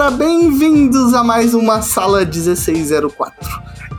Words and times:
galera, 0.00 0.16
bem-vindos 0.16 1.12
a 1.12 1.22
mais 1.22 1.52
uma 1.52 1.82
Sala 1.82 2.24
1604. 2.24 3.34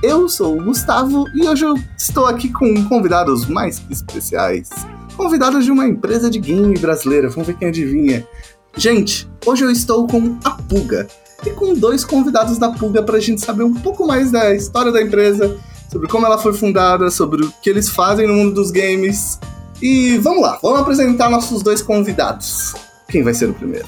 Eu 0.01 0.27
sou 0.27 0.57
o 0.57 0.63
Gustavo 0.63 1.25
e 1.35 1.47
hoje 1.47 1.63
eu 1.63 1.75
estou 1.95 2.25
aqui 2.25 2.51
com 2.51 2.83
convidados 2.85 3.45
mais 3.45 3.77
que 3.77 3.93
especiais. 3.93 4.67
Convidados 5.15 5.63
de 5.63 5.69
uma 5.69 5.85
empresa 5.85 6.27
de 6.27 6.39
game 6.39 6.75
brasileira, 6.79 7.29
vamos 7.29 7.45
ver 7.45 7.55
quem 7.55 7.67
adivinha. 7.67 8.27
Gente, 8.75 9.29
hoje 9.45 9.63
eu 9.63 9.69
estou 9.69 10.07
com 10.07 10.39
a 10.43 10.49
Puga 10.49 11.07
e 11.45 11.51
com 11.51 11.75
dois 11.75 12.03
convidados 12.03 12.57
da 12.57 12.69
Puga 12.69 13.03
para 13.03 13.17
a 13.17 13.21
gente 13.21 13.39
saber 13.39 13.61
um 13.61 13.75
pouco 13.75 14.07
mais 14.07 14.31
da 14.31 14.55
história 14.55 14.91
da 14.91 15.03
empresa, 15.03 15.55
sobre 15.91 16.07
como 16.07 16.25
ela 16.25 16.39
foi 16.39 16.53
fundada, 16.53 17.11
sobre 17.11 17.45
o 17.45 17.53
que 17.61 17.69
eles 17.69 17.89
fazem 17.89 18.25
no 18.25 18.33
mundo 18.33 18.55
dos 18.55 18.71
games. 18.71 19.39
E 19.79 20.17
vamos 20.17 20.41
lá, 20.41 20.57
vamos 20.63 20.79
apresentar 20.79 21.29
nossos 21.29 21.61
dois 21.61 21.79
convidados. 21.79 22.73
Quem 23.07 23.21
vai 23.21 23.35
ser 23.35 23.51
o 23.51 23.53
primeiro? 23.53 23.87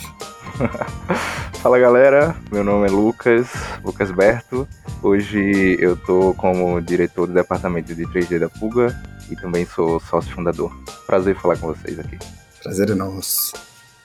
Fala 1.63 1.80
galera, 1.80 2.35
meu 2.52 2.62
nome 2.62 2.90
é 2.90 2.91
Lucas, 2.91 3.48
Lucas 3.85 4.12
Berto. 4.12 4.67
Hoje 5.02 5.77
eu 5.80 5.95
tô 5.95 6.34
como 6.34 6.81
diretor 6.81 7.26
do 7.26 7.34
departamento 7.34 7.95
de 7.95 8.05
3D 8.05 8.38
da 8.38 8.49
Puga 8.49 8.94
e 9.31 9.35
também 9.38 9.66
sou 9.66 9.98
sócio 10.02 10.30
fundador. 10.35 10.76
Prazer 11.07 11.38
falar 11.38 11.55
com 11.55 11.68
vocês 11.68 11.98
aqui. 11.98 12.20
Prazer 12.62 12.90
é 12.90 12.93
nosso. 12.93 13.54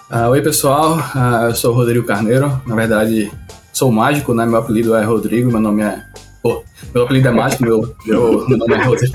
Uh, 0.08 0.28
oi 0.30 0.41
pessoal, 0.41 0.98
uh, 0.98 1.46
eu 1.48 1.55
sou 1.56 1.72
o 1.72 1.74
Rodrigo 1.74 2.06
Carneiro. 2.06 2.62
Na 2.64 2.77
verdade, 2.77 3.28
sou 3.72 3.90
mágico, 3.90 4.33
né? 4.33 4.46
Meu 4.46 4.61
apelido 4.61 4.94
é 4.94 5.05
Rodrigo, 5.05 5.50
meu 5.50 5.61
nome 5.61 5.83
é. 5.83 6.00
Pô, 6.40 6.62
meu 6.94 7.02
apelido 7.02 7.27
é 7.27 7.33
mágico, 7.33 7.64
meu, 7.64 7.96
meu 8.06 8.48
nome 8.48 8.72
é 8.72 8.84
Rodrigo. 8.84 9.14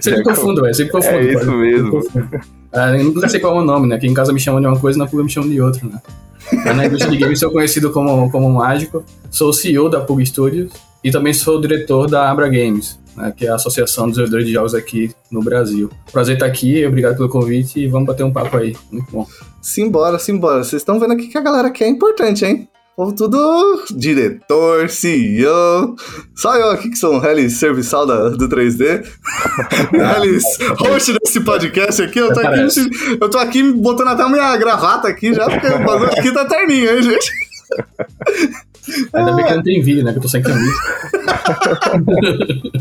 Sempre 0.00 0.22
confundo, 0.22 0.62
velho, 0.62 0.74
sempre 0.74 0.92
confundo. 0.92 1.16
É 1.16 1.32
isso 1.32 1.52
mesmo. 1.52 1.98
Uh, 1.98 2.96
eu 2.98 3.04
nunca 3.04 3.28
sei 3.28 3.40
qual 3.40 3.56
é 3.56 3.60
o 3.60 3.64
nome, 3.64 3.86
né? 3.88 3.96
Aqui 3.96 4.06
em 4.06 4.14
casa 4.14 4.32
me 4.32 4.40
chamam 4.40 4.60
de 4.60 4.66
uma 4.66 4.78
coisa, 4.78 4.98
na 4.98 5.06
Puga 5.06 5.24
me 5.24 5.30
chamam 5.30 5.50
de 5.50 5.60
outra, 5.60 5.86
né? 5.86 6.00
Na 6.74 6.86
indústria 6.86 7.10
de 7.10 7.18
games 7.18 7.38
sou 7.38 7.50
conhecido 7.50 7.90
como, 7.90 8.30
como 8.30 8.50
mágico, 8.50 9.04
sou 9.30 9.50
o 9.50 9.52
CEO 9.52 9.88
da 9.88 10.00
Pug 10.00 10.24
Studios 10.24 10.72
e 11.02 11.10
também 11.10 11.32
sou 11.32 11.58
o 11.58 11.60
diretor 11.60 12.08
da 12.08 12.30
Abra 12.30 12.48
Games, 12.48 12.98
né, 13.16 13.32
que 13.36 13.46
é 13.46 13.50
a 13.50 13.54
Associação 13.54 14.06
dos 14.06 14.16
Desenvolvedores 14.16 14.46
de 14.46 14.52
Jogos 14.52 14.74
aqui 14.74 15.14
no 15.30 15.42
Brasil. 15.42 15.90
Prazer 16.10 16.34
estar 16.34 16.46
aqui, 16.46 16.84
obrigado 16.84 17.16
pelo 17.16 17.28
convite 17.28 17.80
e 17.80 17.86
vamos 17.86 18.06
bater 18.06 18.24
um 18.24 18.32
papo 18.32 18.56
aí. 18.56 18.76
Muito 18.90 19.10
bom. 19.10 19.26
Simbora, 19.62 20.18
simbora. 20.18 20.64
Vocês 20.64 20.82
estão 20.82 20.98
vendo 20.98 21.12
aqui 21.12 21.28
que 21.28 21.38
a 21.38 21.42
galera 21.42 21.70
quer 21.70 21.84
é 21.84 21.88
importante, 21.88 22.44
hein? 22.44 22.68
Povo 23.00 23.14
tudo 23.14 23.82
diretor, 23.96 24.90
CEO. 24.90 25.96
Só 26.36 26.54
eu 26.54 26.70
aqui 26.70 26.90
que 26.90 26.96
sou 26.96 27.14
um 27.14 27.24
Hellis 27.24 27.54
serviçal 27.54 28.04
da, 28.04 28.28
do 28.28 28.46
3D. 28.46 29.02
Hellis, 30.18 30.44
host 30.78 31.16
desse 31.18 31.40
podcast 31.40 32.02
aqui. 32.02 32.18
Eu 32.18 32.30
tô 32.30 32.40
aqui, 32.40 32.60
eu 33.18 33.30
tô 33.30 33.38
aqui 33.38 33.72
botando 33.72 34.08
até 34.08 34.22
a 34.22 34.28
minha 34.28 34.54
gravata 34.58 35.08
aqui 35.08 35.32
já, 35.32 35.48
porque 35.48 35.66
o 35.66 35.82
bagulho 35.82 36.10
aqui 36.10 36.30
tá 36.30 36.44
terninho, 36.44 36.90
hein, 36.90 37.02
gente? 37.02 37.32
Ainda 39.14 39.32
bem 39.32 39.46
que 39.46 39.54
não 39.54 39.62
tem 39.62 39.80
vídeo, 39.80 40.04
né? 40.04 40.12
Que 40.12 40.18
eu 40.18 40.22
tô 40.22 40.28
sem 40.28 40.42
camisa. 40.42 40.76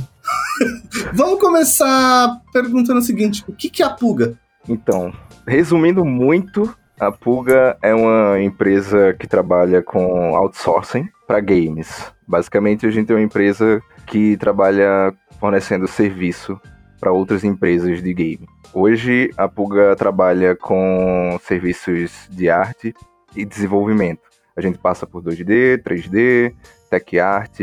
Vamos 1.15 1.39
começar 1.39 2.41
perguntando 2.51 2.99
o 2.99 3.03
seguinte: 3.03 3.41
o 3.47 3.53
que, 3.53 3.69
que 3.69 3.81
é 3.81 3.85
a 3.85 3.89
Puga? 3.89 4.37
Então, 4.67 5.13
resumindo 5.47 6.03
muito, 6.03 6.75
a 6.99 7.11
Puga 7.11 7.77
é 7.81 7.95
uma 7.95 8.41
empresa 8.41 9.15
que 9.17 9.25
trabalha 9.25 9.81
com 9.81 10.35
outsourcing 10.35 11.07
para 11.25 11.39
games. 11.39 12.11
Basicamente, 12.27 12.85
a 12.85 12.91
gente 12.91 13.11
é 13.11 13.15
uma 13.15 13.21
empresa 13.21 13.81
que 14.05 14.35
trabalha 14.35 15.13
fornecendo 15.39 15.87
serviço 15.87 16.59
para 16.99 17.11
outras 17.11 17.43
empresas 17.43 18.03
de 18.03 18.13
game. 18.13 18.45
Hoje, 18.73 19.31
a 19.37 19.47
Puga 19.47 19.95
trabalha 19.95 20.55
com 20.55 21.39
serviços 21.41 22.27
de 22.29 22.49
arte 22.49 22.93
e 23.33 23.45
desenvolvimento. 23.45 24.21
A 24.55 24.61
gente 24.61 24.77
passa 24.77 25.07
por 25.07 25.23
2D, 25.23 25.81
3D, 25.81 26.53
tech 26.89 27.19
art, 27.19 27.61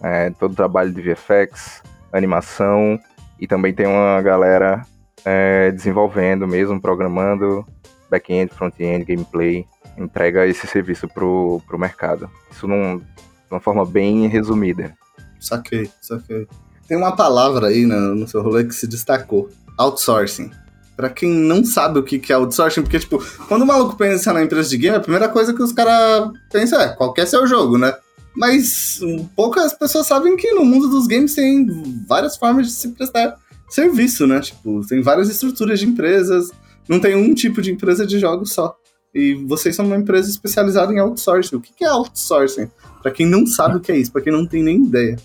é, 0.00 0.30
todo 0.38 0.52
o 0.52 0.56
trabalho 0.56 0.92
de 0.92 1.02
VFX, 1.02 1.82
animação 2.12 3.00
e 3.40 3.48
também 3.48 3.74
tem 3.74 3.86
uma 3.86 4.22
galera 4.22 4.82
é, 5.24 5.72
desenvolvendo 5.72 6.46
mesmo, 6.46 6.80
programando 6.80 7.66
back-end, 8.10 8.52
front-end, 8.54 9.04
gameplay, 9.04 9.66
entrega 9.96 10.46
esse 10.46 10.66
serviço 10.66 11.08
pro, 11.08 11.60
pro 11.66 11.78
mercado. 11.78 12.30
Isso 12.50 12.66
num, 12.66 12.98
de 12.98 13.04
uma 13.50 13.60
forma 13.60 13.84
bem 13.84 14.26
resumida. 14.26 14.94
Saquei, 15.40 15.90
saquei. 16.00 16.46
Tem 16.88 16.96
uma 16.96 17.14
palavra 17.14 17.68
aí 17.68 17.84
no, 17.84 18.14
no 18.14 18.28
seu 18.28 18.42
rolê 18.42 18.64
que 18.64 18.74
se 18.74 18.86
destacou: 18.86 19.50
outsourcing. 19.78 20.50
Pra 20.96 21.10
quem 21.10 21.30
não 21.30 21.62
sabe 21.62 21.98
o 21.98 22.02
que 22.02 22.32
é 22.32 22.36
outsourcing, 22.36 22.82
porque, 22.82 22.98
tipo, 22.98 23.22
quando 23.48 23.62
o 23.62 23.66
maluco 23.66 23.96
pensa 23.96 24.32
na 24.32 24.42
empresa 24.42 24.70
de 24.70 24.78
game, 24.78 24.96
a 24.96 25.00
primeira 25.00 25.28
coisa 25.28 25.52
que 25.52 25.62
os 25.62 25.72
caras 25.72 26.30
pensam 26.50 26.80
é 26.80 26.88
qual 26.88 27.12
que 27.12 27.20
é 27.20 27.26
seu 27.26 27.46
jogo, 27.46 27.76
né? 27.76 27.94
Mas 28.34 29.00
poucas 29.34 29.74
pessoas 29.74 30.06
sabem 30.06 30.36
que 30.36 30.52
no 30.52 30.64
mundo 30.64 30.88
dos 30.88 31.06
games 31.06 31.34
tem 31.34 31.66
várias 32.06 32.36
formas 32.36 32.66
de 32.66 32.72
se 32.72 32.88
prestar 32.88 33.36
serviço, 33.68 34.26
né? 34.26 34.40
Tipo, 34.40 34.86
tem 34.86 35.02
várias 35.02 35.28
estruturas 35.28 35.80
de 35.80 35.86
empresas, 35.86 36.50
não 36.88 37.00
tem 37.00 37.16
um 37.16 37.34
tipo 37.34 37.60
de 37.60 37.72
empresa 37.72 38.06
de 38.06 38.18
jogos 38.18 38.52
só. 38.52 38.76
E 39.14 39.34
vocês 39.46 39.74
são 39.74 39.86
uma 39.86 39.96
empresa 39.96 40.28
especializada 40.28 40.92
em 40.92 40.98
outsourcing. 40.98 41.56
O 41.56 41.60
que 41.60 41.84
é 41.84 41.88
outsourcing? 41.88 42.68
Para 43.02 43.10
quem 43.10 43.26
não 43.26 43.46
sabe 43.46 43.76
o 43.76 43.80
que 43.80 43.90
é 43.90 43.96
isso, 43.96 44.12
para 44.12 44.20
quem 44.20 44.32
não 44.32 44.46
tem 44.46 44.62
nem 44.62 44.84
ideia. 44.84 45.16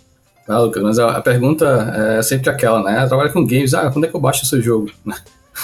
Ah, 0.47 0.59
Lucas, 0.59 0.81
mas 0.81 0.99
a, 0.99 1.21
pergunta 1.21 1.65
é 2.17 2.21
sempre 2.21 2.49
aquela, 2.49 2.83
né? 2.83 3.05
Trabalha 3.07 3.31
com 3.31 3.45
games, 3.45 3.73
ah, 3.73 3.89
quando 3.91 4.05
é 4.05 4.07
que 4.07 4.15
eu 4.15 4.19
baixo 4.19 4.45
seu 4.45 4.61
jogo? 4.61 4.91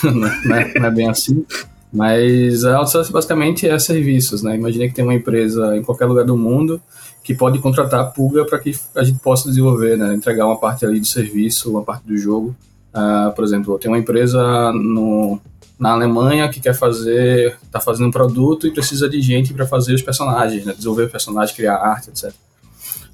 não, 0.04 0.28
é, 0.56 0.80
não, 0.80 0.86
é, 0.86 0.92
bem 0.92 1.10
assim. 1.10 1.46
Mas 1.92 2.66
a 2.66 2.78
outsourcing 2.78 3.12
basicamente 3.12 3.68
é 3.68 3.80
serviços, 3.80 4.44
né? 4.44 4.56
Imagina 4.56 4.88
que 4.88 4.94
tem 4.94 5.04
uma 5.04 5.14
empresa 5.14 5.76
em 5.76 5.82
qualquer 5.82 6.06
lugar 6.06 6.26
do 6.26 6.38
mundo 6.38 6.82
que 7.24 7.34
pode 7.34 7.60
contratar 7.60 8.00
a 8.02 8.06
Pulga 8.06 8.46
para 8.46 8.60
que 8.60 8.74
a 8.96 9.04
gente 9.04 9.20
possa 9.20 9.50
desenvolver, 9.50 9.98
né? 9.98 10.14
Entregar 10.14 10.46
uma 10.46 10.60
parte 10.60 10.86
ali 10.86 11.00
do 11.00 11.08
serviço, 11.08 11.72
uma 11.72 11.84
parte 11.84 12.06
do 12.06 12.18
jogo. 12.18 12.56
Uh, 12.94 13.34
por 13.34 13.44
exemplo, 13.44 13.78
tem 13.78 13.92
uma 13.92 13.98
empresa 13.98 14.72
no, 14.74 15.40
na 15.80 15.92
Alemanha 15.92 16.50
que 16.50 16.60
quer 16.60 16.74
fazer, 16.74 17.58
está 17.64 17.80
fazendo 17.80 18.08
um 18.08 18.12
produto 18.12 18.66
e 18.66 18.72
precisa 18.72 19.08
de 19.08 19.22
gente 19.22 19.54
para 19.54 19.66
fazer 19.68 19.94
os 19.94 20.02
personagens, 20.02 20.66
né? 20.66 20.74
desenvolver 20.74 21.04
o 21.04 21.10
personagem, 21.10 21.56
criar 21.56 21.76
arte, 21.76 22.10
etc. 22.10 22.34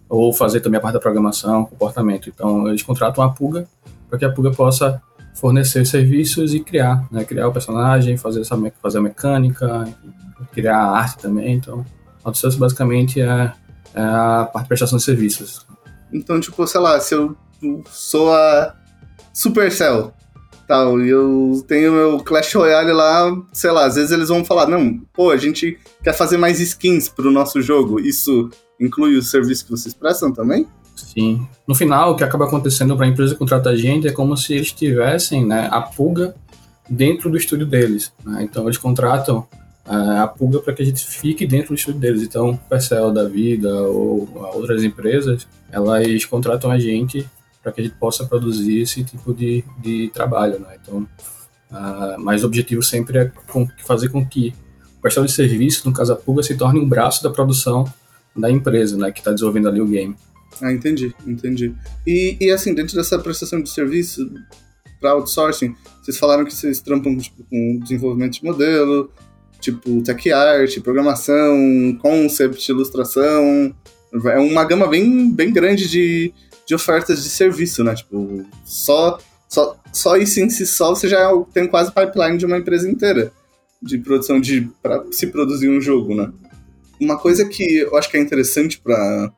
Ou 0.07 0.33
fazer 0.33 0.61
também 0.61 0.77
a 0.77 0.81
parte 0.81 0.93
da 0.93 0.99
programação, 0.99 1.65
comportamento. 1.65 2.29
Então, 2.29 2.67
eles 2.67 2.83
contratam 2.83 3.23
a 3.23 3.29
Pulga 3.29 3.67
para 4.09 4.17
que 4.17 4.25
a 4.25 4.31
Pulga 4.31 4.51
possa 4.51 5.01
fornecer 5.33 5.85
serviços 5.85 6.53
e 6.53 6.59
criar, 6.59 7.05
né? 7.11 7.25
Criar 7.25 7.47
o 7.47 7.51
personagem, 7.51 8.15
fazer, 8.15 8.41
essa, 8.41 8.55
fazer 8.81 8.99
a 8.99 9.01
mecânica, 9.01 9.85
criar 10.53 10.77
a 10.77 10.97
arte 10.97 11.17
também. 11.17 11.53
Então, 11.55 11.85
outsourcing 12.23 12.59
basicamente 12.59 13.19
é, 13.19 13.51
é 13.93 14.01
a 14.01 14.49
parte 14.51 14.65
de 14.65 14.67
prestação 14.69 14.97
de 14.97 15.03
serviços. 15.03 15.65
Então, 16.11 16.39
tipo, 16.39 16.65
sei 16.67 16.79
lá, 16.79 16.99
se 16.99 17.15
eu 17.15 17.35
sou 17.89 18.31
a 18.31 18.75
Supercell, 19.33 20.13
tal, 20.73 20.99
e 20.99 21.07
eu 21.07 21.63
tenho 21.67 21.91
meu 21.91 22.17
Clash 22.17 22.51
Royale 22.55 22.91
lá, 22.91 23.31
sei 23.51 23.69
lá, 23.69 23.85
às 23.85 23.93
vezes 23.93 24.09
eles 24.09 24.29
vão 24.29 24.43
falar, 24.43 24.67
não, 24.67 24.97
pô, 25.13 25.29
a 25.29 25.37
gente 25.37 25.77
quer 26.03 26.13
fazer 26.13 26.35
mais 26.35 26.59
skins 26.59 27.07
pro 27.07 27.29
nosso 27.29 27.61
jogo, 27.61 27.99
isso 27.99 28.49
inclui 28.79 29.15
o 29.15 29.21
serviço 29.21 29.65
que 29.65 29.71
vocês 29.71 29.93
prestam 29.93 30.33
também? 30.33 30.65
Sim. 30.95 31.47
No 31.67 31.75
final, 31.75 32.11
o 32.11 32.15
que 32.15 32.23
acaba 32.23 32.45
acontecendo 32.45 32.97
para 32.97 33.05
a 33.05 33.09
empresa 33.09 33.35
contratar 33.35 33.73
a 33.73 33.75
gente 33.75 34.07
é 34.07 34.11
como 34.11 34.35
se 34.35 34.55
eles 34.55 34.71
tivessem 34.71 35.45
né, 35.45 35.69
a 35.71 35.79
pulga 35.79 36.33
dentro 36.89 37.29
do 37.29 37.37
estúdio 37.37 37.67
deles. 37.67 38.11
Né? 38.25 38.41
Então, 38.41 38.63
eles 38.63 38.77
contratam 38.77 39.47
uh, 39.85 40.21
a 40.23 40.27
pulga 40.27 40.59
para 40.59 40.73
que 40.73 40.81
a 40.81 40.85
gente 40.85 41.05
fique 41.05 41.45
dentro 41.45 41.69
do 41.69 41.75
estúdio 41.75 41.99
deles. 41.99 42.23
Então, 42.23 42.49
o 42.49 42.57
Percel 42.57 43.11
da 43.11 43.25
vida 43.25 43.71
ou 43.83 44.27
outras 44.55 44.83
empresas, 44.83 45.47
elas 45.71 46.25
contratam 46.25 46.71
a 46.71 46.79
gente 46.79 47.27
para 47.63 47.71
que 47.71 47.79
a 47.79 47.83
gente 47.85 47.95
possa 47.95 48.25
produzir 48.25 48.81
esse 48.81 49.03
tipo 49.03 49.33
de, 49.33 49.63
de 49.81 50.11
trabalho. 50.13 50.59
Né? 50.59 50.77
Então, 50.81 51.07
uh, 51.71 52.19
mas 52.19 52.43
o 52.43 52.47
objetivo 52.47 52.83
sempre 52.83 53.17
é 53.17 53.31
com, 53.47 53.65
fazer 53.85 54.09
com 54.09 54.23
que 54.25 54.53
o 54.97 55.01
prestador 55.01 55.27
de 55.27 55.33
serviço, 55.33 55.87
no 55.87 55.95
caso 55.95 56.11
a 56.11 56.15
pulga, 56.15 56.43
se 56.43 56.55
torne 56.55 56.79
um 56.79 56.87
braço 56.87 57.23
da 57.23 57.29
produção 57.29 57.85
da 58.35 58.51
empresa 58.51 58.97
né, 58.97 59.11
que 59.11 59.19
está 59.19 59.31
desenvolvendo 59.31 59.69
ali 59.69 59.79
o 59.79 59.87
game. 59.87 60.15
Ah, 60.61 60.71
entendi, 60.71 61.15
entendi. 61.25 61.73
E, 62.05 62.37
e 62.39 62.51
assim, 62.51 62.73
dentro 62.73 62.95
dessa 62.95 63.17
prestação 63.17 63.61
de 63.61 63.69
serviço 63.69 64.29
para 64.99 65.11
outsourcing, 65.11 65.75
vocês 66.01 66.17
falaram 66.17 66.45
que 66.45 66.53
vocês 66.53 66.79
trampam 66.81 67.17
tipo, 67.17 67.43
com 67.43 67.79
desenvolvimento 67.81 68.33
de 68.33 68.43
modelo, 68.43 69.09
tipo 69.59 70.01
tech 70.03 70.31
art, 70.31 70.79
programação, 70.81 71.97
concept, 72.01 72.69
ilustração. 72.69 73.73
É 74.25 74.37
uma 74.37 74.63
gama 74.63 74.87
bem, 74.87 75.31
bem 75.31 75.51
grande 75.51 75.89
de, 75.89 76.33
de 76.73 76.75
ofertas 76.75 77.23
de 77.23 77.29
serviço, 77.29 77.83
né? 77.83 77.93
Tipo, 77.93 78.43
só, 78.65 79.19
só, 79.47 79.77
só 79.91 80.17
isso 80.17 80.39
em 80.39 80.49
si 80.49 80.65
só 80.65 80.89
você 80.89 81.07
já 81.07 81.29
tem 81.53 81.67
quase 81.67 81.91
pipeline 81.91 82.37
de 82.37 82.45
uma 82.45 82.57
empresa 82.57 82.89
inteira 82.89 83.31
de 83.81 83.97
produção 83.99 84.39
de 84.39 84.69
para 84.81 85.03
se 85.11 85.27
produzir 85.27 85.69
um 85.69 85.79
jogo, 85.79 86.15
né? 86.15 86.31
Uma 86.99 87.17
coisa 87.17 87.45
que 87.45 87.79
eu 87.79 87.95
acho 87.95 88.09
que 88.09 88.17
é 88.17 88.19
interessante 88.19 88.79
para 88.79 89.31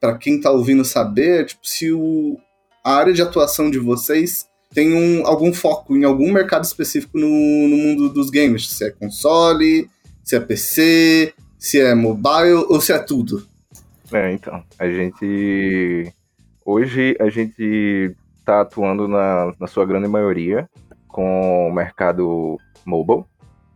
para 0.00 0.18
quem 0.18 0.40
tá 0.40 0.50
ouvindo 0.50 0.84
saber, 0.84 1.46
tipo, 1.46 1.64
se 1.64 1.92
o, 1.92 2.36
a 2.84 2.96
área 2.96 3.12
de 3.12 3.22
atuação 3.22 3.70
de 3.70 3.78
vocês 3.78 4.48
tem 4.74 4.92
um, 4.92 5.24
algum 5.24 5.52
foco 5.52 5.96
em 5.96 6.02
algum 6.02 6.32
mercado 6.32 6.64
específico 6.64 7.16
no, 7.16 7.28
no 7.28 7.76
mundo 7.76 8.08
dos 8.08 8.28
games. 8.28 8.68
Se 8.68 8.84
é 8.84 8.90
console, 8.90 9.88
se 10.24 10.34
é 10.34 10.40
PC, 10.40 11.32
se 11.56 11.80
é 11.80 11.94
mobile 11.94 12.64
ou 12.68 12.80
se 12.80 12.92
é 12.92 12.98
tudo. 12.98 13.46
É, 14.12 14.32
então, 14.32 14.64
a 14.76 14.88
gente. 14.88 16.12
Hoje 16.64 17.16
a 17.18 17.28
gente 17.28 18.14
está 18.38 18.60
atuando 18.60 19.08
na, 19.08 19.52
na 19.58 19.66
sua 19.66 19.84
grande 19.84 20.08
maioria 20.08 20.68
com 21.08 21.68
o 21.68 21.72
mercado 21.72 22.56
mobile, 22.86 23.24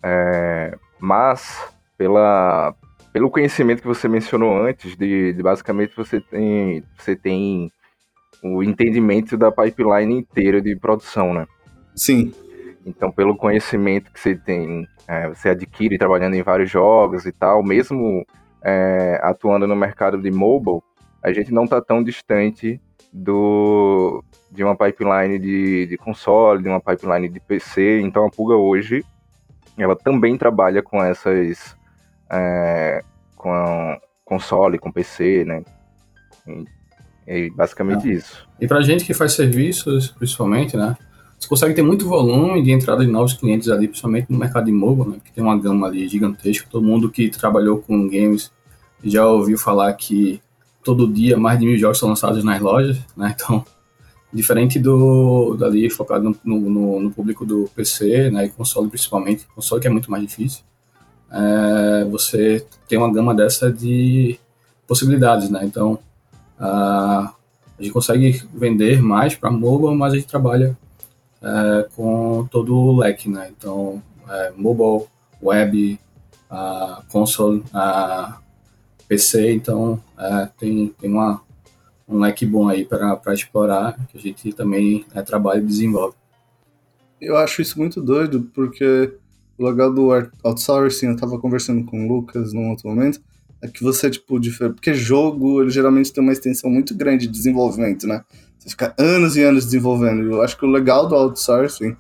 é, 0.03 0.77
mas 0.99 1.75
pela, 1.99 2.75
pelo 3.13 3.31
conhecimento 3.31 3.83
que 3.83 3.89
você 3.89 4.09
mencionou 4.09 4.57
antes, 4.57 4.97
de, 4.97 5.33
de, 5.33 5.43
basicamente 5.43 5.97
você 5.97 6.21
tem, 6.21 6.85
você 6.97 7.17
tem 7.17 7.71
o 8.43 8.63
entendimento 8.63 9.37
da 9.37 9.51
pipeline 9.51 10.19
inteira 10.19 10.61
de 10.61 10.77
produção, 10.77 11.35
né? 11.35 11.47
Sim. 11.95 12.33
Então, 12.85 13.11
pelo 13.11 13.37
conhecimento 13.37 14.13
que 14.13 14.21
você 14.21 14.37
tem, 14.37 14.87
é, 15.09 15.29
você 15.29 15.49
adquire 15.49 15.99
trabalhando 15.99 16.35
em 16.35 16.43
vários 16.43 16.71
jogos 16.71 17.27
e 17.27 17.33
tal, 17.33 17.65
mesmo 17.65 18.25
é, 18.63 19.19
atuando 19.23 19.67
no 19.67 19.75
mercado 19.75 20.23
de 20.23 20.31
mobile, 20.31 20.81
a 21.27 21.33
gente 21.33 21.53
não 21.53 21.65
está 21.65 21.81
tão 21.81 22.05
distante 22.05 22.81
do, 23.13 24.23
de 24.49 24.63
uma 24.63 24.77
pipeline 24.77 25.41
de, 25.41 25.87
de 25.87 25.97
console, 25.97 26.63
de 26.63 26.69
uma 26.69 26.81
pipeline 26.81 27.29
de 27.29 27.41
PC. 27.41 28.01
Então 28.01 28.25
a 28.25 28.31
Pulga 28.31 28.55
hoje, 28.55 29.05
ela 29.77 29.97
também 29.97 30.39
trabalha 30.39 30.85
com 30.85 31.03
essas, 31.03 31.77
é, 32.31 33.03
com 33.35 33.99
console, 34.25 34.79
com 34.79 34.93
PC, 34.93 35.45
né? 35.45 35.65
É 37.27 37.51
basicamente 37.51 38.09
é. 38.09 38.13
isso. 38.15 38.49
E 38.61 38.69
para 38.69 38.81
gente 38.83 39.05
que 39.05 39.13
faz 39.13 39.33
serviços, 39.33 40.13
principalmente, 40.13 40.77
né? 40.77 40.97
Você 41.37 41.49
consegue 41.49 41.75
ter 41.75 41.83
muito 41.83 42.09
volume 42.09 42.63
de 42.63 42.71
entrada 42.71 43.05
de 43.05 43.11
novos 43.11 43.33
clientes 43.35 43.69
ali, 43.69 43.89
principalmente 43.89 44.31
no 44.31 44.39
mercado 44.39 44.67
de 44.67 44.73
mobile, 44.73 45.17
né? 45.17 45.21
Que 45.25 45.33
tem 45.33 45.43
uma 45.43 45.59
gama 45.59 45.89
ali 45.89 46.07
gigantesca. 46.07 46.69
Todo 46.71 46.87
mundo 46.87 47.11
que 47.11 47.29
trabalhou 47.31 47.79
com 47.79 48.09
games 48.09 48.53
já 49.03 49.27
ouviu 49.27 49.59
falar 49.59 49.93
que 49.95 50.41
todo 50.87 51.13
dia 51.13 51.37
mais 51.37 51.59
de 51.59 51.67
mil 51.67 51.77
jogos 51.77 51.99
são 51.99 52.09
lançados 52.09 52.45
nas 52.45 52.61
lojas, 52.61 52.97
né? 53.17 53.35
Então, 53.35 53.65
diferente 54.33 54.79
do 54.79 55.57
dali 55.59 55.91
focado 55.91 56.37
no, 56.45 56.61
no, 56.61 57.01
no 57.01 57.11
público 57.11 57.45
do 57.45 57.69
PC, 57.75 58.31
né? 58.31 58.47
E 58.47 58.51
console 58.51 58.89
principalmente, 58.89 59.47
console 59.53 59.81
que 59.81 59.89
é 59.89 59.91
muito 59.91 60.09
mais 60.09 60.23
difícil. 60.23 60.63
É, 61.29 62.05
você 62.05 62.65
tem 62.89 62.97
uma 62.97 63.13
gama 63.13 63.35
dessa 63.35 63.71
de 63.71 64.39
possibilidades, 64.87 65.51
né? 65.51 65.65
Então, 65.65 65.99
a, 66.57 67.35
a 67.77 67.83
gente 67.83 67.93
consegue 67.93 68.41
vender 68.55 69.03
mais 69.03 69.35
para 69.35 69.51
mobile, 69.51 69.97
mas 69.97 70.13
a 70.13 70.17
gente 70.17 70.29
trabalha 70.29 70.79
é, 71.43 71.89
com 71.97 72.47
todo 72.49 72.77
o 72.77 72.97
leque, 72.97 73.29
né? 73.29 73.51
Então, 73.57 74.01
é, 74.29 74.53
mobile, 74.57 75.09
web, 75.43 75.99
a 76.49 77.03
console, 77.11 77.65
a 77.75 78.39
PC, 79.09 79.53
então 79.53 80.03
é, 80.19 80.49
tem, 80.59 80.89
tem 81.01 81.11
uma, 81.11 81.41
um 82.09 82.19
leque 82.19 82.45
bom 82.45 82.69
aí 82.69 82.85
para 82.85 83.21
explorar, 83.33 83.97
que 84.09 84.19
a 84.19 84.21
gente 84.21 84.53
também 84.53 85.05
é, 85.15 85.23
trabalha 85.23 85.59
e 85.59 85.65
desenvolve. 85.65 86.17
Eu 87.21 87.37
acho 87.37 87.63
isso 87.63 87.79
muito 87.79 88.03
doido, 88.03 88.51
porque 88.55 89.15
o 89.59 89.67
legal 89.67 89.93
do 89.93 90.11
outsourcing, 90.45 91.07
eu 91.07 91.15
estava 91.15 91.39
conversando 91.39 91.85
com 91.85 92.05
o 92.05 92.09
Lucas 92.09 92.53
num 92.53 92.71
outro 92.71 92.89
momento, 92.89 93.21
é 93.63 93.69
que 93.69 93.83
você, 93.83 94.11
tipo, 94.11 94.39
porque 94.75 94.93
jogo, 94.93 95.63
ele 95.63 95.71
geralmente 95.71 96.13
tem 96.13 96.23
uma 96.23 96.33
extensão 96.33 96.69
muito 96.69 96.95
grande 96.95 97.27
de 97.27 97.33
desenvolvimento, 97.33 98.07
né? 98.07 98.23
Você 98.59 98.71
fica 98.71 98.95
anos 98.99 99.37
e 99.37 99.43
anos 99.43 99.65
desenvolvendo. 99.65 100.31
Eu 100.31 100.43
acho 100.43 100.59
que 100.59 100.67
o 100.67 100.71
legal 100.71 101.09
do 101.09 101.15
outsourcing, 101.15 101.97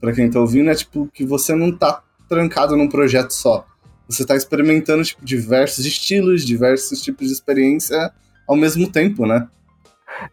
para 0.00 0.12
quem 0.12 0.30
tá 0.30 0.40
ouvindo, 0.40 0.70
é, 0.70 0.74
tipo, 0.74 1.06
que 1.12 1.24
você 1.24 1.54
não 1.54 1.76
tá 1.76 2.02
trancado 2.26 2.74
num 2.74 2.88
projeto 2.88 3.32
só 3.32 3.66
você 4.08 4.22
está 4.22 4.36
experimentando 4.36 5.02
tipo, 5.02 5.24
diversos 5.24 5.84
estilos, 5.84 6.44
diversos 6.44 7.00
tipos 7.00 7.28
de 7.28 7.32
experiência 7.32 8.12
ao 8.46 8.56
mesmo 8.56 8.90
tempo, 8.90 9.26
né? 9.26 9.48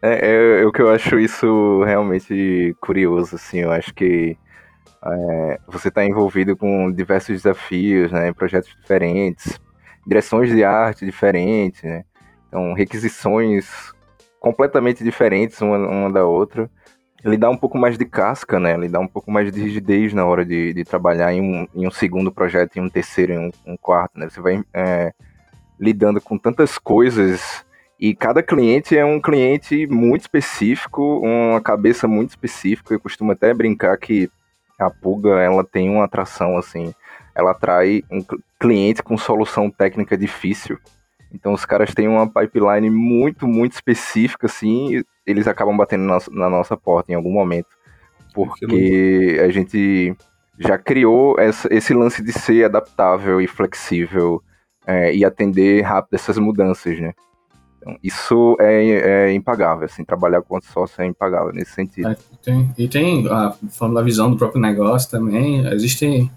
É, 0.00 0.10
é, 0.10 0.62
é, 0.62 0.66
o 0.66 0.72
que 0.72 0.80
eu 0.80 0.90
acho 0.90 1.18
isso 1.18 1.82
realmente 1.84 2.76
curioso, 2.80 3.34
assim, 3.36 3.58
eu 3.60 3.72
acho 3.72 3.92
que 3.94 4.36
é, 5.04 5.60
você 5.66 5.88
está 5.88 6.04
envolvido 6.04 6.56
com 6.56 6.92
diversos 6.92 7.42
desafios, 7.42 8.12
né, 8.12 8.32
projetos 8.32 8.70
diferentes, 8.80 9.60
direções 10.06 10.50
de 10.50 10.62
arte 10.62 11.04
diferentes, 11.04 11.82
né, 11.82 12.04
então 12.46 12.74
requisições 12.74 13.92
completamente 14.38 15.02
diferentes 15.02 15.60
uma, 15.60 15.78
uma 15.78 16.12
da 16.12 16.24
outra, 16.24 16.70
ele 17.24 17.36
dá 17.36 17.48
um 17.48 17.56
pouco 17.56 17.78
mais 17.78 17.96
de 17.96 18.04
casca, 18.04 18.58
né? 18.58 18.74
Ele 18.74 18.88
dá 18.88 18.98
um 18.98 19.06
pouco 19.06 19.30
mais 19.30 19.52
de 19.52 19.60
rigidez 19.60 20.12
na 20.12 20.24
hora 20.24 20.44
de, 20.44 20.72
de 20.72 20.84
trabalhar 20.84 21.32
em 21.32 21.40
um, 21.40 21.68
em 21.74 21.86
um 21.86 21.90
segundo 21.90 22.32
projeto, 22.32 22.76
em 22.76 22.80
um 22.80 22.88
terceiro, 22.88 23.32
em 23.32 23.38
um, 23.38 23.50
um 23.72 23.76
quarto, 23.76 24.18
né? 24.18 24.28
Você 24.28 24.40
vai 24.40 24.62
é, 24.74 25.12
lidando 25.78 26.20
com 26.20 26.36
tantas 26.36 26.78
coisas 26.78 27.64
e 27.98 28.14
cada 28.14 28.42
cliente 28.42 28.98
é 28.98 29.04
um 29.04 29.20
cliente 29.20 29.86
muito 29.86 30.22
específico, 30.22 31.20
uma 31.20 31.60
cabeça 31.60 32.08
muito 32.08 32.30
específica. 32.30 32.92
Eu 32.92 33.00
costumo 33.00 33.30
até 33.30 33.54
brincar 33.54 33.96
que 33.96 34.28
a 34.76 34.90
Puga, 34.90 35.40
ela 35.40 35.62
tem 35.62 35.88
uma 35.88 36.04
atração, 36.04 36.58
assim, 36.58 36.92
ela 37.34 37.52
atrai 37.52 38.02
um 38.10 38.20
cliente 38.58 39.02
com 39.02 39.16
solução 39.16 39.70
técnica 39.70 40.16
difícil. 40.16 40.78
Então 41.32 41.52
os 41.52 41.64
caras 41.64 41.94
têm 41.94 42.08
uma 42.08 42.28
pipeline 42.28 42.90
muito, 42.90 43.46
muito 43.46 43.72
específica, 43.72 44.46
assim, 44.46 45.02
eles 45.26 45.46
acabam 45.46 45.76
batendo 45.76 46.04
na, 46.04 46.18
na 46.30 46.50
nossa 46.50 46.76
porta 46.76 47.12
em 47.12 47.14
algum 47.14 47.32
momento. 47.32 47.68
Porque 48.34 49.40
a 49.42 49.50
gente 49.50 50.14
já 50.58 50.78
criou 50.78 51.38
essa, 51.38 51.68
esse 51.72 51.92
lance 51.94 52.22
de 52.22 52.32
ser 52.32 52.64
adaptável 52.64 53.40
e 53.40 53.46
flexível 53.46 54.42
é, 54.86 55.14
e 55.14 55.24
atender 55.24 55.82
rápido 55.82 56.14
essas 56.14 56.38
mudanças, 56.38 56.98
né? 57.00 57.12
Então, 57.78 57.96
isso 58.02 58.56
é, 58.60 58.84
é, 58.84 59.32
impagável, 59.32 59.84
assim, 59.84 60.04
trabalhar 60.04 60.40
com 60.42 60.60
sócio 60.60 61.02
é 61.02 61.06
impagável 61.06 61.52
nesse 61.52 61.72
sentido. 61.72 62.08
É, 62.08 62.16
tem, 62.40 62.72
e 62.78 62.88
tem, 62.88 63.26
ah, 63.28 63.54
falando 63.70 63.94
da 63.94 64.02
visão 64.02 64.30
do 64.30 64.36
próprio 64.36 64.60
negócio 64.60 65.10
também, 65.10 65.66
existem 65.66 66.30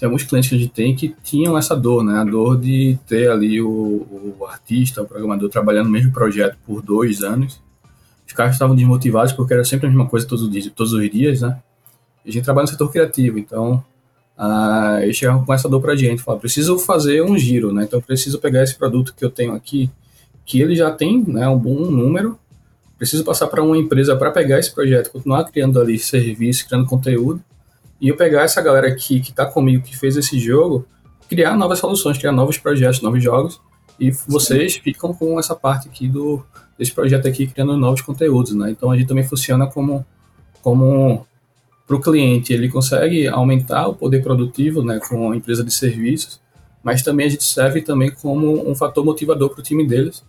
tem 0.00 0.06
alguns 0.06 0.24
clientes 0.24 0.48
que 0.48 0.56
a 0.56 0.58
gente 0.58 0.72
tem 0.72 0.96
que 0.96 1.14
tinham 1.22 1.56
essa 1.56 1.76
dor, 1.76 2.02
né? 2.02 2.18
A 2.18 2.24
dor 2.24 2.58
de 2.58 2.98
ter 3.06 3.30
ali 3.30 3.60
o, 3.60 4.34
o 4.38 4.46
artista, 4.46 5.02
o 5.02 5.06
programador 5.06 5.48
trabalhando 5.48 5.86
no 5.86 5.92
mesmo 5.92 6.10
projeto 6.10 6.56
por 6.66 6.82
dois 6.82 7.22
anos 7.22 7.60
os 8.30 8.32
caras 8.32 8.54
estavam 8.54 8.76
desmotivados 8.76 9.32
porque 9.32 9.52
era 9.52 9.64
sempre 9.64 9.88
a 9.88 9.90
mesma 9.90 10.06
coisa 10.06 10.26
todos 10.26 10.44
os 10.44 10.50
dias, 10.50 10.70
todos 10.74 10.92
os 10.92 11.10
dias 11.10 11.40
né? 11.40 11.60
A 12.24 12.30
gente 12.30 12.44
trabalha 12.44 12.66
no 12.66 12.70
setor 12.70 12.90
criativo, 12.92 13.38
então 13.38 13.84
uh, 14.38 15.02
eles 15.02 15.16
chegavam 15.16 15.44
com 15.44 15.52
essa 15.52 15.68
dor 15.68 15.80
pra 15.80 15.96
gente, 15.96 16.22
falaram, 16.22 16.40
preciso 16.40 16.78
fazer 16.78 17.22
um 17.22 17.36
giro, 17.36 17.72
né? 17.72 17.84
Então 17.84 18.00
preciso 18.00 18.38
pegar 18.38 18.62
esse 18.62 18.76
produto 18.76 19.14
que 19.16 19.24
eu 19.24 19.30
tenho 19.30 19.52
aqui, 19.52 19.90
que 20.46 20.60
ele 20.60 20.76
já 20.76 20.92
tem 20.92 21.24
né, 21.26 21.48
um 21.48 21.58
bom 21.58 21.90
número, 21.90 22.38
preciso 22.96 23.24
passar 23.24 23.48
para 23.48 23.62
uma 23.62 23.76
empresa 23.76 24.14
para 24.14 24.30
pegar 24.30 24.60
esse 24.60 24.72
projeto, 24.72 25.10
continuar 25.10 25.44
criando 25.44 25.80
ali 25.80 25.98
serviço, 25.98 26.68
criando 26.68 26.86
conteúdo, 26.86 27.42
e 28.00 28.08
eu 28.08 28.16
pegar 28.16 28.42
essa 28.42 28.62
galera 28.62 28.88
aqui 28.88 29.20
que 29.20 29.30
está 29.30 29.44
comigo, 29.44 29.82
que 29.82 29.96
fez 29.96 30.16
esse 30.16 30.38
jogo, 30.38 30.86
criar 31.28 31.56
novas 31.56 31.78
soluções, 31.78 32.18
criar 32.18 32.32
novos 32.32 32.56
projetos, 32.58 33.02
novos 33.02 33.22
jogos, 33.22 33.60
e 33.98 34.10
vocês 34.26 34.74
Sim. 34.74 34.80
ficam 34.80 35.12
com 35.12 35.38
essa 35.38 35.54
parte 35.54 35.88
aqui 35.88 36.08
do 36.08 36.42
desse 36.78 36.92
projeto 36.92 37.28
aqui 37.28 37.46
criando 37.46 37.76
novos 37.76 38.00
conteúdos, 38.00 38.54
né? 38.54 38.70
Então 38.70 38.90
a 38.90 38.96
gente 38.96 39.06
também 39.06 39.22
funciona 39.22 39.66
como 39.66 40.04
como 40.62 41.26
para 41.86 41.96
o 41.96 42.00
cliente 42.00 42.52
ele 42.52 42.68
consegue 42.68 43.28
aumentar 43.28 43.88
o 43.88 43.94
poder 43.94 44.22
produtivo, 44.22 44.82
né, 44.82 45.00
com 45.00 45.32
a 45.32 45.36
empresa 45.36 45.62
de 45.62 45.72
serviços, 45.72 46.40
mas 46.82 47.02
também 47.02 47.26
a 47.26 47.28
gente 47.28 47.44
serve 47.44 47.82
também 47.82 48.10
como 48.10 48.68
um 48.68 48.74
fator 48.74 49.04
motivador 49.04 49.50
para 49.50 49.60
o 49.60 49.62
time 49.62 49.86
deles, 49.86 50.24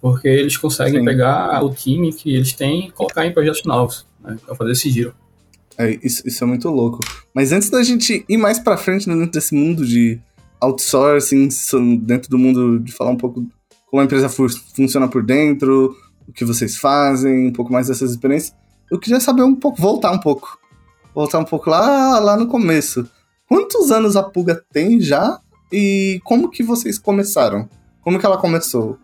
porque 0.00 0.26
eles 0.26 0.56
conseguem 0.56 0.98
Sim. 0.98 1.04
pegar 1.04 1.64
o 1.64 1.72
time 1.72 2.12
que 2.12 2.34
eles 2.34 2.52
têm 2.52 2.88
e 2.88 2.90
colocar 2.90 3.24
em 3.24 3.32
projetos 3.32 3.62
novos, 3.64 4.04
né, 4.20 4.36
para 4.44 4.54
fazer 4.56 4.72
esse 4.72 4.90
giro. 4.90 5.14
É, 5.78 5.98
isso, 6.02 6.26
isso, 6.26 6.42
é 6.42 6.46
muito 6.46 6.68
louco. 6.68 7.00
Mas 7.34 7.52
antes 7.52 7.68
da 7.68 7.82
gente 7.82 8.24
ir 8.28 8.36
mais 8.36 8.58
para 8.58 8.76
frente 8.76 9.08
né, 9.08 9.14
dentro 9.14 9.32
desse 9.32 9.54
mundo 9.54 9.86
de 9.86 10.18
outsourcing, 10.60 11.48
dentro 12.00 12.30
do 12.30 12.38
mundo 12.38 12.78
de 12.80 12.92
falar 12.92 13.10
um 13.10 13.16
pouco 13.16 13.46
como 13.90 14.00
a 14.00 14.04
empresa 14.04 14.28
funciona 14.28 15.06
por 15.06 15.22
dentro, 15.22 15.94
o 16.26 16.32
que 16.32 16.44
vocês 16.44 16.76
fazem, 16.76 17.48
um 17.48 17.52
pouco 17.52 17.72
mais 17.72 17.88
dessas 17.88 18.10
experiências. 18.10 18.54
Eu 18.90 18.98
queria 18.98 19.20
saber 19.20 19.42
um 19.42 19.54
pouco, 19.54 19.80
voltar 19.80 20.12
um 20.12 20.18
pouco. 20.18 20.58
Voltar 21.14 21.38
um 21.38 21.44
pouco 21.44 21.70
lá, 21.70 22.18
lá 22.18 22.36
no 22.36 22.46
começo. 22.46 23.08
Quantos 23.48 23.90
anos 23.90 24.16
a 24.16 24.22
Puga 24.22 24.62
tem 24.72 25.00
já 25.00 25.40
e 25.72 26.20
como 26.24 26.50
que 26.50 26.62
vocês 26.62 26.98
começaram? 26.98 27.68
Como 28.02 28.18
que 28.18 28.26
ela 28.26 28.38
começou? 28.38 28.98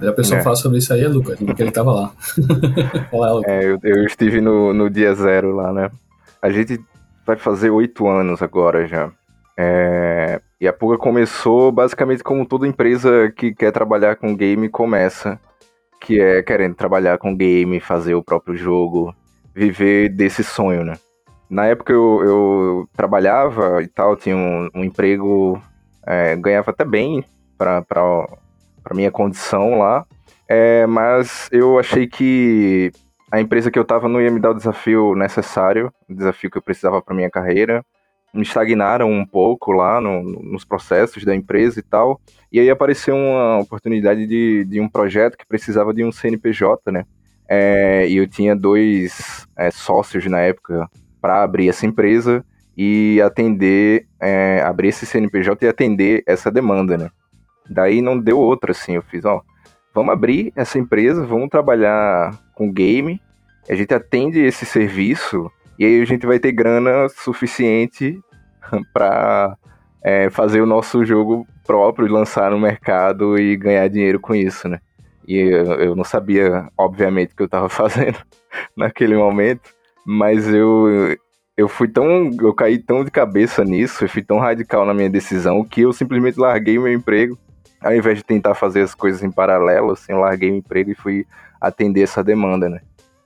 A 0.00 0.12
pessoa 0.12 0.40
é. 0.40 0.42
fala 0.42 0.56
sobre 0.56 0.78
isso 0.78 0.92
aí 0.92 1.02
é 1.02 1.08
Lucas, 1.08 1.38
porque 1.38 1.62
ele 1.62 1.70
tava 1.70 1.92
lá. 1.92 2.12
Fala, 3.10 3.42
é, 3.46 3.64
eu, 3.64 3.78
eu, 3.82 4.04
estive 4.04 4.40
no, 4.40 4.74
no 4.74 4.90
dia 4.90 5.14
zero 5.14 5.54
lá, 5.54 5.72
né? 5.72 5.90
A 6.42 6.50
gente 6.50 6.78
vai 7.24 7.36
fazer 7.36 7.70
oito 7.70 8.06
anos 8.06 8.42
agora 8.42 8.86
já. 8.86 9.10
É, 9.56 10.40
e 10.60 10.68
a 10.68 10.72
Puga 10.72 10.98
começou 10.98 11.72
basicamente 11.72 12.22
como 12.22 12.44
toda 12.44 12.66
empresa 12.66 13.32
que 13.34 13.54
quer 13.54 13.72
trabalhar 13.72 14.16
com 14.16 14.36
game 14.36 14.68
começa, 14.68 15.40
que 16.00 16.20
é 16.20 16.42
querendo 16.42 16.74
trabalhar 16.74 17.16
com 17.16 17.34
game, 17.34 17.80
fazer 17.80 18.14
o 18.14 18.22
próprio 18.22 18.54
jogo, 18.54 19.14
viver 19.54 20.10
desse 20.10 20.44
sonho, 20.44 20.84
né? 20.84 20.98
Na 21.48 21.64
época 21.66 21.92
eu, 21.92 22.22
eu 22.22 22.88
trabalhava 22.94 23.82
e 23.82 23.86
tal, 23.86 24.16
tinha 24.16 24.36
um, 24.36 24.68
um 24.74 24.84
emprego 24.84 25.60
é, 26.06 26.36
ganhava 26.36 26.70
até 26.70 26.84
bem 26.84 27.24
para 27.58 27.82
minha 28.94 29.10
condição 29.10 29.78
lá, 29.78 30.04
é, 30.48 30.86
mas 30.86 31.48
eu 31.50 31.78
achei 31.78 32.06
que 32.06 32.92
a 33.30 33.40
empresa 33.40 33.70
que 33.70 33.78
eu 33.78 33.82
estava 33.82 34.08
não 34.08 34.20
ia 34.20 34.30
me 34.30 34.40
dar 34.40 34.50
o 34.50 34.54
desafio 34.54 35.14
necessário, 35.14 35.92
o 36.08 36.14
desafio 36.14 36.50
que 36.50 36.58
eu 36.58 36.62
precisava 36.62 37.02
para 37.02 37.14
minha 37.14 37.30
carreira. 37.30 37.84
Me 38.32 38.42
estagnaram 38.42 39.10
um 39.10 39.24
pouco 39.24 39.72
lá 39.72 40.00
no, 40.00 40.22
nos 40.22 40.64
processos 40.64 41.24
da 41.24 41.34
empresa 41.34 41.80
e 41.80 41.82
tal. 41.82 42.20
E 42.52 42.60
aí 42.60 42.68
apareceu 42.70 43.16
uma 43.16 43.58
oportunidade 43.58 44.26
de, 44.26 44.64
de 44.64 44.80
um 44.80 44.88
projeto 44.88 45.36
que 45.36 45.46
precisava 45.46 45.92
de 45.92 46.04
um 46.04 46.12
CNPJ, 46.12 46.92
né? 46.92 47.04
É, 47.48 48.06
e 48.08 48.16
eu 48.16 48.26
tinha 48.26 48.54
dois 48.54 49.46
é, 49.56 49.70
sócios 49.70 50.26
na 50.26 50.40
época 50.40 50.88
para 51.20 51.42
abrir 51.42 51.68
essa 51.68 51.86
empresa 51.86 52.44
e 52.76 53.20
atender, 53.22 54.06
é, 54.20 54.60
abrir 54.62 54.88
esse 54.88 55.06
CNPJ 55.06 55.64
e 55.64 55.68
atender 55.68 56.22
essa 56.26 56.50
demanda, 56.50 56.98
né? 56.98 57.10
Daí 57.68 58.00
não 58.00 58.18
deu 58.18 58.38
outra, 58.38 58.72
assim, 58.72 58.94
eu 58.94 59.02
fiz, 59.02 59.24
ó, 59.24 59.42
vamos 59.94 60.12
abrir 60.12 60.52
essa 60.54 60.78
empresa, 60.78 61.24
vamos 61.24 61.48
trabalhar 61.48 62.32
com 62.54 62.72
game, 62.72 63.20
a 63.68 63.74
gente 63.74 63.92
atende 63.92 64.38
esse 64.40 64.64
serviço 64.64 65.50
e 65.78 65.84
aí 65.84 66.00
a 66.00 66.04
gente 66.04 66.26
vai 66.26 66.38
ter 66.38 66.52
grana 66.52 67.08
suficiente 67.08 68.18
para 68.92 69.56
é, 70.02 70.30
fazer 70.30 70.60
o 70.60 70.66
nosso 70.66 71.04
jogo 71.04 71.46
próprio, 71.66 72.10
lançar 72.10 72.50
no 72.50 72.58
mercado 72.60 73.38
e 73.38 73.56
ganhar 73.56 73.88
dinheiro 73.88 74.20
com 74.20 74.34
isso, 74.34 74.68
né? 74.68 74.80
E 75.26 75.36
eu, 75.36 75.64
eu 75.74 75.96
não 75.96 76.04
sabia, 76.04 76.68
obviamente, 76.78 77.32
o 77.32 77.36
que 77.36 77.42
eu 77.42 77.46
estava 77.46 77.68
fazendo 77.70 78.18
naquele 78.76 79.16
momento, 79.16 79.74
mas 80.04 80.48
eu, 80.48 81.16
eu 81.56 81.68
fui 81.68 81.88
tão. 81.88 82.30
Eu 82.40 82.54
caí 82.54 82.78
tão 82.78 83.04
de 83.04 83.10
cabeça 83.10 83.64
nisso, 83.64 84.04
eu 84.04 84.08
fui 84.08 84.22
tão 84.22 84.38
radical 84.38 84.86
na 84.86 84.94
minha 84.94 85.10
decisão 85.10 85.64
que 85.64 85.80
eu 85.80 85.92
simplesmente 85.92 86.38
larguei 86.38 86.78
meu 86.78 86.92
emprego. 86.92 87.36
Ao 87.86 87.94
invés 87.94 88.18
de 88.18 88.24
tentar 88.24 88.54
fazer 88.54 88.80
as 88.80 88.94
coisas 88.94 89.22
em 89.22 89.30
paralelo, 89.30 89.92
assim, 89.92 90.12
eu 90.12 90.18
larguei 90.18 90.50
o 90.50 90.56
emprego 90.56 90.90
e 90.90 90.94
fui 90.94 91.24
atender 91.60 92.02
essa 92.02 92.22
demanda, 92.22 92.68
né? 92.68 92.80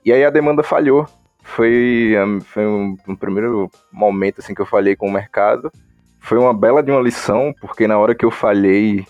E 0.05 0.13
aí 0.13 0.23
a 0.23 0.29
demanda 0.29 0.61
falhou. 0.61 1.07
Foi, 1.41 2.13
foi 2.45 2.67
um, 2.67 2.95
um 3.07 3.15
primeiro 3.15 3.71
momento 3.91 4.39
assim 4.39 4.53
que 4.53 4.61
eu 4.61 4.65
falhei 4.65 4.95
com 4.95 5.07
o 5.07 5.11
mercado. 5.11 5.71
Foi 6.19 6.37
uma 6.37 6.53
bela 6.53 6.83
de 6.83 6.91
uma 6.91 7.01
lição, 7.01 7.51
porque 7.59 7.87
na 7.87 7.97
hora 7.97 8.13
que 8.13 8.23
eu 8.23 8.29
falhei 8.29 9.03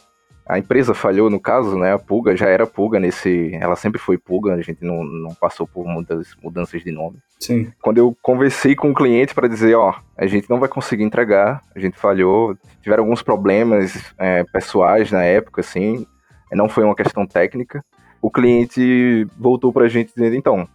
a 0.51 0.60
empresa 0.60 0.93
falhou 0.93 1.29
no 1.29 1.39
caso, 1.39 1.77
né? 1.77 1.93
A 1.93 1.98
Pulga 1.98 2.36
já 2.36 2.50
era 2.50 2.67
Pulga 2.67 3.00
nesse. 3.00 3.51
Ela 3.53 3.77
sempre 3.77 4.01
foi 4.01 4.17
Pulga, 4.17 4.53
a 4.53 4.62
gente 4.62 4.84
não, 4.84 5.01
não 5.01 5.34
passou 5.34 5.65
por 5.65 5.88
muitas 5.88 6.36
mudanças 6.43 6.84
de 6.84 6.91
nome. 6.91 7.20
Sim. 7.39 7.72
Quando 7.81 8.00
eu 8.00 8.13
conversei 8.22 8.75
com 8.75 8.91
o 8.91 8.93
cliente 8.93 9.34
para 9.34 9.48
dizer, 9.48 9.75
ó, 9.75 9.96
a 10.17 10.27
gente 10.27 10.50
não 10.50 10.60
vai 10.60 10.67
conseguir 10.67 11.03
entregar, 11.03 11.62
a 11.74 11.79
gente 11.79 11.98
falhou, 11.98 12.58
tiveram 12.81 13.03
alguns 13.03 13.22
problemas 13.22 14.13
é, 14.17 14.43
pessoais 14.43 15.10
na 15.10 15.24
época, 15.24 15.62
assim, 15.62 16.05
não 16.51 16.67
foi 16.67 16.84
uma 16.84 16.96
questão 16.96 17.25
técnica. 17.25 17.81
O 18.22 18.29
cliente 18.29 19.25
voltou 19.39 19.72
para 19.72 19.86
a 19.86 19.89
gente 19.89 20.13
dizendo, 20.13 20.36
então, 20.36 20.67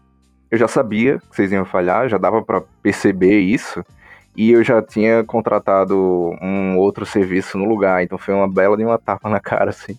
eu 0.50 0.56
já 0.56 0.66
sabia 0.66 1.18
que 1.18 1.36
vocês 1.36 1.52
iam 1.52 1.66
falhar, 1.66 2.08
já 2.08 2.16
dava 2.16 2.40
para 2.40 2.62
perceber 2.82 3.40
isso 3.40 3.84
e 4.36 4.52
eu 4.52 4.62
já 4.62 4.82
tinha 4.82 5.24
contratado 5.24 5.96
um 6.42 6.76
outro 6.76 7.06
serviço 7.06 7.56
no 7.56 7.64
lugar, 7.64 8.02
então 8.02 8.18
foi 8.18 8.34
uma 8.34 8.46
bela 8.46 8.76
de 8.76 8.84
uma 8.84 8.98
tapa 8.98 9.28
na 9.28 9.40
cara, 9.40 9.70
assim. 9.70 9.96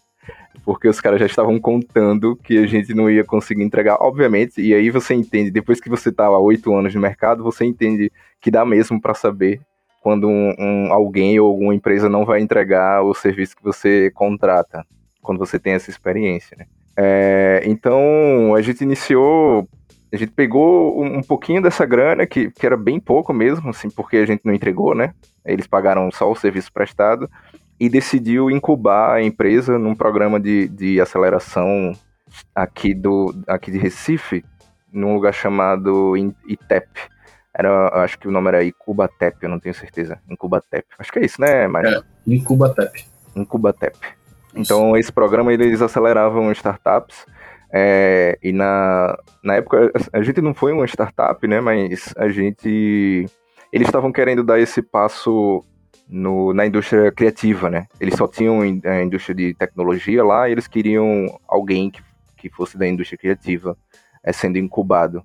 Porque 0.63 0.87
os 0.87 0.99
caras 1.01 1.19
já 1.19 1.25
estavam 1.25 1.59
contando 1.59 2.35
que 2.35 2.57
a 2.57 2.67
gente 2.67 2.93
não 2.93 3.09
ia 3.09 3.23
conseguir 3.23 3.63
entregar, 3.63 3.97
obviamente, 3.99 4.61
e 4.61 4.73
aí 4.73 4.89
você 4.89 5.13
entende, 5.13 5.49
depois 5.49 5.79
que 5.79 5.89
você 5.89 6.09
estava 6.09 6.35
há 6.35 6.39
oito 6.39 6.75
anos 6.75 6.93
no 6.93 7.01
mercado, 7.01 7.43
você 7.43 7.65
entende 7.65 8.11
que 8.39 8.51
dá 8.51 8.65
mesmo 8.65 9.01
para 9.01 9.13
saber 9.13 9.59
quando 10.01 10.27
um, 10.27 10.53
um, 10.59 10.93
alguém 10.93 11.39
ou 11.39 11.47
alguma 11.47 11.73
empresa 11.73 12.07
não 12.07 12.23
vai 12.23 12.39
entregar 12.39 13.03
o 13.03 13.13
serviço 13.13 13.55
que 13.55 13.63
você 13.63 14.11
contrata, 14.11 14.85
quando 15.21 15.39
você 15.39 15.57
tem 15.57 15.73
essa 15.73 15.89
experiência, 15.89 16.55
né? 16.57 16.65
É, 16.99 17.61
então, 17.65 18.55
a 18.55 18.61
gente 18.61 18.83
iniciou 18.83 19.67
a 20.11 20.17
gente 20.17 20.31
pegou 20.31 21.03
um, 21.03 21.21
pouquinho 21.21 21.61
dessa 21.61 21.85
grana, 21.85 22.25
que, 22.25 22.49
que 22.51 22.65
era 22.65 22.77
bem 22.77 22.99
pouco 22.99 23.33
mesmo, 23.33 23.69
assim, 23.69 23.89
porque 23.89 24.17
a 24.17 24.25
gente 24.25 24.41
não 24.45 24.53
entregou, 24.53 24.95
né? 24.95 25.13
Eles 25.45 25.67
pagaram 25.67 26.09
só 26.11 26.31
o 26.31 26.35
serviço 26.35 26.71
prestado 26.71 27.29
e 27.79 27.89
decidiu 27.89 28.49
incubar 28.49 29.15
a 29.15 29.21
empresa 29.21 29.77
num 29.77 29.93
programa 29.93 30.39
de, 30.39 30.67
de 30.69 31.01
aceleração 31.01 31.91
aqui, 32.55 32.93
do, 32.93 33.33
aqui 33.47 33.69
de 33.69 33.77
Recife, 33.77 34.43
num 34.91 35.13
lugar 35.13 35.33
chamado 35.33 36.15
ITEP. 36.47 36.87
Era, 37.53 38.03
acho 38.03 38.19
que 38.19 38.27
o 38.27 38.31
nome 38.31 38.47
era 38.49 38.63
Incubatep, 38.63 39.37
eu 39.41 39.49
não 39.49 39.59
tenho 39.59 39.75
certeza. 39.75 40.19
Incubatep. 40.29 40.85
Acho 40.97 41.11
que 41.11 41.19
é 41.19 41.25
isso, 41.25 41.41
né, 41.41 41.67
Mário? 41.67 41.89
É, 41.89 42.01
Incubatep. 42.25 43.05
Incubatep. 43.35 43.97
Então, 44.55 44.95
esse 44.95 45.11
programa, 45.11 45.53
eles 45.53 45.81
aceleravam 45.81 46.51
startups 46.51 47.25
é, 47.71 48.37
e 48.41 48.51
na, 48.51 49.17
na 49.43 49.55
época, 49.55 49.91
a 50.13 50.21
gente 50.21 50.41
não 50.41 50.53
foi 50.53 50.71
uma 50.71 50.85
startup, 50.85 51.45
né? 51.47 51.59
Mas 51.59 52.13
a 52.17 52.29
gente. 52.29 53.25
Eles 53.71 53.87
estavam 53.87 54.11
querendo 54.11 54.43
dar 54.43 54.59
esse 54.59 54.81
passo 54.81 55.63
no, 56.07 56.53
na 56.53 56.65
indústria 56.65 57.11
criativa, 57.11 57.69
né? 57.69 57.87
Eles 57.99 58.15
só 58.15 58.27
tinham 58.27 58.61
a 58.61 59.03
indústria 59.03 59.35
de 59.35 59.53
tecnologia 59.53 60.23
lá 60.23 60.47
e 60.47 60.53
eles 60.53 60.67
queriam 60.67 61.25
alguém 61.47 61.91
que, 61.91 62.01
que 62.37 62.49
fosse 62.49 62.77
da 62.77 62.87
indústria 62.87 63.17
criativa 63.17 63.77
é, 64.23 64.31
sendo 64.31 64.57
incubado. 64.57 65.21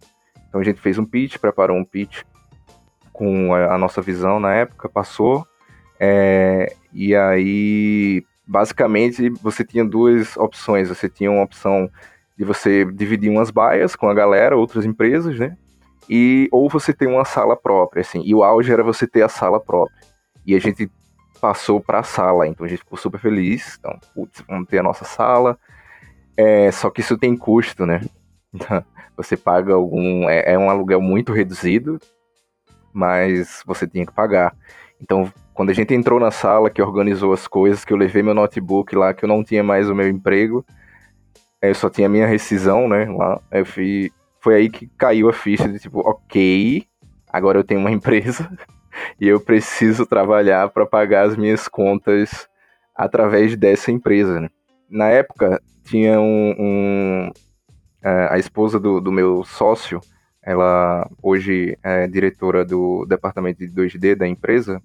Então 0.49 0.61
a 0.61 0.65
gente 0.65 0.81
fez 0.81 0.99
um 0.99 1.05
pitch, 1.05 1.39
preparou 1.39 1.77
um 1.77 1.85
pitch 1.85 2.23
com 3.13 3.55
a, 3.55 3.75
a 3.75 3.79
nossa 3.79 4.03
visão 4.03 4.41
na 4.41 4.53
época, 4.55 4.89
passou. 4.89 5.47
É, 6.01 6.75
e 6.93 7.15
aí, 7.15 8.25
basicamente, 8.45 9.31
você 9.41 9.65
tinha 9.65 9.85
duas 9.85 10.37
opções. 10.37 10.89
Você 10.89 11.09
tinha 11.09 11.31
uma 11.31 11.45
opção 11.45 11.89
de 12.37 12.45
você 12.45 12.85
dividir 12.85 13.31
umas 13.31 13.51
baias 13.51 13.95
com 13.95 14.09
a 14.09 14.15
galera, 14.15 14.57
outras 14.57 14.85
empresas, 14.85 15.39
né? 15.39 15.57
E 16.09 16.49
ou 16.51 16.69
você 16.69 16.93
tem 16.93 17.09
uma 17.09 17.25
sala 17.25 17.57
própria, 17.57 18.01
assim. 18.01 18.23
E 18.25 18.35
o 18.35 18.43
auge 18.43 18.73
era 18.73 18.83
você 18.83 19.07
ter 19.07 19.23
a 19.23 19.29
sala 19.29 19.61
própria. 19.61 19.97
E 20.45 20.55
a 20.55 20.59
gente 20.59 20.91
passou 21.41 21.81
para 21.81 22.01
a 22.01 22.03
sala, 22.03 22.47
então 22.47 22.65
a 22.65 22.69
gente 22.69 22.81
ficou 22.81 22.99
super 22.99 23.19
feliz. 23.19 23.77
Então, 23.79 23.99
putz, 24.15 24.43
vamos 24.49 24.69
ter 24.69 24.79
a 24.79 24.83
nossa 24.83 25.05
sala. 25.05 25.59
É, 26.37 26.71
só 26.71 26.91
que 26.91 27.01
isso 27.01 27.19
tem 27.19 27.37
custo, 27.37 27.87
né? 27.87 28.01
você 29.17 29.37
paga 29.37 29.75
algum. 29.75 30.29
É, 30.29 30.55
é 30.55 30.59
um 30.59 30.71
aluguel 30.71 31.01
muito 31.01 31.33
reduzido, 31.33 31.99
mas 32.93 33.63
você 33.67 33.87
tinha 33.87 34.07
que 34.07 34.13
pagar. 34.13 34.55
Então, 35.01 35.33
quando 35.53 35.71
a 35.71 35.75
gente 35.75 35.93
entrou 35.95 36.21
na 36.21 36.31
sala, 36.31 36.71
que 36.71 36.81
organizou 36.81 37.33
as 37.33 37.47
coisas, 37.47 37.85
que 37.85 37.93
eu 37.93 37.97
levei 37.97 38.23
meu 38.23 38.35
notebook 38.35 38.95
lá, 38.95 39.13
que 39.13 39.25
eu 39.25 39.29
não 39.29 39.43
tinha 39.43 39.63
mais 39.63 39.89
o 39.89 39.95
meu 39.95 40.09
emprego, 40.09 40.65
eu 41.63 41.75
só 41.75 41.89
tinha 41.89 42.09
minha 42.09 42.27
rescisão, 42.27 42.89
né? 42.89 43.05
Lá. 43.05 43.41
Eu 43.51 43.65
fui, 43.65 44.11
foi 44.41 44.57
aí 44.57 44.69
que 44.69 44.89
caiu 44.99 45.29
a 45.29 45.33
ficha 45.33 45.69
de 45.69 45.79
tipo, 45.79 46.01
ok, 46.01 46.85
agora 47.29 47.59
eu 47.59 47.65
tenho 47.65 47.81
uma 47.81 47.91
empresa 47.93 48.51
e 49.21 49.29
eu 49.29 49.41
preciso 49.41 50.05
trabalhar 50.05 50.69
para 50.71 50.85
pagar 50.85 51.27
as 51.27 51.37
minhas 51.37 51.69
contas 51.69 52.49
através 52.95 53.57
dessa 53.57 53.93
empresa. 53.93 54.41
Né? 54.41 54.51
Na 54.91 55.09
época, 55.09 55.63
tinha 55.85 56.21
um. 56.21 56.55
um 56.59 57.31
é, 58.05 58.29
a 58.33 58.39
esposa 58.39 58.81
do, 58.81 59.01
do 59.01 59.13
meu 59.13 59.45
sócio, 59.45 60.01
ela 60.43 61.09
hoje 61.23 61.79
é 61.85 62.09
diretora 62.09 62.65
do 62.65 63.07
departamento 63.07 63.61
de 63.61 63.69
2D 63.69 64.17
da 64.17 64.27
empresa, 64.27 64.83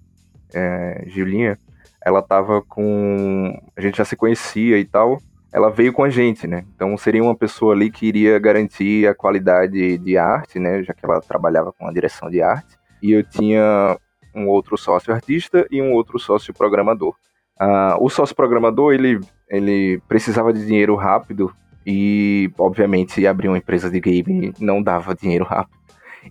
é, 0.54 1.04
Julinha. 1.08 1.58
Ela 2.00 2.22
tava 2.22 2.62
com. 2.62 3.60
A 3.76 3.80
gente 3.80 3.98
já 3.98 4.04
se 4.04 4.14
conhecia 4.14 4.78
e 4.78 4.84
tal 4.84 5.20
ela 5.58 5.70
veio 5.70 5.92
com 5.92 6.04
a 6.04 6.08
gente, 6.08 6.46
né? 6.46 6.64
Então 6.72 6.96
seria 6.96 7.20
uma 7.20 7.34
pessoa 7.34 7.74
ali 7.74 7.90
que 7.90 8.06
iria 8.06 8.38
garantir 8.38 9.08
a 9.08 9.14
qualidade 9.14 9.98
de 9.98 10.16
arte, 10.16 10.60
né? 10.60 10.84
Já 10.84 10.94
que 10.94 11.04
ela 11.04 11.20
trabalhava 11.20 11.72
com 11.72 11.88
a 11.88 11.92
direção 11.92 12.30
de 12.30 12.40
arte. 12.40 12.76
E 13.02 13.10
eu 13.10 13.24
tinha 13.24 13.98
um 14.32 14.46
outro 14.46 14.78
sócio 14.78 15.12
artista 15.12 15.66
e 15.68 15.82
um 15.82 15.92
outro 15.92 16.16
sócio 16.16 16.54
programador. 16.54 17.12
Uh, 17.60 17.98
o 18.00 18.08
sócio 18.08 18.36
programador, 18.36 18.94
ele, 18.94 19.18
ele 19.50 20.00
precisava 20.06 20.52
de 20.52 20.64
dinheiro 20.64 20.94
rápido 20.94 21.52
e, 21.84 22.48
obviamente, 22.56 23.26
abrir 23.26 23.48
uma 23.48 23.58
empresa 23.58 23.90
de 23.90 23.98
game 23.98 24.54
não 24.60 24.80
dava 24.80 25.12
dinheiro 25.12 25.44
rápido. 25.44 25.76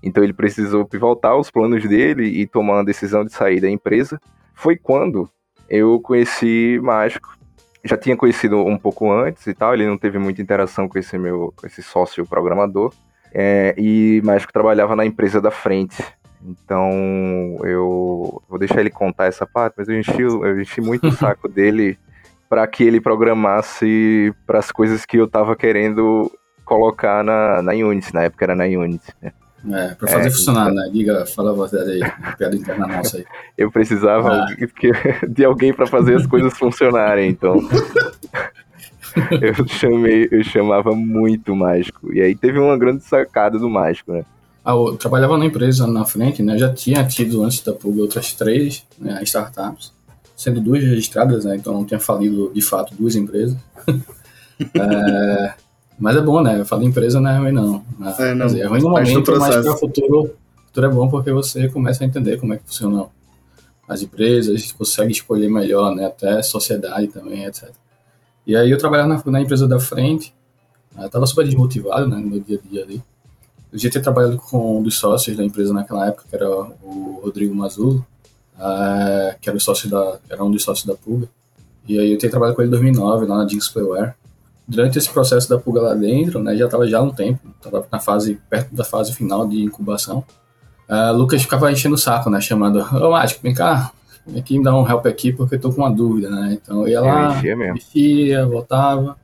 Então 0.01 0.23
ele 0.23 0.33
precisou 0.33 0.85
pivotar 0.85 1.35
os 1.35 1.51
planos 1.51 1.83
dele 1.83 2.23
e 2.23 2.47
tomar 2.47 2.79
a 2.79 2.83
decisão 2.83 3.25
de 3.25 3.33
sair 3.33 3.59
da 3.59 3.69
empresa. 3.69 4.21
Foi 4.53 4.77
quando 4.77 5.29
eu 5.69 5.99
conheci 5.99 6.79
Mágico 6.81 7.36
já 7.87 7.97
tinha 7.97 8.15
conhecido 8.15 8.57
um 8.57 8.77
pouco 8.77 9.11
antes 9.11 9.47
e 9.47 9.53
tal, 9.53 9.73
ele 9.73 9.87
não 9.87 9.97
teve 9.97 10.19
muita 10.19 10.41
interação 10.41 10.87
com 10.87 10.99
esse 10.99 11.17
meu, 11.17 11.53
com 11.55 11.65
esse 11.65 11.81
sócio 11.81 12.25
programador, 12.25 12.93
é, 13.33 13.73
e 13.77 14.21
Mágico 14.23 14.53
trabalhava 14.53 14.95
na 14.95 15.05
empresa 15.05 15.41
da 15.41 15.51
frente. 15.51 16.03
Então 16.43 16.91
eu 17.63 18.41
vou 18.47 18.59
deixar 18.59 18.79
ele 18.81 18.89
contar 18.89 19.25
essa 19.25 19.45
parte, 19.45 19.75
mas 19.77 19.87
eu 19.87 19.99
enchi, 19.99 20.21
eu 20.21 20.61
enchi 20.61 20.81
muito 20.81 21.07
o 21.07 21.11
saco 21.15 21.47
dele 21.47 21.97
para 22.49 22.65
que 22.67 22.83
ele 22.83 23.01
programasse 23.01 24.33
para 24.45 24.59
as 24.59 24.71
coisas 24.71 25.05
que 25.05 25.17
eu 25.17 25.25
estava 25.25 25.55
querendo 25.55 26.31
colocar 26.63 27.23
na, 27.23 27.61
na 27.61 27.71
Unity, 27.73 28.13
na 28.13 28.23
época 28.23 28.45
era 28.45 28.55
na 28.55 28.65
Unity. 28.65 29.13
Né? 29.21 29.31
É, 29.69 29.95
pra 29.95 30.07
fazer 30.07 30.27
é, 30.27 30.31
funcionar, 30.31 30.71
então... 30.71 30.75
né? 30.75 30.89
Diga, 30.93 31.25
fala 31.25 31.51
a 31.51 31.67
verdade 31.67 31.91
aí, 32.03 32.35
piada 32.37 32.55
interna 32.55 32.87
nossa 32.87 33.17
aí. 33.17 33.25
Eu 33.57 33.71
precisava 33.71 34.29
ah. 34.31 34.47
de 35.27 35.43
alguém 35.43 35.73
para 35.73 35.87
fazer 35.87 36.15
as 36.15 36.25
coisas 36.25 36.57
funcionarem, 36.57 37.29
então. 37.29 37.57
eu 39.41 39.67
chamei, 39.67 40.27
eu 40.31 40.43
chamava 40.43 40.93
muito 40.93 41.55
mágico. 41.55 42.13
E 42.13 42.21
aí 42.21 42.35
teve 42.35 42.59
uma 42.59 42.77
grande 42.77 43.03
sacada 43.03 43.57
do 43.57 43.69
mágico, 43.69 44.13
né? 44.13 44.23
Ah, 44.63 44.73
eu 44.73 44.95
trabalhava 44.95 45.37
na 45.37 45.45
empresa 45.45 45.87
na 45.87 46.05
frente, 46.05 46.43
né? 46.43 46.57
Já 46.57 46.71
tinha 46.71 47.03
tido 47.05 47.43
antes 47.43 47.61
da 47.61 47.73
Pulga 47.73 48.01
outras 48.01 48.33
três 48.33 48.85
né, 48.99 49.19
startups, 49.23 49.91
sendo 50.35 50.61
duas 50.61 50.83
registradas, 50.83 51.45
né? 51.45 51.55
Então 51.55 51.73
não 51.73 51.85
tinha 51.85 51.99
falido 51.99 52.51
de 52.53 52.61
fato 52.61 52.93
duas 52.93 53.15
empresas. 53.15 53.57
é, 54.75 55.53
mas 55.99 56.15
é 56.15 56.21
bom, 56.21 56.41
né? 56.41 56.59
Eu 56.59 56.65
falo 56.65 56.83
empresa 56.83 57.19
não 57.19 57.29
é 57.29 57.37
ruim, 57.37 57.51
não. 57.51 57.83
É, 58.19 58.33
não. 58.33 58.45
Dizer, 58.45 58.61
é 58.61 58.67
ruim 58.67 58.81
no 58.81 58.89
momento, 58.89 59.37
mas 59.39 59.55
para 59.55 59.73
o 59.73 59.77
futuro, 59.77 60.35
futuro 60.67 60.85
é 60.85 60.89
bom 60.89 61.09
porque 61.09 61.31
você 61.31 61.67
começa 61.69 62.03
a 62.03 62.07
entender 62.07 62.39
como 62.39 62.53
é 62.53 62.57
que 62.57 62.63
funcionam 62.65 63.09
as 63.87 64.01
empresas, 64.01 64.71
consegue 64.73 65.11
escolher 65.11 65.49
melhor, 65.49 65.95
né? 65.95 66.05
Até 66.05 66.41
sociedade 66.43 67.07
também, 67.07 67.45
etc. 67.45 67.69
E 68.45 68.55
aí 68.55 68.69
eu 68.69 68.77
trabalhava 68.77 69.09
na, 69.09 69.21
na 69.25 69.41
empresa 69.41 69.67
da 69.67 69.79
frente, 69.79 70.33
eu 70.97 71.09
tava 71.09 71.25
super 71.25 71.45
desmotivado, 71.45 72.07
né, 72.07 72.15
no 72.17 72.27
meu 72.27 72.39
dia 72.39 72.59
a 72.63 72.69
dia 72.69 72.83
ali. 72.83 73.03
Eu 73.71 73.77
já 73.77 73.89
tinha 73.89 74.01
trabalhado 74.01 74.37
com 74.37 74.79
um 74.79 74.83
dos 74.83 74.97
sócios 74.97 75.35
da 75.35 75.43
empresa 75.43 75.73
naquela 75.73 76.07
época, 76.07 76.25
que 76.29 76.35
era 76.35 76.49
o 76.49 77.19
Rodrigo 77.23 77.53
Mazulo, 77.53 78.05
uh, 78.55 79.37
que 79.41 79.49
era, 79.49 79.57
o 79.57 79.61
sócio 79.61 79.89
da, 79.89 80.19
era 80.29 80.43
um 80.43 80.49
dos 80.49 80.63
sócios 80.63 80.85
da 80.85 80.95
Pulga. 80.95 81.27
E 81.87 81.99
aí 81.99 82.11
eu 82.11 82.17
tinha 82.17 82.29
trabalhado 82.29 82.55
com 82.55 82.61
ele 82.61 82.69
em 82.69 82.71
2009, 82.71 83.25
lá 83.25 83.37
na 83.37 83.47
Jinx 83.47 83.69
Playware. 83.69 84.15
Durante 84.67 84.97
esse 84.97 85.09
processo 85.09 85.49
da 85.49 85.57
Pulga 85.57 85.81
lá 85.81 85.93
dentro, 85.93 86.39
né, 86.39 86.55
já 86.55 86.65
estava 86.65 86.87
já 86.87 86.99
há 86.99 87.01
um 87.01 87.09
tempo, 87.09 87.39
estava 87.55 87.87
na 87.91 87.99
fase, 87.99 88.39
perto 88.49 88.75
da 88.75 88.83
fase 88.83 89.13
final 89.13 89.47
de 89.47 89.63
incubação. 89.63 90.23
Uh, 90.89 91.15
Lucas 91.15 91.41
ficava 91.41 91.71
enchendo 91.71 91.95
o 91.95 91.97
saco, 91.97 92.29
né, 92.29 92.41
chamando, 92.41 92.79
ô 92.79 93.11
Mágico, 93.11 93.41
vem 93.41 93.53
cá, 93.53 93.91
vem 94.25 94.39
aqui 94.39 94.57
me 94.57 94.63
dar 94.63 94.75
um 94.75 94.87
help 94.87 95.05
aqui 95.05 95.31
porque 95.31 95.55
eu 95.55 95.59
tô 95.59 95.71
com 95.71 95.81
uma 95.81 95.89
dúvida, 95.89 96.29
né. 96.29 96.57
Então 96.61 96.81
eu 96.81 96.87
ia 96.89 97.01
lá, 97.01 97.41
eu 97.43 97.57
mexia, 97.57 98.45
voltava. 98.45 99.17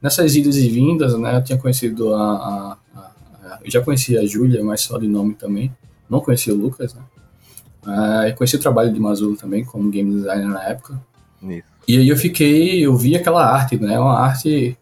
Nessas 0.00 0.34
idas 0.36 0.56
e 0.56 0.68
vindas, 0.68 1.18
né, 1.18 1.36
eu 1.36 1.44
tinha 1.44 1.58
conhecido 1.58 2.14
a, 2.14 2.22
a, 2.22 2.76
a 2.94 3.58
eu 3.62 3.70
já 3.70 3.82
conhecia 3.82 4.20
a 4.20 4.26
Júlia, 4.26 4.64
mas 4.64 4.80
só 4.80 4.98
de 4.98 5.06
nome 5.06 5.34
também. 5.34 5.74
Não 6.08 6.20
conhecia 6.20 6.54
o 6.54 6.56
Lucas, 6.56 6.94
né? 6.94 7.02
Uh, 7.82 8.36
conheci 8.36 8.56
o 8.56 8.60
trabalho 8.60 8.92
de 8.92 8.98
Mazulo 8.98 9.36
também, 9.36 9.64
como 9.64 9.90
game 9.90 10.10
designer 10.14 10.48
na 10.48 10.64
época. 10.64 11.00
Isso. 11.42 11.77
E 11.88 11.96
aí 11.96 12.06
eu 12.06 12.16
fiquei, 12.18 12.84
eu 12.84 12.94
vi 12.94 13.16
aquela 13.16 13.50
arte, 13.50 13.78
né? 13.78 13.98
Uma 13.98 14.18
arte, 14.18 14.76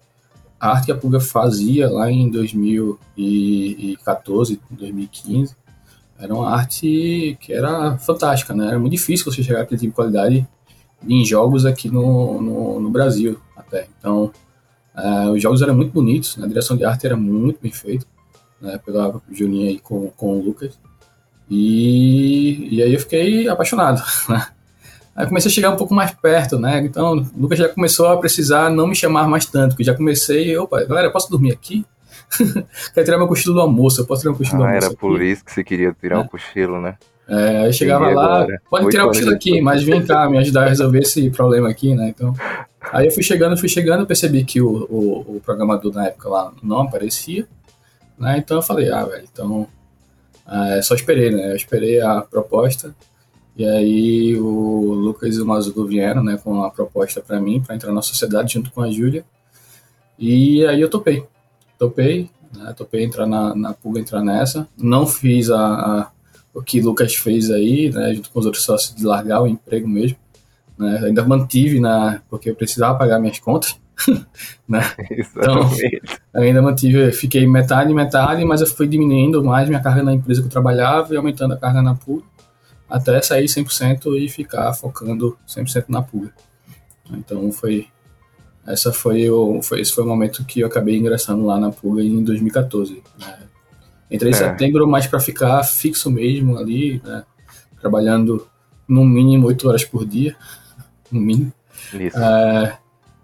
a 0.58 0.72
arte 0.72 0.86
que 0.86 0.92
a 0.92 0.96
Pulga 0.96 1.20
fazia 1.20 1.88
lá 1.88 2.10
em 2.10 2.28
2014, 2.28 4.60
2015. 4.68 5.54
Era 6.18 6.34
uma 6.34 6.50
arte 6.50 7.38
que 7.40 7.52
era 7.52 7.96
fantástica, 7.98 8.52
né? 8.52 8.66
Era 8.66 8.80
muito 8.80 8.90
difícil 8.90 9.30
você 9.30 9.40
chegar 9.40 9.60
aquele 9.60 9.78
tipo 9.78 9.92
de 9.92 9.94
qualidade 9.94 10.44
em 11.08 11.25
jogos 11.25 11.64
aqui 11.64 11.88
no, 11.88 12.42
no, 12.42 12.80
no 12.80 12.90
Brasil, 12.90 13.38
até. 13.56 13.86
Então, 14.00 14.32
uh, 14.96 15.30
os 15.30 15.40
jogos 15.40 15.62
eram 15.62 15.76
muito 15.76 15.92
bonitos, 15.92 16.36
né? 16.36 16.44
a 16.44 16.48
direção 16.48 16.76
de 16.76 16.84
arte 16.84 17.06
era 17.06 17.16
muito 17.16 17.60
bem 17.62 17.70
feita 17.70 18.04
né, 18.60 18.80
pela 18.84 19.22
Julinha 19.30 19.68
aí 19.68 19.78
com, 19.78 20.10
com 20.10 20.40
o 20.40 20.42
Lucas. 20.42 20.76
E, 21.48 22.75
e 22.75 22.82
aí 22.82 22.92
eu 22.92 22.98
fiquei 22.98 23.46
apaixonado, 23.46 24.02
né? 24.28 24.48
Aí 25.16 25.26
comecei 25.26 25.50
a 25.50 25.55
chegar 25.55 25.70
um 25.70 25.76
pouco 25.76 25.94
mais 25.94 26.11
perto, 26.11 26.59
né? 26.59 26.81
Então, 26.81 27.14
o 27.14 27.26
Lucas 27.40 27.59
já 27.59 27.68
começou 27.68 28.09
a 28.09 28.18
precisar 28.18 28.68
não 28.70 28.87
me 28.87 28.94
chamar 28.94 29.26
mais 29.26 29.46
tanto, 29.46 29.74
que 29.74 29.83
já 29.83 29.94
comecei, 29.94 30.57
opa, 30.59 30.85
galera, 30.85 31.11
posso 31.11 31.31
dormir 31.31 31.52
aqui? 31.52 31.87
Quero 32.92 33.05
tirar 33.05 33.16
meu 33.16 33.26
cochilo 33.26 33.55
do 33.55 33.61
almoço, 33.62 34.02
eu 34.02 34.07
posso 34.07 34.20
tirar 34.20 34.33
meu 34.33 34.38
cochilo 34.38 34.62
ah, 34.62 34.66
do 34.66 34.68
almoço. 34.68 34.87
Era 34.87 34.96
por 34.96 35.22
isso 35.22 35.42
que 35.42 35.52
você 35.52 35.64
queria 35.64 35.96
tirar 35.98 36.18
o 36.18 36.24
é. 36.24 36.29
cochilo, 36.29 36.81
né? 36.81 36.96
É, 37.29 37.64
aí 37.64 37.72
chegava 37.72 38.09
lá, 38.11 38.42
agora. 38.42 38.62
pode 38.70 38.90
tirar 38.90 39.05
o 39.05 39.09
cochilo 39.09 39.33
aqui, 39.33 39.61
mas 39.61 39.83
vem 39.83 40.05
cá 40.05 40.29
me 40.29 40.38
ajudar 40.38 40.64
a 40.64 40.68
resolver 40.68 41.00
esse 41.00 41.31
problema 41.31 41.68
aqui, 41.68 41.94
né? 41.94 42.09
Então, 42.09 42.35
aí 42.92 43.07
eu 43.07 43.11
fui 43.11 43.22
chegando, 43.22 43.57
fui 43.57 43.68
chegando, 43.70 44.07
percebi 44.07 44.44
que 44.44 44.61
o, 44.61 44.87
o, 44.88 45.37
o 45.37 45.40
programador 45.44 45.94
na 45.94 46.09
época 46.09 46.29
lá 46.29 46.52
não 46.62 46.83
aparecia. 46.83 47.48
Né? 48.18 48.38
Então 48.38 48.59
eu 48.59 48.62
falei, 48.62 48.92
ah, 48.92 49.05
velho, 49.05 49.26
então 49.31 49.66
é, 50.48 50.83
só 50.83 50.94
esperei, 50.94 51.31
né? 51.31 51.52
Eu 51.52 51.57
esperei 51.57 52.00
a 52.00 52.20
proposta 52.20 52.94
e 53.57 53.64
aí 53.64 54.38
o 54.38 54.92
Lucas 54.92 55.37
e 55.37 55.40
o 55.40 55.47
Mazuco 55.47 55.85
vieram, 55.87 56.23
né, 56.23 56.38
com 56.42 56.62
a 56.62 56.71
proposta 56.71 57.21
para 57.21 57.40
mim, 57.40 57.62
para 57.62 57.75
entrar 57.75 57.92
na 57.92 58.03
sociedade 58.03 58.55
junto 58.55 58.71
com 58.71 58.83
a 58.83 58.90
Júlia. 58.90 59.25
E 60.19 60.64
aí 60.66 60.81
eu 60.81 60.90
topei. 60.90 61.25
Topei, 61.79 62.31
né? 62.55 62.75
Topei 62.77 63.05
entrar 63.05 63.27
na, 63.27 63.55
na 63.55 63.73
Pulga, 63.73 64.01
entrar 64.01 64.23
nessa. 64.23 64.66
Não 64.77 65.07
fiz 65.07 65.51
a, 65.51 65.59
a, 65.59 66.11
o 66.53 66.62
que 66.62 66.81
Lucas 66.81 67.14
fez 67.14 67.51
aí, 67.51 67.90
né, 67.90 68.14
junto 68.14 68.31
com 68.31 68.40
os 68.40 68.47
outros 68.47 68.64
sócios, 68.64 68.95
de 68.95 69.05
largar 69.05 69.42
o 69.42 69.47
emprego 69.47 69.88
mesmo. 69.88 70.16
Né? 70.79 71.01
Ainda 71.05 71.25
mantive, 71.25 71.81
na, 71.81 72.21
porque 72.29 72.51
eu 72.51 72.55
precisava 72.55 72.99
pagar 72.99 73.19
minhas 73.19 73.38
contas. 73.38 73.79
né? 74.69 74.83
Então, 75.11 75.71
ainda 76.35 76.61
mantive, 76.61 77.12
fiquei 77.12 77.47
metade, 77.47 77.92
metade, 77.95 78.45
mas 78.45 78.61
eu 78.61 78.66
fui 78.66 78.87
diminuindo 78.87 79.42
mais 79.42 79.69
minha 79.69 79.81
carga 79.81 80.03
na 80.03 80.12
empresa 80.12 80.42
que 80.42 80.49
eu 80.49 80.51
trabalhava 80.51 81.14
e 81.14 81.16
aumentando 81.16 81.55
a 81.55 81.57
carga 81.57 81.81
na 81.81 81.95
PUG, 81.95 82.23
até 82.88 83.20
sair 83.20 83.46
100% 83.46 84.16
e 84.18 84.29
ficar 84.29 84.72
focando 84.75 85.37
100% 85.49 85.87
na 85.88 86.03
PUG. 86.03 86.31
Então 87.12 87.51
foi 87.53 87.88
essa 88.66 88.92
foi 88.92 89.29
o 89.31 89.62
foi 89.62 89.81
esse 89.81 89.92
foi 89.92 90.05
o 90.05 90.07
momento 90.07 90.44
que 90.44 90.61
eu 90.61 90.66
acabei 90.66 90.96
ingressando 90.96 91.44
lá 91.44 91.59
na 91.59 91.70
PUG 91.70 92.03
em 92.03 92.22
2014. 92.22 93.03
Né? 93.18 93.38
Entrei 94.11 94.31
em 94.31 94.35
é. 94.35 94.38
setembro, 94.38 94.87
mas 94.87 95.07
para 95.07 95.20
ficar 95.20 95.62
fixo 95.64 96.11
mesmo 96.11 96.57
ali, 96.57 97.01
né? 97.05 97.25
trabalhando 97.81 98.46
no 98.88 99.05
mínimo 99.05 99.46
8 99.49 99.68
horas 99.68 99.85
por 99.85 100.07
dia, 100.07 100.37
no 101.11 101.20
mínimo. 101.20 101.53
Isso. 101.92 102.18
É, 102.18 102.79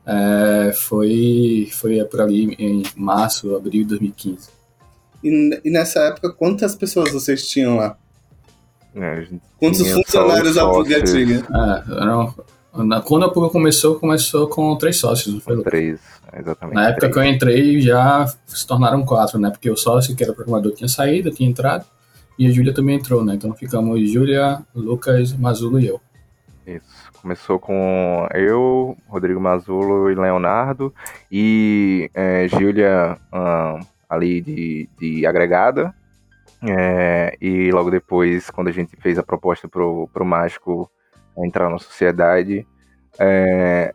é, 0.07 0.73
foi, 0.73 1.69
foi 1.73 2.05
por 2.05 2.21
ali 2.21 2.55
em 2.59 2.83
março, 2.97 3.55
abril 3.55 3.83
de 3.83 3.91
2015. 3.91 4.49
E, 5.23 5.61
e 5.65 5.71
nessa 5.71 6.01
época, 6.01 6.33
quantas 6.33 6.75
pessoas 6.75 7.13
vocês 7.13 7.47
tinham 7.49 7.77
lá? 7.77 7.97
É, 8.95 9.27
Quantos 9.59 9.91
funcionários 9.91 10.59
a 10.59 10.69
Puga 10.69 11.03
tinha? 11.03 11.39
É, 11.39 12.03
eram, 12.03 12.35
na, 12.75 13.01
quando 13.01 13.25
a 13.25 13.31
Puga 13.31 13.49
começou, 13.49 13.99
começou 13.99 14.49
com 14.49 14.77
três 14.77 14.97
sócios, 14.97 15.35
não 15.35 15.41
foi? 15.41 15.63
Três, 15.63 16.01
exatamente. 16.33 16.75
Na 16.75 16.89
época 16.89 17.09
três. 17.09 17.13
que 17.13 17.19
eu 17.19 17.25
entrei, 17.25 17.81
já 17.81 18.27
se 18.47 18.67
tornaram 18.67 19.05
quatro, 19.05 19.39
né? 19.39 19.51
Porque 19.51 19.71
o 19.71 19.77
sócio, 19.77 20.15
que 20.15 20.23
era 20.23 20.33
programador, 20.33 20.73
tinha 20.73 20.89
saído, 20.89 21.31
tinha 21.31 21.49
entrado, 21.49 21.87
e 22.39 22.47
a 22.47 22.51
Júlia 22.51 22.75
também 22.75 22.97
entrou, 22.97 23.25
né? 23.25 23.35
Então 23.35 23.53
ficamos 23.55 24.11
Júlia, 24.11 24.63
Lucas, 24.75 25.33
Mazulo 25.33 25.81
e 25.81 25.87
eu. 25.87 26.01
Isso. 26.67 26.85
Começou 27.21 27.59
com 27.59 28.27
eu, 28.35 28.97
Rodrigo 29.07 29.41
Mazulo 29.41 30.11
e 30.11 30.15
Leonardo, 30.15 30.93
e 31.31 32.11
é, 32.13 32.49
Júlia 32.49 33.17
um, 33.33 33.81
ali 34.09 34.41
de, 34.41 34.89
de 34.99 35.25
agregada. 35.25 35.95
É, 36.63 37.37
e 37.41 37.71
logo 37.71 37.91
depois, 37.91 38.51
quando 38.51 38.69
a 38.69 38.73
gente 38.73 38.97
fez 38.97 39.19
a 39.19 39.23
proposta 39.23 39.69
pro, 39.69 40.09
pro 40.13 40.25
Mágico 40.25 40.91
entrar 41.39 41.69
na 41.69 41.79
sociedade, 41.79 42.67
é, 43.19 43.93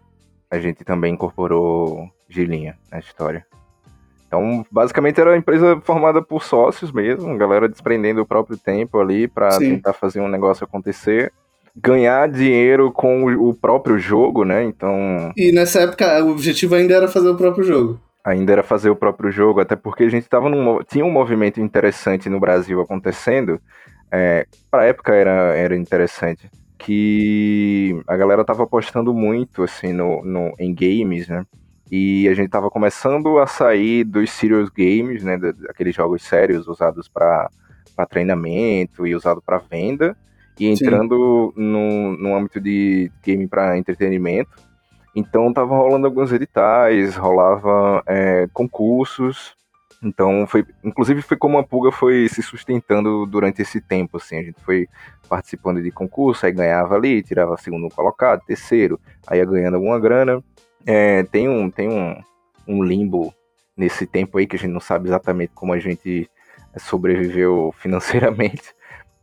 a 0.50 0.60
gente 0.60 0.84
também 0.84 1.14
incorporou 1.14 2.10
Gilinha 2.30 2.78
na 2.92 3.00
história. 3.00 3.46
Então, 4.28 4.66
basicamente 4.70 5.22
era 5.22 5.32
uma 5.32 5.38
empresa 5.38 5.80
formada 5.82 6.22
por 6.22 6.44
sócios 6.44 6.92
mesmo, 6.92 7.38
galera 7.38 7.70
desprendendo 7.70 8.22
o 8.22 8.26
próprio 8.26 8.58
tempo 8.58 9.00
ali 9.00 9.28
para 9.28 9.58
tentar 9.58 9.94
fazer 9.94 10.20
um 10.20 10.28
negócio 10.28 10.66
acontecer 10.66 11.32
ganhar 11.80 12.28
dinheiro 12.28 12.92
com 12.92 13.26
o 13.26 13.54
próprio 13.54 14.00
jogo, 14.00 14.44
né? 14.44 14.64
Então. 14.64 15.32
E 15.38 15.52
nessa 15.52 15.82
época 15.82 16.24
o 16.24 16.32
objetivo 16.32 16.76
ainda 16.76 16.96
era 16.96 17.08
fazer 17.08 17.30
o 17.30 17.38
próprio 17.38 17.64
jogo. 17.64 18.02
Ainda 18.28 18.52
era 18.52 18.62
fazer 18.62 18.90
o 18.90 18.96
próprio 18.96 19.32
jogo, 19.32 19.62
até 19.62 19.74
porque 19.74 20.04
a 20.04 20.10
gente 20.10 20.28
tava 20.28 20.50
num. 20.50 20.84
Tinha 20.84 21.06
um 21.06 21.10
movimento 21.10 21.62
interessante 21.62 22.28
no 22.28 22.42
Brasil 22.42 22.82
acontecendo. 22.82 23.58
É, 24.12 24.46
pra 24.70 24.84
época 24.84 25.16
era, 25.16 25.56
era 25.56 25.74
interessante. 25.78 26.52
Que 26.78 27.98
a 28.06 28.18
galera 28.18 28.44
tava 28.44 28.64
apostando 28.64 29.14
muito 29.14 29.64
assim 29.64 29.94
no, 29.94 30.22
no, 30.26 30.54
em 30.60 30.76
games, 30.76 31.30
né? 31.30 31.46
E 31.90 32.28
a 32.28 32.34
gente 32.34 32.50
tava 32.50 32.70
começando 32.70 33.40
a 33.40 33.48
sair 33.48 34.04
dos 34.04 34.30
serious 34.30 34.70
games, 34.70 35.24
né? 35.24 35.40
Aqueles 35.70 35.96
jogos 35.96 36.22
sérios 36.22 36.68
usados 36.68 37.08
para 37.08 37.50
treinamento 38.10 39.08
e 39.08 39.16
usado 39.16 39.42
para 39.42 39.58
venda 39.58 40.18
e 40.60 40.68
entrando 40.68 41.54
no, 41.56 42.18
no 42.18 42.36
âmbito 42.36 42.60
de 42.60 43.10
game 43.24 43.48
para 43.48 43.78
entretenimento. 43.78 44.67
Então 45.18 45.52
tava 45.52 45.76
rolando 45.76 46.06
alguns 46.06 46.32
editais, 46.32 47.16
rolava 47.16 48.04
é, 48.06 48.48
concursos. 48.54 49.56
Então 50.04 50.46
foi, 50.46 50.64
inclusive 50.84 51.24
foi 51.24 51.36
como 51.36 51.58
a 51.58 51.64
Pulga 51.64 51.92
foi 51.92 52.28
se 52.30 52.44
sustentando 52.44 53.26
durante 53.26 53.64
esse 53.64 53.82
tempo, 53.82 54.18
assim, 54.18 54.38
a 54.38 54.44
gente 54.44 54.62
foi 54.62 54.88
participando 55.28 55.82
de 55.82 55.90
concurso, 55.90 56.46
aí 56.46 56.52
ganhava 56.52 56.94
ali, 56.94 57.24
tirava 57.24 57.58
segundo 57.58 57.90
colocado, 57.90 58.46
terceiro, 58.46 59.00
aí 59.26 59.40
ia 59.40 59.46
ganhando 59.46 59.74
alguma 59.74 60.00
grana. 60.00 60.40
É, 60.86 61.24
tem 61.24 61.50
um, 61.50 61.68
tem 61.72 61.90
um, 61.90 62.22
um 62.68 62.84
limbo 62.84 63.34
nesse 63.76 64.06
tempo 64.06 64.38
aí 64.38 64.46
que 64.46 64.56
a 64.56 64.60
gente 64.60 64.72
não 64.72 64.80
sabe 64.80 65.10
exatamente 65.10 65.52
como 65.56 65.74
a 65.74 65.80
gente 65.80 66.30
sobreviveu 66.78 67.74
financeiramente. 67.82 68.72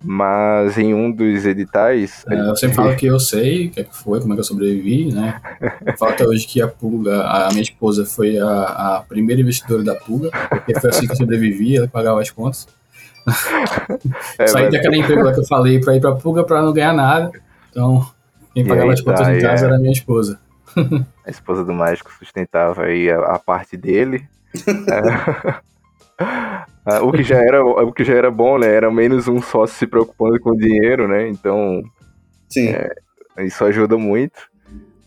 Mas 0.06 0.76
em 0.76 0.92
um 0.92 1.10
dos 1.10 1.46
editais. 1.46 2.26
É, 2.28 2.38
eu 2.50 2.54
sempre 2.56 2.76
falo 2.76 2.94
que 2.94 3.06
eu 3.06 3.18
sei 3.18 3.68
o 3.68 3.70
que, 3.70 3.80
é 3.80 3.84
que 3.84 3.96
foi, 3.96 4.20
como 4.20 4.34
é 4.34 4.36
que 4.36 4.40
eu 4.40 4.44
sobrevivi, 4.44 5.10
né? 5.10 5.40
Falo 5.98 6.12
até 6.12 6.26
hoje 6.26 6.46
que 6.46 6.60
a 6.60 6.68
Pulga, 6.68 7.22
a 7.22 7.48
minha 7.48 7.62
esposa, 7.62 8.04
foi 8.04 8.38
a, 8.38 8.96
a 8.96 9.04
primeira 9.08 9.40
investidora 9.40 9.82
da 9.82 9.94
Pulga, 9.94 10.30
porque 10.50 10.78
foi 10.78 10.90
assim 10.90 11.06
que 11.06 11.12
eu 11.12 11.16
sobrevivi, 11.16 11.76
ela 11.76 11.88
pagava 11.88 12.20
as 12.20 12.30
contas. 12.30 12.68
É, 14.38 14.46
Saí 14.46 14.64
mas... 14.64 14.72
daquela 14.72 14.96
empresa 14.96 15.32
que 15.32 15.40
eu 15.40 15.46
falei 15.46 15.80
pra 15.80 15.96
ir 15.96 16.00
pra 16.00 16.14
Pulga 16.14 16.44
pra 16.44 16.60
não 16.60 16.72
ganhar 16.72 16.92
nada. 16.92 17.30
Então, 17.70 18.06
quem 18.52 18.66
pagava 18.66 18.92
as 18.92 19.00
contas 19.00 19.20
tá, 19.20 19.34
em 19.34 19.40
casa 19.40 19.64
é. 19.64 19.66
era 19.68 19.76
a 19.76 19.78
minha 19.78 19.92
esposa. 19.92 20.38
A 21.26 21.30
esposa 21.30 21.64
do 21.64 21.72
mágico 21.72 22.12
sustentava 22.18 22.82
aí 22.82 23.08
a, 23.10 23.18
a 23.18 23.38
parte 23.38 23.78
dele. 23.78 24.28
é. 26.18 26.64
Ah, 26.86 27.02
o, 27.02 27.10
que 27.10 27.22
já 27.22 27.38
era, 27.38 27.64
o 27.64 27.92
que 27.92 28.04
já 28.04 28.14
era 28.14 28.30
bom, 28.30 28.58
né? 28.58 28.72
Era 28.72 28.90
menos 28.90 29.26
um 29.26 29.40
sócio 29.40 29.76
se 29.76 29.86
preocupando 29.86 30.38
com 30.38 30.50
o 30.50 30.56
dinheiro, 30.56 31.08
né? 31.08 31.28
Então, 31.28 31.82
Sim. 32.48 32.68
É, 32.68 33.44
isso 33.44 33.64
ajuda 33.64 33.96
muito. 33.96 34.54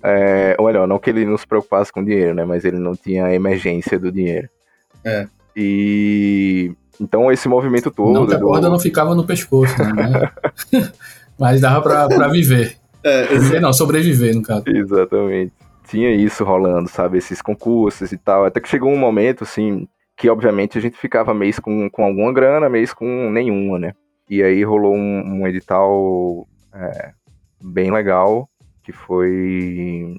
É, 0.03 0.55
ou 0.57 0.65
melhor, 0.65 0.87
não 0.87 0.99
que 0.99 1.09
ele 1.09 1.25
não 1.25 1.37
se 1.37 1.47
preocupasse 1.47 1.91
com 1.91 2.01
o 2.01 2.05
dinheiro, 2.05 2.33
né? 2.33 2.45
Mas 2.45 2.65
ele 2.65 2.77
não 2.77 2.95
tinha 2.95 3.25
a 3.25 3.33
emergência 3.33 3.97
do 3.97 4.11
dinheiro. 4.11 4.49
É. 5.03 5.27
E 5.55 6.71
então 6.99 7.31
esse 7.31 7.47
movimento 7.47 7.89
todo. 7.89 8.13
Não, 8.13 8.23
a 8.23 8.39
corda 8.39 8.67
do... 8.67 8.71
não 8.71 8.79
ficava 8.79 9.15
no 9.15 9.25
pescoço, 9.25 9.75
né? 9.93 10.31
Mas 11.39 11.61
dava 11.61 11.81
pra, 11.81 12.07
pra 12.07 12.27
viver. 12.27 12.77
É, 13.03 13.25
viver 13.27 13.61
não, 13.61 13.71
sobreviver, 13.71 14.35
no 14.35 14.41
caso. 14.41 14.63
Exatamente. 14.67 15.53
Tinha 15.87 16.13
isso 16.13 16.43
rolando, 16.43 16.89
sabe? 16.89 17.17
Esses 17.17 17.41
concursos 17.41 18.11
e 18.11 18.17
tal. 18.17 18.45
Até 18.45 18.59
que 18.59 18.67
chegou 18.67 18.91
um 18.91 18.97
momento, 18.97 19.43
assim, 19.43 19.87
que 20.17 20.27
obviamente 20.29 20.77
a 20.79 20.81
gente 20.81 20.97
ficava 20.97 21.31
mês 21.33 21.59
com, 21.59 21.87
com 21.89 22.03
alguma 22.03 22.33
grana, 22.33 22.67
mês 22.67 22.91
com 22.91 23.29
nenhuma, 23.29 23.77
né? 23.77 23.93
E 24.27 24.41
aí 24.41 24.63
rolou 24.63 24.95
um, 24.95 25.41
um 25.41 25.47
edital 25.47 26.47
é, 26.73 27.11
bem 27.61 27.91
legal, 27.91 28.49
que 28.83 28.91
foi. 28.91 30.17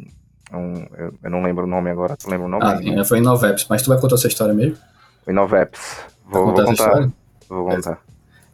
Um, 0.52 0.86
eu, 0.96 1.14
eu, 1.24 1.30
não 1.30 1.42
lembro 1.42 1.64
o 1.64 1.68
nome 1.68 1.90
agora, 1.90 2.16
tu 2.16 2.30
lembra 2.30 2.46
o 2.46 2.48
nome? 2.48 2.64
Ah, 2.64 3.04
foi 3.04 3.18
em 3.18 3.22
Noveps, 3.22 3.66
mas 3.68 3.82
tu 3.82 3.88
vai 3.88 4.00
contar 4.00 4.14
essa 4.14 4.28
história 4.28 4.54
mesmo? 4.54 4.76
Foi 5.24 5.32
em 5.32 5.36
Noveps. 5.36 5.98
Vou, 6.24 6.46
vou 6.46 6.64
contar. 6.64 7.10
Vou 7.48 7.64
contar. 7.66 8.00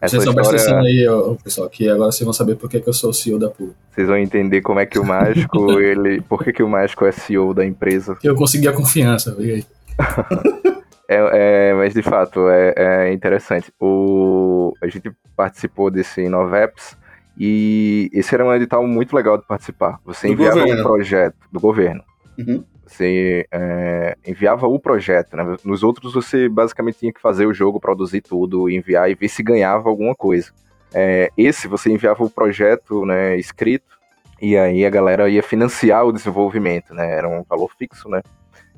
Essa 0.01 0.17
vocês 0.17 0.29
história... 0.29 0.57
estão 0.57 0.79
aí, 0.81 1.07
ó, 1.09 1.35
pessoal, 1.35 1.69
que 1.69 1.89
agora 1.89 2.11
vocês 2.11 2.25
vão 2.25 2.33
saber 2.33 2.57
por 2.57 2.69
que, 2.69 2.81
que 2.81 2.89
eu 2.89 2.93
sou 2.93 3.11
o 3.11 3.15
CEO 3.15 3.39
da 3.39 3.49
PUL. 3.49 3.75
Vocês 3.91 4.09
vão 4.09 4.19
entender 4.19 4.61
como 4.61 4.81
é 4.81 4.87
que 4.87 4.99
o 4.99 5.05
mágico, 5.05 5.73
ele. 5.79 6.21
Por 6.23 6.43
que, 6.43 6.53
que 6.53 6.63
o 6.63 6.69
mágico 6.69 7.05
é 7.05 7.13
CEO 7.13 7.55
da 7.55 7.65
empresa? 7.65 8.17
Eu 8.23 8.35
consegui 8.35 8.67
a 8.67 8.73
confiança, 8.73 9.37
e 9.39 9.53
aí. 9.53 9.65
É, 11.09 11.71
é, 11.71 11.75
mas 11.75 11.93
de 11.93 12.03
fato 12.03 12.49
é, 12.49 12.75
é, 12.77 13.13
interessante. 13.13 13.73
O, 13.81 14.73
a 14.83 14.87
gente 14.89 15.13
participou 15.37 15.91
desse 15.91 16.29
Noveps 16.29 16.97
e 17.39 18.11
esse 18.13 18.35
era 18.35 18.45
um 18.45 18.55
edital 18.55 18.87
muito 18.87 19.15
legal 19.15 19.37
de 19.37 19.47
participar. 19.47 20.01
Você 20.05 20.29
do 20.29 20.33
enviava 20.33 20.61
governo. 20.61 20.81
um 20.81 20.85
projeto 20.85 21.37
do 21.53 21.61
governo. 21.61 22.05
Uhum. 22.39 22.65
Você 22.87 23.47
é, 23.51 24.17
enviava 24.27 24.67
o 24.67 24.79
projeto. 24.79 25.37
Né? 25.37 25.57
Nos 25.65 25.83
outros 25.83 26.15
você 26.15 26.49
basicamente 26.49 26.99
tinha 26.99 27.13
que 27.13 27.21
fazer 27.21 27.47
o 27.47 27.55
jogo, 27.55 27.81
produzir 27.81 28.21
tudo, 28.21 28.71
enviar 28.71 29.11
e 29.11 29.15
ver 29.15 29.29
se 29.29 29.43
ganhava 29.43 29.89
alguma 29.89 30.15
coisa. 30.15 30.53
É, 30.93 31.29
esse 31.37 31.67
você 31.67 31.91
enviava 31.91 32.23
o 32.23 32.31
projeto 32.31 33.05
né, 33.05 33.37
escrito 33.37 33.99
e 34.41 34.57
aí 34.57 34.85
a 34.85 34.91
galera 34.91 35.29
ia 35.29 35.43
financiar 35.43 36.05
o 36.05 36.13
desenvolvimento, 36.13 36.93
né? 36.93 37.13
Era 37.13 37.29
um 37.29 37.43
valor 37.43 37.71
fixo, 37.79 38.09
né? 38.09 38.21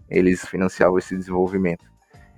Eles 0.09 0.47
financiavam 0.47 0.99
esse 0.99 1.17
desenvolvimento. 1.17 1.85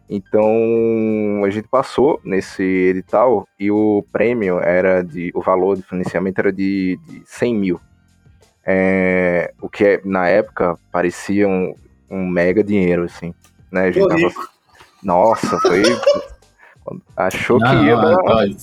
Então 0.09 1.45
a 1.45 1.51
gente 1.51 1.69
passou 1.69 2.21
nesse 2.25 2.63
edital 2.63 3.47
e 3.59 3.71
o 3.71 4.05
prêmio 4.11 4.59
era 4.59 5.03
de. 5.03 5.31
O 5.35 5.43
valor 5.43 5.77
de 5.77 5.83
financiamento 5.83 6.39
era 6.39 6.53
de, 6.53 6.99
de 7.07 7.23
100 7.27 7.55
mil. 7.55 7.81
É, 8.65 9.53
o 9.61 9.69
que 9.69 9.85
é, 9.85 10.01
na 10.05 10.29
época 10.29 10.79
parecia 10.91 11.47
um, 11.47 11.75
um 12.11 12.27
mega 12.27 12.63
dinheiro, 12.65 13.05
assim. 13.05 13.35
Né? 13.71 13.83
A 13.83 13.91
gente 13.91 14.09
tava, 14.09 14.49
nossa, 15.03 15.59
foi. 15.61 15.83
achou 17.17 17.59
não, 17.59 17.69
que 17.69 17.87
ia 17.87 17.97
dar. 17.97 18.17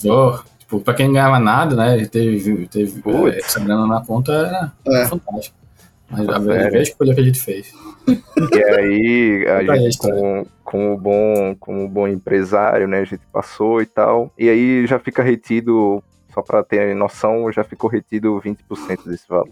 Não, 0.04 0.44
tipo, 0.58 0.80
pra 0.80 0.94
quem 0.94 1.12
ganhava 1.12 1.40
nada, 1.40 1.76
né? 1.76 2.06
Teve, 2.06 2.68
teve 2.68 3.04
é, 3.32 3.40
essa 3.40 3.60
grana 3.60 3.86
na 3.86 4.04
conta 4.04 4.32
era 4.32 4.72
é. 4.88 5.06
fantástico. 5.06 5.65
Mas 6.10 6.30
a 6.30 6.40
ver 6.40 6.76
a 6.76 6.82
escolha 6.82 7.16
que 7.16 7.22
a 7.22 7.24
gente 7.24 7.40
fez. 7.40 7.74
E 8.08 8.64
aí, 8.64 9.46
a 9.48 9.76
gente, 9.78 9.98
com, 9.98 10.46
com, 10.64 10.94
o 10.94 10.98
bom, 10.98 11.56
com 11.60 11.86
o 11.86 11.90
bom 11.90 12.08
empresário, 12.08 12.88
né, 12.88 13.00
a 13.00 13.06
gente 13.06 13.26
passou 13.32 13.82
e 13.82 13.86
tal. 13.86 14.32
E 14.38 14.50
aí 14.50 14.86
já 14.86 15.00
fica 15.00 15.24
retido, 15.24 16.04
só 16.34 16.42
para 16.42 16.64
ter 16.64 16.96
noção, 16.96 17.52
já 17.52 17.64
ficou 17.64 17.90
retido 17.90 18.40
20% 18.40 19.08
desse 19.08 19.28
valor. 19.28 19.50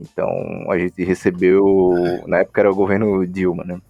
Então, 0.00 0.28
a 0.70 0.78
gente 0.78 1.02
recebeu, 1.04 1.94
na 2.26 2.38
época 2.38 2.60
era 2.60 2.70
o 2.70 2.74
governo 2.74 3.26
Dilma, 3.26 3.64
né? 3.64 3.80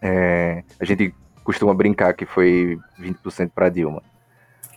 É, 0.00 0.62
a 0.78 0.84
gente 0.84 1.12
costuma 1.42 1.74
brincar 1.74 2.14
que 2.14 2.24
foi 2.24 2.78
20% 3.00 3.50
para 3.54 3.68
Dilma. 3.68 4.02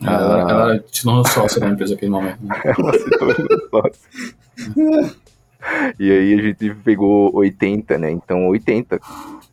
Ela, 0.02 0.46
ah, 0.46 0.50
ela 0.50 0.84
se 0.92 1.04
tornou 1.04 1.28
sócia 1.28 1.60
da 1.60 1.70
empresa 1.70 1.94
naquele 1.94 2.12
momento. 2.12 2.42
Né? 2.42 2.56
ela 2.66 2.94
se 2.94 3.10
tornou 3.10 3.70
sócia. 3.70 5.16
E 6.00 6.12
aí 6.12 6.34
a 6.34 6.41
gente 6.41 6.74
pegou 6.84 7.36
80, 7.36 7.98
né? 7.98 8.12
Então 8.12 8.48
80, 8.48 9.00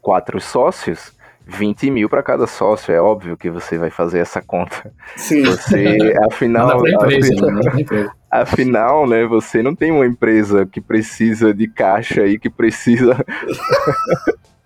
quatro 0.00 0.40
sócios, 0.40 1.12
20 1.46 1.90
mil 1.90 2.08
para 2.08 2.22
cada 2.22 2.46
sócio. 2.46 2.92
É 2.92 3.00
óbvio 3.00 3.36
que 3.36 3.50
você 3.50 3.78
vai 3.78 3.90
fazer 3.90 4.18
essa 4.18 4.40
conta. 4.42 4.92
Sim. 5.16 5.42
Você, 5.44 6.14
afinal, 6.30 6.86
empresa, 6.86 7.34
afinal, 7.34 7.52
né? 7.52 8.10
afinal, 8.30 9.08
né? 9.08 9.26
Você 9.26 9.62
não 9.62 9.74
tem 9.74 9.90
uma 9.92 10.06
empresa 10.06 10.66
que 10.66 10.80
precisa 10.80 11.54
de 11.54 11.68
caixa 11.68 12.22
aí, 12.22 12.38
que 12.38 12.50
precisa. 12.50 13.16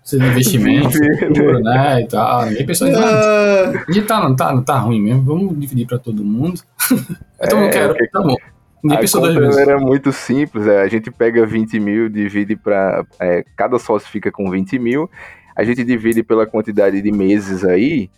Precisa 0.01 0.23
de 0.23 0.29
investimento, 0.31 0.97
futuro, 1.19 1.59
né? 1.59 2.01
E 2.01 2.07
tal. 2.07 2.47
Ninguém 2.47 2.65
pensou 2.65 2.87
em 2.87 2.91
nada. 2.91 3.85
A 3.87 3.91
gente 3.91 4.07
tá, 4.07 4.19
não, 4.19 4.35
tá, 4.35 4.51
não 4.51 4.63
tá 4.63 4.79
ruim 4.79 4.99
mesmo. 4.99 5.21
Vamos 5.21 5.59
dividir 5.59 5.85
para 5.85 5.99
todo 5.99 6.23
mundo. 6.23 6.59
então 7.39 7.59
é, 7.59 7.61
não 7.61 7.69
quero. 7.69 7.93
Que... 7.93 8.07
Tá 8.07 8.19
bom. 8.19 8.35
Nem 8.83 8.97
a 8.97 9.01
conta 9.01 9.61
era 9.61 9.79
muito 9.79 10.11
simples, 10.11 10.65
é, 10.65 10.81
a 10.81 10.87
gente 10.87 11.11
pega 11.11 11.45
20 11.45 11.79
mil, 11.79 12.09
divide 12.09 12.55
para. 12.55 13.05
É, 13.19 13.43
cada 13.55 13.77
sócio 13.77 14.09
fica 14.09 14.31
com 14.31 14.49
20 14.49 14.79
mil, 14.79 15.09
a 15.55 15.63
gente 15.63 15.83
divide 15.83 16.23
pela 16.23 16.47
quantidade 16.47 17.01
de 17.01 17.11
meses 17.11 17.63
aí, 17.63 18.09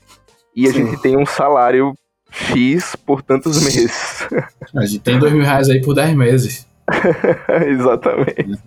e 0.55 0.67
a 0.67 0.71
Sim. 0.71 0.85
gente 0.85 1.01
tem 1.01 1.17
um 1.17 1.25
salário 1.25 1.93
X 2.31 2.95
por 2.95 3.21
tantos 3.21 3.63
meses. 3.63 4.27
A 4.75 4.85
gente 4.85 4.99
tem 4.99 5.19
2 5.19 5.33
mil 5.33 5.43
reais 5.43 5.69
aí 5.69 5.81
por 5.81 5.93
10 5.93 6.15
meses. 6.15 6.67
Exatamente. 7.67 8.59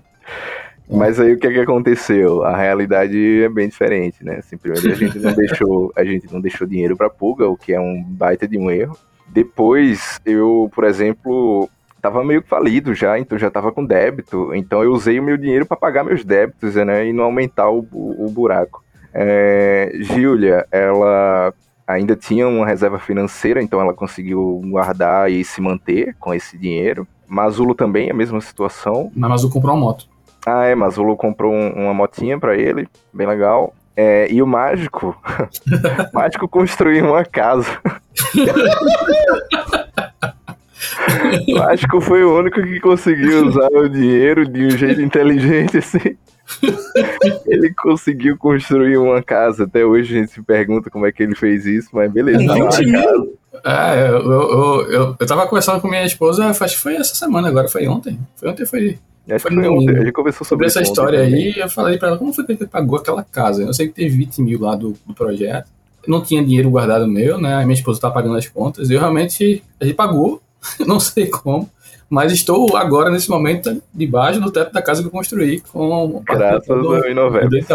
É. 0.89 0.97
Mas 0.97 1.19
aí 1.19 1.33
o 1.33 1.39
que, 1.39 1.47
é 1.47 1.53
que 1.53 1.61
aconteceu? 1.61 2.45
A 2.45 2.57
realidade 2.57 3.43
é 3.43 3.49
bem 3.49 3.69
diferente, 3.69 4.25
né? 4.25 4.37
Assim, 4.37 4.57
primeiro 4.57 4.89
a 4.89 4.95
gente 4.95 5.19
não 5.19 5.35
deixou, 5.35 5.93
a 5.97 6.05
gente 6.05 6.33
não 6.33 6.41
deixou 6.41 6.67
dinheiro 6.67 6.97
para 6.97 7.11
Puga, 7.11 7.49
o 7.49 7.57
que 7.57 7.73
é 7.73 7.81
um 7.81 8.03
baita 8.03 8.47
de 8.47 8.57
um 8.57 8.71
erro. 8.71 8.97
Depois, 9.29 10.21
eu, 10.25 10.71
por 10.73 10.85
exemplo, 10.85 11.69
tava 12.07 12.23
meio 12.23 12.42
falido 12.42 12.95
já, 12.95 13.19
então 13.19 13.37
já 13.37 13.51
tava 13.51 13.73
com 13.73 13.85
débito. 13.85 14.55
Então 14.55 14.83
eu 14.83 14.92
usei 14.92 15.19
o 15.19 15.23
meu 15.23 15.37
dinheiro 15.37 15.66
para 15.66 15.77
pagar 15.77 16.05
meus 16.05 16.25
débitos, 16.25 16.77
né? 16.77 17.07
E 17.07 17.12
não 17.12 17.25
aumentar 17.25 17.69
o, 17.69 17.87
o, 17.92 18.27
o 18.27 18.31
buraco. 18.31 18.85
É, 19.12 19.90
Júlia, 20.01 20.66
ela 20.71 21.53
ainda 21.87 22.14
tinha 22.14 22.47
uma 22.47 22.66
reserva 22.66 22.99
financeira, 22.99 23.61
então 23.61 23.81
ela 23.81 23.92
conseguiu 23.92 24.61
guardar 24.64 25.31
e 25.31 25.45
se 25.45 25.61
manter 25.61 26.14
com 26.21 26.33
esse 26.33 26.57
dinheiro. 26.57 27.07
Mazulo 27.27 27.75
também, 27.75 28.09
a 28.09 28.14
mesma 28.14 28.40
situação. 28.40 29.11
Mas 29.14 29.31
Mazulo 29.31 29.53
comprou 29.53 29.75
uma 29.75 29.81
moto. 29.81 30.07
Ah, 30.47 30.64
é, 30.64 30.77
Mazulo 30.77 31.16
comprou 31.16 31.53
um, 31.53 31.71
uma 31.73 31.92
motinha 31.92 32.38
para 32.38 32.57
ele, 32.57 32.88
bem 33.12 33.27
legal. 33.27 33.75
É, 33.97 34.31
e 34.31 34.40
o 34.40 34.47
Mágico, 34.47 35.16
o 36.12 36.16
Mágico 36.16 36.47
construiu 36.47 37.07
uma 37.07 37.25
casa. 37.25 37.81
Eu 41.49 41.62
acho 41.64 41.87
que 41.88 42.01
foi 42.01 42.25
o 42.25 42.38
único 42.38 42.62
que 42.62 42.81
conseguiu 42.81 43.46
usar 43.46 43.68
o 43.72 43.88
dinheiro 43.88 44.46
de 44.49 44.66
um 44.66 44.70
jeito 44.70 45.01
inteligente, 45.01 45.79
assim. 45.79 46.16
ele 47.46 47.75
conseguiu 47.75 48.37
construir 48.38 48.96
uma 48.96 49.22
casa. 49.22 49.64
Até 49.64 49.85
hoje 49.85 50.16
a 50.16 50.20
gente 50.20 50.33
se 50.33 50.42
pergunta 50.42 50.90
como 50.90 51.07
é 51.07 51.12
que 51.12 51.22
ele 51.22 51.35
fez 51.35 51.66
isso, 51.66 51.90
mas 51.92 52.11
beleza. 52.11 52.44
É, 53.64 54.09
eu, 54.11 54.31
eu, 54.31 54.90
eu, 54.90 55.16
eu 55.18 55.27
tava 55.27 55.46
conversando 55.46 55.81
com 55.81 55.88
minha 55.88 56.05
esposa, 56.05 56.46
acho 56.46 56.77
que 56.77 56.83
foi 56.83 56.96
essa 56.96 57.14
semana 57.14 57.49
agora, 57.49 57.68
foi 57.68 57.87
ontem. 57.87 58.18
Foi 58.37 58.49
ontem, 58.49 58.66
foi. 58.66 58.99
Acho 59.29 59.42
foi 59.42 59.51
que 59.51 59.61
foi 59.61 59.68
ontem. 59.68 59.96
A 59.96 60.01
gente 60.01 60.12
conversou 60.12 60.46
sobre, 60.46 60.68
sobre 60.68 60.83
essa 60.83 60.83
história 60.83 61.20
aí. 61.20 61.55
Eu 61.57 61.68
falei 61.68 61.99
pra 61.99 62.09
ela 62.09 62.18
como 62.18 62.33
foi 62.33 62.44
que 62.44 62.53
ele 62.53 62.66
pagou 62.66 62.99
aquela 62.99 63.25
casa. 63.25 63.62
Eu 63.62 63.75
sei 63.75 63.88
que 63.88 63.94
teve 63.94 64.16
20 64.16 64.42
mil 64.42 64.61
lá 64.61 64.77
do, 64.77 64.94
do 65.05 65.14
projeto. 65.14 65.68
não 66.07 66.22
tinha 66.22 66.44
dinheiro 66.44 66.70
guardado 66.70 67.09
meu, 67.09 67.38
né? 67.38 67.55
A 67.55 67.62
minha 67.62 67.75
esposa 67.75 68.01
tá 68.01 68.11
pagando 68.11 68.37
as 68.37 68.46
contas. 68.46 68.90
Eu 68.90 69.01
realmente. 69.01 69.62
A 69.81 69.85
gente 69.85 69.96
pagou 69.96 70.40
não 70.87 71.01
sei 71.01 71.27
como, 71.27 71.71
mas 72.09 72.33
estou 72.33 72.77
agora, 72.77 73.11
nesse 73.11 73.29
momento, 73.29 73.83
debaixo 73.92 74.40
do 74.40 74.51
teto 74.51 74.73
da 74.73 74.83
casa 74.83 75.03
que 75.03 75.09
eu 75.09 75.12
construí 75.12 75.61
com 75.61 76.23
Graças 76.25 76.69
ao 76.69 77.09
Inovex. 77.09 77.66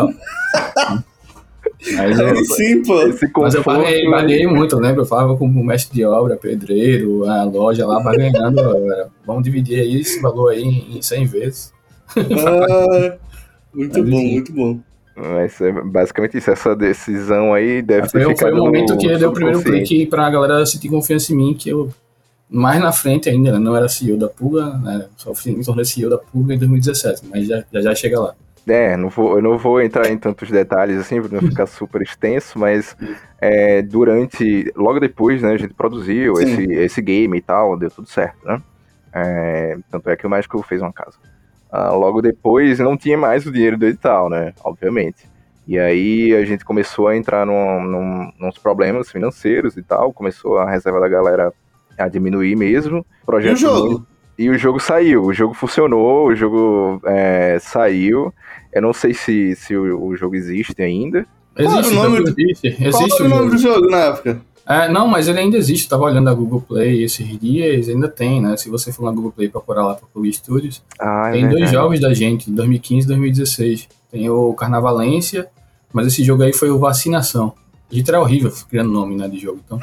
Mas 1.96 2.20
eu, 2.20 2.28
Aí 2.28 2.46
sim, 2.46 2.84
pô. 2.84 3.02
Esse 3.02 3.30
mas 3.36 3.56
eu 3.56 3.64
paguei, 3.64 4.10
paguei 4.10 4.48
muito, 4.48 4.78
lembra? 4.78 5.02
Eu 5.02 5.06
falava 5.06 5.36
como 5.36 5.64
mestre 5.64 5.96
de 5.96 6.06
obra, 6.06 6.38
pedreiro, 6.38 7.26
a 7.26 7.44
loja 7.44 7.86
lá, 7.88 8.02
vai 8.02 8.18
ganhando. 8.18 8.62
galera. 8.62 9.10
Vamos 9.26 9.44
dividir 9.44 9.80
aí 9.80 10.02
esse 10.02 10.22
valor 10.22 10.50
aí 10.50 10.62
em 10.64 10.98
em 10.98 11.02
100 11.02 11.26
vezes. 11.26 11.74
Ah, 12.16 13.18
muito 13.74 14.00
Mas, 14.00 14.10
bom, 14.10 14.18
enfim. 14.18 14.32
muito 14.34 14.54
bom. 14.54 14.80
Mas 15.16 15.60
é 15.60 15.72
basicamente 15.72 16.38
isso, 16.38 16.52
essa 16.52 16.76
decisão 16.76 17.54
aí 17.54 17.82
deve 17.82 18.04
ter 18.04 18.10
Foi, 18.10 18.24
foi 18.24 18.36
ficado 18.36 18.54
o 18.54 18.58
momento 18.58 18.98
que 18.98 19.18
deu 19.18 19.30
o 19.30 19.34
primeiro 19.34 19.62
clique 19.62 20.06
pra 20.06 20.30
galera 20.30 20.66
sentir 20.66 20.90
confiança 20.90 21.34
em 21.34 21.36
mim, 21.36 21.54
que 21.54 21.70
eu, 21.70 21.90
mais 22.52 22.82
na 22.82 22.92
frente 22.92 23.30
ainda, 23.30 23.54
né, 23.54 23.60
não 23.60 23.76
era 23.76 23.88
CEO 23.88 24.18
da 24.18 24.28
Pulga, 24.28 24.78
né, 24.78 25.08
só 25.16 25.32
me 25.46 25.64
tornei 25.64 25.86
CEO 25.86 26.10
da 26.10 26.18
Pulga 26.18 26.54
em 26.54 26.60
2017, 26.60 27.26
mas 27.28 27.48
já 27.48 27.64
já, 27.72 27.82
já 27.82 27.96
chega 27.96 28.20
lá. 28.20 28.36
É, 28.68 28.96
não 28.96 29.10
vou, 29.10 29.38
eu 29.38 29.42
não 29.42 29.58
vou 29.58 29.82
entrar 29.82 30.10
em 30.12 30.18
tantos 30.18 30.50
detalhes 30.50 30.98
assim, 30.98 31.20
pra 31.22 31.42
não 31.42 31.50
ficar 31.50 31.66
super 31.66 32.02
extenso, 32.02 32.60
mas 32.60 32.96
é, 33.40 33.82
durante, 33.82 34.72
logo 34.76 35.00
depois, 35.00 35.42
né, 35.42 35.54
a 35.54 35.58
gente 35.58 35.74
produziu 35.74 36.36
Sim. 36.36 36.44
esse, 36.44 36.74
esse 36.74 37.02
game 37.02 37.38
e 37.38 37.42
tal, 37.42 37.78
deu 37.78 37.90
tudo 37.90 38.08
certo, 38.08 38.46
né? 38.46 38.62
É, 39.14 39.78
tanto 39.90 40.10
é 40.10 40.16
que 40.16 40.28
o 40.28 40.30
Mágico 40.30 40.62
fez 40.62 40.82
uma 40.82 40.94
casa. 40.94 41.18
Ah, 41.72 41.92
logo 41.92 42.22
depois 42.22 42.80
não 42.80 42.98
tinha 42.98 43.18
mais 43.18 43.46
o 43.46 43.52
dinheiro 43.52 43.78
do 43.78 43.86
edital, 43.86 44.30
né? 44.30 44.54
Obviamente. 44.64 45.30
E 45.68 45.80
aí 45.80 46.36
a 46.36 46.44
gente 46.44 46.66
começou 46.66 47.08
a 47.08 47.16
entrar 47.16 47.46
num, 47.46 47.82
num, 47.84 48.32
nos 48.40 48.58
problemas 48.58 49.10
financeiros 49.10 49.78
e 49.78 49.82
tal, 49.82 50.12
começou 50.12 50.58
a 50.58 50.70
reserva 50.70 51.00
da 51.00 51.08
galera 51.08 51.54
a 52.04 52.08
diminuir 52.10 52.56
mesmo. 52.56 52.98
E 52.98 53.00
o 53.00 53.26
Projeto 53.26 53.58
jogo? 53.58 54.06
e 54.38 54.50
o 54.50 54.58
jogo 54.58 54.80
saiu, 54.80 55.24
o 55.24 55.34
jogo 55.34 55.54
funcionou, 55.54 56.28
o 56.28 56.36
jogo 56.36 57.02
é, 57.06 57.58
saiu. 57.60 58.34
Eu 58.74 58.82
não 58.82 58.94
sei 58.94 59.14
se, 59.14 59.56
se 59.56 59.76
o, 59.76 60.04
o 60.08 60.16
jogo 60.16 60.36
existe 60.36 60.82
ainda. 60.82 61.26
Qual 61.56 61.68
Existe, 61.68 61.92
era 61.94 62.00
o 62.00 62.04
nome 62.04 62.18
jogo 62.18 62.30
existe, 62.40 62.92
Qual 62.92 63.04
o 63.04 63.30
nome 63.30 63.30
jogo. 63.30 63.50
do 63.52 63.58
jogo 63.58 63.90
na 63.90 63.98
época? 63.98 64.42
É, 64.66 64.88
não, 64.90 65.08
mas 65.08 65.28
ele 65.28 65.40
ainda 65.40 65.58
existe. 65.58 65.84
Eu 65.86 65.90
tava 65.90 66.04
olhando 66.04 66.30
a 66.30 66.34
Google 66.34 66.62
Play 66.62 67.04
esses 67.04 67.28
dias, 67.40 67.90
ainda 67.90 68.08
tem, 68.08 68.42
né? 68.42 68.56
Se 68.56 68.70
você 68.70 68.92
for 68.92 69.04
na 69.04 69.12
Google 69.12 69.32
Play 69.32 69.50
procurar 69.50 69.86
lá 69.86 69.96
para 69.96 70.08
Plug 70.14 70.32
Studios, 70.32 70.82
Ah, 71.00 71.30
é 71.30 71.32
tem 71.34 71.50
dois 71.50 71.70
jogos 71.70 72.00
da 72.00 72.14
gente, 72.14 72.50
2015 72.50 73.04
e 73.06 73.08
2016. 73.08 73.90
Tem 74.12 74.30
o 74.30 74.54
Carnavalência, 74.54 75.48
mas 75.92 76.08
esse 76.08 76.24
jogo 76.24 76.44
aí 76.44 76.54
foi 76.54 76.70
o 76.70 76.80
Vacinação. 76.80 77.54
A 77.92 77.96
gente 77.96 78.10
era 78.10 78.22
horrível 78.22 78.52
criando 78.70 78.90
nome, 78.92 79.16
né, 79.18 79.28
de 79.28 79.38
jogo, 79.40 79.60
então. 79.66 79.78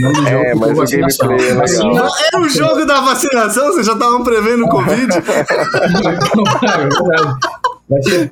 Nome 0.00 0.14
do 0.14 0.22
jogo 0.30 0.44
É, 0.44 0.54
mas 0.54 0.70
o 0.70 0.74
Vacinação. 0.76 1.26
gameplay 1.28 1.50
é 1.50 1.54
legal. 1.54 1.94
Não, 1.94 2.08
era 2.24 2.40
o 2.40 2.48
jogo 2.48 2.84
da 2.86 3.00
vacinação? 3.00 3.66
Vocês 3.72 3.86
já 3.86 3.94
estavam 3.94 4.22
prevendo 4.22 4.64
o 4.64 4.68
Covid? 4.68 5.08
É 5.12 5.88
verdade. 5.88 7.38
Vai 7.88 8.02
ser- 8.02 8.30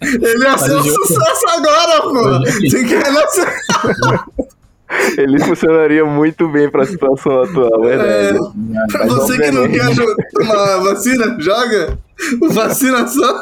Ele 0.00 0.44
ia 0.44 0.58
ser 0.58 0.72
um 0.76 0.80
o 0.80 0.82
jogo- 0.84 1.06
sucesso 1.06 1.48
agora, 1.48 2.02
pô! 2.02 2.42
Tem 2.70 2.84
que. 2.86 2.94
Ele 5.20 5.40
funcionaria 5.40 6.04
muito 6.04 6.46
bem 6.48 6.70
pra 6.70 6.84
situação 6.84 7.42
atual, 7.42 7.84
é 7.86 7.96
verdade. 7.96 8.38
Pra 8.92 9.06
Mas 9.06 9.14
você 9.14 9.38
que 9.38 9.50
não 9.50 9.64
obviamente- 9.64 9.96
quer 9.96 10.28
tomar 10.34 10.76
vacina, 10.80 11.36
joga 11.40 11.98
o 12.42 12.48
vacinação. 12.50 13.40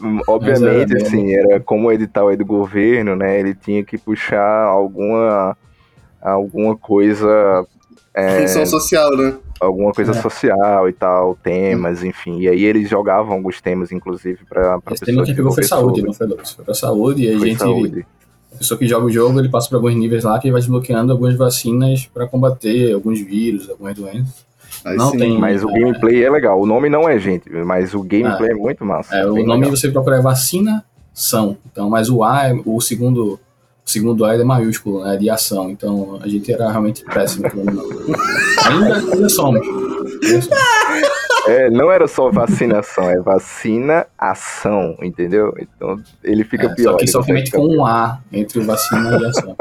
Hum, 0.00 0.20
Obviamente, 0.26 0.92
era 0.94 1.02
assim, 1.06 1.34
era 1.34 1.60
como 1.60 1.88
o 1.88 1.92
edital 1.92 2.28
aí 2.28 2.36
do 2.36 2.44
governo, 2.44 3.16
né? 3.16 3.38
Ele 3.38 3.54
tinha 3.54 3.84
que 3.84 3.96
puxar 3.98 4.64
alguma, 4.64 5.56
alguma 6.20 6.76
coisa. 6.76 7.66
é, 8.14 8.42
Função 8.42 8.66
social, 8.66 9.16
né? 9.16 9.34
alguma 9.60 9.92
coisa 9.92 10.12
É. 10.12 10.14
social 10.14 10.88
e 10.88 10.92
tal, 10.92 11.34
temas, 11.36 12.02
enfim. 12.02 12.40
E 12.40 12.48
aí 12.48 12.64
eles 12.64 12.88
jogavam 12.88 13.34
alguns 13.34 13.60
temas, 13.60 13.92
inclusive, 13.92 14.38
pra, 14.48 14.80
pra 14.80 14.94
Esse 14.94 15.04
tema 15.04 15.22
que 15.22 15.34
pegou 15.34 15.52
foi 15.52 15.64
saúde, 15.64 16.02
não 16.02 16.14
foi, 16.14 16.26
Lucas? 16.26 16.52
Foi 16.52 16.64
pra 16.64 16.72
saúde, 16.74 17.24
e 17.24 17.28
aí 17.28 17.34
a 17.34 17.38
Foi 17.38 17.48
gente. 17.48 17.58
saúde. 17.58 18.06
A 18.54 18.56
pessoa 18.58 18.78
que 18.78 18.86
joga 18.86 19.06
o 19.06 19.10
jogo, 19.10 19.38
ele 19.38 19.48
passa 19.50 19.68
por 19.68 19.76
alguns 19.76 19.94
níveis 19.94 20.24
lá 20.24 20.38
que 20.38 20.50
vai 20.50 20.60
desbloqueando 20.60 21.12
algumas 21.12 21.34
vacinas 21.36 22.06
pra 22.06 22.26
combater 22.26 22.92
alguns 22.92 23.20
vírus, 23.20 23.68
algumas 23.70 23.94
doenças. 23.94 24.44
Aí 24.84 24.96
Não 24.96 25.10
sim. 25.10 25.18
tem- 25.18 25.38
Mas 25.38 25.62
o 25.62 25.68
gameplay 25.68 26.24
é 26.24 26.30
legal. 26.30 26.60
O 26.60 26.66
nome 26.66 26.88
não 26.88 27.08
é 27.08 27.18
gente, 27.18 27.50
mas 27.50 27.92
o 27.94 28.02
gameplay 28.02 28.50
é 28.50 28.54
muito 28.54 28.84
massa. 28.84 29.14
É, 29.14 29.24
o 29.26 29.34
nome 29.44 29.60
legal. 29.64 29.70
você 29.76 29.90
procura 29.90 30.16
é 30.16 30.22
vacinação. 30.22 31.56
Então, 31.70 31.90
mas 31.90 32.08
o 32.08 32.22
A, 32.24 32.48
é- 32.48 32.60
o 32.64 32.80
segundo, 32.80 33.34
o 33.34 33.90
segundo 33.90 34.24
A 34.24 34.32
ele 34.32 34.42
é 34.42 34.46
maiúsculo, 34.46 35.04
né? 35.04 35.16
De 35.16 35.28
ação. 35.28 35.70
Então 35.70 36.18
a 36.22 36.28
gente 36.28 36.50
era 36.52 36.70
realmente 36.70 37.04
péssimo 37.04 37.50
com 37.50 37.60
o 37.60 37.64
nome. 37.64 37.94
ainda, 38.66 38.96
ainda 39.14 39.28
somos. 39.28 39.60
Ainda 39.66 40.40
somos. 40.42 40.48
É, 41.48 41.70
não 41.70 41.90
era 41.90 42.06
só 42.06 42.30
vacinação, 42.30 43.08
é 43.10 43.18
vacina 43.20 44.06
ação, 44.18 44.96
entendeu? 45.02 45.54
Então 45.58 45.96
ele 46.22 46.44
fica 46.44 46.66
É, 46.66 46.74
pior. 46.74 46.92
só 46.92 46.96
que 46.98 47.06
somente 47.06 47.50
com 47.50 47.66
um 47.66 47.84
A 47.84 48.20
entre 48.32 48.60
vacina 48.60 49.18
e 49.18 49.24
ação. 49.26 49.56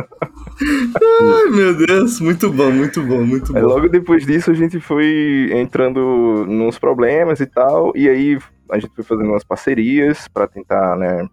Ai, 0.61 1.51
meu 1.51 1.73
Deus, 1.73 2.19
muito 2.19 2.51
bom, 2.51 2.69
muito 2.71 3.01
bom, 3.01 3.23
muito 3.23 3.55
Aí 3.55 3.61
bom. 3.61 3.67
logo 3.69 3.87
depois 3.87 4.25
disso 4.25 4.51
a 4.51 4.53
gente 4.53 4.79
foi 4.79 5.49
entrando 5.53 6.45
nos 6.45 6.77
problemas 6.77 7.39
e 7.39 7.45
tal, 7.45 7.93
e 7.95 8.09
aí 8.09 8.37
a 8.69 8.77
gente 8.77 8.93
foi 8.93 9.03
fazendo 9.05 9.29
umas 9.29 9.43
parcerias 9.43 10.27
para 10.27 10.47
tentar, 10.47 10.97
né, 10.97 11.25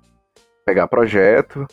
pegar 0.65 0.87
projeto, 0.87 1.67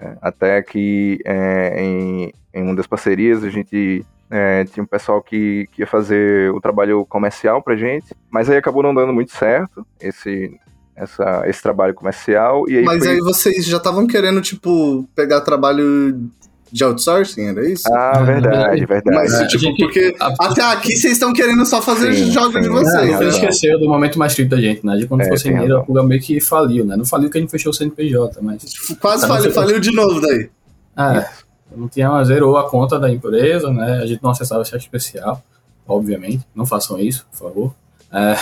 né, 0.00 0.16
até 0.20 0.60
que 0.62 1.20
é, 1.24 1.80
em, 1.80 2.32
em 2.52 2.62
uma 2.62 2.74
das 2.74 2.88
parcerias 2.88 3.44
a 3.44 3.50
gente 3.50 4.04
é, 4.30 4.64
tinha 4.64 4.82
um 4.82 4.86
pessoal 4.86 5.20
que, 5.22 5.66
que 5.72 5.82
ia 5.82 5.86
fazer 5.86 6.50
o 6.52 6.60
trabalho 6.60 7.04
comercial 7.06 7.60
pra 7.62 7.76
gente, 7.76 8.14
mas 8.30 8.48
aí 8.48 8.56
acabou 8.56 8.82
não 8.82 8.94
dando 8.94 9.12
muito 9.12 9.32
certo 9.32 9.84
esse, 10.00 10.50
essa, 10.94 11.42
esse 11.46 11.62
trabalho 11.62 11.94
comercial, 11.94 12.68
e 12.68 12.78
aí 12.78 12.84
Mas 12.84 13.04
foi... 13.04 13.14
aí 13.14 13.18
vocês 13.18 13.64
já 13.66 13.76
estavam 13.78 14.06
querendo, 14.06 14.40
tipo, 14.40 15.08
pegar 15.14 15.40
trabalho 15.40 16.30
de 16.72 16.84
outsourcing, 16.84 17.46
era 17.48 17.68
isso? 17.68 17.92
Ah, 17.92 18.12
Ah, 18.18 18.22
verdade, 18.22 18.86
verdade. 18.86 19.16
Mas, 19.16 19.34
É, 19.34 19.42
a 19.42 19.46
tipo, 19.48 19.64
gente- 19.64 19.82
porque 19.82 20.14
a- 20.20 20.32
até 20.38 20.62
aqui 20.62 20.96
vocês 20.96 21.14
estão 21.14 21.32
querendo 21.32 21.66
só 21.66 21.82
fazer 21.82 22.14
Sim, 22.14 22.30
jogos 22.30 22.52
sim. 22.52 22.60
de 22.60 22.68
vocês. 22.68 22.92
você 22.92 23.00
razão. 23.12 23.20
né? 23.22 23.28
esqueceu 23.30 23.80
do 23.80 23.88
momento 23.88 24.16
mais 24.20 24.34
triste 24.36 24.50
da 24.50 24.60
gente, 24.60 24.86
né? 24.86 24.96
De 24.96 25.08
quando 25.08 25.22
É, 25.22 25.24
ficou 25.24 25.38
sem 25.38 25.50
tem 25.50 25.52
dinheiro, 25.54 25.74
razão. 25.78 25.82
a 25.82 25.86
Puga 25.86 26.02
meio 26.04 26.20
que 26.20 26.40
faliu, 26.40 26.84
né? 26.84 26.96
Não 26.96 27.04
faliu 27.04 27.28
que 27.28 27.38
a 27.38 27.40
gente 27.40 27.50
fechou 27.50 27.70
o 27.70 27.74
CNPJ, 27.74 28.38
mas. 28.40 28.62
Quase 29.00 29.22
Tá, 29.22 29.28
não 29.28 29.34
faliu, 29.36 29.52
faliu 29.52 29.80
de 29.80 29.90
novo 29.92 30.20
daí. 30.20 30.48
É, 30.96 31.26
não 31.76 31.88
tinha, 31.88 32.22
zerou 32.24 32.56
a 32.56 32.68
conta 32.68 32.98
da 32.98 33.10
empresa, 33.10 33.70
né? 33.72 33.98
A 34.02 34.06
gente 34.06 34.22
não 34.22 34.30
acessava 34.30 34.64
chat 34.64 34.80
especial, 34.80 35.42
obviamente. 35.86 36.44
Não 36.54 36.66
façam 36.66 36.98
isso, 36.98 37.26
por 37.30 37.38
favor. 37.38 37.74
É, 38.12 38.34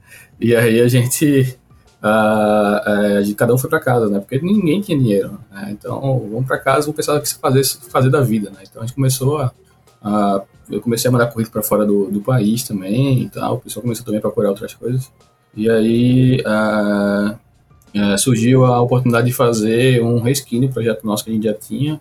e 0.40 0.54
aí 0.54 0.80
a 0.80 0.88
gente, 0.88 1.58
ah, 2.02 2.82
é, 2.86 3.16
a 3.18 3.22
gente- 3.22 3.34
Cada 3.36 3.54
um 3.54 3.58
foi 3.58 3.68
pra 3.70 3.80
casa, 3.80 4.08
né? 4.08 4.18
Porque 4.20 4.38
ninguém 4.40 4.80
tinha 4.80 4.98
dinheiro. 4.98 5.38
Né? 5.50 5.68
Então, 5.70 6.00
vamos 6.30 6.46
pra 6.46 6.58
casa, 6.58 6.82
vamos 6.82 6.96
pensar 6.96 7.14
o 7.16 7.20
que 7.20 7.28
se 7.28 7.38
fazer, 7.38 7.64
fazer 7.90 8.10
da 8.10 8.20
vida, 8.20 8.50
né? 8.50 8.58
Então 8.62 8.82
a 8.82 8.86
gente 8.86 8.94
começou 8.94 9.38
a. 9.38 9.52
a- 10.02 10.42
eu 10.70 10.80
comecei 10.80 11.08
a 11.08 11.12
mandar 11.12 11.26
currículo 11.28 11.52
pra 11.52 11.62
fora 11.62 11.86
do, 11.86 12.10
do 12.10 12.20
país 12.20 12.64
também 12.64 13.22
e 13.22 13.28
tal. 13.30 13.54
O 13.54 13.58
pessoal 13.60 13.82
começou 13.82 14.04
também 14.04 14.18
a 14.18 14.20
procurar 14.20 14.48
outras 14.50 14.74
coisas. 14.74 15.12
E 15.54 15.70
aí. 15.70 16.42
ah, 16.46 17.36
é, 17.94 18.16
surgiu 18.18 18.64
a 18.66 18.82
oportunidade 18.82 19.26
de 19.28 19.32
fazer 19.32 20.02
um 20.02 20.20
reskin 20.20 20.60
do 20.60 20.68
projeto 20.68 21.06
nosso 21.06 21.24
que 21.24 21.30
a 21.30 21.32
gente 21.32 21.44
já 21.44 21.54
tinha, 21.54 21.98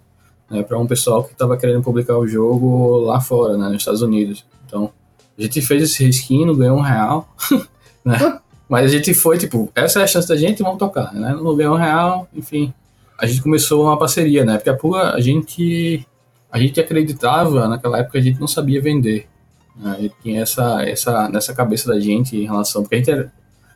né, 0.55 0.63
para 0.63 0.79
um 0.79 0.87
pessoal 0.87 1.23
que 1.23 1.33
estava 1.33 1.57
querendo 1.57 1.81
publicar 1.81 2.17
o 2.17 2.27
jogo 2.27 2.99
lá 2.99 3.19
fora, 3.19 3.57
né, 3.57 3.67
nos 3.67 3.77
Estados 3.77 4.01
Unidos. 4.01 4.45
Então, 4.65 4.91
a 5.37 5.41
gente 5.41 5.61
fez 5.61 5.83
esse 5.83 6.03
reskin, 6.03 6.45
não 6.45 6.55
ganhou 6.55 6.77
um 6.77 6.81
real, 6.81 7.27
né? 8.03 8.39
Mas 8.67 8.85
a 8.85 8.87
gente 8.87 9.13
foi, 9.13 9.37
tipo, 9.37 9.69
essa 9.75 9.99
é 9.99 10.03
a 10.03 10.07
chance 10.07 10.27
da 10.27 10.35
gente, 10.35 10.63
vamos 10.63 10.79
tocar, 10.79 11.13
né? 11.13 11.35
Não 11.35 11.55
ganhou 11.55 11.75
um 11.75 11.77
real, 11.77 12.27
enfim. 12.33 12.73
A 13.17 13.27
gente 13.27 13.41
começou 13.41 13.83
uma 13.83 13.97
parceria, 13.97 14.43
né? 14.43 14.57
Porque 14.57 14.69
a 14.69 14.75
Pula, 14.75 15.11
a 15.11 15.21
gente, 15.21 16.05
a 16.51 16.57
gente 16.57 16.79
acreditava, 16.79 17.67
naquela 17.67 17.99
época 17.99 18.17
a 18.17 18.21
gente 18.21 18.39
não 18.39 18.47
sabia 18.47 18.81
vender. 18.81 19.27
Né? 19.75 19.97
E 20.01 20.11
tinha 20.21 20.41
essa, 20.41 20.81
essa, 20.83 21.29
nessa 21.29 21.53
cabeça 21.53 21.87
da 21.93 21.99
gente 21.99 22.35
em 22.35 22.45
relação, 22.45 22.81
porque 22.81 22.95
a 22.95 22.97
gente 22.97 23.11
era, 23.11 23.31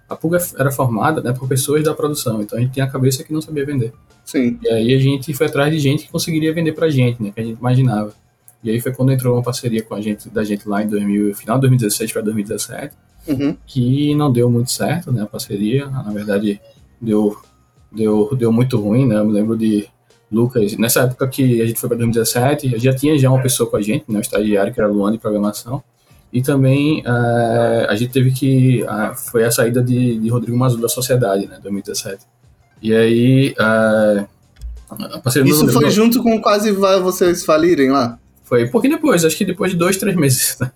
a 0.09 0.17
era 0.57 0.71
formada 0.71 1.21
né, 1.21 1.33
por 1.33 1.47
pessoas 1.47 1.83
da 1.83 1.93
produção, 1.93 2.41
então 2.41 2.57
a 2.57 2.61
gente 2.61 2.71
tinha 2.71 2.85
a 2.85 2.89
cabeça 2.89 3.23
que 3.23 3.31
não 3.31 3.41
sabia 3.41 3.65
vender. 3.65 3.93
Sim. 4.29 4.59
E 4.61 4.69
aí 4.69 4.93
a 4.93 4.99
gente 4.99 5.33
foi 5.33 5.47
atrás 5.47 5.73
de 5.73 5.79
gente 5.79 6.05
que 6.05 6.11
conseguiria 6.11 6.53
vender 6.53 6.73
pra 6.73 6.87
gente, 6.87 7.21
né? 7.21 7.31
Que 7.33 7.41
a 7.41 7.43
gente 7.43 7.57
imaginava. 7.57 8.13
E 8.63 8.69
aí 8.69 8.79
foi 8.79 8.93
quando 8.93 9.11
entrou 9.11 9.35
uma 9.35 9.41
parceria 9.41 9.81
com 9.81 9.95
a 9.95 10.01
gente, 10.01 10.29
da 10.29 10.43
gente 10.43 10.69
lá 10.69 10.83
em 10.83 10.87
2000, 10.87 11.33
final 11.33 11.57
de 11.57 11.61
2016 11.61 12.11
para 12.13 12.21
2017, 12.21 12.95
Uhum. 13.27 13.57
que 13.65 14.13
não 14.13 14.31
deu 14.31 14.47
muito 14.51 14.71
certo, 14.71 15.11
né? 15.11 15.23
A 15.23 15.25
parceria, 15.25 15.87
na 15.87 16.11
verdade, 16.11 16.61
deu, 17.01 17.35
deu, 17.91 18.29
deu 18.37 18.51
muito 18.51 18.79
ruim, 18.79 19.07
né? 19.07 19.15
Eu 19.15 19.25
me 19.25 19.33
lembro 19.33 19.57
de 19.57 19.87
Lucas, 20.31 20.77
nessa 20.77 21.01
época 21.01 21.27
que 21.27 21.59
a 21.59 21.65
gente 21.65 21.79
foi 21.79 21.89
para 21.89 21.97
2017, 21.97 22.77
já 22.77 22.93
tinha 22.93 23.17
já 23.17 23.31
uma 23.31 23.41
pessoa 23.41 23.67
com 23.67 23.77
a 23.77 23.81
gente, 23.81 24.05
né? 24.07 24.19
Um 24.19 24.21
estagiário 24.21 24.71
que 24.71 24.79
era 24.79 24.87
Luan 24.87 25.11
de 25.11 25.17
programação. 25.17 25.81
E 26.31 26.39
também 26.43 27.01
eh, 27.03 27.87
a 27.89 27.95
gente 27.95 28.11
teve 28.11 28.31
que. 28.31 28.85
ah, 28.87 29.15
foi 29.15 29.43
a 29.43 29.49
saída 29.49 29.81
de, 29.81 30.19
de 30.19 30.29
Rodrigo 30.29 30.55
Mazu 30.55 30.77
da 30.77 30.87
sociedade, 30.87 31.47
né? 31.47 31.57
2017. 31.63 32.23
E 32.81 32.93
aí. 32.93 33.55
a 33.59 34.25
parceria 35.23 35.43
do 35.51 35.55
Isso 35.55 35.71
foi 35.71 35.89
junto 35.89 36.21
com 36.23 36.41
quase 36.41 36.71
vocês 36.71 37.43
falirem 37.45 37.91
lá? 37.91 38.17
Foi 38.43 38.65
um 38.65 38.71
pouquinho 38.71 38.95
depois, 38.95 39.23
acho 39.23 39.37
que 39.37 39.45
depois 39.45 39.71
de 39.71 39.77
dois, 39.77 39.97
três 39.97 40.15
meses. 40.15 40.57
né? 40.59 40.71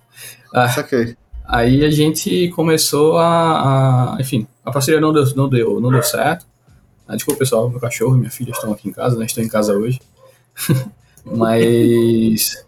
Ah, 0.53 0.69
Saquei. 0.69 1.15
Aí 1.45 1.83
a 1.83 1.89
gente 1.91 2.49
começou 2.49 3.17
a, 3.17 4.15
a- 4.15 4.21
enfim, 4.21 4.47
a 4.63 4.71
parceria 4.71 5.01
não 5.01 5.11
deu, 5.11 5.25
não 5.35 5.49
deu, 5.49 5.81
não 5.81 5.89
deu 5.91 6.03
certo. 6.03 6.45
Ah, 7.07 7.15
desculpa, 7.15 7.39
pessoal, 7.39 7.69
meu 7.69 7.79
cachorro 7.79 8.15
e 8.15 8.19
minha 8.19 8.31
filha 8.31 8.51
estão 8.51 8.71
aqui 8.71 8.87
em 8.89 8.91
casa, 8.93 9.17
né? 9.17 9.25
Estou 9.25 9.43
em 9.43 9.47
casa 9.49 9.73
hoje. 9.73 9.99
Mas 11.25 12.63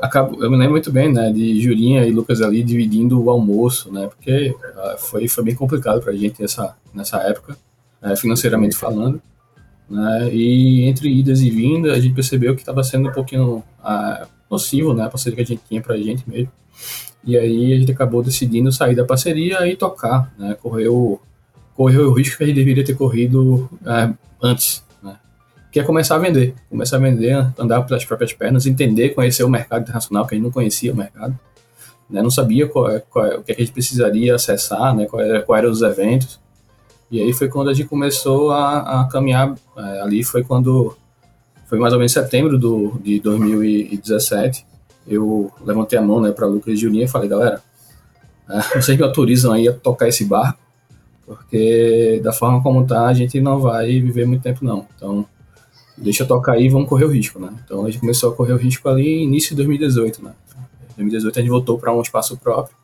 acabo, 0.00 0.42
eu 0.42 0.50
me 0.50 0.56
lembro 0.56 0.72
muito 0.72 0.90
bem, 0.92 1.12
né, 1.12 1.30
de 1.32 1.60
Julinha 1.60 2.06
e 2.06 2.10
Lucas 2.10 2.40
ali 2.40 2.62
dividindo 2.62 3.22
o 3.22 3.30
almoço, 3.30 3.92
né? 3.92 4.08
Porque 4.08 4.50
uh, 4.50 4.98
foi, 4.98 5.28
foi 5.28 5.44
bem 5.44 5.54
complicado 5.54 6.00
pra 6.02 6.12
gente 6.12 6.40
nessa, 6.40 6.74
nessa 6.94 7.18
época, 7.18 7.56
financeiramente 8.16 8.76
falando. 8.76 9.20
Né, 9.88 10.28
e 10.32 10.84
entre 10.84 11.08
idas 11.08 11.40
e 11.40 11.48
vindas, 11.48 11.92
a 11.92 12.00
gente 12.00 12.14
percebeu 12.14 12.54
que 12.54 12.60
estava 12.60 12.84
sendo 12.84 13.08
um 13.08 13.12
pouquinho 13.12 13.64
uh, 13.80 14.26
nocivo, 14.50 14.92
né? 14.94 15.04
A 15.04 15.08
parceria 15.08 15.36
que 15.36 15.42
a 15.42 15.46
gente 15.46 15.62
tinha 15.68 15.80
pra 15.80 15.96
gente 15.96 16.28
mesmo. 16.28 16.50
E 17.24 17.36
aí 17.36 17.74
a 17.74 17.78
gente 17.78 17.92
acabou 17.92 18.22
decidindo 18.22 18.72
sair 18.72 18.94
da 18.94 19.04
parceria 19.04 19.66
e 19.66 19.76
tocar, 19.76 20.32
né? 20.38 20.56
Correu, 20.60 21.20
correu 21.74 22.08
o 22.08 22.12
risco 22.12 22.38
que 22.38 22.44
a 22.44 22.46
gente 22.46 22.56
deveria 22.56 22.84
ter 22.84 22.94
corrido 22.94 23.68
é, 23.84 24.12
antes, 24.42 24.84
né? 25.02 25.16
Que 25.70 25.80
é 25.80 25.82
começar 25.82 26.16
a 26.16 26.18
vender. 26.18 26.54
Começar 26.70 26.96
a 26.96 27.00
vender, 27.00 27.34
andar 27.58 27.82
pelas 27.82 28.04
próprias 28.04 28.32
pernas, 28.32 28.66
entender, 28.66 29.10
conhecer 29.10 29.42
o 29.42 29.48
mercado 29.48 29.82
internacional, 29.82 30.26
que 30.26 30.34
a 30.34 30.36
gente 30.36 30.44
não 30.44 30.52
conhecia 30.52 30.92
o 30.92 30.96
mercado. 30.96 31.38
Né? 32.08 32.22
Não 32.22 32.30
sabia 32.30 32.66
qual, 32.66 32.90
é, 32.90 33.00
qual, 33.00 33.26
é, 33.26 33.36
o 33.36 33.42
que 33.42 33.52
a 33.52 33.54
gente 33.54 33.72
precisaria 33.72 34.34
acessar, 34.34 34.94
né? 34.94 35.06
Quais 35.06 35.28
era, 35.28 35.42
qual 35.42 35.58
eram 35.58 35.70
os 35.70 35.82
eventos. 35.82 36.40
E 37.10 37.22
aí 37.22 37.32
foi 37.32 37.48
quando 37.48 37.70
a 37.70 37.74
gente 37.74 37.88
começou 37.88 38.50
a, 38.50 39.02
a 39.02 39.08
caminhar. 39.08 39.54
É, 39.76 40.00
ali 40.02 40.22
foi 40.22 40.44
quando. 40.44 40.96
Foi 41.66 41.78
mais 41.78 41.92
ou 41.92 41.98
menos 41.98 42.12
setembro 42.12 42.58
do, 42.58 42.98
de 43.02 43.20
2017 43.20 44.66
eu 45.08 45.50
levantei 45.64 45.98
a 45.98 46.02
mão 46.02 46.20
né, 46.20 46.30
para 46.30 46.46
Lucas 46.46 46.74
e 46.74 46.76
Julinha 46.76 47.06
e 47.06 47.08
falei, 47.08 47.28
galera, 47.28 47.62
é, 48.48 48.60
vocês 48.78 48.96
me 48.96 49.02
autorizam 49.02 49.52
aí 49.52 49.66
a 49.66 49.72
tocar 49.72 50.06
esse 50.06 50.24
barco, 50.24 50.58
porque 51.26 52.20
da 52.22 52.32
forma 52.32 52.62
como 52.62 52.86
tá, 52.86 53.06
a 53.06 53.14
gente 53.14 53.40
não 53.40 53.58
vai 53.58 53.86
viver 54.00 54.26
muito 54.26 54.42
tempo 54.42 54.64
não. 54.64 54.86
Então, 54.94 55.26
deixa 55.96 56.22
eu 56.22 56.28
tocar 56.28 56.52
aí 56.52 56.66
e 56.66 56.68
vamos 56.68 56.88
correr 56.88 57.06
o 57.06 57.10
risco, 57.10 57.38
né? 57.38 57.50
Então 57.64 57.84
a 57.84 57.90
gente 57.90 58.00
começou 58.00 58.32
a 58.32 58.36
correr 58.36 58.52
o 58.52 58.56
risco 58.56 58.88
ali 58.88 59.22
início 59.22 59.50
de 59.50 59.56
2018, 59.56 60.22
né? 60.22 60.32
Em 60.92 61.02
2018 61.02 61.38
a 61.38 61.42
gente 61.42 61.50
voltou 61.50 61.78
para 61.78 61.92
um 61.92 62.02
espaço 62.02 62.36
próprio. 62.36 62.76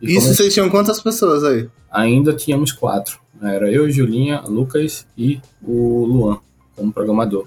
Isso 0.00 0.20
come... 0.20 0.34
vocês 0.34 0.52
tinham 0.52 0.68
quantas 0.68 1.00
pessoas 1.00 1.44
aí? 1.44 1.68
Ainda 1.90 2.32
tínhamos 2.32 2.72
quatro. 2.72 3.20
Né? 3.42 3.56
Era 3.56 3.70
eu, 3.70 3.90
Julinha, 3.90 4.40
Lucas 4.42 5.04
e 5.18 5.40
o 5.60 6.04
Luan, 6.06 6.38
como 6.76 6.92
programador. 6.92 7.46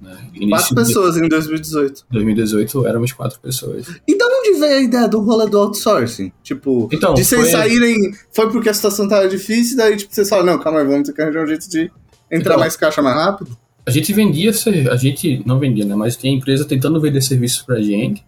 Né? 0.00 0.16
Quatro 0.48 0.74
pessoas 0.74 1.14
de... 1.14 1.24
em 1.24 1.28
2018. 1.28 2.06
2018 2.10 2.86
éramos 2.86 3.12
quatro 3.12 3.38
pessoas. 3.38 3.86
E 4.08 4.16
da 4.16 4.26
onde 4.26 4.58
veio 4.58 4.78
a 4.78 4.82
ideia 4.82 5.08
do 5.08 5.20
rolê 5.20 5.46
do 5.48 5.58
outsourcing? 5.58 6.32
Tipo, 6.42 6.88
então, 6.90 7.12
de 7.12 7.24
vocês 7.24 7.42
foi... 7.42 7.50
saírem. 7.50 8.12
Foi 8.32 8.50
porque 8.50 8.70
a 8.70 8.74
situação 8.74 9.06
tava 9.06 9.28
difícil, 9.28 9.76
daí 9.76 9.96
tipo, 9.96 10.14
vocês 10.14 10.28
falaram, 10.28 10.54
não, 10.54 10.58
calma 10.58 10.80
aí, 10.80 10.86
vamos 10.86 11.08
ter 11.08 11.14
que 11.14 11.22
arranjar 11.22 11.44
um 11.44 11.46
jeito 11.46 11.68
de 11.68 11.90
entrar 12.30 12.54
então, 12.54 12.58
mais 12.58 12.76
caixa 12.76 13.02
mais 13.02 13.14
rápido? 13.14 13.56
A 13.86 13.90
gente 13.90 14.12
vendia, 14.14 14.50
a 14.90 14.96
gente 14.96 15.42
não 15.44 15.58
vendia, 15.58 15.84
né? 15.84 15.94
Mas 15.94 16.16
tinha 16.16 16.32
empresa 16.32 16.64
tentando 16.64 16.98
vender 16.98 17.20
serviços 17.20 17.60
pra 17.60 17.82
gente. 17.82 18.24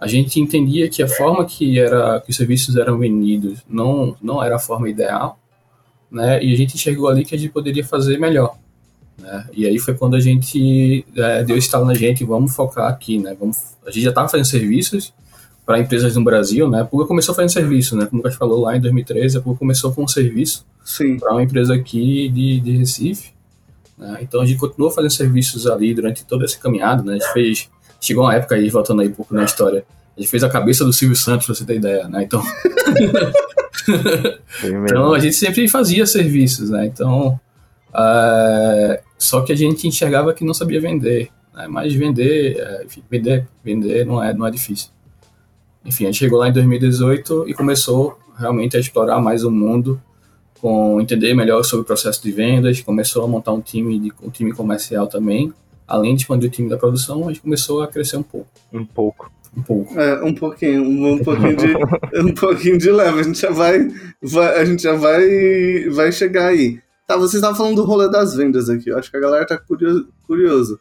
A 0.00 0.08
gente 0.08 0.40
entendia 0.40 0.88
que 0.88 1.00
a 1.02 1.06
forma 1.06 1.44
que, 1.44 1.78
era, 1.78 2.20
que 2.20 2.30
os 2.30 2.36
serviços 2.36 2.76
eram 2.76 2.98
vendidos 2.98 3.60
não, 3.68 4.16
não 4.20 4.42
era 4.42 4.56
a 4.56 4.58
forma 4.58 4.88
ideal, 4.88 5.39
né? 6.10 6.42
E 6.42 6.52
a 6.52 6.56
gente 6.56 6.74
enxergou 6.74 7.08
ali 7.08 7.24
que 7.24 7.34
a 7.34 7.38
gente 7.38 7.50
poderia 7.50 7.84
fazer 7.84 8.18
melhor. 8.18 8.56
Né? 9.18 9.46
E 9.52 9.66
aí 9.66 9.78
foi 9.78 9.94
quando 9.94 10.16
a 10.16 10.20
gente 10.20 11.04
é, 11.14 11.44
deu 11.44 11.56
estalo 11.56 11.84
na 11.84 11.94
gente, 11.94 12.24
vamos 12.24 12.54
focar 12.54 12.88
aqui, 12.88 13.18
né? 13.18 13.36
Vamos, 13.38 13.58
a 13.86 13.90
gente 13.90 14.02
já 14.02 14.08
estava 14.10 14.28
fazendo 14.28 14.46
serviços 14.46 15.12
para 15.64 15.78
empresas 15.78 16.16
no 16.16 16.24
Brasil, 16.24 16.68
né? 16.68 16.80
A 16.80 16.84
Puga 16.84 17.06
começou 17.06 17.34
fazendo 17.34 17.52
serviço, 17.52 17.96
né? 17.96 18.06
Como 18.06 18.20
o 18.20 18.24
Lucas 18.24 18.34
falou 18.36 18.60
lá 18.60 18.76
em 18.76 18.80
2013, 18.80 19.38
a 19.38 19.40
Puga 19.40 19.58
começou 19.58 19.92
com 19.92 20.04
um 20.04 20.08
serviço 20.08 20.66
para 21.18 21.32
uma 21.32 21.42
empresa 21.42 21.74
aqui 21.74 22.28
de, 22.28 22.60
de 22.60 22.76
Recife. 22.76 23.30
Né? 23.96 24.18
Então 24.22 24.40
a 24.40 24.46
gente 24.46 24.58
continuou 24.58 24.90
fazendo 24.90 25.12
serviços 25.12 25.66
ali 25.66 25.94
durante 25.94 26.24
toda 26.24 26.44
essa 26.44 26.58
caminhada, 26.58 27.02
né? 27.02 27.12
A 27.12 27.18
gente 27.18 27.32
fez, 27.32 27.70
chegou 28.00 28.24
uma 28.24 28.34
época 28.34 28.54
aí, 28.54 28.68
voltando 28.70 29.02
aí 29.02 29.08
um 29.08 29.12
pouco 29.12 29.34
na 29.34 29.44
história, 29.44 29.84
a 30.16 30.20
gente 30.20 30.30
fez 30.30 30.42
a 30.42 30.48
cabeça 30.48 30.84
do 30.84 30.92
Silvio 30.92 31.16
Santos, 31.16 31.46
pra 31.46 31.54
você 31.54 31.64
ter 31.64 31.76
ideia, 31.76 32.08
né? 32.08 32.22
Então, 32.22 32.42
então 34.64 35.12
a 35.12 35.18
gente 35.18 35.36
sempre 35.36 35.68
fazia 35.68 36.06
serviços, 36.06 36.70
né? 36.70 36.86
Então 36.86 37.38
Uh, 37.90 39.02
só 39.18 39.42
que 39.42 39.52
a 39.52 39.56
gente 39.56 39.86
enxergava 39.86 40.32
que 40.32 40.44
não 40.44 40.54
sabia 40.54 40.80
vender. 40.80 41.30
Né? 41.54 41.66
Mas 41.68 41.92
vender, 41.92 42.56
é, 42.58 42.84
enfim, 42.84 43.02
vender, 43.10 43.48
vender 43.62 44.06
não 44.06 44.22
é, 44.22 44.32
não 44.32 44.46
é 44.46 44.50
difícil. 44.50 44.90
Enfim, 45.84 46.04
a 46.04 46.06
gente 46.06 46.18
chegou 46.18 46.38
lá 46.38 46.48
em 46.48 46.52
2018 46.52 47.48
e 47.48 47.54
começou 47.54 48.18
realmente 48.36 48.76
a 48.76 48.80
explorar 48.80 49.20
mais 49.20 49.44
o 49.44 49.50
mundo, 49.50 50.00
com 50.60 51.00
entender 51.00 51.34
melhor 51.34 51.62
sobre 51.64 51.82
o 51.82 51.86
processo 51.86 52.22
de 52.22 52.30
vendas, 52.30 52.80
começou 52.80 53.24
a 53.24 53.28
montar 53.28 53.52
um 53.52 53.60
time, 53.60 53.98
de, 53.98 54.12
um 54.22 54.30
time 54.30 54.52
comercial 54.52 55.06
também. 55.06 55.52
Além 55.86 56.14
de 56.14 56.22
expandir 56.22 56.48
o 56.48 56.52
time 56.52 56.68
da 56.68 56.76
produção, 56.76 57.24
a 57.24 57.32
gente 57.32 57.40
começou 57.40 57.82
a 57.82 57.88
crescer 57.88 58.16
um 58.16 58.22
pouco. 58.22 58.48
Um 58.72 58.84
pouco. 58.84 59.30
Um 59.56 59.62
pouco. 59.62 59.98
É, 59.98 60.22
um 60.22 60.34
pouquinho, 60.34 60.82
um, 60.82 61.12
um 61.14 61.18
pouquinho 61.18 61.56
de, 61.56 61.74
um 62.20 62.34
pouquinho 62.34 62.78
de 62.78 62.90
leve. 62.90 63.20
A 63.20 63.22
gente 63.22 63.40
já 63.40 63.50
vai, 63.50 63.88
vai, 64.22 64.60
a 64.60 64.64
gente 64.64 64.82
já 64.82 64.94
vai, 64.94 65.88
vai 65.90 66.12
chegar 66.12 66.48
aí. 66.48 66.80
Tá, 67.06 67.16
vocês 67.16 67.34
estavam 67.34 67.56
falando 67.56 67.76
do 67.76 67.84
rolê 67.84 68.08
das 68.08 68.34
vendas 68.34 68.68
aqui. 68.70 68.90
Eu 68.90 68.98
acho 68.98 69.10
que 69.10 69.16
a 69.16 69.20
galera 69.20 69.46
tá 69.46 69.58
curioso, 69.58 70.08
curioso. 70.26 70.78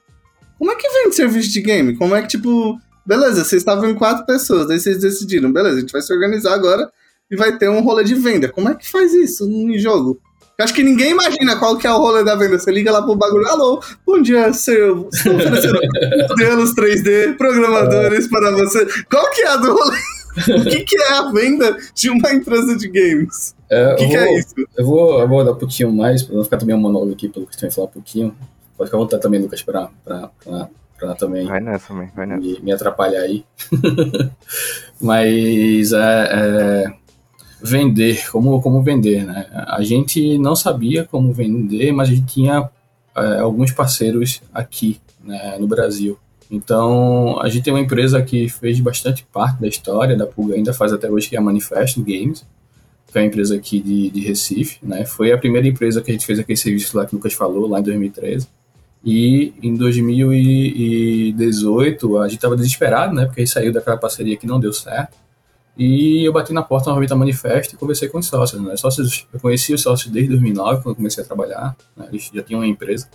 Como 0.58 0.72
é 0.72 0.76
que 0.76 0.88
vende 0.90 1.16
serviço 1.16 1.50
de 1.50 1.62
game? 1.62 1.96
Como 1.96 2.14
é 2.14 2.22
que, 2.22 2.28
tipo, 2.28 2.80
beleza, 3.06 3.44
vocês 3.44 3.62
estavam 3.62 3.90
em 3.90 3.96
quatro 3.96 4.26
pessoas, 4.26 4.68
daí 4.68 4.80
vocês 4.80 5.00
decidiram, 5.00 5.52
beleza, 5.52 5.78
a 5.78 5.80
gente 5.80 5.92
vai 5.92 6.02
se 6.02 6.14
organizar 6.14 6.54
agora 6.54 6.92
e 7.32 7.36
vai 7.36 7.58
ter 7.58 7.70
um 7.70 7.82
rolê 7.82 8.04
de 8.04 8.14
venda. 8.14 8.50
Como 8.50 8.70
é 8.70 8.76
que 8.76 8.88
faz 8.88 9.14
isso 9.14 9.50
em 9.50 9.80
jogo? 9.80 10.22
Eu 10.60 10.66
acho 10.66 10.74
que 10.74 10.84
ninguém 10.84 11.12
imagina 11.12 11.58
qual 11.58 11.78
que 11.78 11.88
é 11.88 11.94
o 11.94 11.98
rolê 11.98 12.22
da 12.22 12.36
venda. 12.36 12.60
Você 12.60 12.70
liga 12.70 12.92
lá 12.92 13.02
pro 13.02 13.16
bagulho, 13.16 13.48
alô, 13.48 13.82
bom 14.06 14.22
dia, 14.22 14.52
seu. 14.52 15.08
Estou 15.08 15.38
oferecendo 15.38 15.80
modelos 16.28 16.76
3D, 16.76 17.38
programadores 17.38 18.26
é. 18.26 18.30
para 18.30 18.52
você. 18.52 18.86
Qual 19.10 19.32
que 19.32 19.42
é 19.42 19.48
a 19.48 19.56
do 19.56 19.74
rolê? 19.74 19.98
o 20.60 20.64
que, 20.66 20.82
que, 20.82 21.02
é 21.02 21.14
a 21.14 21.32
venda 21.32 21.78
de 21.96 22.10
uma 22.10 22.34
empresa 22.34 22.76
de 22.76 22.90
games? 22.90 23.56
É, 23.70 23.94
o 23.94 23.96
que, 23.96 24.08
que 24.10 24.18
vou, 24.18 24.26
é 24.26 24.34
isso? 24.34 24.56
Eu 24.78 24.86
vou, 24.86 25.22
eu 25.22 25.28
vou 25.30 25.46
dar 25.46 25.54
um 25.54 25.56
pouquinho 25.56 25.94
mais, 25.94 26.24
para 26.24 26.36
não 26.36 26.44
ficar 26.44 26.58
também 26.58 26.76
um 26.76 26.80
monólogo 26.80 27.14
aqui, 27.14 27.30
pelo 27.30 27.48
que 27.48 27.56
você 27.56 27.62
vai 27.62 27.72
falar 27.72 27.88
um 27.88 27.92
pouquinho. 27.92 28.36
Pode 28.78 28.90
ficar 28.90 28.98
à 28.98 29.00
vontade 29.00 29.22
também, 29.22 29.42
Lucas, 29.42 29.62
para 29.62 29.90
também 31.18 31.46
vai 31.48 31.62
nessa, 31.62 31.94
man, 31.94 32.10
vai 32.14 32.26
nessa. 32.26 32.42
Me, 32.42 32.60
me 32.60 32.72
atrapalhar 32.74 33.22
aí. 33.22 33.46
Mas 35.00 35.94
é, 35.94 36.30
é, 36.34 36.94
vender, 37.62 38.30
como, 38.32 38.62
como 38.62 38.82
vender, 38.82 39.26
né? 39.26 39.48
A 39.68 39.84
gente 39.84 40.38
não 40.38 40.56
sabia 40.56 41.06
como 41.06 41.34
vender, 41.34 41.92
mas 41.92 42.10
a 42.10 42.14
gente 42.14 42.34
tinha 42.34 42.70
é, 43.16 43.40
alguns 43.40 43.72
parceiros 43.72 44.42
aqui 44.54 45.00
né, 45.24 45.58
no 45.60 45.68
Brasil 45.68 46.18
então, 46.50 47.40
a 47.40 47.48
gente 47.48 47.62
tem 47.64 47.72
uma 47.72 47.80
empresa 47.80 48.20
que 48.24 48.50
fez 48.50 48.80
bastante 48.80 49.24
parte 49.32 49.62
da 49.62 49.68
história 49.68 50.18
da 50.18 50.26
Pulga, 50.26 50.56
ainda 50.56 50.74
faz 50.74 50.92
até 50.92 51.08
hoje, 51.10 51.30
que 51.30 51.36
é 51.36 51.40
a 51.40 51.42
Manifest 51.42 52.00
Games, 52.00 52.44
que 53.08 53.18
é 53.18 53.22
uma 53.22 53.28
empresa 53.28 53.56
aqui 53.56 53.80
de, 53.80 54.10
de 54.10 54.20
Recife, 54.22 54.80
né? 54.82 55.06
Foi 55.06 55.32
a 55.32 55.38
primeira 55.38 55.68
empresa 55.68 56.02
que 56.02 56.10
a 56.10 56.14
gente 56.14 56.26
fez 56.26 56.40
aquele 56.40 56.58
serviço 56.58 56.98
lá 56.98 57.06
que 57.06 57.14
o 57.14 57.18
Lucas 57.18 57.34
falou, 57.34 57.68
lá 57.68 57.80
em 57.80 57.84
2013. 57.84 58.48
E 59.06 59.54
em 59.62 59.76
2018, 59.76 62.18
a 62.18 62.28
gente 62.28 62.38
estava 62.38 62.56
desesperado, 62.56 63.14
né? 63.14 63.26
Porque 63.26 63.42
a 63.42 63.46
gente 63.46 63.54
saiu 63.54 63.72
daquela 63.72 63.98
parceria 63.98 64.36
que 64.36 64.48
não 64.48 64.60
deu 64.60 64.74
certo. 64.74 65.16
E 65.78 66.26
eu 66.26 66.34
bati 66.34 66.52
na 66.54 66.62
porta 66.62 66.90
novamente 66.90 67.10
da 67.10 67.16
Manifest 67.16 67.74
e 67.74 67.78
conversei 67.78 68.10
com 68.10 68.20
os 68.20 68.28
sócios, 68.28 68.62
né? 68.62 68.76
Sócios, 68.76 69.28
eu 69.34 69.40
conheci 69.40 69.74
os 69.74 69.82
sócios 69.82 70.12
desde 70.12 70.32
2009, 70.32 70.84
quando 70.84 70.96
comecei 70.98 71.24
a 71.24 71.28
trabalhar, 71.28 71.76
né? 71.96 72.08
Eles 72.10 72.30
já 72.34 72.44
tinham 72.44 72.60
uma 72.60 72.68
empresa. 72.68 73.08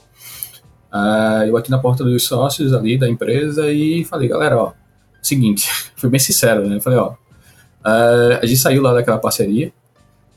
Uh, 0.93 1.45
eu 1.47 1.57
aqui 1.57 1.71
na 1.71 1.79
porta 1.79 2.05
dos 2.05 2.25
sócios 2.25 2.73
ali 2.73 2.97
da 2.97 3.09
empresa 3.09 3.71
e 3.71 4.05
falei, 4.05 4.29
galera, 4.29 4.57
ó, 4.57 4.73
seguinte, 5.21 5.69
fui 5.97 6.09
bem 6.09 6.21
sincero, 6.21 6.67
né? 6.69 6.81
Falei, 6.81 6.99
ó, 6.99 7.11
uh, 7.11 8.39
a 8.41 8.47
gente 8.47 8.61
saiu 8.61 8.81
lá 8.81 8.95
daquela 8.95 9.19
parceria 9.19 9.73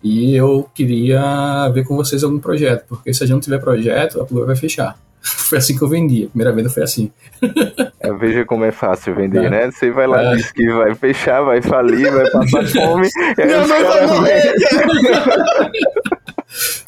e 0.03 0.35
eu 0.35 0.69
queria 0.73 1.69
ver 1.69 1.83
com 1.85 1.95
vocês 1.95 2.23
algum 2.23 2.39
projeto, 2.39 2.85
porque 2.87 3.13
se 3.13 3.23
a 3.23 3.25
gente 3.25 3.33
não 3.33 3.41
tiver 3.41 3.59
projeto, 3.59 4.21
a 4.21 4.25
Plura 4.25 4.45
vai 4.45 4.55
fechar. 4.55 4.97
foi 5.47 5.57
assim 5.57 5.77
que 5.77 5.83
eu 5.83 5.89
vendi, 5.89 6.25
a 6.25 6.27
primeira 6.27 6.53
venda 6.53 6.69
foi 6.69 6.83
assim. 6.83 7.11
É, 7.99 8.13
veja 8.13 8.45
como 8.45 8.63
é 8.63 8.71
fácil 8.71 9.15
vender, 9.15 9.45
é. 9.45 9.49
né? 9.49 9.71
Você 9.71 9.89
vai 9.89 10.05
lá, 10.05 10.21
é. 10.21 10.35
diz 10.35 10.51
que 10.51 10.71
vai 10.71 10.93
fechar, 10.93 11.41
vai 11.41 11.61
falir, 11.61 12.11
vai 12.11 12.29
passar 12.29 12.65
fome. 12.69 13.09
não, 13.37 13.67
não, 13.67 14.07
não, 14.07 14.23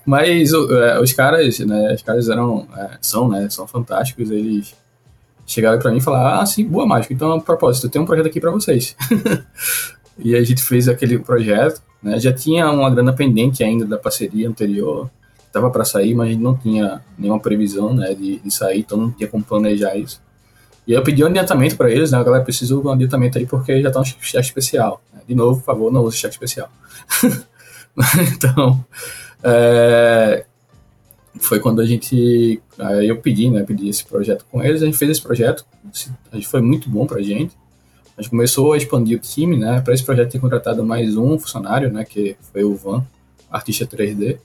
Mas 0.05 0.51
é, 0.53 0.99
os 1.01 1.11
caras, 1.11 1.59
né, 1.59 1.93
os 1.93 2.01
caras 2.03 2.29
eram, 2.29 2.67
é, 2.77 2.97
são, 3.01 3.27
né, 3.27 3.49
são 3.49 3.67
fantásticos, 3.67 4.29
eles 4.29 4.75
chegaram 5.45 5.79
para 5.79 5.91
mim 5.91 5.97
e 5.97 6.01
falaram, 6.01 6.41
ah, 6.41 6.45
sim, 6.45 6.63
boa 6.63 6.85
mágica, 6.85 7.13
então, 7.13 7.33
a 7.33 7.41
propósito, 7.41 7.89
tem 7.89 8.01
um 8.01 8.05
projeto 8.05 8.27
aqui 8.27 8.39
para 8.39 8.51
vocês. 8.51 8.95
e 10.17 10.35
a 10.35 10.43
gente 10.43 10.63
fez 10.63 10.87
aquele 10.87 11.17
projeto, 11.19 11.81
né, 12.01 12.19
já 12.19 12.31
tinha 12.31 12.69
uma 12.71 12.89
grana 12.89 13.13
pendente 13.13 13.63
ainda 13.63 13.83
da 13.83 13.97
parceria 13.97 14.47
anterior, 14.47 15.09
estava 15.49 15.69
para 15.69 15.83
sair, 15.83 16.15
mas 16.15 16.29
a 16.29 16.31
gente 16.31 16.41
não 16.41 16.55
tinha 16.55 17.01
nenhuma 17.17 17.39
previsão, 17.39 17.93
né, 17.93 18.13
de, 18.13 18.39
de 18.39 18.51
sair, 18.51 18.79
então 18.79 18.97
não 18.97 19.11
tinha 19.11 19.27
como 19.27 19.43
planejar 19.43 19.97
isso. 19.97 20.21
E 20.87 20.93
eu 20.93 21.03
pedi 21.03 21.23
um 21.23 21.27
adiantamento 21.27 21.77
para 21.77 21.91
eles, 21.91 22.11
né? 22.11 22.17
A 22.17 22.23
galera 22.23 22.43
precisa 22.43 22.73
de 22.73 22.87
um 22.87 22.89
adiantamento 22.89 23.37
aí 23.37 23.45
porque 23.45 23.79
já 23.79 23.91
tá 23.91 23.99
um 23.99 24.03
cheque 24.03 24.39
especial. 24.39 24.99
De 25.27 25.35
novo, 25.35 25.59
por 25.59 25.65
favor, 25.65 25.91
não 25.91 26.03
use 26.03 26.17
cheque 26.17 26.33
especial. 26.33 26.67
então, 28.33 28.83
é, 29.43 30.45
foi 31.39 31.59
quando 31.59 31.79
a 31.79 31.85
gente. 31.85 32.59
Aí 32.79 33.07
eu 33.07 33.17
pedi, 33.17 33.51
né? 33.51 33.61
Pedi 33.61 33.87
esse 33.87 34.03
projeto 34.03 34.45
com 34.51 34.63
eles, 34.63 34.81
a 34.81 34.85
gente 34.85 34.97
fez 34.97 35.11
esse 35.11 35.21
projeto, 35.21 35.63
foi 36.45 36.61
muito 36.61 36.89
bom 36.89 37.05
pra 37.05 37.21
gente. 37.21 37.55
A 38.17 38.21
gente 38.23 38.31
começou 38.31 38.73
a 38.73 38.77
expandir 38.77 39.17
o 39.17 39.21
time, 39.21 39.57
né? 39.57 39.81
Para 39.81 39.93
esse 39.93 40.03
projeto 40.03 40.31
ter 40.31 40.39
contratado 40.39 40.83
mais 40.83 41.15
um 41.15 41.37
funcionário, 41.37 41.91
né? 41.91 42.03
Que 42.03 42.35
foi 42.51 42.63
o 42.63 42.75
Van, 42.75 43.05
artista 43.51 43.85
3D. 43.85 44.39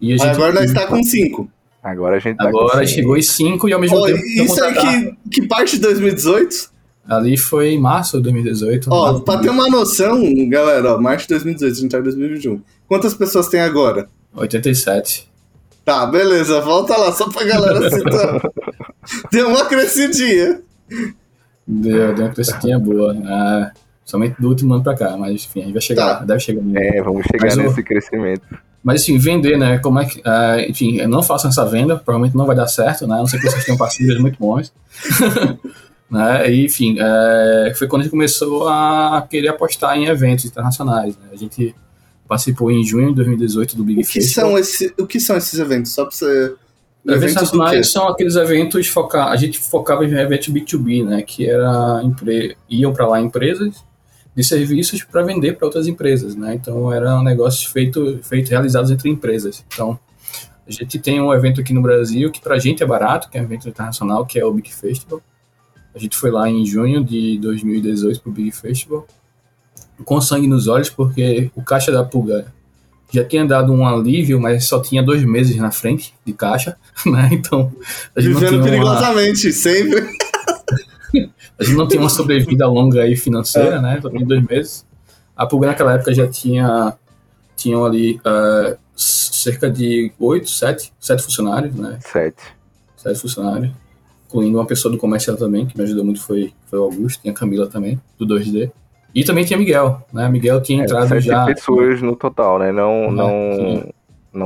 E 0.00 0.16
gente, 0.16 0.26
agora 0.26 0.52
nós 0.52 0.64
está 0.64 0.86
com 0.86 1.02
cinco. 1.02 1.50
Agora 1.82 2.16
a 2.16 2.18
gente 2.18 2.36
tá 2.36 2.48
Agora 2.48 2.86
chegou 2.86 3.16
em 3.16 3.22
cinco 3.22 3.68
e 3.68 3.72
ao 3.72 3.80
mesmo 3.80 3.98
oh, 3.98 4.06
tempo. 4.06 4.18
Isso 4.24 4.62
aí 4.62 4.74
que, 4.74 5.40
que 5.40 5.48
parte 5.48 5.76
de 5.76 5.82
2018? 5.82 6.70
Ali 7.08 7.38
foi 7.38 7.70
em 7.70 7.80
março 7.80 8.18
de 8.18 8.24
2018. 8.24 8.88
Ó, 8.90 9.10
oh, 9.10 9.20
pra 9.20 9.38
ter 9.38 9.48
uma 9.48 9.68
noção, 9.68 10.20
galera, 10.48 10.94
ó, 10.94 11.00
março 11.00 11.26
de 11.26 11.34
2018, 11.34 11.72
a 11.72 11.80
gente 11.80 11.90
tá 11.90 11.98
em 11.98 12.02
2021. 12.02 12.62
Quantas 12.86 13.14
pessoas 13.14 13.48
tem 13.48 13.60
agora? 13.60 14.08
87. 14.34 15.28
Tá, 15.84 16.04
beleza, 16.04 16.60
volta 16.60 16.96
lá, 16.96 17.10
só 17.12 17.30
pra 17.30 17.44
galera 17.44 17.90
citar. 17.90 18.42
deu 19.32 19.48
uma 19.48 19.64
crescidinha. 19.64 20.60
Deu, 21.66 22.14
deu 22.14 22.26
uma 22.26 22.34
crescidinha 22.34 22.78
boa. 22.78 23.16
Ah, 23.24 23.72
somente 24.04 24.38
do 24.38 24.48
último 24.48 24.74
ano 24.74 24.82
pra 24.82 24.94
cá, 24.94 25.16
mas 25.16 25.46
enfim, 25.46 25.60
a 25.60 25.64
gente 25.64 25.72
vai 25.72 25.82
chegar, 25.82 26.18
tá. 26.18 26.24
deve 26.26 26.40
chegar. 26.40 26.62
É, 26.74 27.02
vamos 27.02 27.24
chegar 27.24 27.46
mas 27.46 27.56
nesse 27.56 27.80
o... 27.80 27.84
crescimento. 27.84 28.67
Mas 28.88 29.02
assim, 29.02 29.18
vender, 29.18 29.58
né? 29.58 29.76
Como 29.80 29.98
é 29.98 30.06
que. 30.06 30.18
Uh, 30.20 30.70
enfim, 30.70 31.06
não 31.06 31.22
façam 31.22 31.50
essa 31.50 31.62
venda, 31.66 31.96
provavelmente 31.96 32.34
não 32.34 32.46
vai 32.46 32.56
dar 32.56 32.66
certo, 32.66 33.06
né? 33.06 33.16
A 33.16 33.18
não 33.18 33.26
ser 33.26 33.36
que 33.36 33.46
vocês 33.46 33.62
tenham 33.62 33.76
parceiros 33.76 34.18
muito 34.18 34.38
bons. 34.38 34.72
né? 36.10 36.50
E, 36.50 36.64
enfim, 36.64 36.96
é, 36.98 37.74
foi 37.76 37.86
quando 37.86 38.00
a 38.00 38.04
gente 38.04 38.12
começou 38.12 38.66
a 38.66 39.26
querer 39.28 39.48
apostar 39.48 39.98
em 39.98 40.06
eventos 40.06 40.46
internacionais. 40.46 41.18
Né? 41.18 41.28
A 41.30 41.36
gente 41.36 41.76
participou 42.26 42.70
em 42.70 42.82
junho 42.82 43.08
de 43.10 43.16
2018 43.16 43.76
do 43.76 43.84
Big 43.84 44.00
o 44.00 44.06
que 44.06 44.10
Festival. 44.10 44.48
São 44.52 44.58
esse, 44.58 44.94
o 44.98 45.06
que 45.06 45.20
são 45.20 45.36
esses 45.36 45.58
eventos? 45.58 45.92
Só 45.92 46.06
para 46.06 46.16
você. 46.16 46.54
Eventos 47.06 47.34
nacionais 47.34 47.92
são 47.92 48.08
aqueles 48.08 48.36
eventos 48.36 48.86
focar. 48.86 49.28
A 49.28 49.36
gente 49.36 49.58
focava 49.58 50.02
em 50.06 50.14
eventos 50.14 50.48
B2B, 50.48 51.04
né? 51.04 51.20
Que 51.20 51.46
era 51.46 52.00
empre... 52.02 52.56
iam 52.70 52.94
para 52.94 53.06
lá 53.06 53.20
empresas 53.20 53.86
de 54.38 54.44
serviços 54.44 55.02
para 55.02 55.20
vender 55.24 55.56
para 55.56 55.66
outras 55.66 55.88
empresas, 55.88 56.36
né? 56.36 56.54
Então 56.54 56.92
eram 56.92 57.24
negócios 57.24 57.64
feitos, 57.64 58.24
feito, 58.24 58.50
realizados 58.50 58.88
entre 58.88 59.10
empresas. 59.10 59.64
Então 59.66 59.98
a 60.64 60.70
gente 60.70 60.96
tem 60.96 61.20
um 61.20 61.34
evento 61.34 61.60
aqui 61.60 61.72
no 61.72 61.82
Brasil 61.82 62.30
que 62.30 62.40
para 62.40 62.54
a 62.54 62.58
gente 62.60 62.80
é 62.80 62.86
barato, 62.86 63.28
que 63.28 63.36
é 63.36 63.40
um 63.40 63.44
evento 63.44 63.68
internacional, 63.68 64.24
que 64.24 64.38
é 64.38 64.44
o 64.44 64.52
Big 64.52 64.72
Festival. 64.72 65.20
A 65.92 65.98
gente 65.98 66.16
foi 66.16 66.30
lá 66.30 66.48
em 66.48 66.64
junho 66.64 67.04
de 67.04 67.36
2018 67.40 68.20
para 68.20 68.30
o 68.30 68.32
Big 68.32 68.52
Festival 68.52 69.04
com 70.04 70.20
sangue 70.20 70.46
nos 70.46 70.68
olhos, 70.68 70.88
porque 70.88 71.50
o 71.56 71.62
caixa 71.64 71.90
da 71.90 72.04
Pulga 72.04 72.46
já 73.12 73.24
tinha 73.24 73.44
dado 73.44 73.72
um 73.72 73.84
alívio, 73.84 74.40
mas 74.40 74.68
só 74.68 74.80
tinha 74.80 75.02
dois 75.02 75.24
meses 75.24 75.56
na 75.56 75.72
frente 75.72 76.14
de 76.24 76.32
caixa, 76.32 76.76
né? 77.04 77.28
Então. 77.32 77.72
A 78.14 78.20
gente 78.20 78.34
Vivendo 78.34 78.62
perigosamente, 78.62 79.48
uma... 79.48 79.52
sempre. 79.52 80.27
A 81.58 81.64
gente 81.64 81.76
não 81.76 81.88
tinha 81.88 82.00
uma 82.00 82.08
sobrevida 82.08 82.66
longa 82.66 83.02
aí 83.02 83.16
financeira, 83.16 83.76
é. 83.76 83.80
né? 83.80 84.00
Só 84.00 84.08
tinha 84.08 84.24
dois 84.24 84.44
meses. 84.44 84.86
A 85.36 85.46
Pulga 85.46 85.68
naquela 85.68 85.94
época 85.94 86.14
já 86.14 86.26
tinha. 86.26 86.94
Tinham 87.56 87.84
ali 87.84 88.20
uh, 88.24 88.78
cerca 88.96 89.68
de 89.68 90.12
oito, 90.18 90.48
sete, 90.48 90.92
sete 91.00 91.22
funcionários, 91.22 91.74
né? 91.74 91.98
Sete. 92.00 92.42
Sete 92.96 93.18
funcionários. 93.20 93.72
Incluindo 94.26 94.58
uma 94.58 94.66
pessoa 94.66 94.92
do 94.92 94.98
comercial 94.98 95.36
também, 95.36 95.66
que 95.66 95.76
me 95.76 95.82
ajudou 95.82 96.04
muito, 96.04 96.20
foi, 96.20 96.52
foi 96.66 96.78
o 96.78 96.84
Augusto. 96.84 97.20
Tinha 97.20 97.32
a 97.32 97.36
Camila 97.36 97.66
também, 97.66 98.00
do 98.16 98.26
2D. 98.26 98.70
E 99.14 99.24
também 99.24 99.44
tinha 99.44 99.58
Miguel, 99.58 100.06
né? 100.12 100.28
Miguel 100.28 100.60
tinha 100.60 100.82
é, 100.82 100.84
entrado 100.84 101.08
sete 101.08 101.26
já. 101.26 101.44
Sete 101.46 101.56
pessoas 101.56 102.00
no 102.00 102.14
total, 102.14 102.58
né? 102.58 102.70
Não, 102.70 103.10
não, 103.10 103.28
não 103.30 103.94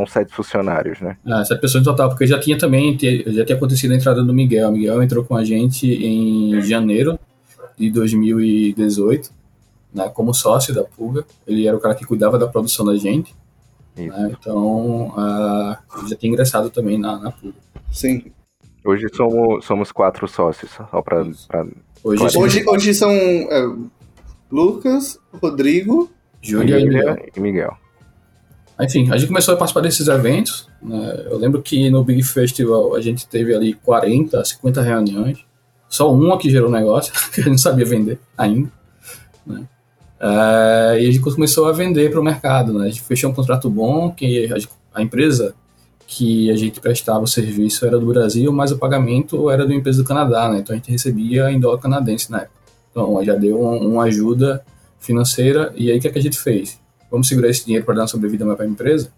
sete 0.07 0.33
funcionários, 0.33 1.01
né? 1.01 1.17
Ah, 1.27 1.45
sete 1.45 1.61
pessoas 1.61 1.85
no 1.85 1.91
total, 1.91 2.09
porque 2.09 2.27
já 2.27 2.39
tinha 2.39 2.59
também, 2.59 2.97
já 2.99 3.45
tinha 3.45 3.57
acontecido 3.57 3.93
a 3.93 3.97
entrada 3.97 4.23
do 4.23 4.33
Miguel. 4.33 4.69
O 4.69 4.73
Miguel 4.73 5.03
entrou 5.03 5.25
com 5.25 5.37
a 5.37 5.45
gente 5.45 5.87
em 5.87 6.61
janeiro 6.63 7.19
de 7.77 7.91
2018, 7.91 9.31
né? 9.95 10.09
Como 10.09 10.33
sócio 10.33 10.75
da 10.75 10.85
Pulga. 10.85 11.25
Ele 11.47 11.67
era 11.67 11.77
o 11.77 11.81
cara 11.81 11.95
que 11.95 12.05
cuidava 12.05 12.39
da 12.39 12.47
produção 12.47 12.87
da 12.87 12.97
gente. 12.97 13.35
Né? 13.97 14.35
Então, 14.39 15.09
uh, 15.09 16.09
já 16.09 16.17
tinha 16.17 16.33
ingressado 16.33 16.71
também 16.71 16.99
na, 16.99 17.19
na 17.19 17.31
Pulga. 17.31 17.59
Sim. 17.91 18.33
Hoje 18.85 19.07
somos, 19.15 19.65
somos 19.65 19.93
quatro 19.93 20.27
sócios, 20.27 20.71
só 20.73 21.03
para. 21.03 21.25
Hoje, 22.03 22.37
hoje, 22.37 22.65
hoje 22.67 22.95
são. 22.95 23.11
É 23.11 23.93
Lucas, 24.51 25.19
Rodrigo, 25.41 26.11
Júlia 26.43 26.79
e 26.79 26.85
Miguel. 26.85 27.17
e 27.35 27.41
Miguel. 27.41 27.77
Enfim, 28.81 29.11
a 29.11 29.17
gente 29.17 29.29
começou 29.29 29.55
a 29.55 29.57
participar 29.57 29.81
desses 29.81 30.09
eventos. 30.09 30.67
Né? 30.83 31.27
Eu 31.31 31.39
lembro 31.39 31.63
que 31.63 31.91
no 31.91 32.03
Big 32.03 32.23
Festival 32.23 32.95
a 32.95 33.01
gente 33.01 33.27
teve 33.27 33.55
ali 33.55 33.75
40, 33.75 34.45
50 34.45 34.83
reuniões. 34.83 35.39
Só 35.89 36.13
uma 36.13 36.39
que 36.39 36.51
gerou 36.51 36.71
negócio, 36.71 37.13
que 37.33 37.41
a 37.41 37.45
gente 37.45 37.51
não 37.51 37.59
sabia 37.59 37.85
vender 37.85 38.19
ainda. 38.37 38.71
Né? 39.47 39.65
É, 40.21 41.03
e 41.03 41.09
a 41.09 41.11
gente 41.13 41.21
começou 41.21 41.69
a 41.69 41.73
vender 41.73 42.11
para 42.11 42.21
o 42.21 42.25
mercado. 42.25 42.73
Né? 42.73 42.87
A 42.87 42.89
gente 42.89 43.03
fechou 43.03 43.31
um 43.31 43.35
contrato 43.35 43.69
bom, 43.69 44.11
que 44.11 44.51
a, 44.51 44.99
a, 44.99 45.03
empresa 45.03 45.55
que 46.07 46.51
a 46.51 46.57
gente 46.57 46.81
prestava 46.81 47.25
o 47.25 47.27
serviço 47.27 47.87
era 47.87 47.99
do 47.99 48.07
Brasil, 48.07 48.53
mas 48.53 48.71
o 48.73 48.79
pagamento 48.79 49.51
era 49.51 49.67
de 49.67 49.73
uma 49.73 49.79
empresa 49.79 50.03
do 50.03 50.09
Canadá. 50.09 50.49
Né? 50.49 50.59
Então 50.59 50.75
a 50.75 50.77
gente 50.77 50.91
recebia 50.91 51.51
em 51.51 51.61
dólar 51.61 51.79
canadense 51.79 52.31
na 52.31 52.39
época. 52.39 52.63
Então, 52.91 53.25
já 53.25 53.35
deu 53.35 53.61
um, 53.61 53.93
uma 53.93 54.05
ajuda 54.05 54.65
financeira. 55.01 55.73
E 55.77 55.91
aí, 55.91 55.99
o 55.99 56.01
que, 56.01 56.09
é 56.09 56.11
que 56.11 56.19
a 56.19 56.23
gente 56.23 56.39
fez? 56.39 56.79
Vamos 57.13 57.29
segurar 57.29 57.51
esse 57.51 57.67
dinheiro 57.67 57.85
para 57.85 57.95
dar 57.95 58.01
uma 58.01 58.09
sobrevida 58.09 58.43
mais 58.43 58.57
para 58.57 58.65
a 58.65 58.69
empresa? 58.69 59.13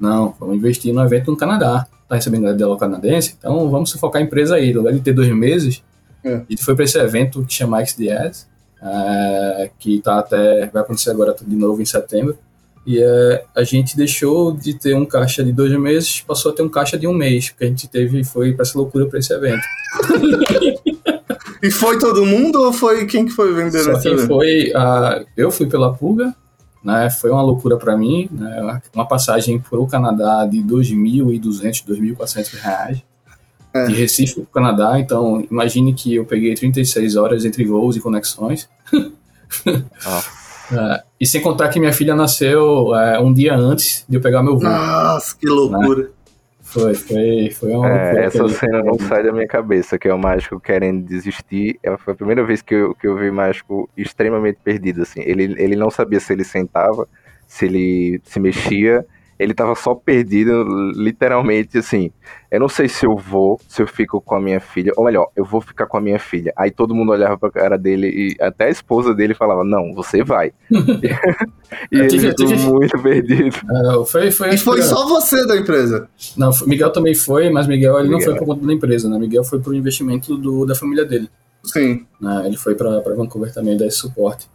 Não, 0.00 0.34
vamos 0.40 0.56
investir 0.56 0.92
no 0.92 1.00
evento 1.00 1.30
no 1.30 1.36
Canadá. 1.36 1.86
Está 2.02 2.16
recebendo 2.16 2.52
dólar 2.56 2.78
canadense? 2.78 3.36
Então, 3.38 3.70
vamos 3.70 3.92
focar 3.92 4.20
a 4.20 4.24
empresa 4.24 4.56
aí. 4.56 4.72
No 4.72 4.80
lugar 4.80 4.92
de 4.92 5.00
ter 5.00 5.12
dois 5.12 5.30
meses, 5.32 5.82
é. 6.24 6.34
a 6.34 6.44
gente 6.50 6.64
foi 6.64 6.74
para 6.74 6.84
esse 6.84 6.98
evento 6.98 7.44
que 7.44 7.54
chama 7.54 7.84
XDS, 7.84 8.48
é, 8.82 9.70
que 9.78 10.00
tá 10.00 10.18
até, 10.18 10.66
vai 10.66 10.82
acontecer 10.82 11.10
agora 11.10 11.36
de 11.40 11.54
novo 11.54 11.80
em 11.80 11.84
setembro. 11.86 12.36
E 12.84 12.98
é, 13.00 13.44
a 13.54 13.62
gente 13.62 13.96
deixou 13.96 14.52
de 14.52 14.74
ter 14.74 14.96
um 14.96 15.04
caixa 15.04 15.44
de 15.44 15.52
dois 15.52 15.70
meses, 15.78 16.22
passou 16.22 16.50
a 16.50 16.54
ter 16.54 16.62
um 16.62 16.68
caixa 16.68 16.98
de 16.98 17.06
um 17.06 17.14
mês, 17.14 17.50
porque 17.50 17.64
a 17.64 17.68
gente 17.68 17.86
teve 17.86 18.24
foi 18.24 18.52
para 18.52 18.62
essa 18.64 18.76
loucura 18.76 19.06
para 19.06 19.20
esse 19.20 19.32
evento. 19.32 19.62
E 21.62 21.70
foi 21.70 21.98
todo 21.98 22.24
mundo 22.24 22.62
ou 22.62 22.72
foi 22.72 23.04
quem 23.06 23.26
que 23.26 23.32
foi 23.32 23.52
vender 23.52 23.82
Só 23.82 23.98
quem 23.98 24.16
foi, 24.16 24.70
uh, 24.70 25.26
eu 25.36 25.50
fui 25.50 25.66
pela 25.66 25.92
Pulga, 25.92 26.32
né? 26.82 27.10
Foi 27.10 27.30
uma 27.30 27.42
loucura 27.42 27.76
para 27.76 27.96
mim, 27.96 28.28
né? 28.30 28.80
Uma 28.94 29.06
passagem 29.06 29.58
para 29.58 29.78
o 29.78 29.86
Canadá 29.86 30.46
de 30.46 30.58
2.200, 30.62 31.84
2.400 31.86 32.60
reais. 32.60 33.02
É. 33.72 33.86
De 33.86 33.94
Recife 33.94 34.34
para 34.34 34.42
o 34.42 34.46
Canadá, 34.46 34.98
então 34.98 35.44
imagine 35.50 35.92
que 35.92 36.14
eu 36.14 36.24
peguei 36.24 36.54
36 36.54 37.16
horas 37.16 37.44
entre 37.44 37.64
voos 37.66 37.96
e 37.96 38.00
conexões. 38.00 38.66
Ah. 40.06 40.22
uh, 40.72 41.08
e 41.20 41.26
sem 41.26 41.42
contar 41.42 41.68
que 41.68 41.78
minha 41.78 41.92
filha 41.92 42.14
nasceu 42.14 42.88
uh, 42.88 43.22
um 43.22 43.32
dia 43.32 43.54
antes 43.54 44.06
de 44.08 44.16
eu 44.16 44.22
pegar 44.22 44.42
meu 44.42 44.58
voo. 44.58 44.70
Nossa, 44.70 45.36
que 45.36 45.46
loucura. 45.46 46.04
Né? 46.04 46.08
Foi, 46.68 46.94
foi, 46.94 47.50
foi 47.50 47.72
uma 47.72 47.88
é, 47.88 48.26
Essa 48.26 48.46
cena 48.46 48.82
não 48.82 48.98
sai 48.98 49.22
da 49.22 49.32
minha 49.32 49.46
cabeça, 49.46 49.98
que 49.98 50.06
é 50.06 50.12
o 50.12 50.18
mágico 50.18 50.60
querendo 50.60 51.02
desistir. 51.02 51.78
É, 51.82 51.96
foi 51.96 52.12
a 52.12 52.16
primeira 52.16 52.44
vez 52.44 52.60
que 52.60 52.74
eu, 52.74 52.94
que 52.94 53.06
eu 53.06 53.16
vi 53.16 53.30
o 53.30 53.32
mágico 53.32 53.88
extremamente 53.96 54.58
perdido, 54.62 55.00
assim. 55.00 55.22
Ele, 55.24 55.54
ele 55.56 55.74
não 55.74 55.90
sabia 55.90 56.20
se 56.20 56.30
ele 56.30 56.44
sentava, 56.44 57.08
se 57.46 57.64
ele 57.64 58.20
se 58.22 58.38
mexia, 58.38 59.06
ele 59.38 59.54
tava 59.54 59.74
só 59.74 59.94
perdido, 59.94 60.64
literalmente, 60.94 61.78
assim. 61.78 62.10
Eu 62.50 62.60
não 62.60 62.68
sei 62.68 62.88
se 62.88 63.06
eu 63.06 63.16
vou, 63.16 63.60
se 63.68 63.80
eu 63.80 63.86
fico 63.86 64.20
com 64.20 64.34
a 64.34 64.40
minha 64.40 64.58
filha, 64.58 64.92
ou 64.96 65.04
melhor, 65.04 65.28
eu 65.36 65.44
vou 65.44 65.60
ficar 65.60 65.86
com 65.86 65.96
a 65.96 66.00
minha 66.00 66.18
filha. 66.18 66.52
Aí 66.56 66.70
todo 66.70 66.94
mundo 66.94 67.12
olhava 67.12 67.38
pra 67.38 67.50
cara 67.50 67.78
dele 67.78 68.08
e 68.08 68.42
até 68.42 68.64
a 68.64 68.70
esposa 68.70 69.14
dele 69.14 69.34
falava: 69.34 69.62
Não, 69.62 69.94
você 69.94 70.24
vai. 70.24 70.52
e 71.92 71.98
ele 71.98 72.08
tive, 72.08 72.34
tive... 72.34 72.56
muito 72.56 73.00
perdido. 73.00 73.56
Uh, 73.70 74.04
foi, 74.04 74.30
foi, 74.30 74.54
e 74.54 74.58
foi 74.58 74.82
só 74.82 75.06
você 75.06 75.46
da 75.46 75.56
empresa? 75.56 76.08
Não, 76.36 76.50
Miguel 76.66 76.90
também 76.90 77.14
foi, 77.14 77.50
mas 77.50 77.66
Miguel 77.66 77.98
ele 77.98 78.08
Miguel. 78.08 78.18
não 78.18 78.24
foi 78.24 78.36
por 78.36 78.46
conta 78.46 78.66
da 78.66 78.72
empresa, 78.72 79.08
né? 79.08 79.18
Miguel 79.18 79.44
foi 79.44 79.60
pro 79.60 79.74
investimento 79.74 80.36
do, 80.36 80.66
da 80.66 80.74
família 80.74 81.04
dele. 81.04 81.28
Sim. 81.64 82.06
Né? 82.20 82.44
Ele 82.46 82.56
foi 82.56 82.74
para 82.74 83.00
Vancouver 83.00 83.52
também 83.52 83.76
dar 83.76 83.86
esse 83.86 83.98
suporte. 83.98 84.48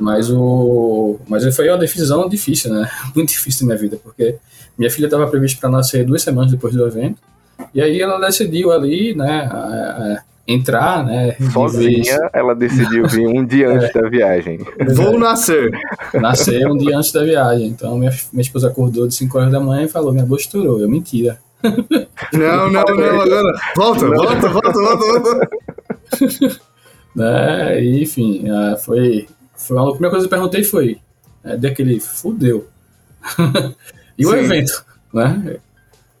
Mas 0.00 0.30
o 0.30 1.18
mas 1.28 1.54
foi 1.54 1.68
uma 1.68 1.78
decisão 1.78 2.28
difícil, 2.28 2.72
né? 2.72 2.88
Muito 3.14 3.30
difícil 3.30 3.66
na 3.66 3.74
minha 3.74 3.82
vida, 3.82 3.98
porque 4.02 4.36
minha 4.76 4.90
filha 4.90 5.06
estava 5.06 5.26
prevista 5.26 5.60
para 5.60 5.70
nascer 5.70 6.04
duas 6.04 6.22
semanas 6.22 6.50
depois 6.50 6.74
do 6.74 6.86
evento. 6.86 7.20
E 7.74 7.80
aí 7.80 8.00
ela 8.00 8.18
decidiu 8.18 8.72
ali, 8.72 9.14
né, 9.14 9.48
a, 9.50 9.56
a 9.56 10.22
entrar, 10.46 11.04
né? 11.04 11.36
Sozinha, 11.52 12.30
ela 12.32 12.54
decidiu 12.54 13.06
vir 13.06 13.26
um 13.26 13.44
dia 13.44 13.68
antes 13.72 13.94
é. 13.94 14.00
da 14.00 14.08
viagem. 14.08 14.58
Vou 14.94 15.18
nascer. 15.18 15.70
Nascer 16.14 16.66
um 16.66 16.76
dia 16.76 16.96
antes 16.96 17.12
da 17.12 17.22
viagem. 17.22 17.68
Então 17.68 17.96
minha, 17.96 18.12
minha 18.32 18.42
esposa 18.42 18.68
acordou 18.68 19.06
de 19.06 19.14
5 19.14 19.38
horas 19.38 19.52
da 19.52 19.60
manhã 19.60 19.84
e 19.84 19.88
falou: 19.88 20.12
minha 20.12 20.26
bolsa 20.26 20.44
estourou. 20.44 20.80
Eu 20.80 20.88
mentira. 20.88 21.38
Não, 22.34 22.70
não, 22.70 22.84
não, 22.84 23.20
agora. 23.22 23.60
Volta, 23.74 24.06
volta, 24.06 24.48
volta, 24.48 24.72
volta, 24.72 25.20
volta. 25.20 25.50
né? 27.16 27.82
E, 27.82 28.02
enfim, 28.02 28.44
foi 28.84 29.26
foi. 29.56 29.78
A 29.78 29.82
primeira 29.90 30.10
coisa 30.10 30.28
que 30.28 30.34
eu 30.34 30.38
perguntei 30.38 30.64
foi: 30.64 30.98
é, 31.42 31.56
daquele 31.56 32.00
fudeu. 32.00 32.68
e 34.18 34.26
o 34.26 34.34
evento, 34.34 34.84
né? 35.12 35.58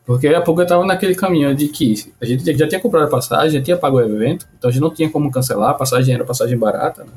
Porque 0.06 0.28
a 0.28 0.42
Pulga 0.42 0.64
estava 0.64 0.84
naquele 0.84 1.14
caminho 1.14 1.54
de 1.54 1.68
que 1.68 2.12
a 2.20 2.26
gente 2.26 2.44
já 2.56 2.68
tinha 2.68 2.80
comprado 2.80 3.06
a 3.06 3.10
passagem, 3.10 3.58
já 3.58 3.64
tinha 3.64 3.76
pago 3.76 3.96
o 3.96 4.00
evento, 4.00 4.46
então 4.56 4.68
a 4.68 4.72
gente 4.72 4.82
não 4.82 4.92
tinha 4.92 5.10
como 5.10 5.30
cancelar, 5.30 5.70
a 5.70 5.74
passagem 5.74 6.14
era 6.14 6.24
passagem 6.24 6.58
barata, 6.58 7.04
né? 7.04 7.12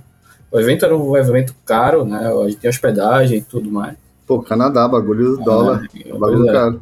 O 0.50 0.58
evento 0.58 0.86
era 0.86 0.96
um 0.96 1.18
evento 1.18 1.54
caro, 1.66 2.06
né? 2.06 2.32
A 2.32 2.48
gente 2.48 2.60
tinha 2.60 2.70
hospedagem 2.70 3.40
e 3.40 3.42
tudo 3.42 3.70
mais. 3.70 3.98
Pô, 4.26 4.42
Canadá, 4.42 4.88
bagulho 4.88 5.38
dólar, 5.38 5.86
é, 5.94 6.14
bagulho 6.14 6.50
é. 6.50 6.54
caro. 6.54 6.82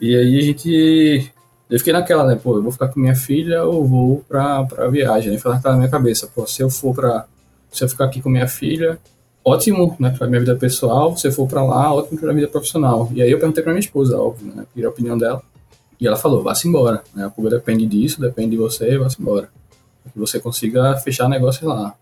E 0.00 0.16
aí 0.16 0.38
a 0.38 0.42
gente. 0.42 1.32
Eu 1.68 1.78
fiquei 1.78 1.92
naquela, 1.92 2.24
né? 2.26 2.38
Pô, 2.42 2.56
eu 2.56 2.62
vou 2.62 2.72
ficar 2.72 2.88
com 2.88 3.00
minha 3.00 3.14
filha 3.14 3.64
ou 3.64 3.84
vou 3.84 4.24
pra, 4.28 4.64
pra 4.64 4.88
viagem? 4.88 5.32
Né? 5.32 5.38
Foi 5.38 5.52
naquela 5.52 5.74
na 5.74 5.80
minha 5.80 5.90
cabeça, 5.90 6.30
pô, 6.34 6.46
se 6.46 6.62
eu 6.62 6.70
for 6.70 6.94
pra. 6.94 7.26
Se 7.76 7.84
eu 7.84 7.88
ficar 7.88 8.06
aqui 8.06 8.22
com 8.22 8.30
minha 8.30 8.48
filha, 8.48 8.98
ótimo, 9.44 9.94
né, 10.00 10.14
pra 10.16 10.26
minha 10.26 10.40
vida 10.40 10.56
pessoal. 10.56 11.16
Se 11.16 11.28
eu 11.28 11.32
for 11.32 11.46
pra 11.46 11.62
lá, 11.62 11.92
ótimo 11.92 12.18
pra 12.18 12.32
minha 12.32 12.46
vida 12.46 12.50
profissional. 12.50 13.10
E 13.14 13.22
aí 13.22 13.30
eu 13.30 13.38
perguntei 13.38 13.62
pra 13.62 13.72
minha 13.72 13.80
esposa, 13.80 14.18
óbvio, 14.18 14.52
né? 14.54 14.64
Pedi 14.74 14.86
a 14.86 14.88
opinião 14.88 15.16
dela. 15.18 15.42
E 16.00 16.06
ela 16.06 16.16
falou, 16.16 16.42
vá-se 16.42 16.66
embora. 16.66 17.02
Né? 17.14 17.24
A 17.24 17.30
Cuba 17.30 17.50
depende 17.50 17.86
disso, 17.86 18.20
depende 18.20 18.50
de 18.50 18.56
você, 18.56 18.96
vá-se 18.96 19.20
embora. 19.20 19.48
Que 20.12 20.18
você 20.18 20.40
consiga 20.40 20.96
fechar 20.96 21.28
negócios 21.28 21.62
lá. 21.68 21.94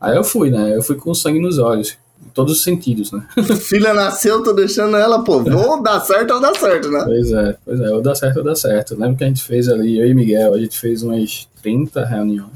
Aí 0.00 0.16
eu 0.16 0.24
fui, 0.24 0.50
né? 0.50 0.76
Eu 0.76 0.82
fui 0.82 0.96
com 0.96 1.14
sangue 1.14 1.40
nos 1.40 1.58
olhos. 1.58 1.96
Em 2.24 2.28
todos 2.28 2.58
os 2.58 2.62
sentidos, 2.62 3.12
né? 3.12 3.26
Filha 3.60 3.92
nasceu, 3.92 4.42
tô 4.42 4.52
deixando 4.52 4.96
ela, 4.96 5.22
pô, 5.22 5.42
vou 5.42 5.82
dar 5.82 6.00
certo 6.00 6.34
ou 6.34 6.40
dar 6.40 6.54
certo, 6.56 6.90
né? 6.90 7.02
Pois 7.04 7.32
é, 7.32 7.56
pois 7.64 7.80
é, 7.80 7.90
ou 7.90 8.00
dá 8.00 8.14
certo 8.14 8.36
ou 8.38 8.44
dá 8.44 8.54
certo. 8.54 8.98
Lembro 8.98 9.16
que 9.16 9.24
a 9.24 9.26
gente 9.26 9.42
fez 9.42 9.68
ali, 9.68 9.98
eu 9.98 10.06
e 10.06 10.14
Miguel, 10.14 10.54
a 10.54 10.58
gente 10.58 10.78
fez 10.78 11.02
umas 11.02 11.48
30 11.60 12.04
reuniões. 12.04 12.50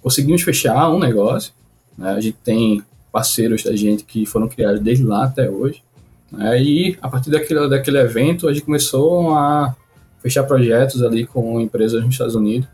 Conseguimos 0.00 0.42
fechar 0.42 0.88
um 0.88 0.98
negócio, 0.98 1.52
né? 1.96 2.10
A 2.10 2.20
gente 2.20 2.36
tem 2.44 2.82
parceiros 3.10 3.62
da 3.62 3.74
gente 3.74 4.04
que 4.04 4.26
foram 4.26 4.48
criados 4.48 4.80
desde 4.80 5.04
lá 5.04 5.24
até 5.24 5.48
hoje. 5.48 5.82
Né? 6.30 6.62
E 6.62 6.98
a 7.00 7.08
partir 7.08 7.30
daquele, 7.30 7.68
daquele 7.68 7.98
evento, 7.98 8.48
a 8.48 8.52
gente 8.52 8.64
começou 8.64 9.34
a 9.34 9.74
fechar 10.20 10.44
projetos 10.44 11.02
ali 11.02 11.26
com 11.26 11.60
empresas 11.60 12.02
nos 12.02 12.14
Estados 12.14 12.34
Unidos. 12.34 12.68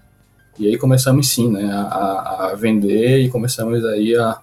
E 0.58 0.66
aí 0.66 0.76
começamos 0.76 1.28
sim, 1.28 1.50
né, 1.50 1.70
a, 1.72 2.50
a 2.50 2.54
vender 2.54 3.18
e 3.20 3.30
começamos 3.30 3.84
aí 3.84 4.14
a, 4.16 4.38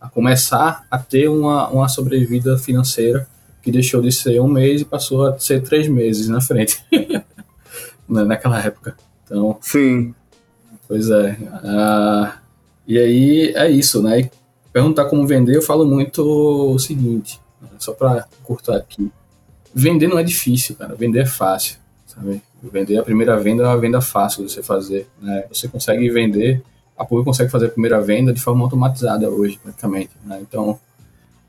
a 0.00 0.08
começar 0.08 0.84
a 0.90 0.98
ter 0.98 1.28
uma, 1.28 1.68
uma 1.68 1.88
sobrevida 1.88 2.58
financeira 2.58 3.28
que 3.62 3.70
deixou 3.70 4.02
de 4.02 4.10
ser 4.10 4.40
um 4.40 4.48
mês 4.48 4.80
e 4.80 4.84
passou 4.84 5.26
a 5.26 5.38
ser 5.38 5.62
três 5.62 5.86
meses 5.86 6.28
na 6.28 6.40
frente, 6.40 6.84
né, 8.08 8.24
naquela 8.24 8.60
época. 8.60 8.96
Então, 9.24 9.56
sim. 9.60 10.12
Pois 10.88 11.08
é. 11.10 11.30
Uh, 11.32 12.41
e 12.86 12.98
aí 12.98 13.52
é 13.54 13.70
isso, 13.70 14.02
né? 14.02 14.30
perguntar 14.72 15.04
como 15.04 15.26
vender, 15.26 15.54
eu 15.54 15.62
falo 15.62 15.84
muito 15.84 16.22
o 16.74 16.78
seguinte, 16.78 17.38
só 17.78 17.92
para 17.92 18.26
cortar 18.42 18.76
aqui. 18.76 19.12
Vender 19.74 20.08
não 20.08 20.18
é 20.18 20.22
difícil, 20.22 20.74
cara. 20.76 20.94
Vender 20.94 21.20
é 21.20 21.26
fácil, 21.26 21.76
sabe? 22.06 22.42
Vender 22.62 22.98
a 22.98 23.02
primeira 23.02 23.38
venda 23.38 23.64
é 23.64 23.66
uma 23.66 23.78
venda 23.78 24.00
fácil 24.00 24.44
de 24.44 24.52
você 24.52 24.62
fazer, 24.62 25.06
né? 25.20 25.44
Você 25.52 25.68
consegue 25.68 26.08
vender, 26.10 26.62
a 26.96 27.04
Pública 27.04 27.26
consegue 27.26 27.50
fazer 27.50 27.66
a 27.66 27.70
primeira 27.70 28.00
venda 28.00 28.32
de 28.32 28.40
forma 28.40 28.62
automatizada 28.64 29.28
hoje, 29.28 29.58
praticamente, 29.62 30.10
né? 30.24 30.38
Então, 30.40 30.78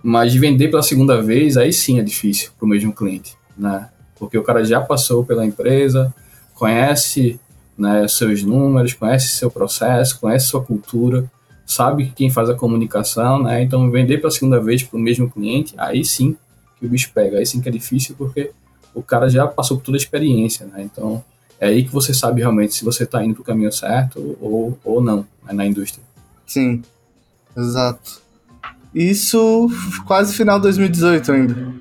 mas 0.01 0.34
de 0.34 0.39
vender 0.39 0.69
pela 0.69 0.84
segunda 0.84 1.21
vez, 1.21 1.55
aí 1.55 1.71
sim 1.71 1.99
é 1.99 2.03
difícil 2.03 2.51
para 2.57 2.65
o 2.65 2.69
mesmo 2.69 2.93
cliente, 2.93 3.38
né? 3.57 3.89
Porque 4.17 4.38
o 4.38 4.43
cara 4.43 4.63
já 4.65 4.81
passou 4.81 5.23
pela 5.25 5.45
empresa, 5.45 6.13
conhece 6.55 7.39
né, 7.78 8.07
seus 8.07 8.43
números, 8.43 8.93
conhece 8.93 9.30
seu 9.30 9.49
processo, 9.49 10.19
conhece 10.19 10.47
sua 10.47 10.63
cultura, 10.63 11.30
sabe 11.65 12.11
quem 12.15 12.30
faz 12.30 12.49
a 12.49 12.55
comunicação, 12.55 13.41
né? 13.41 13.61
Então 13.63 13.89
vender 13.89 14.19
pela 14.19 14.32
segunda 14.32 14.59
vez 14.59 14.84
para 14.84 14.97
o 14.97 15.01
mesmo 15.01 15.30
cliente, 15.30 15.74
aí 15.78 16.03
sim 16.05 16.36
que 16.80 16.86
o 16.86 16.89
bicho 16.89 17.11
pega, 17.13 17.38
aí 17.38 17.45
sim 17.45 17.61
que 17.61 17.69
é 17.69 17.71
difícil 17.71 18.15
porque 18.17 18.51
o 18.93 19.01
cara 19.01 19.30
já 19.30 19.47
passou 19.47 19.78
por 19.78 19.84
toda 19.84 19.97
a 19.97 19.99
experiência, 19.99 20.65
né? 20.67 20.84
Então 20.84 21.24
é 21.59 21.67
aí 21.67 21.84
que 21.84 21.91
você 21.91 22.13
sabe 22.13 22.41
realmente 22.41 22.76
se 22.76 22.84
você 22.84 23.03
está 23.03 23.24
indo 23.24 23.36
para 23.36 23.41
o 23.41 23.45
caminho 23.45 23.71
certo 23.71 24.38
ou, 24.39 24.78
ou 24.84 25.01
não 25.01 25.26
né, 25.43 25.53
na 25.53 25.65
indústria. 25.65 26.03
Sim, 26.45 26.84
exato. 27.57 28.21
Isso 28.93 29.69
quase 30.05 30.36
final 30.36 30.57
de 30.59 30.63
2018 30.63 31.32
ainda. 31.32 31.74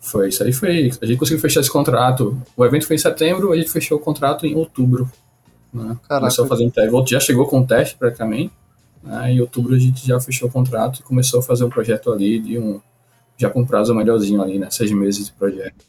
Foi, 0.00 0.28
isso 0.28 0.42
aí 0.42 0.52
foi. 0.52 0.92
A 1.02 1.06
gente 1.06 1.18
conseguiu 1.18 1.40
fechar 1.40 1.60
esse 1.60 1.70
contrato. 1.70 2.40
O 2.56 2.64
evento 2.64 2.86
foi 2.86 2.94
em 2.94 2.98
setembro, 2.98 3.52
a 3.52 3.56
gente 3.56 3.68
fechou 3.68 3.98
o 3.98 4.00
contrato 4.00 4.46
em 4.46 4.54
outubro. 4.54 5.10
Né? 5.76 5.96
Começou 6.08 6.44
a 6.44 6.48
fazer 6.48 6.64
um 6.64 6.70
teste. 6.70 7.10
Já 7.10 7.20
chegou 7.20 7.46
com 7.46 7.60
o 7.60 7.66
teste 7.66 7.96
praticamente. 7.96 8.52
Né? 9.02 9.32
Em 9.32 9.40
outubro 9.40 9.74
a 9.74 9.78
gente 9.78 10.06
já 10.06 10.18
fechou 10.18 10.48
o 10.48 10.52
contrato 10.52 11.00
e 11.00 11.02
começou 11.02 11.40
a 11.40 11.42
fazer 11.42 11.64
um 11.64 11.70
projeto 11.70 12.10
ali 12.10 12.38
de 12.38 12.58
um. 12.58 12.80
Já 13.38 13.50
com 13.50 13.66
prazo 13.66 13.94
melhorzinho 13.94 14.40
ali, 14.40 14.58
né? 14.58 14.68
Seis 14.70 14.90
meses 14.90 15.26
de 15.26 15.32
projeto. 15.32 15.84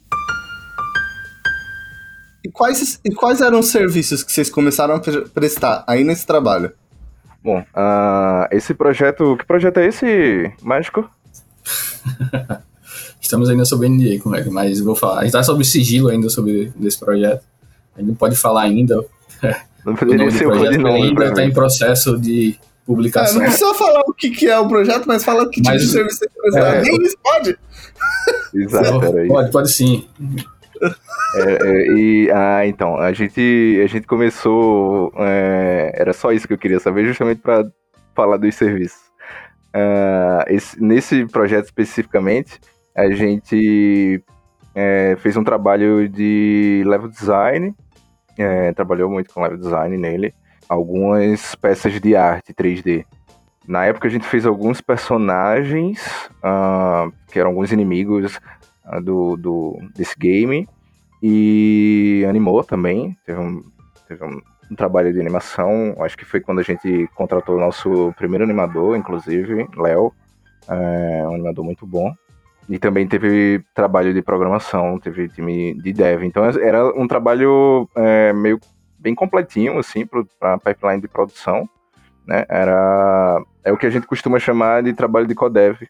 E 2.44 2.50
quais, 2.50 3.00
e 3.02 3.10
quais 3.10 3.40
eram 3.40 3.60
os 3.60 3.68
serviços 3.68 4.22
que 4.22 4.30
vocês 4.30 4.50
começaram 4.50 4.96
a 4.96 5.00
prestar 5.32 5.82
aí 5.86 6.04
nesse 6.04 6.26
trabalho? 6.26 6.72
Bom, 7.42 7.60
uh, 7.60 8.46
esse 8.50 8.74
projeto. 8.74 9.36
Que 9.38 9.46
projeto 9.46 9.78
é 9.78 9.86
esse, 9.86 10.52
Mágico? 10.62 11.08
Estamos 13.20 13.48
ainda 13.48 13.64
sobre 13.64 13.88
NDA 13.88 14.22
com 14.22 14.34
ele, 14.34 14.50
mas 14.50 14.80
vou 14.80 14.94
falar. 14.94 15.20
A 15.20 15.20
gente 15.20 15.28
está 15.28 15.42
sobre 15.42 15.64
sigilo 15.64 16.08
ainda 16.08 16.28
sobre 16.28 16.72
esse 16.82 16.98
projeto. 16.98 17.44
A 17.94 18.00
gente 18.00 18.08
não 18.08 18.14
pode 18.14 18.36
falar 18.36 18.62
ainda. 18.62 19.04
Não 19.84 19.94
poderia 19.94 20.30
ser 20.30 20.46
o 20.46 20.50
codinome. 20.50 21.02
Ainda 21.02 21.26
está 21.26 21.44
em 21.44 21.52
processo 21.52 22.18
de 22.18 22.58
publicação. 22.86 23.36
É, 23.36 23.44
não 23.44 23.50
precisa 23.50 23.74
falar 23.74 24.00
o 24.06 24.14
que, 24.14 24.30
que 24.30 24.46
é 24.46 24.58
o 24.58 24.68
projeto, 24.68 25.04
mas 25.06 25.24
fala 25.24 25.44
que 25.46 25.60
tipo 25.60 25.68
mas, 25.68 25.82
de 25.82 25.88
serviço 25.88 26.18
você 26.18 26.28
precisa. 26.28 26.80
Nem 26.80 27.02
isso 27.02 27.16
pode. 27.22 27.58
Exato, 28.54 29.00
peraí. 29.00 29.28
Pode, 29.28 29.50
pode 29.50 29.70
sim. 29.70 30.06
É, 31.34 31.68
é, 31.68 31.92
e, 31.92 32.30
ah, 32.30 32.66
então, 32.66 32.96
a 32.96 33.12
gente, 33.12 33.80
a 33.82 33.86
gente 33.86 34.06
começou. 34.06 35.12
É, 35.18 35.92
era 35.94 36.12
só 36.12 36.32
isso 36.32 36.46
que 36.46 36.54
eu 36.54 36.58
queria 36.58 36.80
saber, 36.80 37.06
justamente 37.06 37.40
para 37.40 37.66
falar 38.14 38.36
dos 38.36 38.54
serviços. 38.54 39.08
Uh, 39.68 40.42
esse, 40.48 40.82
nesse 40.82 41.26
projeto 41.26 41.66
especificamente, 41.66 42.58
a 42.96 43.10
gente 43.10 44.22
é, 44.74 45.16
fez 45.20 45.36
um 45.36 45.44
trabalho 45.44 46.08
de 46.08 46.82
level 46.86 47.08
design, 47.08 47.74
é, 48.38 48.72
trabalhou 48.72 49.10
muito 49.10 49.32
com 49.32 49.42
level 49.42 49.58
design 49.58 49.96
nele 49.96 50.34
algumas 50.68 51.54
peças 51.54 51.98
de 51.98 52.14
arte 52.14 52.52
3D. 52.52 53.04
Na 53.66 53.86
época 53.86 54.06
a 54.06 54.10
gente 54.10 54.26
fez 54.26 54.46
alguns 54.46 54.80
personagens, 54.80 56.30
uh, 56.38 57.12
que 57.30 57.38
eram 57.38 57.50
alguns 57.50 57.72
inimigos 57.72 58.38
uh, 58.86 59.00
do, 59.00 59.36
do, 59.36 59.78
desse 59.94 60.16
game, 60.18 60.68
e 61.22 62.24
animou 62.28 62.62
também. 62.62 63.16
Teve 63.24 63.40
um, 63.40 63.62
teve 64.06 64.24
um, 64.24 64.40
um, 64.70 64.74
trabalho 64.74 65.12
de 65.12 65.20
animação, 65.20 65.96
acho 66.00 66.16
que 66.16 66.24
foi 66.24 66.40
quando 66.40 66.60
a 66.60 66.62
gente 66.62 67.08
contratou 67.14 67.56
o 67.56 67.60
nosso 67.60 68.12
primeiro 68.16 68.44
animador, 68.44 68.96
inclusive, 68.96 69.68
Léo, 69.76 70.12
é, 70.68 71.26
um 71.26 71.34
animador 71.34 71.64
muito 71.64 71.86
bom. 71.86 72.14
E 72.68 72.78
também 72.78 73.06
teve 73.06 73.64
trabalho 73.74 74.12
de 74.12 74.20
programação, 74.20 74.98
teve 74.98 75.28
time 75.28 75.74
de 75.74 75.92
dev. 75.92 76.22
Então 76.22 76.44
era 76.44 76.86
um 76.98 77.08
trabalho 77.08 77.88
é, 77.96 78.32
meio 78.32 78.60
bem 78.98 79.14
completinho, 79.14 79.78
assim, 79.78 80.06
para 80.38 80.58
pipeline 80.58 81.00
de 81.00 81.08
produção. 81.08 81.68
Né? 82.26 82.44
Era, 82.48 83.42
é 83.64 83.72
o 83.72 83.76
que 83.76 83.86
a 83.86 83.90
gente 83.90 84.06
costuma 84.06 84.38
chamar 84.38 84.82
de 84.82 84.92
trabalho 84.92 85.26
de 85.26 85.34
codev. 85.34 85.80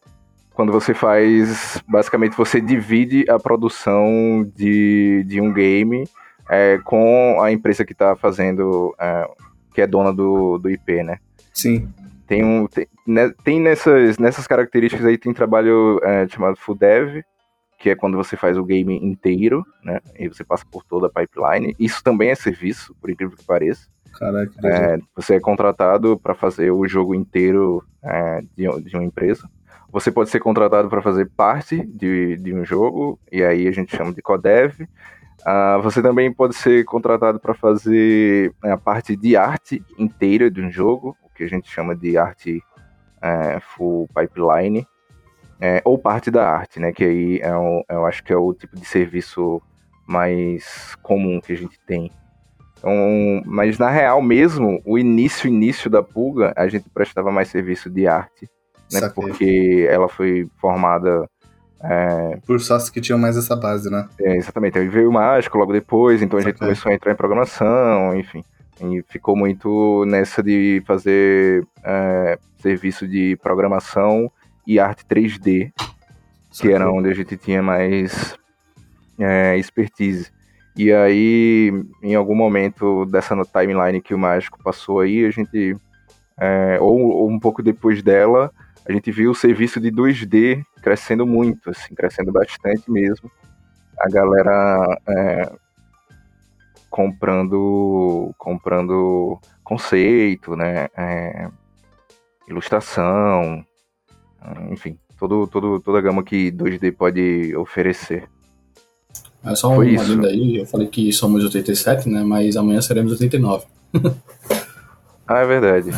Quando 0.55 0.73
você 0.73 0.95
faz, 0.95 1.83
basicamente, 1.89 2.37
você 2.37 2.61
divide 2.61 3.25
a 3.29 3.39
produção 3.39 4.49
de, 4.55 5.25
de 5.27 5.41
um 5.41 5.53
game 5.53 6.05
é, 6.49 6.79
com 6.85 7.41
a 7.41 7.51
empresa 7.51 7.85
que 7.85 7.93
está 7.93 8.15
fazendo, 8.15 8.95
é, 8.99 9.29
que 9.75 9.81
é 9.81 9.87
dona 9.87 10.13
do, 10.13 10.59
do 10.59 10.71
IP, 10.71 11.03
né? 11.03 11.19
Sim. 11.53 11.89
Tem, 12.29 12.45
um, 12.45 12.67
tem, 12.67 12.87
né, 13.07 13.33
tem 13.43 13.59
nessas, 13.59 14.19
nessas 14.19 14.47
características 14.47 15.07
aí, 15.07 15.17
tem 15.17 15.33
trabalho 15.33 15.99
é, 16.05 16.29
chamado 16.29 16.57
full 16.57 16.77
dev, 16.77 17.23
que 17.79 17.89
é 17.89 17.97
quando 17.97 18.19
você 18.19 18.37
faz 18.37 18.59
o 18.59 18.65
game 18.65 18.95
inteiro, 18.97 19.65
né? 19.83 19.99
E 20.19 20.29
você 20.29 20.45
passa 20.45 20.65
por 20.71 20.85
toda 20.85 21.07
a 21.07 21.11
pipeline. 21.11 21.75
Isso 21.79 22.05
também 22.05 22.29
é 22.29 22.35
serviço, 22.35 22.95
por 23.01 23.09
incrível 23.09 23.37
que 23.37 23.45
pareça. 23.45 23.89
Caraca, 24.19 24.53
é, 24.65 24.99
você 25.17 25.37
é 25.37 25.41
contratado 25.41 26.19
para 26.19 26.35
fazer 26.35 26.71
o 26.71 26.87
jogo 26.87 27.15
inteiro 27.15 27.83
é, 28.03 28.43
de, 28.55 28.83
de, 28.83 28.97
uma 28.97 29.05
empresa. 29.05 29.49
Você 29.91 30.11
pode 30.11 30.29
ser 30.29 30.41
contratado 30.41 30.91
para 30.91 31.01
fazer 31.01 31.31
parte 31.35 31.87
de, 31.87 32.37
de 32.37 32.53
um 32.53 32.65
jogo, 32.65 33.19
e 33.33 33.43
aí 33.43 33.67
a 33.67 33.73
gente 33.73 33.97
chama 33.97 34.13
de 34.13 34.21
codev. 34.21 34.83
Uh, 34.83 35.81
você 35.83 36.03
também 36.03 36.33
pode 36.33 36.57
ser 36.57 36.85
contratado 36.85 37.39
para 37.39 37.55
fazer 37.55 38.53
a 38.61 38.77
parte 38.77 39.17
de 39.17 39.37
arte 39.37 39.83
inteira 39.97 40.51
de 40.51 40.61
um 40.61 40.71
jogo, 40.71 41.17
que 41.39 41.45
a 41.45 41.49
gente 41.49 41.71
chama 41.71 41.95
de 41.95 42.19
arte 42.19 42.63
é, 43.23 43.61
full 43.61 44.09
pipeline 44.15 44.87
é, 45.61 45.81
ou 45.85 45.99
parte 45.99 46.31
da 46.31 46.49
arte, 46.49 46.79
né? 46.79 46.93
Que 46.93 47.05
aí 47.05 47.41
é 47.41 47.55
o, 47.57 47.85
eu 47.89 48.07
acho 48.07 48.23
que 48.23 48.33
é 48.33 48.37
o 48.37 48.53
tipo 48.53 48.77
de 48.77 48.85
serviço 48.85 49.63
mais 50.07 50.97
comum 51.03 51.41
que 51.41 51.53
a 51.53 51.57
gente 51.57 51.79
tem. 51.87 52.11
Então, 52.79 52.93
mas 53.45 53.79
na 53.79 53.91
real 53.91 54.23
mesmo, 54.23 54.81
o 54.85 54.99
início 54.99 55.49
início 55.49 55.91
da 55.91 56.03
Pulga, 56.03 56.53
a 56.57 56.69
gente 56.69 56.89
prestava 56.91 57.31
mais 57.31 57.49
serviço 57.49 57.91
de 57.91 58.07
arte, 58.07 58.49
né? 58.93 59.09
Porque 59.15 59.87
ela 59.91 60.09
foi 60.09 60.49
formada 60.61 61.29
É, 61.81 62.39
Por 62.45 62.59
sócios 62.61 62.91
que 62.91 63.01
tinham 63.01 63.19
mais 63.19 63.37
essa 63.37 63.55
base, 63.55 63.89
né? 63.91 64.09
é, 64.21 64.37
exatamente. 64.37 64.79
Aí 64.79 64.89
veio 64.89 65.11
o 65.11 65.13
Mágico 65.13 65.59
logo 65.59 65.73
depois, 65.73 66.23
então 66.23 66.39
a 66.39 66.43
gente 66.43 66.59
começou 66.59 66.91
a 66.91 66.95
entrar 66.95 67.13
em 67.13 67.17
programação, 67.17 68.17
enfim. 68.17 68.45
E 68.81 69.03
ficou 69.09 69.37
muito 69.37 70.05
nessa 70.07 70.43
de 70.43 70.83
fazer 70.87 71.67
é, 71.85 72.39
serviço 72.59 73.07
de 73.07 73.37
programação 73.43 74.31
e 74.67 74.79
arte 74.79 75.05
3D, 75.05 75.73
que 76.53 76.71
era 76.71 76.91
onde 76.91 77.09
a 77.09 77.15
gente 77.15 77.37
tinha 77.37 77.63
mais 77.63 78.37
é, 79.19 79.57
expertise. 79.57 80.31
E 80.77 80.93
aí, 80.93 81.73
em 82.03 82.15
algum 82.15 82.37
momento 82.37 83.05
dessa 83.07 83.35
timeline 83.45 84.01
que 84.01 84.15
o 84.15 84.19
Mágico 84.19 84.63
passou 84.63 85.01
aí, 85.01 85.25
a 85.25 85.31
gente, 85.31 85.77
é, 86.39 86.79
ou, 86.81 87.01
ou 87.01 87.29
um 87.29 87.41
pouco 87.41 87.63
depois 87.63 88.01
dela, 88.01 88.53
a 88.89 88.93
gente 88.93 89.11
viu 89.11 89.33
o 89.33 89.35
serviço 89.35 89.81
de 89.81 89.91
2D 89.91 90.63
crescendo 90.81 91.27
muito, 91.27 91.71
assim, 91.71 91.95
crescendo 91.95 92.31
bastante 92.31 92.91
mesmo. 92.91 93.31
A 93.99 94.09
galera 94.09 95.01
é, 95.09 95.53
comprando, 96.99 98.35
comprando 98.37 99.39
conceito, 99.63 100.57
né, 100.57 100.89
é, 100.97 101.49
ilustração, 102.49 103.65
enfim, 104.73 104.99
todo, 105.17 105.47
todo, 105.47 105.79
toda 105.79 105.99
a 105.99 106.01
gama 106.01 106.25
que 106.25 106.51
2D 106.51 106.97
pode 106.97 107.55
oferecer. 107.55 108.29
É 109.45 109.55
só 109.55 109.73
Foi 109.77 109.91
uma 109.91 110.03
isso. 110.03 110.13
linda 110.13 110.27
aí, 110.27 110.57
eu 110.57 110.67
falei 110.67 110.89
que 110.89 111.13
somos 111.13 111.45
87, 111.45 112.09
né? 112.09 112.25
Mas 112.25 112.57
amanhã 112.57 112.81
seremos 112.81 113.13
89. 113.13 113.65
Ah, 115.31 115.41
é 115.41 115.47
verdade. 115.47 115.91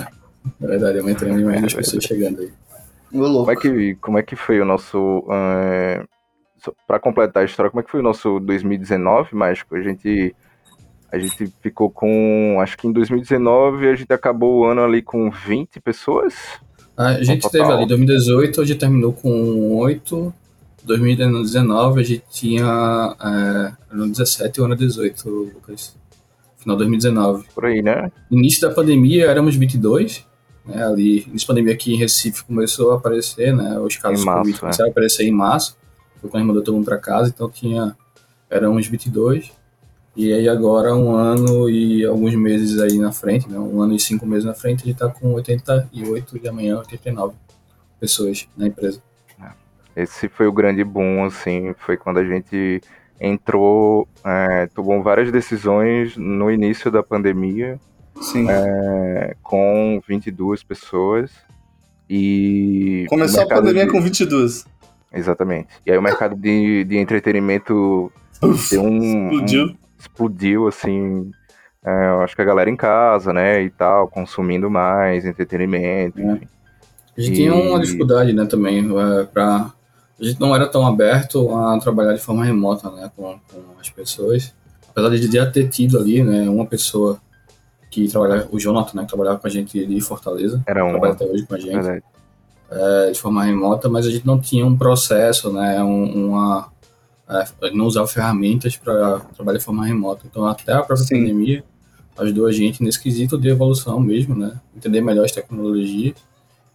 É 0.61 0.67
verdade, 0.67 0.99
amanhã 0.99 1.15
teremos 1.15 1.41
mais 1.45 1.61
duas 1.61 1.73
pessoas 1.73 2.03
chegando 2.03 2.41
aí. 2.41 2.51
Como 3.13 3.49
é 3.49 3.55
que, 3.55 3.95
como 3.95 4.19
é 4.19 4.23
que 4.25 4.35
foi 4.35 4.61
o 4.61 4.65
nosso. 4.65 5.25
É, 5.31 6.05
para 6.85 6.99
completar 6.99 7.45
a 7.45 7.47
história, 7.47 7.71
como 7.71 7.81
é 7.81 7.85
que 7.85 7.93
foi 7.93 8.01
o 8.01 8.03
nosso 8.03 8.41
2019, 8.41 9.37
Mágico? 9.37 9.77
A 9.77 9.83
gente, 9.83 10.35
a 11.13 11.19
gente 11.19 11.53
ficou 11.61 11.91
com. 11.91 12.59
Acho 12.61 12.79
que 12.79 12.87
em 12.87 12.93
2019 12.93 13.89
a 13.89 13.95
gente 13.95 14.13
acabou 14.13 14.61
o 14.61 14.65
ano 14.65 14.83
ali 14.83 15.03
com 15.03 15.31
20 15.31 15.81
pessoas. 15.81 16.35
A 16.97 17.23
gente 17.23 17.43
total. 17.43 17.51
teve 17.51 17.73
ali 17.73 17.87
2018, 17.87 18.61
a 18.61 18.65
gente 18.65 18.79
terminou 18.79 19.13
com 19.13 19.77
8. 19.77 20.33
2019 20.85 22.01
a 22.01 22.05
gente 22.05 22.25
tinha. 22.31 23.17
É, 23.91 23.95
no 23.95 24.09
17 24.09 24.61
ou 24.61 24.67
ano 24.67 24.77
18, 24.77 25.29
Lucas. 25.29 25.97
Final 26.59 26.77
de 26.77 26.81
2019. 26.81 27.47
Por 27.55 27.67
aí, 27.67 27.83
né? 27.83 28.13
Início 28.31 28.61
da 28.61 28.75
pandemia 28.75 29.27
éramos 29.27 29.57
22. 29.57 30.27
Né, 30.65 30.85
ali, 30.85 31.25
início 31.27 31.49
da 31.49 31.55
pandemia 31.55 31.73
aqui 31.73 31.95
em 31.95 31.97
Recife 31.97 32.45
começou 32.45 32.93
a 32.93 32.97
aparecer, 32.97 33.57
né? 33.57 33.79
Os 33.79 33.97
casos 33.97 34.25
março, 34.25 34.41
Covid 34.41 34.57
é. 34.57 34.61
começaram 34.61 34.91
a 34.91 34.93
aparecer 34.93 35.27
em 35.27 35.33
março. 35.33 35.77
Foi 36.21 36.29
quando 36.29 36.37
a 36.37 36.39
gente 36.39 36.49
mandou 36.49 36.63
todo 36.63 36.75
mundo 36.75 36.85
pra 36.85 36.99
casa, 36.99 37.33
então 37.35 37.51
tinha. 37.51 37.97
Éramos 38.49 38.87
22. 38.87 39.53
E 40.23 40.35
aí 40.35 40.47
agora, 40.49 40.95
um 40.95 41.13
ano 41.15 41.71
e 41.71 42.05
alguns 42.05 42.35
meses 42.35 42.79
aí 42.79 42.99
na 42.99 43.11
frente, 43.11 43.49
né? 43.49 43.59
Um 43.59 43.81
ano 43.81 43.95
e 43.95 43.99
cinco 43.99 44.27
meses 44.27 44.45
na 44.45 44.53
frente, 44.53 44.83
a 44.83 44.87
gente 44.87 44.99
tá 44.99 45.09
com 45.09 45.33
88 45.33 46.39
e 46.43 46.47
amanhã 46.47 46.77
89 46.77 47.35
pessoas 47.99 48.47
na 48.55 48.67
empresa. 48.67 49.03
Esse 49.97 50.29
foi 50.29 50.47
o 50.47 50.53
grande 50.53 50.85
boom, 50.85 51.25
assim. 51.25 51.75
Foi 51.79 51.97
quando 51.97 52.19
a 52.19 52.25
gente 52.25 52.83
entrou, 53.19 54.07
é, 54.25 54.67
tomou 54.69 55.03
várias 55.03 55.33
decisões 55.33 56.17
no 56.19 56.51
início 56.51 56.91
da 56.91 57.03
pandemia. 57.03 57.81
Sim. 58.21 58.47
é, 58.51 59.35
com 59.43 60.01
22 60.07 60.63
pessoas. 60.63 61.31
E. 62.09 63.07
Começou 63.09 63.43
a 63.45 63.47
pandemia 63.47 63.87
de- 63.87 63.91
com 63.93 64.03
22. 64.03 64.67
Exatamente. 65.13 65.69
E 65.87 65.91
aí 65.91 65.97
o 65.97 66.03
mercado 66.03 66.37
de, 66.37 66.85
de 66.85 66.99
entretenimento 66.99 68.13
Uf, 68.43 68.71
deu 68.71 68.83
um. 68.83 69.31
explodiu. 69.31 69.65
um- 69.67 69.80
explodiu, 70.01 70.67
assim. 70.67 71.31
é, 71.85 72.09
eu 72.11 72.21
acho 72.23 72.37
que 72.37 72.43
a 72.43 72.45
galera 72.45 72.69
em 72.69 72.77
casa, 72.77 73.33
né, 73.33 73.63
e 73.63 73.71
tal, 73.71 74.07
consumindo 74.09 74.69
mais 74.71 75.25
entretenimento, 75.25 76.21
É. 76.21 76.41
A 77.17 77.21
gente 77.23 77.33
E- 77.33 77.37
tinha 77.37 77.55
uma 77.55 77.81
dificuldade, 77.81 78.33
né, 78.33 78.45
também, 78.47 78.79
é, 78.99 79.25
pra... 79.25 79.71
A 80.21 80.25
gente 80.25 80.39
não 80.41 80.55
era 80.55 80.67
tão 80.67 80.87
aberto 80.87 81.55
a 81.57 81.79
trabalhar 81.79 82.13
de 82.13 82.21
forma 82.21 82.45
remota, 82.45 82.91
né, 82.91 83.11
com, 83.17 83.23
com 83.51 83.61
as 83.81 83.89
pessoas. 83.91 84.55
Apesar 84.91 85.09
de 85.11 85.33
já 85.33 85.51
ter 85.51 85.69
tido 85.69 85.99
ali, 85.99 86.23
né, 86.23 86.49
uma 86.51 86.67
pessoa 86.67 87.19
que 87.91 88.07
trabalhava, 88.09 88.49
o 88.53 88.59
Jonathan, 88.61 88.99
né, 88.99 89.03
que 89.03 89.09
trabalhava 89.09 89.39
com 89.39 89.47
a 89.47 89.51
gente 89.51 89.85
de 89.87 90.01
Fortaleza, 90.03 90.63
Era 90.67 90.85
um. 90.85 90.91
trabalha 90.91 91.13
até 91.15 91.25
hoje 91.25 91.47
com 91.47 91.55
a 91.55 91.59
gente, 91.59 92.03
é, 92.71 93.11
de 93.11 93.19
forma 93.19 93.43
remota, 93.43 93.89
mas 93.89 94.07
a 94.07 94.11
gente 94.11 94.27
não 94.27 94.39
tinha 94.39 94.65
um 94.67 94.77
processo, 94.77 95.51
né, 95.53 95.83
um- 95.83 96.29
uma... 96.29 96.69
é, 97.31 97.71
não 97.73 97.87
usava 97.87 98.07
ferramentas 98.07 98.77
para 98.77 99.21
trabalhar 99.37 99.59
de 99.59 99.65
forma 99.65 99.87
remota. 99.87 100.27
Então, 100.29 100.47
até 100.47 100.73
a 100.73 100.83
própria 100.83 101.07
Sim. 101.07 101.21
pandemia 101.21 101.65
ajudou 102.19 102.47
a 102.47 102.53
gente 102.53 102.83
nesse 102.83 103.01
quesito 103.01 103.39
de 103.39 103.49
evolução 103.49 103.99
mesmo, 104.01 104.35
né, 104.35 104.61
entender 104.77 105.01
melhor 105.01 105.25
as 105.25 105.33
tecnologias 105.33 106.15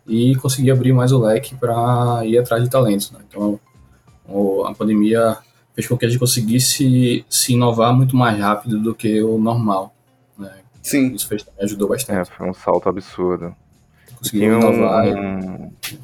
e 0.07 0.35
conseguir 0.37 0.71
abrir 0.71 0.93
mais 0.93 1.11
o 1.11 1.19
leque 1.19 1.55
para 1.55 2.21
ir 2.25 2.37
atrás 2.37 2.63
de 2.63 2.69
talentos. 2.69 3.11
Né? 3.11 3.19
Então, 3.27 3.59
a 4.65 4.73
pandemia 4.73 5.37
fez 5.75 5.87
com 5.87 5.97
que 5.97 6.05
a 6.05 6.09
gente 6.09 6.19
conseguisse 6.19 7.25
se 7.29 7.53
inovar 7.53 7.93
muito 7.93 8.15
mais 8.15 8.39
rápido 8.39 8.79
do 8.79 8.95
que 8.95 9.21
o 9.21 9.37
normal. 9.37 9.93
Né? 10.37 10.51
Sim. 10.81 11.13
Isso 11.13 11.27
fez, 11.27 11.45
ajudou 11.59 11.87
É, 11.87 11.91
bastante. 11.91 12.31
foi 12.31 12.49
um 12.49 12.53
salto 12.53 12.87
absurdo. 12.89 13.53
Conseguimos 14.17 14.59
Tinha, 14.59 14.69
um- 14.71 14.73
inovar. 14.73 15.07
e- 15.07 15.97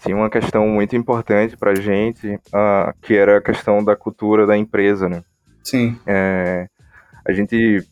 tinha 0.00 0.16
uma 0.16 0.30
questão 0.30 0.66
muito 0.68 0.96
importante 0.96 1.56
pra 1.56 1.74
gente, 1.74 2.38
ah, 2.52 2.94
que 3.02 3.14
era 3.14 3.38
a 3.38 3.42
questão 3.42 3.82
da 3.84 3.94
cultura 3.94 4.46
da 4.46 4.56
empresa, 4.56 5.08
né? 5.08 5.22
Sim. 5.62 5.98
É, 6.06 6.66
a 7.26 7.32
gente 7.32 7.84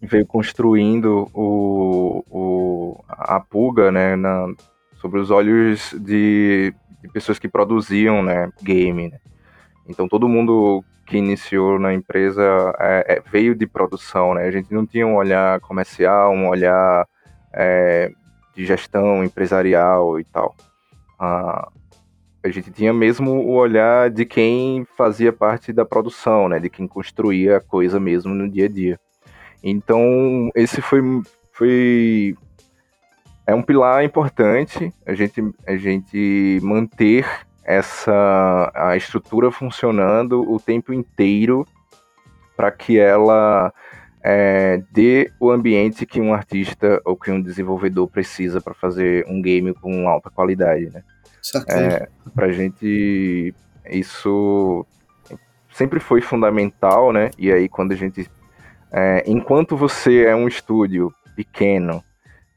veio 0.00 0.26
construindo 0.26 1.28
o, 1.34 2.24
o, 2.30 3.04
a 3.08 3.40
pulga 3.40 3.90
né, 3.92 4.16
na- 4.16 4.48
sobre 5.00 5.20
os 5.20 5.30
olhos 5.30 5.94
de, 6.00 6.72
de 7.02 7.08
pessoas 7.12 7.38
que 7.38 7.48
produziam 7.48 8.22
né, 8.22 8.50
game. 8.62 9.08
né. 9.10 9.18
Então 9.88 10.08
todo 10.08 10.28
mundo 10.28 10.84
que 11.06 11.16
iniciou 11.18 11.78
na 11.78 11.92
empresa 11.92 12.42
é, 12.78 13.16
é, 13.16 13.22
veio 13.30 13.54
de 13.54 13.66
produção. 13.66 14.34
Né? 14.34 14.44
A 14.46 14.50
gente 14.50 14.72
não 14.72 14.86
tinha 14.86 15.06
um 15.06 15.16
olhar 15.16 15.60
comercial, 15.60 16.32
um 16.32 16.48
olhar 16.48 17.06
é, 17.52 18.10
de 18.54 18.64
gestão 18.64 19.22
empresarial 19.24 20.18
e 20.20 20.24
tal. 20.24 20.54
Ah, 21.24 21.70
a 22.42 22.48
gente 22.48 22.72
tinha 22.72 22.92
mesmo 22.92 23.30
o 23.30 23.52
olhar 23.52 24.10
de 24.10 24.24
quem 24.24 24.84
fazia 24.96 25.32
parte 25.32 25.72
da 25.72 25.84
produção, 25.84 26.48
né? 26.48 26.58
De 26.58 26.68
quem 26.68 26.88
construía 26.88 27.58
a 27.58 27.60
coisa 27.60 28.00
mesmo 28.00 28.34
no 28.34 28.50
dia 28.50 28.64
a 28.64 28.68
dia. 28.68 28.98
Então, 29.62 30.50
esse 30.52 30.82
foi, 30.82 31.00
foi 31.52 32.34
é 33.46 33.54
um 33.54 33.62
pilar 33.62 34.04
importante 34.04 34.92
a 35.06 35.14
gente, 35.14 35.40
a 35.64 35.76
gente 35.76 36.58
manter 36.60 37.24
essa 37.62 38.72
a 38.74 38.96
estrutura 38.96 39.52
funcionando 39.52 40.42
o 40.52 40.58
tempo 40.58 40.92
inteiro 40.92 41.64
para 42.56 42.72
que 42.72 42.98
ela 42.98 43.72
é, 44.22 44.82
dê 44.90 45.30
o 45.38 45.50
ambiente 45.50 46.06
que 46.06 46.20
um 46.20 46.34
artista 46.34 47.00
ou 47.04 47.16
que 47.16 47.30
um 47.30 47.40
desenvolvedor 47.40 48.08
precisa 48.08 48.60
para 48.60 48.74
fazer 48.74 49.24
um 49.28 49.40
game 49.40 49.72
com 49.74 50.08
alta 50.08 50.30
qualidade, 50.30 50.90
né? 50.90 51.02
É, 51.68 52.08
pra 52.34 52.52
gente 52.52 53.54
isso 53.90 54.86
sempre 55.72 55.98
foi 55.98 56.20
fundamental, 56.20 57.12
né? 57.12 57.30
E 57.38 57.50
aí 57.50 57.68
quando 57.68 57.92
a 57.92 57.96
gente 57.96 58.30
é, 58.92 59.24
enquanto 59.26 59.76
você 59.76 60.24
é 60.24 60.36
um 60.36 60.46
estúdio 60.46 61.12
pequeno 61.34 62.02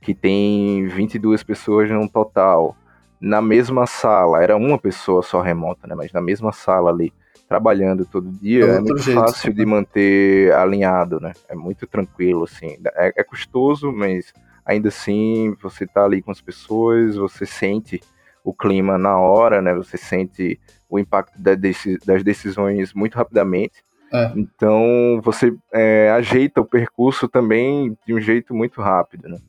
que 0.02 0.14
tem 0.14 0.86
22 0.88 1.42
pessoas 1.42 1.90
no 1.90 2.08
total 2.08 2.76
na 3.20 3.42
mesma 3.42 3.88
sala, 3.88 4.44
era 4.44 4.56
uma 4.56 4.78
pessoa 4.78 5.24
só 5.24 5.42
remota, 5.42 5.88
né? 5.88 5.96
Mas 5.96 6.12
na 6.12 6.22
mesma 6.22 6.52
sala 6.52 6.92
ali 6.92 7.12
trabalhando 7.48 8.06
todo 8.06 8.30
dia 8.32 8.66
É 8.66 8.70
é, 8.76 8.80
muito 8.80 8.98
jeito, 8.98 9.20
fácil 9.20 9.54
de 9.54 9.66
manter 9.66 10.54
alinhado, 10.54 11.20
né? 11.20 11.34
É 11.48 11.56
muito 11.56 11.88
tranquilo 11.88 12.44
assim. 12.44 12.78
É, 12.96 13.14
é 13.16 13.24
custoso, 13.24 13.92
mas 13.92 14.34
ainda 14.66 14.90
assim 14.90 15.56
você 15.62 15.88
tá 15.88 16.04
ali 16.06 16.22
com 16.22 16.32
as 16.32 16.42
pessoas, 16.42 17.16
você 17.16 17.46
sente 17.46 18.02
o 18.46 18.54
clima 18.54 18.96
na 18.98 19.20
hora, 19.20 19.60
né? 19.60 19.74
Você 19.74 19.98
sente 19.98 20.60
o 20.88 21.00
impacto 21.00 21.34
das 21.42 22.24
decisões 22.24 22.94
muito 22.94 23.16
rapidamente. 23.16 23.84
É. 24.14 24.32
Então 24.36 25.20
você 25.24 25.52
é, 25.74 26.12
ajeita 26.12 26.62
o 26.62 26.66
percurso 26.66 27.28
também 27.28 27.98
de 28.06 28.14
um 28.14 28.22
jeito 28.22 28.54
muito 28.54 28.80
rápido, 28.82 29.28
né? 29.28 29.40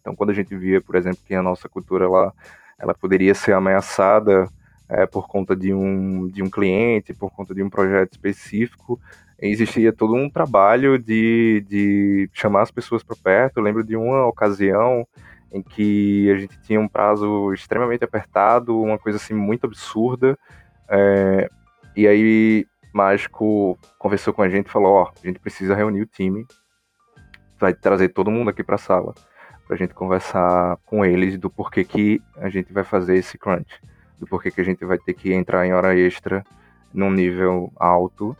Então 0.00 0.14
quando 0.14 0.30
a 0.30 0.34
gente 0.34 0.56
via, 0.56 0.80
por 0.80 0.94
exemplo, 0.94 1.18
que 1.26 1.34
a 1.34 1.42
nossa 1.42 1.68
cultura 1.68 2.04
ela, 2.04 2.32
ela 2.78 2.94
poderia 2.94 3.34
ser 3.34 3.52
ameaçada 3.52 4.48
é, 4.88 5.04
por 5.04 5.26
conta 5.26 5.56
de 5.56 5.74
um, 5.74 6.28
de 6.28 6.44
um 6.44 6.48
cliente, 6.48 7.12
por 7.12 7.30
conta 7.32 7.52
de 7.52 7.62
um 7.62 7.68
projeto 7.68 8.12
específico, 8.12 9.00
existia 9.40 9.92
todo 9.92 10.14
um 10.14 10.30
trabalho 10.30 10.96
de, 10.96 11.64
de 11.68 12.30
chamar 12.32 12.62
as 12.62 12.70
pessoas 12.70 13.02
para 13.02 13.16
perto. 13.16 13.56
Eu 13.56 13.64
lembro 13.64 13.82
de 13.82 13.96
uma 13.96 14.26
ocasião 14.26 15.06
em 15.52 15.62
que 15.62 16.30
a 16.30 16.38
gente 16.38 16.60
tinha 16.62 16.80
um 16.80 16.88
prazo 16.88 17.52
extremamente 17.52 18.04
apertado, 18.04 18.80
uma 18.80 18.98
coisa 18.98 19.16
assim 19.16 19.34
muito 19.34 19.66
absurda. 19.66 20.38
É, 20.88 21.48
e 21.96 22.06
aí 22.06 22.66
Mágico 22.92 23.78
conversou 23.98 24.32
com 24.32 24.42
a 24.42 24.48
gente 24.48 24.66
e 24.66 24.70
falou: 24.70 24.92
Ó, 24.94 25.10
a 25.22 25.26
gente 25.26 25.38
precisa 25.38 25.74
reunir 25.74 26.02
o 26.02 26.06
time, 26.06 26.46
vai 27.58 27.74
trazer 27.74 28.08
todo 28.10 28.30
mundo 28.30 28.50
aqui 28.50 28.62
para 28.62 28.76
a 28.76 28.78
sala 28.78 29.14
para 29.72 29.76
a 29.76 29.78
gente 29.78 29.94
conversar 29.94 30.76
com 30.84 31.02
eles 31.02 31.38
do 31.38 31.48
porquê 31.48 31.82
que 31.82 32.20
a 32.36 32.50
gente 32.50 32.70
vai 32.72 32.84
fazer 32.84 33.16
esse 33.16 33.38
crunch, 33.38 33.80
do 34.18 34.26
porquê 34.26 34.50
que 34.50 34.60
a 34.60 34.64
gente 34.64 34.84
vai 34.84 34.98
ter 34.98 35.14
que 35.14 35.32
entrar 35.32 35.66
em 35.66 35.72
hora 35.72 35.96
extra 35.98 36.44
num 36.92 37.10
nível 37.10 37.72
alto, 37.76 38.36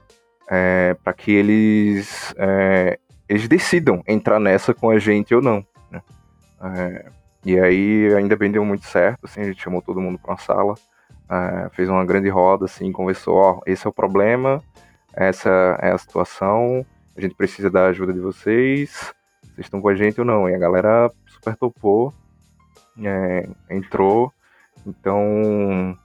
é, 0.50 0.94
para 1.02 1.14
que 1.14 1.32
eles 1.32 2.34
é, 2.36 2.98
eles 3.26 3.48
decidam 3.48 4.02
entrar 4.06 4.38
nessa 4.38 4.74
com 4.74 4.90
a 4.90 4.98
gente 4.98 5.34
ou 5.34 5.40
não. 5.40 5.64
É, 6.62 7.10
e 7.44 7.58
aí 7.58 8.14
ainda 8.14 8.36
bem 8.36 8.50
deu 8.50 8.64
muito 8.64 8.86
certo, 8.86 9.24
assim, 9.24 9.40
a 9.40 9.44
gente 9.44 9.60
chamou 9.60 9.82
todo 9.82 10.00
mundo 10.00 10.18
para 10.18 10.30
uma 10.30 10.38
sala, 10.38 10.74
é, 11.28 11.68
fez 11.70 11.88
uma 11.88 12.04
grande 12.04 12.28
roda, 12.28 12.66
assim, 12.66 12.92
conversou, 12.92 13.36
ó, 13.36 13.60
esse 13.66 13.84
é 13.84 13.90
o 13.90 13.92
problema, 13.92 14.62
essa 15.12 15.50
é 15.80 15.90
a 15.90 15.98
situação, 15.98 16.86
a 17.16 17.20
gente 17.20 17.34
precisa 17.34 17.68
da 17.68 17.86
ajuda 17.86 18.12
de 18.12 18.20
vocês, 18.20 19.12
vocês 19.42 19.66
estão 19.66 19.80
com 19.80 19.88
a 19.88 19.94
gente 19.94 20.20
ou 20.20 20.24
não? 20.24 20.48
E 20.48 20.54
a 20.54 20.58
galera 20.58 21.10
super 21.26 21.56
topou, 21.56 22.14
é, 23.02 23.48
entrou, 23.68 24.32
então 24.86 25.98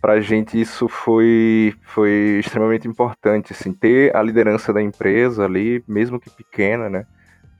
pra 0.00 0.20
gente 0.20 0.60
isso 0.60 0.88
foi, 0.88 1.74
foi 1.82 2.40
extremamente 2.40 2.88
importante, 2.88 3.52
assim, 3.52 3.72
ter 3.72 4.14
a 4.14 4.22
liderança 4.22 4.72
da 4.72 4.82
empresa 4.82 5.44
ali, 5.44 5.84
mesmo 5.86 6.18
que 6.18 6.30
pequena, 6.30 6.90
né, 6.90 7.06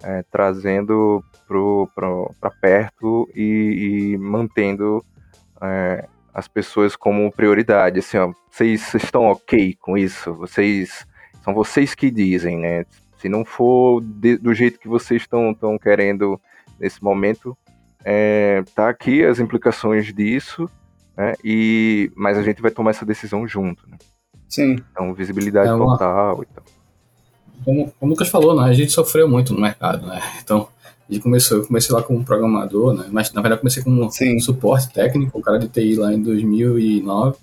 é, 0.02 0.22
trazendo 0.30 1.22
para 2.38 2.50
perto 2.50 3.28
e, 3.34 4.12
e 4.14 4.18
mantendo 4.18 5.04
é, 5.60 6.06
as 6.34 6.48
pessoas 6.48 6.94
como 6.94 7.32
prioridade, 7.32 8.00
assim, 8.00 8.18
ó, 8.18 8.32
vocês 8.50 8.94
estão 8.94 9.24
ok 9.24 9.74
com 9.80 9.96
isso? 9.96 10.34
Vocês 10.34 11.06
são 11.42 11.54
vocês 11.54 11.94
que 11.94 12.10
dizem, 12.10 12.58
né? 12.58 12.84
Se 13.18 13.28
não 13.28 13.44
for 13.44 14.02
de, 14.02 14.36
do 14.36 14.52
jeito 14.52 14.78
que 14.78 14.88
vocês 14.88 15.22
estão 15.22 15.54
querendo 15.80 16.40
nesse 16.78 17.02
momento, 17.02 17.56
é, 18.04 18.62
tá 18.74 18.88
aqui 18.88 19.24
as 19.24 19.40
implicações 19.40 20.12
disso, 20.12 20.68
né? 21.16 21.34
E 21.42 22.10
mas 22.14 22.36
a 22.36 22.42
gente 22.42 22.60
vai 22.60 22.70
tomar 22.70 22.90
essa 22.90 23.06
decisão 23.06 23.46
junto, 23.48 23.88
né? 23.88 23.96
Sim. 24.48 24.76
Então 24.90 25.14
visibilidade 25.14 25.68
é 25.70 25.72
uma... 25.72 25.92
total 25.92 26.42
e 26.42 26.46
tal. 26.46 26.64
Como, 27.64 27.92
como 27.98 28.12
o 28.12 28.14
Lucas 28.14 28.28
falou, 28.28 28.54
né? 28.54 28.68
A 28.68 28.72
gente 28.72 28.92
sofreu 28.92 29.28
muito 29.28 29.52
no 29.52 29.60
mercado, 29.60 30.06
né? 30.06 30.20
Então 30.42 30.68
começou, 31.22 31.58
eu 31.58 31.66
comecei 31.66 31.94
lá 31.94 32.02
como 32.02 32.24
programador, 32.24 32.94
né? 32.94 33.06
Mas 33.10 33.32
na 33.32 33.40
verdade 33.40 33.60
comecei 33.60 33.82
como 33.82 34.10
Sim. 34.10 34.38
suporte 34.40 34.92
técnico, 34.92 35.38
o 35.38 35.42
cara 35.42 35.58
de 35.58 35.68
TI 35.68 35.94
lá 35.94 36.12
em 36.12 36.20
2009, 36.20 37.36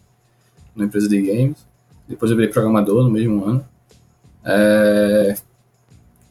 numa 0.75 0.85
empresa 0.85 1.07
de 1.07 1.21
games. 1.21 1.57
Depois 2.07 2.29
eu 2.29 2.37
virei 2.37 2.51
programador 2.51 3.03
no 3.03 3.09
mesmo 3.09 3.45
ano. 3.45 3.65
É... 4.43 5.35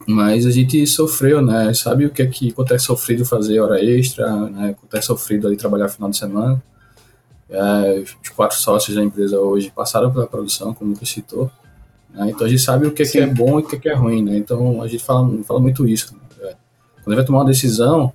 Mas 0.07 0.47
a 0.47 0.51
gente 0.51 0.87
sofreu, 0.87 1.41
né? 1.41 1.73
Sabe 1.73 2.07
o 2.07 2.11
que 2.11 2.23
é 2.23 2.27
que 2.27 2.53
quanto 2.53 2.75
é 2.75 2.79
sofrido 2.79 3.25
fazer 3.25 3.61
hora 3.61 3.83
extra, 3.83 4.29
né? 4.49 4.75
Quanto 4.79 4.97
é 4.97 5.01
sofrido 5.01 5.47
ali 5.47 5.57
trabalhar 5.57 5.89
final 5.89 6.11
de 6.11 6.19
semana. 6.19 6.63
É, 7.49 8.03
os 8.23 8.31
quatro 8.31 8.57
sócios 8.57 8.97
da 8.97 9.03
empresa 9.03 9.39
hoje 9.39 9.71
passaram 9.71 10.11
pela 10.11 10.27
produção, 10.27 10.75
como 10.75 10.95
você 10.95 11.07
citou. 11.07 11.51
Né? 12.13 12.31
Então 12.31 12.47
a 12.47 12.51
gente 12.51 12.63
sabe 12.63 12.87
o 12.87 12.93
que 12.93 13.03
é, 13.03 13.07
que 13.07 13.19
é 13.19 13.27
bom 13.27 13.59
e 13.59 13.63
o 13.63 13.67
que 13.67 13.77
é, 13.77 13.79
que 13.79 13.89
é 13.89 13.95
ruim, 13.95 14.23
né? 14.23 14.37
Então 14.37 14.83
a 14.83 14.89
gente 14.89 15.03
fala, 15.03 15.29
fala 15.45 15.61
muito 15.61 15.89
isso. 15.89 16.15
Né? 16.15 16.53
Quando 17.03 17.17
vai 17.17 17.25
tomar 17.25 17.41
uma 17.41 17.47
decisão, 17.47 18.13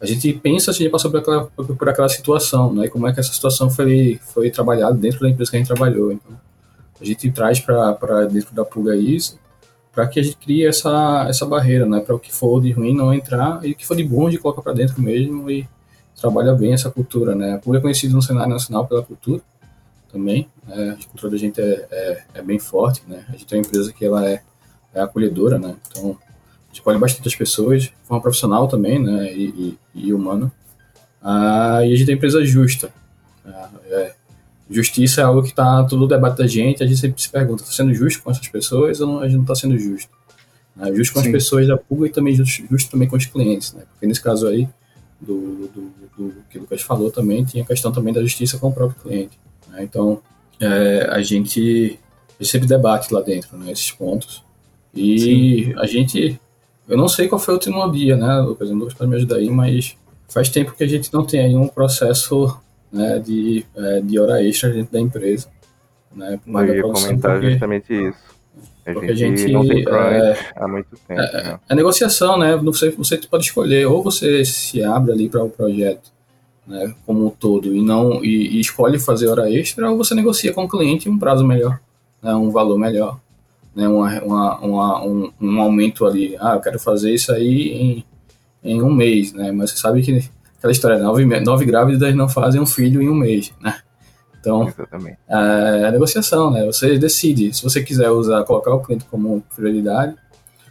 a 0.00 0.06
gente 0.06 0.32
pensa 0.34 0.72
se 0.72 0.80
a 0.80 0.82
gente 0.82 0.92
passou 0.92 1.10
por 1.10 1.20
aquela, 1.20 1.44
por 1.46 1.88
aquela 1.88 2.08
situação, 2.08 2.72
né? 2.72 2.86
E 2.86 2.90
como 2.90 3.06
é 3.06 3.12
que 3.12 3.20
essa 3.20 3.32
situação 3.32 3.70
foi, 3.70 4.20
foi 4.34 4.50
trabalhada 4.50 4.94
dentro 4.94 5.20
da 5.20 5.28
empresa 5.28 5.50
que 5.50 5.56
a 5.56 5.60
gente 5.60 5.68
trabalhou. 5.68 6.12
Então, 6.12 6.36
a 7.00 7.04
gente 7.04 7.30
traz 7.30 7.60
para 7.60 8.26
dentro 8.26 8.54
da 8.54 8.64
Pulga 8.64 8.96
isso, 8.96 9.38
para 9.92 10.06
que 10.06 10.18
a 10.18 10.22
gente 10.22 10.36
crie 10.36 10.66
essa, 10.66 11.26
essa 11.28 11.46
barreira, 11.46 11.86
né? 11.86 12.00
Para 12.00 12.14
o 12.14 12.18
que 12.18 12.32
for 12.32 12.60
de 12.60 12.72
ruim 12.72 12.94
não 12.94 13.14
entrar 13.14 13.64
e 13.64 13.72
o 13.72 13.74
que 13.74 13.86
for 13.86 13.96
de 13.96 14.04
bom 14.04 14.26
a 14.26 14.30
gente 14.30 14.40
coloca 14.40 14.60
para 14.60 14.72
dentro 14.72 15.00
mesmo 15.00 15.50
e 15.50 15.66
trabalha 16.20 16.52
bem 16.54 16.72
essa 16.72 16.90
cultura, 16.90 17.34
né? 17.34 17.54
A 17.54 17.58
Pulga 17.58 17.78
é 17.78 17.82
conhecida 17.82 18.14
no 18.14 18.22
cenário 18.22 18.50
nacional 18.50 18.86
pela 18.86 19.02
cultura 19.02 19.40
também, 20.14 20.48
né? 20.64 20.96
A 20.98 21.04
cultura 21.08 21.32
da 21.32 21.36
gente 21.36 21.60
é, 21.60 21.88
é, 21.90 22.22
é, 22.34 22.42
bem 22.42 22.60
forte, 22.60 23.02
né? 23.08 23.24
A 23.28 23.32
gente 23.32 23.52
é 23.52 23.58
uma 23.58 23.66
empresa 23.66 23.92
que 23.92 24.04
ela 24.04 24.24
é, 24.24 24.40
é 24.94 25.00
acolhedora, 25.00 25.58
né? 25.58 25.74
Então, 25.90 26.16
escolhe 26.72 26.98
bastante 26.98 27.26
as 27.26 27.34
pessoas, 27.34 27.84
de 27.84 27.94
forma 28.04 28.22
profissional 28.22 28.68
também, 28.68 29.02
né, 29.02 29.32
e, 29.32 29.76
e, 29.94 30.06
e 30.06 30.14
humana. 30.14 30.52
Ah, 31.20 31.80
e 31.84 31.92
a 31.92 31.96
gente 31.96 32.06
tem 32.06 32.14
empresa 32.14 32.44
justa. 32.44 32.92
Ah, 33.44 33.70
é, 33.86 34.14
justiça 34.70 35.20
é 35.20 35.24
algo 35.24 35.42
que 35.42 35.50
está 35.50 35.82
todo 35.84 36.04
o 36.04 36.08
debate 36.08 36.38
da 36.38 36.46
gente, 36.46 36.82
a 36.82 36.86
gente 36.86 37.00
sempre 37.00 37.20
se 37.20 37.28
pergunta, 37.28 37.62
está 37.62 37.74
sendo 37.74 37.92
justo 37.94 38.22
com 38.22 38.30
essas 38.30 38.46
pessoas 38.48 39.00
ou 39.00 39.06
não, 39.06 39.18
a 39.20 39.24
gente 39.26 39.36
não 39.36 39.42
está 39.42 39.54
sendo 39.54 39.78
justo? 39.78 40.10
Ah, 40.76 40.92
justo 40.92 41.14
com 41.14 41.20
Sim. 41.20 41.26
as 41.26 41.32
pessoas 41.32 41.66
da 41.66 41.76
pública 41.76 42.12
e 42.12 42.14
também 42.14 42.34
justo, 42.34 42.64
justo, 42.68 42.90
também 42.90 43.08
com 43.08 43.16
os 43.16 43.26
clientes, 43.26 43.72
né, 43.72 43.82
porque 43.92 44.06
nesse 44.06 44.20
caso 44.20 44.46
aí, 44.46 44.68
do, 45.20 45.68
do, 45.68 45.92
do, 46.18 46.34
que 46.50 46.58
o 46.58 46.62
Lucas 46.62 46.82
falou 46.82 47.10
também, 47.10 47.44
tinha 47.44 47.62
a 47.62 47.66
questão 47.66 47.92
também 47.92 48.12
da 48.12 48.20
justiça 48.20 48.58
com 48.58 48.68
o 48.68 48.72
próprio 48.72 49.00
cliente. 49.00 49.38
Né, 49.74 49.84
então, 49.84 50.20
é, 50.60 51.08
a, 51.10 51.20
gente, 51.20 51.98
a 52.38 52.42
gente 52.42 52.50
sempre 52.50 52.68
debate 52.68 53.12
lá 53.12 53.20
dentro, 53.20 53.56
né, 53.58 53.72
esses 53.72 53.90
pontos. 53.90 54.42
E 54.94 55.18
Sim. 55.18 55.74
a 55.76 55.86
gente 55.86 56.40
eu 56.88 56.96
não 56.96 57.08
sei 57.08 57.28
qual 57.28 57.38
foi 57.38 57.54
o 57.54 57.56
último 57.56 57.90
dia, 57.90 58.16
né, 58.16 58.40
Lucas? 58.40 58.70
Não 58.70 58.86
pode 58.86 59.10
me 59.10 59.16
ajudar 59.16 59.36
aí, 59.36 59.48
mas 59.48 59.96
faz 60.28 60.48
tempo 60.48 60.74
que 60.74 60.84
a 60.84 60.86
gente 60.86 61.12
não 61.12 61.24
tem 61.24 61.40
aí 61.40 61.56
um 61.56 61.66
processo 61.66 62.58
né, 62.92 63.18
de, 63.18 63.64
é, 63.74 64.00
de 64.00 64.18
hora 64.18 64.42
extra 64.44 64.70
dentro 64.70 64.92
da 64.92 65.00
empresa. 65.00 65.48
Né, 66.14 66.38
eu 66.46 66.74
ia 66.74 66.82
comentar 66.82 67.32
porque, 67.32 67.50
justamente 67.50 67.92
isso. 67.92 68.34
A 68.86 68.92
gente, 68.92 69.10
a 69.10 69.14
gente, 69.14 69.50
não 69.50 69.66
tem 69.66 69.82
é, 69.82 70.38
há 70.54 70.68
muito 70.68 70.90
tempo. 71.08 71.20
É, 71.20 71.42
né? 71.42 71.60
é 71.70 71.74
negociação, 71.74 72.38
né? 72.38 72.54
Você, 72.56 72.90
você 72.90 73.16
pode 73.16 73.44
escolher, 73.44 73.86
ou 73.86 74.02
você 74.02 74.44
se 74.44 74.84
abre 74.84 75.10
ali 75.10 75.26
para 75.26 75.42
o 75.42 75.48
projeto 75.48 76.12
né, 76.66 76.94
como 77.04 77.26
um 77.26 77.30
todo 77.30 77.74
e 77.74 77.82
não 77.82 78.24
e, 78.24 78.56
e, 78.56 78.60
escolhe 78.60 78.98
fazer 78.98 79.28
hora 79.28 79.50
extra, 79.52 79.90
ou 79.90 79.96
você 79.96 80.14
negocia 80.14 80.52
com 80.52 80.64
o 80.64 80.68
cliente 80.68 81.08
um 81.08 81.18
prazo 81.18 81.46
melhor, 81.46 81.80
né, 82.22 82.34
um 82.34 82.50
valor 82.50 82.78
melhor 82.78 83.18
né, 83.74 83.88
uma, 83.88 84.22
uma, 84.22 84.58
uma, 84.60 85.04
um, 85.04 85.32
um, 85.40 85.60
aumento 85.60 86.06
ali. 86.06 86.36
Ah, 86.38 86.54
eu 86.54 86.60
quero 86.60 86.78
fazer 86.78 87.12
isso 87.12 87.32
aí 87.32 87.72
em, 87.72 88.04
em 88.62 88.82
um 88.82 88.92
mês, 88.92 89.32
né? 89.32 89.50
Mas 89.50 89.70
você 89.70 89.78
sabe 89.78 90.02
que 90.02 90.30
aquela 90.56 90.72
história, 90.72 90.98
nove, 90.98 91.24
nove 91.40 91.64
grávidas 91.64 92.14
não 92.14 92.28
fazem 92.28 92.60
um 92.60 92.66
filho 92.66 93.02
em 93.02 93.08
um 93.08 93.14
mês, 93.14 93.52
né? 93.60 93.76
Então, 94.38 94.72
é, 95.28 95.80
é 95.82 95.86
a 95.86 95.90
negociação, 95.90 96.50
né? 96.50 96.64
Você 96.66 96.98
decide. 96.98 97.52
Se 97.52 97.62
você 97.62 97.82
quiser 97.82 98.10
usar, 98.10 98.44
colocar 98.44 98.74
o 98.74 98.80
cliente 98.80 99.06
como 99.06 99.42
prioridade, 99.56 100.14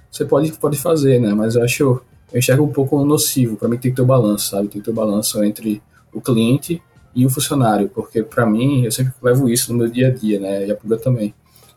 você 0.10 0.24
pode, 0.24 0.52
pode 0.54 0.78
fazer, 0.78 1.20
né? 1.20 1.34
Mas 1.34 1.56
eu 1.56 1.64
acho, 1.64 2.02
eu 2.34 2.40
enxergo 2.40 2.64
um 2.64 2.72
pouco 2.72 3.04
nocivo. 3.06 3.56
Para 3.56 3.70
mim 3.70 3.78
tem 3.78 3.92
que 3.92 3.96
ter 3.96 4.02
o 4.02 4.06
um 4.06 4.08
balanço, 4.08 4.50
sabe? 4.50 4.68
Tem 4.68 4.82
que 4.82 4.86
ter 4.86 4.92
o 4.92 4.94
um 4.94 4.96
balanço 4.96 5.42
entre 5.44 5.82
o 6.12 6.20
cliente 6.20 6.82
e 7.16 7.26
o 7.26 7.30
funcionário, 7.30 7.88
porque 7.90 8.24
para 8.24 8.46
mim 8.46 8.84
eu 8.84 8.92
sempre 8.92 9.14
levo 9.22 9.48
isso 9.48 9.72
no 9.72 9.78
meu 9.78 9.88
dia 9.88 10.08
a 10.08 10.12
dia, 10.12 10.40
né? 10.40 10.68
E 10.68 10.72
a 10.72 10.76
Puga 10.76 10.98
também 10.98 11.34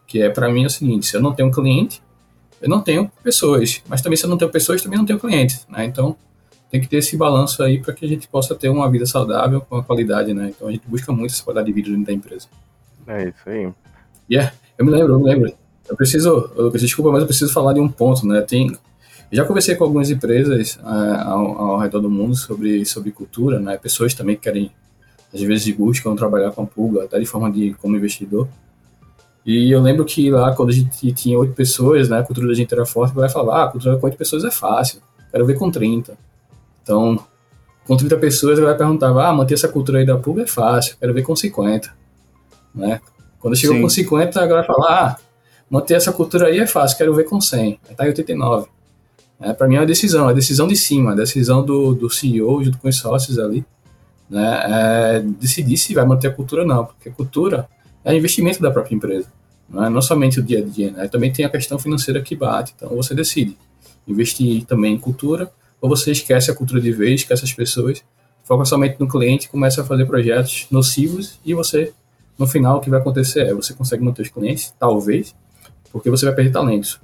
que 0.07 0.22
é 0.22 0.30
para 0.30 0.50
mim 0.50 0.64
é 0.64 0.66
o 0.66 0.70
seguinte: 0.70 1.07
se 1.07 1.16
eu 1.16 1.20
não 1.20 1.34
tenho 1.34 1.50
cliente, 1.50 2.02
eu 2.61 2.68
não 2.68 2.80
tenho 2.80 3.11
pessoas, 3.22 3.82
mas 3.88 4.00
também 4.00 4.16
se 4.16 4.24
eu 4.24 4.30
não 4.30 4.38
tenho 4.38 4.50
pessoas, 4.50 4.80
também 4.80 4.98
não 4.98 5.04
tenho 5.04 5.18
clientes, 5.18 5.66
né? 5.68 5.84
Então 5.84 6.16
tem 6.70 6.80
que 6.80 6.88
ter 6.88 6.98
esse 6.98 7.16
balanço 7.16 7.62
aí 7.62 7.80
para 7.80 7.92
que 7.92 8.04
a 8.04 8.09
gente 8.09 8.26
possa 8.28 8.54
ter 8.54 8.68
uma 8.68 8.90
vida 8.90 9.07
saudável 9.07 9.61
com 9.61 9.76
a 9.76 9.82
qualidade, 9.82 10.32
né? 10.32 10.52
Então 10.54 10.68
a 10.68 10.72
gente 10.72 10.86
busca 10.86 11.12
muito 11.12 11.32
essa 11.32 11.42
qualidade 11.42 11.66
de 11.66 11.72
vida 11.72 11.90
dentro 11.90 12.07
da 12.07 12.12
empresa. 12.12 12.48
É 13.07 13.28
isso 13.28 13.36
aí. 13.46 13.72
Yeah, 14.30 14.52
eu 14.76 14.84
me 14.84 14.90
lembro, 14.90 15.14
eu 15.14 15.18
me 15.18 15.24
lembro. 15.24 15.52
Eu 15.88 15.96
preciso, 15.96 16.50
eu, 16.57 16.70
desculpa, 16.70 17.12
mas 17.12 17.20
eu 17.20 17.26
preciso 17.26 17.52
falar 17.52 17.72
de 17.72 17.80
um 17.80 17.88
ponto, 17.88 18.26
né? 18.26 18.40
Tem, 18.40 18.76
já 19.33 19.45
conversei 19.45 19.74
com 19.74 19.85
algumas 19.85 20.11
empresas 20.11 20.77
uh, 20.77 21.29
ao, 21.29 21.61
ao, 21.61 21.79
redor 21.79 22.01
do 22.01 22.11
mundo 22.11 22.37
sobre, 22.37 22.85
sobre 22.85 23.11
cultura, 23.11 23.59
né? 23.59 23.77
Pessoas 23.77 24.14
também 24.14 24.37
que 24.37 24.43
querem, 24.43 24.70
às 25.35 25.41
vezes, 25.41 25.74
buscam 25.74 26.14
trabalhar 26.14 26.53
com 26.53 26.62
a 26.62 26.66
pulga, 26.66 27.05
até 27.05 27.18
de 27.18 27.27
forma 27.27 27.51
de 27.51 27.74
como 27.74 27.97
investidor. 27.97 28.49
E 29.45 29.70
eu 29.70 29.81
lembro 29.81 30.05
que 30.05 30.31
lá, 30.31 30.55
quando 30.55 30.70
a 30.70 30.72
gente 30.72 31.12
tinha 31.12 31.39
oito 31.39 31.55
pessoas, 31.55 32.09
né, 32.09 32.18
a 32.18 32.22
cultura 32.22 32.49
da 32.49 32.55
gente 32.55 32.72
era 32.72 32.85
forte, 32.85 33.14
vai 33.14 33.29
falar, 33.29 33.62
ah, 33.62 33.64
a 33.64 33.68
cultura 33.68 33.97
com 33.97 34.07
oito 34.07 34.18
pessoas 34.18 34.45
é 34.45 34.51
fácil, 34.51 35.01
quero 35.31 35.47
ver 35.47 35.55
com 35.55 35.70
30. 35.70 36.16
Então, 36.83 37.18
com 37.87 37.97
30 37.97 38.16
pessoas, 38.16 38.59
vai 38.59 38.77
perguntar, 38.77 39.11
ah, 39.11 39.33
manter 39.33 39.55
essa 39.55 39.68
cultura 39.68 39.99
aí 39.99 40.07
da 40.07 40.16
pulga 40.16 40.43
é 40.43 40.47
fácil, 40.47 40.97
quero 40.99 41.14
ver 41.14 41.22
com 41.22 41.37
50. 41.37 41.93
Né? 42.74 43.01
Quando 43.39 43.57
chegou 43.57 43.77
Sim. 43.77 43.83
com 43.83 43.89
50, 43.89 44.41
a 44.41 44.47
galera 44.47 44.66
fala, 44.66 44.87
ah, 44.89 45.16
manter 45.70 45.95
essa 45.95 46.12
cultura 46.12 46.47
aí 46.47 46.59
é 46.59 46.66
fácil, 46.66 46.99
quero 46.99 47.14
ver 47.14 47.24
com 47.24 47.41
100. 47.41 47.79
Aí 47.89 47.95
tá 47.95 48.05
em 48.05 48.09
89. 48.09 48.76
É, 49.41 49.53
para 49.53 49.68
mim 49.68 49.76
é 49.76 49.80
uma 49.80 49.87
decisão, 49.87 50.28
é 50.30 50.34
decisão 50.34 50.66
de 50.66 50.76
cima, 50.76 51.12
a 51.12 51.14
decisão 51.14 51.64
do, 51.64 51.95
do 51.95 52.09
CEO 52.09 52.64
junto 52.64 52.78
com 52.78 52.89
os 52.89 52.97
sócios 52.97 53.39
ali, 53.39 53.64
né, 54.28 54.62
é 54.64 55.20
decidir 55.20 55.76
se 55.76 55.95
vai 55.95 56.05
manter 56.05 56.28
a 56.28 56.32
cultura 56.32 56.62
ou 56.62 56.68
não, 56.68 56.87
porque 56.87 57.11
cultura 57.11 57.68
é 58.05 58.16
investimento 58.16 58.62
da 58.62 58.70
própria 58.70 58.95
empresa. 58.95 59.26
Não 59.68 59.84
é 59.84 59.91
não 59.91 60.01
somente 60.01 60.39
o 60.39 60.43
dia 60.43 60.61
a 60.61 60.62
dia, 60.62 60.93
né? 60.93 61.09
Também 61.09 61.32
tem 61.32 61.45
a 61.45 61.51
questão 61.51 61.76
financeira 61.76 62.22
que 62.22 62.37
bate. 62.37 62.72
Então 62.76 62.89
você 62.91 63.14
decide 63.14 63.57
investir 64.07 64.64
também 64.64 64.95
em 64.95 64.99
cultura, 64.99 65.51
ou 65.80 65.89
você 65.89 66.12
esquece 66.12 66.51
a 66.51 66.55
cultura 66.55 66.80
de 66.80 66.93
vez, 66.93 67.22
esquece 67.22 67.45
as 67.45 67.53
pessoas, 67.53 68.03
foca 68.45 68.64
somente 68.64 68.97
no 69.01 69.09
cliente, 69.09 69.49
começa 69.49 69.82
a 69.82 69.84
fazer 69.84 70.07
projetos 70.07 70.68
nocivos 70.70 71.41
e 71.45 71.53
você, 71.53 71.93
no 72.39 72.47
final, 72.47 72.78
o 72.78 72.80
que 72.80 72.89
vai 72.89 73.01
acontecer 73.01 73.41
é 73.41 73.53
você 73.53 73.74
consegue 73.74 74.05
manter 74.05 74.22
os 74.22 74.28
clientes, 74.28 74.72
talvez, 74.78 75.34
porque 75.91 76.09
você 76.09 76.24
vai 76.26 76.34
perder 76.34 76.53
talentos. 76.53 77.01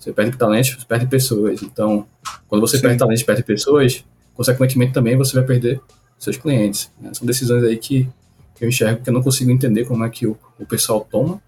Você 0.00 0.14
perde 0.14 0.36
talentos, 0.38 0.70
você 0.70 0.86
perde 0.86 1.06
pessoas. 1.06 1.62
Então, 1.62 2.06
quando 2.48 2.62
você 2.62 2.76
Sim. 2.76 2.82
perde 2.82 2.98
talentos, 2.98 3.22
perde 3.22 3.42
pessoas, 3.42 4.02
consequentemente 4.34 4.94
também 4.94 5.14
você 5.14 5.34
vai 5.34 5.44
perder 5.44 5.78
seus 6.18 6.38
clientes. 6.38 6.90
Né? 6.98 7.12
São 7.12 7.26
decisões 7.26 7.62
aí 7.62 7.76
que, 7.76 8.08
que 8.54 8.64
eu 8.64 8.68
enxergo 8.68 9.02
que 9.02 9.10
eu 9.10 9.14
não 9.14 9.22
consigo 9.22 9.50
entender 9.50 9.84
como 9.84 10.02
é 10.02 10.08
que 10.08 10.26
o, 10.26 10.38
o 10.58 10.64
pessoal 10.64 11.06
toma, 11.08 11.40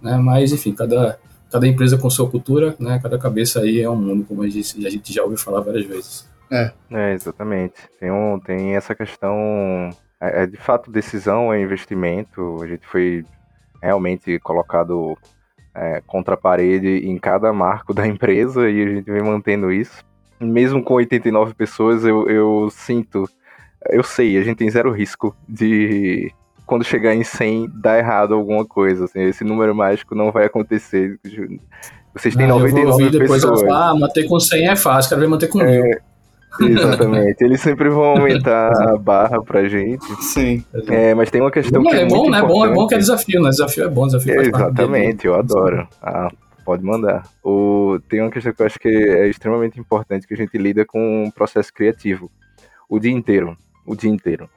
né? 0.00 0.16
mas 0.16 0.52
enfim, 0.52 0.72
cada, 0.72 1.18
cada 1.50 1.66
empresa 1.66 1.98
com 1.98 2.08
sua 2.08 2.30
cultura, 2.30 2.76
né? 2.78 3.00
cada 3.02 3.18
cabeça 3.18 3.60
aí 3.60 3.80
é 3.80 3.90
um 3.90 3.96
mundo, 3.96 4.24
como 4.24 4.44
a 4.44 4.48
gente, 4.48 4.86
a 4.86 4.90
gente 4.90 5.12
já 5.12 5.24
ouviu 5.24 5.36
falar 5.36 5.60
várias 5.60 5.84
vezes. 5.84 6.28
É. 6.50 6.72
é, 6.92 7.12
exatamente. 7.14 7.74
Tem, 7.98 8.12
um, 8.12 8.38
tem 8.38 8.76
essa 8.76 8.94
questão. 8.94 9.90
É, 10.20 10.44
é, 10.44 10.46
de 10.46 10.56
fato, 10.56 10.90
decisão 10.90 11.52
é 11.52 11.60
investimento. 11.60 12.62
A 12.62 12.66
gente 12.66 12.86
foi 12.86 13.24
realmente 13.82 14.38
colocado 14.38 15.16
é, 15.78 16.02
contra 16.06 16.34
a 16.34 16.36
parede 16.36 17.06
em 17.06 17.16
cada 17.18 17.52
marco 17.52 17.94
da 17.94 18.06
empresa 18.08 18.68
e 18.68 18.82
a 18.82 18.86
gente 18.86 19.10
vem 19.10 19.22
mantendo 19.22 19.72
isso. 19.72 20.04
Mesmo 20.40 20.82
com 20.82 20.94
89 20.94 21.54
pessoas, 21.54 22.04
eu, 22.04 22.28
eu 22.28 22.68
sinto. 22.70 23.28
Eu 23.90 24.02
sei, 24.02 24.36
a 24.36 24.42
gente 24.42 24.58
tem 24.58 24.70
zero 24.70 24.92
risco 24.92 25.36
de 25.48 26.32
quando 26.66 26.84
chegar 26.84 27.14
em 27.14 27.24
100 27.24 27.70
dar 27.74 27.98
errado 27.98 28.34
alguma 28.34 28.64
coisa. 28.64 29.06
Assim, 29.06 29.22
esse 29.22 29.42
número 29.42 29.74
mágico 29.74 30.14
não 30.14 30.30
vai 30.30 30.44
acontecer. 30.44 31.18
Vocês 32.14 32.36
têm 32.36 32.46
ah, 32.46 32.50
99 32.50 33.18
pessoas. 33.18 33.62
ah, 33.64 33.94
manter 33.98 34.28
com 34.28 34.38
100 34.38 34.68
é 34.68 34.76
fácil, 34.76 35.08
quero 35.08 35.20
ver 35.20 35.28
manter 35.28 35.48
com 35.48 35.60
é, 35.60 35.80
mil. 35.80 35.98
Exatamente. 36.60 37.42
Eles 37.42 37.60
sempre 37.60 37.88
vão 37.88 38.04
aumentar 38.16 38.72
a 38.90 38.96
barra 38.96 39.42
pra 39.42 39.68
gente. 39.68 40.04
Sim. 40.22 40.64
É, 40.88 41.14
mas 41.14 41.30
tem 41.30 41.40
uma 41.40 41.50
questão 41.50 41.82
que 41.82 41.94
é, 41.94 42.02
é 42.02 42.06
bom, 42.06 42.30
né? 42.30 42.42
Bom, 42.42 42.64
é 42.64 42.72
bom 42.72 42.86
que 42.86 42.94
é 42.94 42.98
desafio, 42.98 43.42
né? 43.42 43.50
Desafio 43.50 43.84
é 43.84 43.88
bom, 43.88 44.06
desafio 44.06 44.40
é, 44.40 44.46
Exatamente, 44.46 45.26
eu 45.26 45.34
adoro. 45.34 45.86
Ah, 46.02 46.30
pode 46.64 46.84
mandar. 46.84 47.22
O, 47.44 47.98
tem 48.08 48.20
uma 48.20 48.30
questão 48.30 48.52
que 48.52 48.62
eu 48.62 48.66
acho 48.66 48.78
que 48.78 48.88
é 48.88 49.28
extremamente 49.28 49.78
importante, 49.78 50.26
que 50.26 50.34
a 50.34 50.36
gente 50.36 50.56
lida 50.56 50.84
com 50.84 51.24
um 51.24 51.30
processo 51.30 51.72
criativo. 51.72 52.30
O 52.88 52.98
dia 52.98 53.12
inteiro. 53.12 53.56
O 53.86 53.94
dia 53.94 54.10
inteiro. 54.10 54.48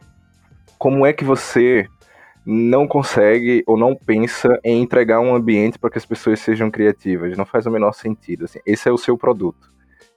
Como 0.77 1.05
é 1.05 1.13
que 1.13 1.23
você 1.23 1.85
não 2.43 2.87
consegue 2.87 3.63
ou 3.67 3.77
não 3.77 3.95
pensa 3.95 4.59
em 4.63 4.81
entregar 4.81 5.19
um 5.19 5.35
ambiente 5.35 5.77
para 5.77 5.91
que 5.91 5.97
as 5.97 6.05
pessoas 6.05 6.39
sejam 6.39 6.71
criativas? 6.71 7.37
Não 7.37 7.45
faz 7.45 7.65
o 7.65 7.71
menor 7.71 7.93
sentido. 7.93 8.45
Assim. 8.45 8.59
Esse 8.65 8.89
é 8.89 8.91
o 8.91 8.97
seu 8.97 9.17
produto 9.17 9.71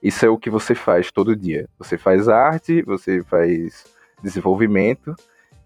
isso 0.05 0.23
é 0.23 0.29
o 0.29 0.37
que 0.37 0.51
você 0.51 0.75
faz 0.75 1.11
todo 1.11 1.35
dia. 1.35 1.67
Você 1.79 1.97
faz 1.97 2.29
arte, 2.29 2.83
você 2.83 3.23
faz 3.23 3.85
desenvolvimento. 4.21 5.15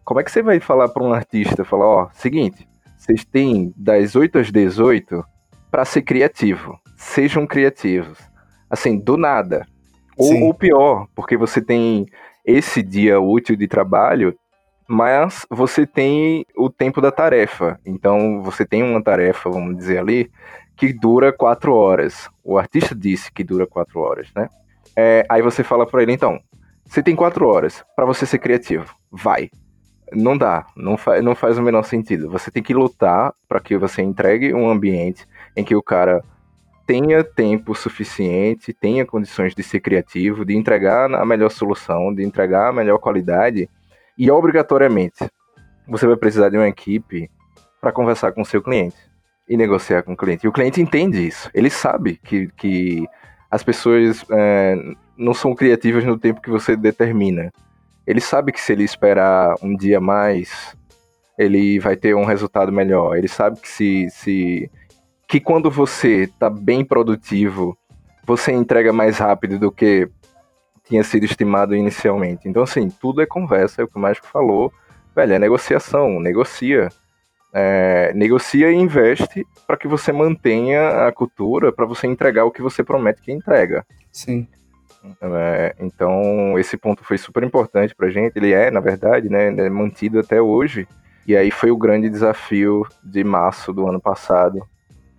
Como 0.05 0.21
é 0.21 0.23
que 0.23 0.31
você 0.31 0.41
vai 0.41 0.61
falar 0.61 0.87
para 0.87 1.03
um 1.03 1.11
artista, 1.11 1.65
falar, 1.65 1.85
ó, 1.85 2.09
seguinte, 2.13 2.65
vocês 2.97 3.25
têm 3.25 3.73
das 3.75 4.15
8 4.15 4.39
às 4.39 4.49
18 4.49 5.25
para 5.69 5.83
ser 5.83 6.03
criativo. 6.03 6.79
Sejam 6.95 7.45
criativos. 7.45 8.17
Assim, 8.69 8.97
do 8.97 9.17
nada. 9.17 9.67
Ou, 10.17 10.43
ou 10.43 10.53
pior, 10.53 11.07
porque 11.13 11.35
você 11.35 11.61
tem 11.61 12.05
esse 12.45 12.81
dia 12.81 13.19
útil 13.19 13.57
de 13.57 13.67
trabalho, 13.67 14.33
mas 14.87 15.45
você 15.49 15.85
tem 15.85 16.45
o 16.55 16.69
tempo 16.69 17.01
da 17.01 17.11
tarefa. 17.11 17.77
Então, 17.85 18.41
você 18.41 18.65
tem 18.65 18.83
uma 18.83 19.03
tarefa, 19.03 19.49
vamos 19.49 19.75
dizer 19.75 19.97
ali, 19.97 20.31
que 20.77 20.93
dura 20.93 21.33
quatro 21.33 21.73
horas. 21.73 22.29
O 22.49 22.57
artista 22.57 22.95
disse 22.95 23.31
que 23.31 23.43
dura 23.43 23.67
quatro 23.67 23.99
horas, 23.99 24.27
né? 24.35 24.49
É, 24.95 25.23
aí 25.29 25.39
você 25.39 25.63
fala 25.63 25.85
para 25.85 26.01
ele, 26.01 26.13
então, 26.13 26.39
você 26.83 27.03
tem 27.03 27.15
quatro 27.15 27.47
horas 27.47 27.85
para 27.95 28.07
você 28.07 28.25
ser 28.25 28.39
criativo, 28.39 28.91
vai. 29.11 29.51
Não 30.11 30.35
dá, 30.35 30.65
não, 30.75 30.97
fa 30.97 31.21
não 31.21 31.35
faz 31.35 31.59
o 31.59 31.61
menor 31.61 31.83
sentido. 31.83 32.27
Você 32.31 32.49
tem 32.49 32.63
que 32.63 32.73
lutar 32.73 33.35
para 33.47 33.59
que 33.59 33.77
você 33.77 34.01
entregue 34.01 34.51
um 34.51 34.67
ambiente 34.67 35.27
em 35.55 35.63
que 35.63 35.75
o 35.75 35.83
cara 35.83 36.23
tenha 36.87 37.23
tempo 37.23 37.75
suficiente, 37.75 38.73
tenha 38.73 39.05
condições 39.05 39.53
de 39.53 39.61
ser 39.61 39.79
criativo, 39.79 40.43
de 40.43 40.57
entregar 40.57 41.13
a 41.13 41.23
melhor 41.23 41.51
solução, 41.51 42.11
de 42.11 42.23
entregar 42.23 42.69
a 42.69 42.73
melhor 42.73 42.97
qualidade. 42.97 43.69
E 44.17 44.31
obrigatoriamente, 44.31 45.29
você 45.87 46.07
vai 46.07 46.17
precisar 46.17 46.49
de 46.49 46.57
uma 46.57 46.67
equipe 46.67 47.29
para 47.79 47.91
conversar 47.91 48.31
com 48.31 48.41
o 48.41 48.45
seu 48.45 48.59
cliente 48.59 49.08
e 49.49 49.57
negociar 49.57 50.03
com 50.03 50.13
o 50.13 50.17
cliente. 50.17 50.45
E 50.45 50.47
o 50.47 50.51
cliente 50.51 50.79
entende 50.79 51.27
isso. 51.27 51.49
Ele 51.55 51.71
sabe 51.71 52.19
que, 52.23 52.47
que 52.49 53.07
as 53.49 53.63
pessoas 53.63 54.23
é, 54.29 54.75
não 55.17 55.33
são 55.33 55.55
criativas 55.55 56.05
no 56.05 56.19
tempo 56.19 56.39
que 56.39 56.51
você 56.51 56.75
determina. 56.75 57.51
Ele 58.05 58.21
sabe 58.21 58.51
que 58.51 58.61
se 58.61 58.71
ele 58.71 58.83
esperar 58.83 59.55
um 59.63 59.75
dia 59.75 59.99
mais, 59.99 60.77
ele 61.37 61.79
vai 61.79 61.95
ter 61.95 62.15
um 62.15 62.25
resultado 62.25 62.71
melhor. 62.71 63.17
Ele 63.17 63.27
sabe 63.27 63.59
que 63.59 63.67
se, 63.67 64.07
se 64.11 64.71
que 65.27 65.39
quando 65.39 65.71
você 65.71 66.23
está 66.23 66.49
bem 66.49 66.85
produtivo, 66.85 67.75
você 68.25 68.51
entrega 68.51 68.93
mais 68.93 69.17
rápido 69.17 69.57
do 69.57 69.71
que 69.71 70.07
tinha 70.83 71.03
sido 71.03 71.23
estimado 71.23 71.75
inicialmente. 71.75 72.47
Então, 72.47 72.63
assim, 72.63 72.89
tudo 72.89 73.21
é 73.21 73.25
conversa, 73.25 73.81
é 73.81 73.85
o 73.85 73.87
que 73.87 73.97
o 73.97 73.99
Mágico 73.99 74.27
falou. 74.27 74.71
Velho, 75.15 75.33
é 75.33 75.39
negociação, 75.39 76.19
negocia 76.19 76.89
é, 77.53 78.11
negocia 78.13 78.71
e 78.71 78.75
investe 78.75 79.45
para 79.65 79.77
que 79.77 79.87
você 79.87 80.11
mantenha 80.11 81.07
a 81.07 81.11
cultura, 81.11 81.71
para 81.71 81.85
você 81.85 82.07
entregar 82.07 82.45
o 82.45 82.51
que 82.51 82.61
você 82.61 82.83
promete 82.83 83.21
que 83.21 83.31
entrega. 83.31 83.85
Sim. 84.11 84.47
É, 85.21 85.75
então, 85.79 86.59
esse 86.59 86.77
ponto 86.77 87.03
foi 87.03 87.17
super 87.17 87.43
importante 87.43 87.95
para 87.95 88.07
a 88.07 88.11
gente. 88.11 88.35
Ele 88.35 88.53
é, 88.53 88.69
na 88.69 88.79
verdade, 88.79 89.29
né, 89.29 89.47
é 89.47 89.69
mantido 89.69 90.19
até 90.19 90.41
hoje. 90.41 90.87
E 91.27 91.35
aí 91.35 91.51
foi 91.51 91.71
o 91.71 91.77
grande 91.77 92.09
desafio 92.09 92.85
de 93.03 93.23
março 93.23 93.71
do 93.71 93.87
ano 93.87 93.99
passado. 93.99 94.59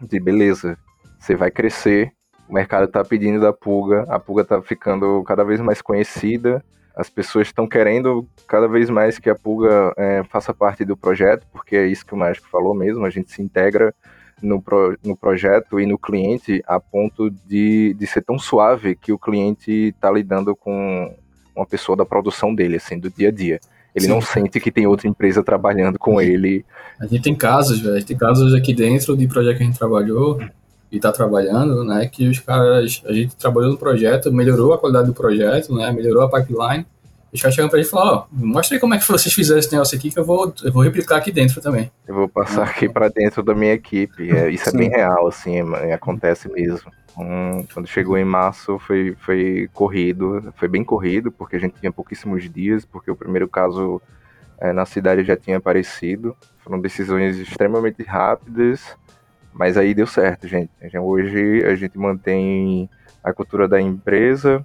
De 0.01 0.19
beleza, 0.19 0.77
você 1.19 1.35
vai 1.35 1.51
crescer, 1.51 2.13
o 2.49 2.55
mercado 2.55 2.85
está 2.85 3.05
pedindo 3.05 3.41
da 3.41 3.53
pulga, 3.53 4.05
a 4.09 4.19
pulga 4.19 4.43
está 4.43 4.61
ficando 4.63 5.23
cada 5.25 5.45
vez 5.45 5.61
mais 5.61 5.83
conhecida, 5.83 6.65
as 6.95 7.09
pessoas 7.09 7.49
estão 7.49 7.67
querendo 7.67 8.27
cada 8.47 8.67
vez 8.67 8.91
mais 8.91 9.19
que 9.19 9.31
a 9.31 9.35
Pulga 9.35 9.93
é, 9.97 10.23
faça 10.25 10.53
parte 10.53 10.85
do 10.85 10.97
projeto, 10.97 11.47
porque 11.53 11.77
é 11.77 11.87
isso 11.87 12.05
que 12.05 12.15
o 12.15 12.17
Mágico 12.17 12.49
falou 12.49 12.75
mesmo, 12.75 13.05
a 13.05 13.11
gente 13.11 13.31
se 13.31 13.41
integra 13.43 13.95
no, 14.43 14.61
pro, 14.61 14.99
no 15.05 15.17
projeto 15.17 15.79
e 15.81 15.87
no 15.87 15.99
cliente 15.99 16.63
a 16.67 16.81
ponto 16.81 17.31
de, 17.47 17.95
de 17.95 18.07
ser 18.07 18.23
tão 18.23 18.39
suave 18.39 18.97
que 18.97 19.13
o 19.13 19.19
cliente 19.19 19.71
está 19.71 20.11
lidando 20.11 20.57
com 20.57 21.15
uma 21.55 21.67
pessoa 21.67 21.97
da 21.97 22.05
produção 22.05 22.55
dele, 22.55 22.77
assim, 22.77 22.99
do 22.99 23.11
dia 23.11 23.29
a 23.29 23.33
dia. 23.33 23.61
Ele 23.95 24.05
Sim. 24.05 24.11
não 24.11 24.21
sente 24.21 24.61
que 24.61 24.71
tem 24.71 24.87
outra 24.87 25.09
empresa 25.09 25.43
trabalhando 25.43 25.99
com 25.99 26.21
ele. 26.21 26.65
A 27.01 27.07
gente 27.07 27.23
tem 27.23 27.35
casos, 27.35 27.81
velho. 27.81 28.05
Tem 28.05 28.17
casos 28.17 28.55
aqui 28.55 28.73
dentro 28.73 29.17
de 29.17 29.27
projeto 29.27 29.57
que 29.57 29.63
a 29.65 29.67
gente 29.67 29.79
trabalhou 29.79 30.41
e 30.91 30.97
está 30.97 31.13
trabalhando, 31.13 31.85
né? 31.85 32.07
Que 32.07 32.29
os 32.29 32.39
caras, 32.41 33.03
a 33.07 33.13
gente 33.13 33.37
trabalhou 33.37 33.71
no 33.71 33.79
projeto, 33.79 34.33
melhorou 34.33 34.73
a 34.73 34.79
qualidade 34.79 35.07
do 35.07 35.15
projeto, 35.15 35.75
né? 35.75 35.93
Melhorou 35.93 36.23
a 36.23 36.31
pipeline. 36.31 36.85
Os 37.33 37.41
caras 37.41 37.55
chegam 37.55 37.71
pra 37.71 37.79
gente 37.79 37.87
e 37.87 37.91
falam, 37.91 38.15
ó, 38.15 38.25
oh, 38.25 38.47
mostra 38.47 38.77
aí 38.77 38.81
como 38.81 38.93
é 38.93 38.99
que 38.99 39.07
vocês 39.07 39.33
fizeram 39.33 39.61
esse 39.61 39.71
negócio 39.71 39.97
aqui 39.97 40.11
que 40.11 40.19
eu 40.19 40.25
vou, 40.25 40.53
eu 40.65 40.73
vou 40.73 40.83
replicar 40.83 41.17
aqui 41.17 41.31
dentro 41.31 41.61
também. 41.61 41.91
Eu 42.09 42.15
vou 42.15 42.29
passar 42.29 42.65
aqui 42.65 42.89
para 42.89 43.09
dentro 43.09 43.41
da 43.41 43.55
minha 43.55 43.73
equipe. 43.73 44.29
É, 44.29 44.51
isso 44.51 44.69
Sim. 44.69 44.77
é 44.77 44.79
bem 44.79 44.89
real, 44.91 45.29
assim, 45.29 45.57
é, 45.75 45.93
acontece 45.93 46.51
mesmo. 46.51 46.91
Um, 47.17 47.65
quando 47.73 47.87
chegou 47.87 48.19
em 48.19 48.25
março 48.25 48.81
foi, 48.81 49.17
foi 49.21 49.69
corrido, 49.73 50.53
foi 50.57 50.67
bem 50.67 50.83
corrido, 50.83 51.31
porque 51.31 51.55
a 51.55 51.61
gente 51.61 51.79
tinha 51.79 51.93
pouquíssimos 51.93 52.51
dias, 52.51 52.85
porque 52.85 53.11
o 53.11 53.17
primeiro 53.17 53.49
caso 53.49 54.03
é, 54.59 54.73
na 54.73 54.85
cidade 54.85 55.23
já 55.23 55.37
tinha 55.37 55.59
aparecido. 55.59 56.37
Foram 56.65 56.81
decisões 56.81 57.37
extremamente 57.37 58.03
rápidas 58.03 58.97
mas 59.53 59.77
aí 59.77 59.95
deu 59.95 60.07
certo, 60.07 60.47
gente. 60.47 60.71
Hoje 60.99 61.65
a 61.65 61.75
gente 61.75 61.99
mantém 61.99 62.89
a 63.23 63.33
cultura 63.33 63.69
da 63.69 63.81
empresa, 63.81 64.65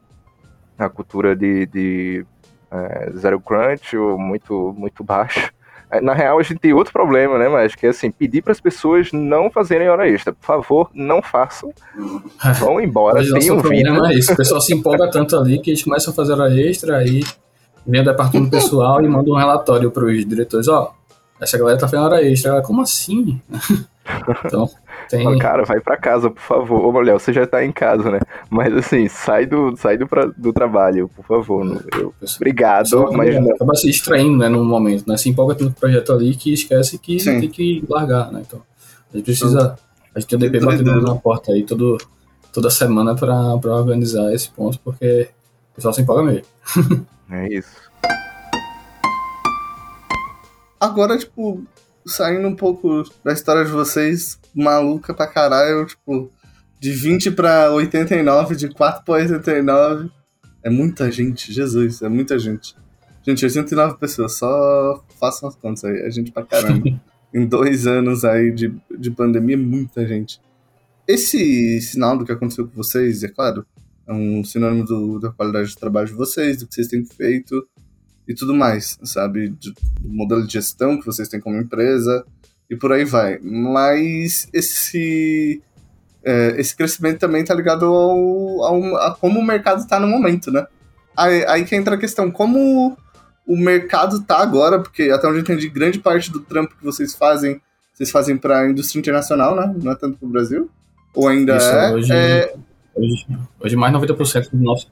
a 0.78 0.90
cultura 0.90 1.36
de, 1.36 1.66
de 1.66 2.26
é, 2.72 3.12
zero 3.18 3.40
crunch 3.40 3.96
ou 3.98 4.18
muito, 4.18 4.74
muito 4.78 5.04
baixo. 5.04 5.52
É, 5.90 6.02
na 6.02 6.14
real, 6.14 6.40
a 6.40 6.44
gente 6.44 6.60
tem 6.60 6.74
outro 6.74 6.92
problema, 6.92 7.38
né, 7.38 7.48
mas 7.48 7.76
que 7.76 7.86
é 7.86 7.90
assim, 7.90 8.10
pedir 8.10 8.42
para 8.42 8.52
as 8.52 8.60
pessoas 8.60 9.12
não 9.12 9.52
fazerem 9.52 9.88
hora 9.88 10.10
extra. 10.10 10.34
Por 10.34 10.46
favor, 10.46 10.90
não 10.94 11.22
façam. 11.22 11.72
Vão 12.60 12.82
embora, 12.82 13.24
tenham 13.24 13.60
vida. 13.60 13.90
É 14.10 14.14
isso. 14.14 14.34
O 14.34 14.36
pessoal 14.36 14.62
se 14.62 14.74
empolga 14.74 15.10
tanto 15.10 15.38
ali 15.38 15.60
que 15.60 15.72
eles 15.72 15.84
começam 15.84 16.12
a 16.12 16.16
fazer 16.16 16.34
hora 16.34 16.54
extra, 16.60 16.98
aí 16.98 17.24
vem 17.86 18.02
o 18.02 18.06
departamento 18.06 18.50
pessoal 18.50 19.02
e 19.04 19.08
manda 19.08 19.30
um 19.30 19.36
relatório 19.36 19.92
para 19.92 20.06
os 20.06 20.26
diretores, 20.26 20.68
ó, 20.68 20.92
oh, 20.92 21.44
essa 21.44 21.58
galera 21.58 21.78
tá 21.78 21.88
fazendo 21.88 22.06
hora 22.06 22.24
extra. 22.24 22.62
Como 22.62 22.82
assim? 22.82 23.40
Então, 24.46 24.70
tem... 25.10 25.38
Cara, 25.40 25.64
vai 25.64 25.80
para 25.80 25.98
casa, 25.98 26.30
por 26.30 26.42
favor. 26.42 26.96
Ô, 26.96 27.00
Léo, 27.00 27.20
você 27.20 27.34
já 27.34 27.46
tá 27.46 27.64
em 27.64 27.72
casa, 27.72 28.12
né? 28.12 28.20
Mas 28.50 28.74
assim, 28.74 29.08
sai 29.08 29.46
do, 29.46 29.76
sai 29.76 29.98
do, 29.98 30.08
pra, 30.08 30.26
do 30.26 30.54
trabalho, 30.54 31.10
por 31.10 31.26
favor. 31.26 31.84
Eu, 31.98 32.14
obrigado, 32.36 33.12
mas 33.12 33.36
não. 33.36 33.52
Acaba 33.52 33.76
se 33.76 33.88
distraindo, 33.88 34.38
né, 34.38 34.50
no 34.50 34.64
momento, 34.64 35.08
né? 35.08 35.18
Se 35.18 35.30
empolga 35.30 35.56
tanto 35.56 35.80
projeto 35.80 36.14
ali 36.14 36.36
que 36.36 36.54
esquece 36.54 36.98
que 36.98 37.20
Sim. 37.20 37.40
tem 37.40 37.50
que 37.50 37.84
largar, 37.90 38.32
né? 38.32 38.44
Então, 38.46 38.62
a 39.14 39.18
gente 39.18 39.26
precisa... 39.26 39.78
A 40.14 40.20
gente 40.20 40.30
tem 40.30 40.38
o 40.38 40.40
DP 40.40 40.66
batendo 40.66 41.02
na 41.02 41.16
porta 41.16 41.52
aí 41.52 41.64
todo, 41.64 41.98
toda 42.54 42.70
semana 42.70 43.16
para 43.16 43.56
organizar 43.64 44.34
esse 44.34 44.50
ponto, 44.50 44.80
porque 44.80 45.30
o 45.74 45.76
pessoal 45.76 45.94
se 45.94 46.02
empolga 46.02 46.24
mesmo. 46.24 46.46
É 47.28 47.48
isso. 47.52 47.76
Agora, 50.80 51.18
tipo, 51.18 51.64
saindo 52.06 52.48
um 52.48 52.56
pouco 52.56 53.04
da 53.24 53.34
história 53.34 53.66
de 53.66 53.72
vocês, 53.72 54.40
maluca 54.54 55.14
pra 55.14 55.28
caralho, 55.28 55.86
tipo, 55.86 56.32
de 56.80 56.92
20 56.92 57.32
pra 57.32 57.72
89, 57.72 58.56
de 58.56 58.70
4 58.70 59.04
pra 59.04 59.16
89. 59.16 60.10
É 60.64 60.70
muita 60.70 61.12
gente, 61.12 61.52
Jesus, 61.52 62.02
é 62.02 62.10
muita 62.10 62.38
gente. 62.38 62.76
Gente, 63.24 63.44
89 63.44 63.98
pessoas, 63.98 64.38
só 64.38 65.04
façam 65.20 65.50
as 65.50 65.56
contas 65.56 65.84
aí, 65.84 66.02
é 66.02 66.12
gente 66.12 66.32
pra 66.32 66.44
caramba. 66.44 66.84
em 67.34 67.46
dois 67.46 67.86
anos 67.86 68.24
aí 68.24 68.52
de, 68.52 68.74
de 68.98 69.12
pandemia, 69.12 69.58
muita 69.58 70.08
gente. 70.08 70.40
Esse 71.08 71.82
sinal 71.82 72.18
do 72.18 72.26
que 72.26 72.32
aconteceu 72.32 72.68
com 72.68 72.76
vocês, 72.76 73.24
é 73.24 73.28
claro, 73.28 73.66
é 74.08 74.14
um 74.14 74.44
sinônimo 74.44 74.86
do, 74.86 75.20
da 75.20 75.32
qualidade 75.32 75.74
do 75.74 75.80
trabalho 75.80 76.08
de 76.08 76.14
vocês, 76.14 76.58
do 76.58 76.68
que 76.68 76.76
vocês 76.76 76.88
têm 76.88 77.04
feito 77.04 77.68
e 78.28 78.34
tudo 78.34 78.54
mais, 78.54 78.98
sabe? 79.04 79.50
Do 79.50 79.74
modelo 80.04 80.46
de 80.46 80.54
gestão 80.54 81.00
que 81.00 81.06
vocês 81.06 81.28
têm 81.28 81.40
como 81.40 81.58
empresa 81.58 82.26
e 82.70 82.76
por 82.76 82.92
aí 82.92 83.06
vai. 83.06 83.40
Mas 83.42 84.48
esse, 84.54 85.62
é, 86.24 86.56
esse 86.58 86.76
crescimento 86.76 87.20
também 87.20 87.42
está 87.42 87.54
ligado 87.54 87.86
ao, 87.86 88.64
ao, 88.64 88.96
a 88.98 89.16
como 89.16 89.40
o 89.40 89.46
mercado 89.46 89.82
está 89.82 90.00
no 90.00 90.08
momento, 90.08 90.52
né? 90.52 90.66
Aí, 91.16 91.46
aí 91.46 91.66
que 91.66 91.76
entra 91.76 91.96
a 91.96 92.00
questão, 92.00 92.30
como 92.30 92.98
o 93.48 93.56
mercado 93.56 94.22
tá 94.24 94.40
agora, 94.40 94.80
porque 94.80 95.04
até 95.04 95.28
onde 95.28 95.38
eu 95.38 95.42
entendi, 95.42 95.70
grande 95.70 96.00
parte 96.00 96.32
do 96.32 96.40
trampo 96.40 96.76
que 96.76 96.84
vocês 96.84 97.16
fazem, 97.16 97.62
vocês 97.94 98.12
fazem 98.12 98.38
para 98.38 98.62
a 98.62 98.70
indústria 98.70 99.00
internacional, 99.00 99.56
né? 99.56 99.74
Não 99.82 99.92
é 99.92 99.96
tanto 99.96 100.18
para 100.18 100.28
o 100.28 100.32
Brasil? 100.32 100.70
Ou 101.14 101.28
ainda 101.28 101.56
Isso, 101.56 101.70
é, 101.70 101.94
hoje, 101.94 102.12
é... 102.12 102.56
Hoje, 102.94 103.28
hoje 103.60 103.76
mais 103.76 103.94
90% 103.94 104.50
do 104.52 104.58
nosso 104.58 104.92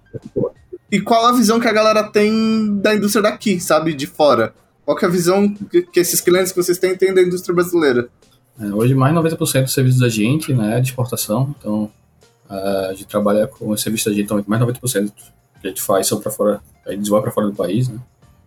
E 0.94 1.02
qual 1.02 1.26
a 1.26 1.32
visão 1.32 1.60
que 1.60 1.68
a 1.68 1.74
galera 1.74 2.04
tem 2.04 2.78
da 2.78 2.94
indústria 2.94 3.24
daqui, 3.24 3.60
sabe? 3.60 3.96
De 3.96 4.06
fora? 4.06 4.54
Qual 4.86 4.96
é 5.00 5.06
a 5.06 5.10
visão 5.10 5.52
que, 5.52 5.88
esses 6.00 6.22
clientes 6.22 6.52
que 6.52 6.62
vocês 6.62 6.78
têm 6.78 6.96
têm 6.96 7.12
da 7.12 7.24
indústria 7.24 7.52
brasileira? 7.52 8.10
É, 8.60 8.66
hoje 8.66 8.94
mais 8.94 9.12
90% 9.16 9.64
dos 9.64 9.74
serviços 9.74 10.00
da 10.00 10.08
gente, 10.08 10.54
né, 10.54 10.80
de 10.80 10.90
exportação, 10.90 11.56
então 11.58 11.90
a 12.48 12.92
gente 12.92 13.08
trabalha 13.08 13.48
com 13.48 13.70
o 13.70 13.78
serviço 13.78 14.08
da 14.08 14.16
gente, 14.16 14.26
então 14.26 14.44
mais 14.46 14.62
90% 14.62 15.12
que 15.60 15.66
a 15.66 15.70
gente 15.70 15.82
faz 15.82 16.06
são 16.06 16.20
para 16.20 16.30
fora, 16.30 16.62
a 16.86 16.92
gente 16.92 17.10
para 17.10 17.32
fora 17.32 17.48
do 17.48 17.56
país, 17.56 17.88
né. 17.90 17.98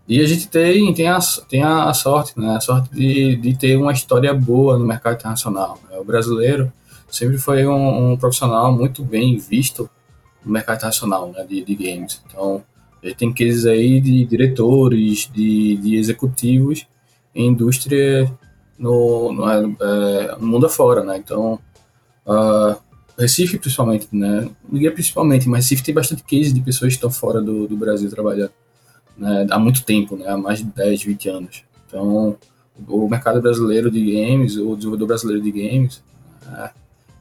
E 0.07 0.21
a 0.21 0.27
gente 0.27 0.47
tem, 0.47 0.95
tem, 0.95 1.09
a, 1.09 1.19
tem 1.49 1.65
a 1.65 1.93
sorte, 1.95 2.39
né, 2.39 2.55
a 2.55 2.61
sorte 2.61 2.95
de, 2.95 3.35
de 3.35 3.59
ter 3.59 3.77
uma 3.77 3.91
história 3.91 4.33
boa 4.33 4.79
no 4.79 4.87
mercado 4.87 5.17
internacional. 5.17 5.81
Né? 5.91 5.99
O 5.99 6.05
brasileiro 6.05 6.73
sempre 7.11 7.39
foi 7.39 7.67
um, 7.67 8.13
um, 8.13 8.17
profissional 8.17 8.73
muito 8.73 9.03
bem 9.03 9.37
visto 9.37 9.91
no 10.47 10.53
mercado 10.53 10.77
internacional 10.77 11.31
né, 11.33 11.45
de, 11.45 11.63
de 11.63 11.75
games. 11.75 12.23
Então, 12.27 12.65
a 13.03 13.07
gente 13.07 13.19
tem 13.19 13.33
cases 13.33 13.67
aí 13.67 14.01
de 14.01 14.25
diretores, 14.25 15.31
de, 15.35 15.77
de 15.77 15.97
executivos 15.97 16.87
em 17.35 17.49
indústria 17.49 18.33
no, 18.79 19.33
no, 19.33 19.51
é, 19.51 20.37
no 20.39 20.47
mundo 20.47 20.67
afora, 20.67 21.05
né? 21.05 21.19
Então, 21.19 21.59
uh, 22.27 22.77
Recife 23.19 23.59
principalmente, 23.59 24.09
né? 24.13 24.49
Não 24.69 24.93
principalmente, 24.93 25.49
mas 25.49 25.65
Recife 25.65 25.83
tem 25.83 25.95
bastante 25.95 26.23
cases 26.23 26.55
de 26.55 26.61
pessoas 26.61 26.93
que 26.93 26.97
estão 26.97 27.11
fora 27.11 27.43
do, 27.43 27.67
do 27.67 27.77
Brasil 27.77 28.09
trabalhando 28.09 28.53
né, 29.17 29.47
há 29.51 29.59
muito 29.59 29.85
tempo, 29.85 30.17
né, 30.17 30.29
há 30.29 30.37
mais 30.37 30.59
de 30.59 30.65
10, 30.65 31.05
20 31.05 31.29
anos. 31.29 31.65
Então, 31.87 32.37
o 32.87 33.09
mercado 33.09 33.41
brasileiro 33.41 33.91
de 33.91 34.13
games, 34.13 34.57
o 34.57 34.77
desenvolvedor 34.77 35.09
brasileiro 35.09 35.43
de 35.43 35.51
games, 35.51 36.03
é, 36.47 36.71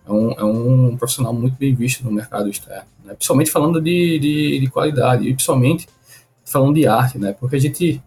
é 0.07 0.11
um, 0.11 0.32
é 0.34 0.43
um 0.43 0.97
profissional 0.97 1.34
muito 1.34 1.55
bem 1.57 1.73
visto 1.73 2.03
no 2.03 2.11
mercado 2.11 2.49
externo, 2.49 2.88
né, 3.06 3.14
principalmente 3.14 3.51
falando 3.51 3.80
de, 3.80 4.20
de, 4.20 4.60
de, 4.60 4.68
qualidade 4.68 5.28
e 5.28 5.34
principalmente 5.34 5.88
falando 6.43 6.76
de 6.76 6.88
arte, 6.88 7.18
né, 7.18 7.36
porque 7.39 7.56
a 7.56 7.60
gente, 7.60 8.01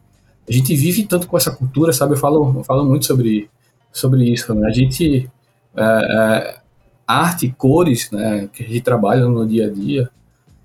a 0.49 0.53
gente 0.53 0.75
vive 0.75 1.05
tanto 1.05 1.27
com 1.27 1.37
essa 1.37 1.51
cultura, 1.51 1.93
sabe, 1.93 2.15
eu 2.15 2.19
falo, 2.19 2.55
eu 2.59 2.65
falo 2.65 2.85
muito 2.85 3.07
sobre, 3.07 3.49
sobre 3.93 4.25
isso, 4.25 4.55
né, 4.55 4.67
a 4.67 4.73
gente, 4.73 5.31
é, 5.77 5.83
é, 5.83 6.59
arte, 7.07 7.55
cores, 7.57 8.11
né, 8.11 8.49
que 8.53 8.65
a 8.65 8.67
gente 8.67 8.83
trabalha 8.83 9.25
no 9.27 9.47
dia 9.47 9.67
a 9.67 9.71
dia, 9.71 10.11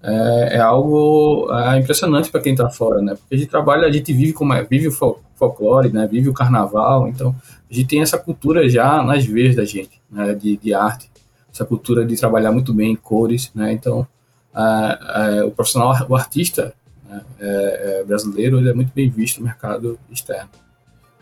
é, 0.04 0.58
é 0.58 0.60
algo 0.60 1.50
é, 1.50 1.80
impressionante 1.80 2.30
para 2.30 2.42
quem 2.42 2.52
está 2.52 2.70
fora, 2.70 3.02
né? 3.02 3.16
Porque 3.16 3.36
a 3.36 3.38
gente 3.38 3.50
trabalha, 3.50 3.88
a 3.88 3.92
gente 3.92 4.12
vive 4.12 4.34
como 4.34 4.54
vive 4.70 4.90
o 4.90 5.18
folclore, 5.34 5.94
né? 5.94 6.06
Vive 6.06 6.28
o 6.28 6.34
carnaval, 6.34 7.08
então 7.08 7.34
a 7.72 7.74
gente 7.74 7.88
tem 7.88 8.02
essa 8.02 8.18
cultura 8.18 8.68
já 8.68 9.02
nas 9.02 9.26
veias 9.26 9.56
da 9.56 9.64
gente, 9.64 10.02
né? 10.12 10.34
De, 10.34 10.58
de 10.58 10.74
arte, 10.74 11.10
essa 11.52 11.64
cultura 11.64 12.06
de 12.06 12.18
trabalhar 12.18 12.52
muito 12.52 12.74
bem 12.74 12.92
em 12.92 12.96
cores, 12.98 13.50
né? 13.56 13.72
Então 13.72 14.06
o 15.46 15.52
profissional, 15.52 15.96
o 16.08 16.16
artista 16.16 16.74
né? 17.14 17.22
É, 17.40 18.00
é, 18.00 18.04
brasileiro, 18.04 18.58
ele 18.58 18.70
é 18.70 18.74
muito 18.74 18.92
bem 18.94 19.10
visto 19.10 19.40
no 19.40 19.46
mercado 19.46 20.00
externo. 20.10 20.50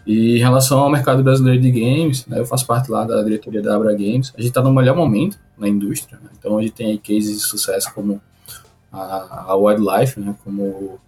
E 0.05 0.37
em 0.37 0.39
relação 0.39 0.79
ao 0.79 0.89
mercado 0.89 1.21
brasileiro 1.21 1.61
de 1.61 1.71
games, 1.71 2.25
né, 2.25 2.39
eu 2.39 2.45
faço 2.45 2.65
parte 2.65 2.89
lá 2.89 3.03
da 3.03 3.21
diretoria 3.21 3.61
da 3.61 3.75
Abra 3.75 3.93
Games. 3.93 4.33
A 4.35 4.41
gente 4.41 4.49
está 4.49 4.61
no 4.61 4.73
melhor 4.73 4.95
momento 4.95 5.37
na 5.57 5.67
indústria, 5.67 6.19
né? 6.23 6.29
então 6.37 6.57
a 6.57 6.61
gente 6.61 6.73
tem 6.73 6.97
cases 6.97 7.37
de 7.37 7.43
sucesso 7.43 7.93
como 7.93 8.19
a, 8.91 9.51
a 9.51 9.55
Wildlife, 9.55 10.19
né, 10.19 10.35
como 10.43 10.99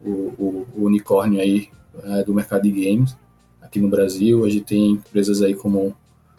o, 0.00 0.10
o, 0.10 0.66
o 0.76 0.84
unicórnio 0.86 1.40
aí 1.40 1.68
é, 2.02 2.24
do 2.24 2.34
mercado 2.34 2.62
de 2.62 2.72
games 2.72 3.16
aqui 3.60 3.78
no 3.78 3.88
Brasil. 3.88 4.44
A 4.44 4.50
gente 4.50 4.64
tem 4.64 4.90
empresas 4.92 5.40
aí 5.40 5.54
como, 5.54 5.94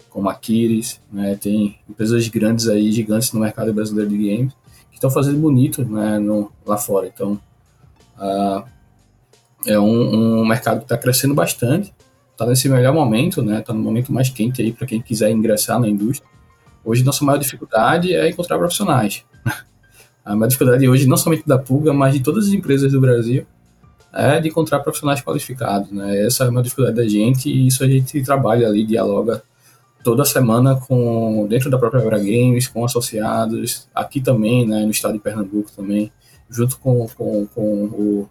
como 0.10 0.30
a 0.30 0.36
Kiris, 0.36 1.00
né, 1.10 1.36
tem 1.36 1.80
empresas 1.90 2.28
grandes 2.28 2.68
aí, 2.68 2.92
gigantes 2.92 3.32
no 3.32 3.40
mercado 3.40 3.74
brasileiro 3.74 4.10
de 4.10 4.18
games, 4.18 4.54
estão 5.04 5.12
fazendo 5.12 5.38
bonito 5.38 5.84
né, 5.84 6.18
no, 6.18 6.50
lá 6.66 6.78
fora. 6.78 7.08
Então, 7.08 7.40
uh, 8.18 8.64
é 9.66 9.78
um, 9.78 10.40
um 10.40 10.46
mercado 10.46 10.80
que 10.80 10.86
está 10.86 10.98
crescendo 10.98 11.34
bastante, 11.34 11.94
está 12.32 12.46
nesse 12.46 12.70
melhor 12.70 12.94
momento, 12.94 13.42
né, 13.42 13.60
está 13.60 13.74
no 13.74 13.80
momento 13.80 14.14
mais 14.14 14.30
quente 14.30 14.62
aí 14.62 14.72
para 14.72 14.88
quem 14.88 15.02
quiser 15.02 15.30
ingressar 15.32 15.80
na 15.80 15.90
indústria. 15.90 16.30
Hoje, 16.86 17.04
nossa 17.04 17.24
maior 17.24 17.38
dificuldade 17.38 18.14
é 18.14 18.30
encontrar 18.30 18.58
profissionais. 18.58 19.24
A 20.26 20.36
maior 20.36 20.48
dificuldade 20.48 20.88
hoje, 20.88 21.06
não 21.06 21.18
somente 21.18 21.44
da 21.46 21.58
Pulga, 21.58 21.94
mas 21.94 22.14
de 22.14 22.22
todas 22.22 22.48
as 22.48 22.54
empresas 22.54 22.92
do 22.92 23.02
Brasil, 23.02 23.46
é 24.14 24.40
de 24.40 24.48
encontrar 24.48 24.80
profissionais 24.80 25.22
qualificados. 25.22 25.92
Né? 25.92 26.26
Essa 26.26 26.46
é 26.46 26.50
uma 26.50 26.64
dificuldade 26.64 26.96
da 26.96 27.08
gente 27.08 27.50
e 27.50 27.68
isso 27.68 27.84
a 27.84 27.88
gente 27.88 28.22
trabalha 28.24 28.68
ali, 28.68 28.86
dialoga 28.86 29.44
toda 30.04 30.26
semana 30.26 30.76
com 30.76 31.48
dentro 31.48 31.70
da 31.70 31.78
própria 31.78 32.02
Eura 32.02 32.18
Games, 32.20 32.68
com 32.68 32.84
associados, 32.84 33.88
aqui 33.96 34.20
também, 34.22 34.68
né, 34.68 34.84
no 34.84 34.92
estado 34.92 35.14
de 35.14 35.20
Pernambuco 35.20 35.72
também, 35.76 36.12
junto 36.50 36.78
com, 36.78 37.08
com, 37.16 37.48
com 37.48 37.84
o, 37.86 38.30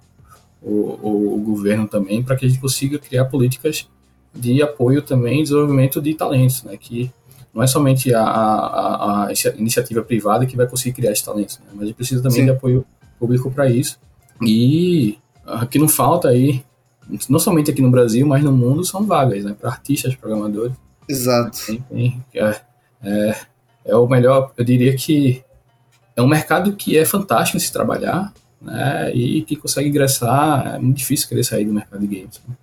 o, 0.63 1.37
o, 1.37 1.41
governo 1.41 1.89
também, 1.89 2.23
para 2.23 2.37
que 2.37 2.45
a 2.45 2.49
gente 2.49 2.61
consiga 2.61 2.99
criar 2.99 3.25
políticas 3.25 3.89
de 4.35 4.63
apoio 4.63 5.03
também 5.03 5.41
e 5.41 5.43
desenvolvimento 5.43 6.01
de 6.01 6.15
talentos, 6.15 6.63
né, 6.63 6.77
que 6.77 7.11
não 7.53 7.63
é 7.63 7.67
somente 7.67 8.15
a, 8.15 8.23
a, 8.23 9.27
a 9.27 9.33
iniciativa 9.59 10.03
privada 10.03 10.47
que 10.47 10.57
vai 10.57 10.67
conseguir 10.67 10.95
criar 10.95 11.13
esses 11.13 11.25
talentos, 11.25 11.59
né? 11.59 11.67
mas 11.73 11.83
a 11.83 11.87
gente 11.87 11.97
precisa 11.97 12.23
também 12.23 12.39
Sim. 12.39 12.45
de 12.47 12.51
apoio 12.51 12.85
público 13.19 13.51
para 13.51 13.69
isso. 13.69 13.99
E 14.41 15.19
o 15.47 15.67
que 15.67 15.79
não 15.79 15.87
falta 15.87 16.29
aí, 16.29 16.65
não 17.29 17.39
somente 17.39 17.71
aqui 17.71 17.83
no 17.83 17.91
Brasil, 17.91 18.27
mas 18.27 18.43
no 18.43 18.53
mundo, 18.53 18.85
são 18.85 19.05
vagas, 19.05 19.45
né? 19.45 19.55
Para 19.59 19.71
artistas, 19.71 20.15
programadores. 20.15 20.75
Exato. 21.13 21.59
Tem, 21.67 22.25
é, 22.35 22.61
é, 23.05 23.37
é, 23.85 23.97
o 23.97 24.07
melhor, 24.07 24.53
eu 24.57 24.65
diria 24.65 24.97
que 24.97 25.45
é 26.17 26.23
um 26.23 26.27
mercado 26.27 26.75
que 26.75 26.97
é 26.97 27.05
fantástico 27.05 27.59
de 27.59 27.65
se 27.65 27.73
trabalhar, 27.73 28.33
né? 28.61 29.15
E 29.15 29.43
que 29.43 29.57
consegue 29.57 29.89
ingressar, 29.89 30.77
é 30.77 30.79
muito 30.79 30.97
difícil 30.97 31.29
querer 31.29 31.45
sair 31.45 31.67
do 31.67 31.73
mercado 31.73 32.07
de 32.07 32.17
games. 32.17 32.41
Né? 32.49 32.57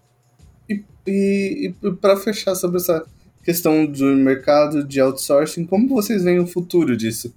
E, 0.68 0.84
e, 1.08 1.74
e 1.84 1.92
para 1.92 2.18
fechar 2.18 2.56
sobre 2.56 2.78
essa 2.78 3.06
questão 3.44 3.86
do 3.86 4.06
mercado 4.16 4.84
de 4.84 5.00
outsourcing, 5.00 5.66
como 5.66 5.88
vocês 5.90 6.24
veem 6.24 6.40
o 6.40 6.48
futuro 6.48 6.98
disso? 6.98 7.32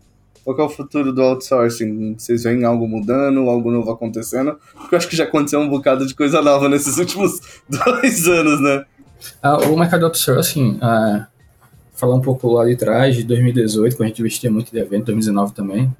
Qual 0.44 0.58
é 0.58 0.62
o 0.62 0.68
futuro 0.68 1.12
do 1.12 1.22
outsourcing? 1.22 2.16
Vocês 2.18 2.42
veem 2.42 2.64
algo 2.64 2.88
mudando, 2.88 3.48
algo 3.48 3.70
novo 3.70 3.90
acontecendo? 3.90 4.58
Porque 4.72 4.94
eu 4.94 4.98
acho 4.98 5.08
que 5.08 5.16
já 5.16 5.24
aconteceu 5.24 5.60
um 5.60 5.68
bocado 5.68 6.04
de 6.06 6.14
coisa 6.14 6.42
nova 6.42 6.68
nesses 6.68 6.96
últimos 6.98 7.38
dois 7.68 8.26
anos, 8.26 8.60
né? 8.60 8.84
Ah, 9.42 9.58
o 9.58 9.76
mercado 9.76 10.04
outsourcing, 10.04 10.78
ah, 10.80 11.26
falar 11.94 12.14
um 12.14 12.20
pouco 12.20 12.52
lá 12.52 12.64
de 12.64 12.76
trás, 12.76 13.16
de 13.16 13.22
2018, 13.24 13.96
quando 13.96 14.06
a 14.06 14.08
gente 14.08 14.20
investia 14.20 14.50
muito 14.50 14.70
de 14.72 14.78
evento, 14.78 15.06
2019 15.06 15.54
também, 15.54 15.94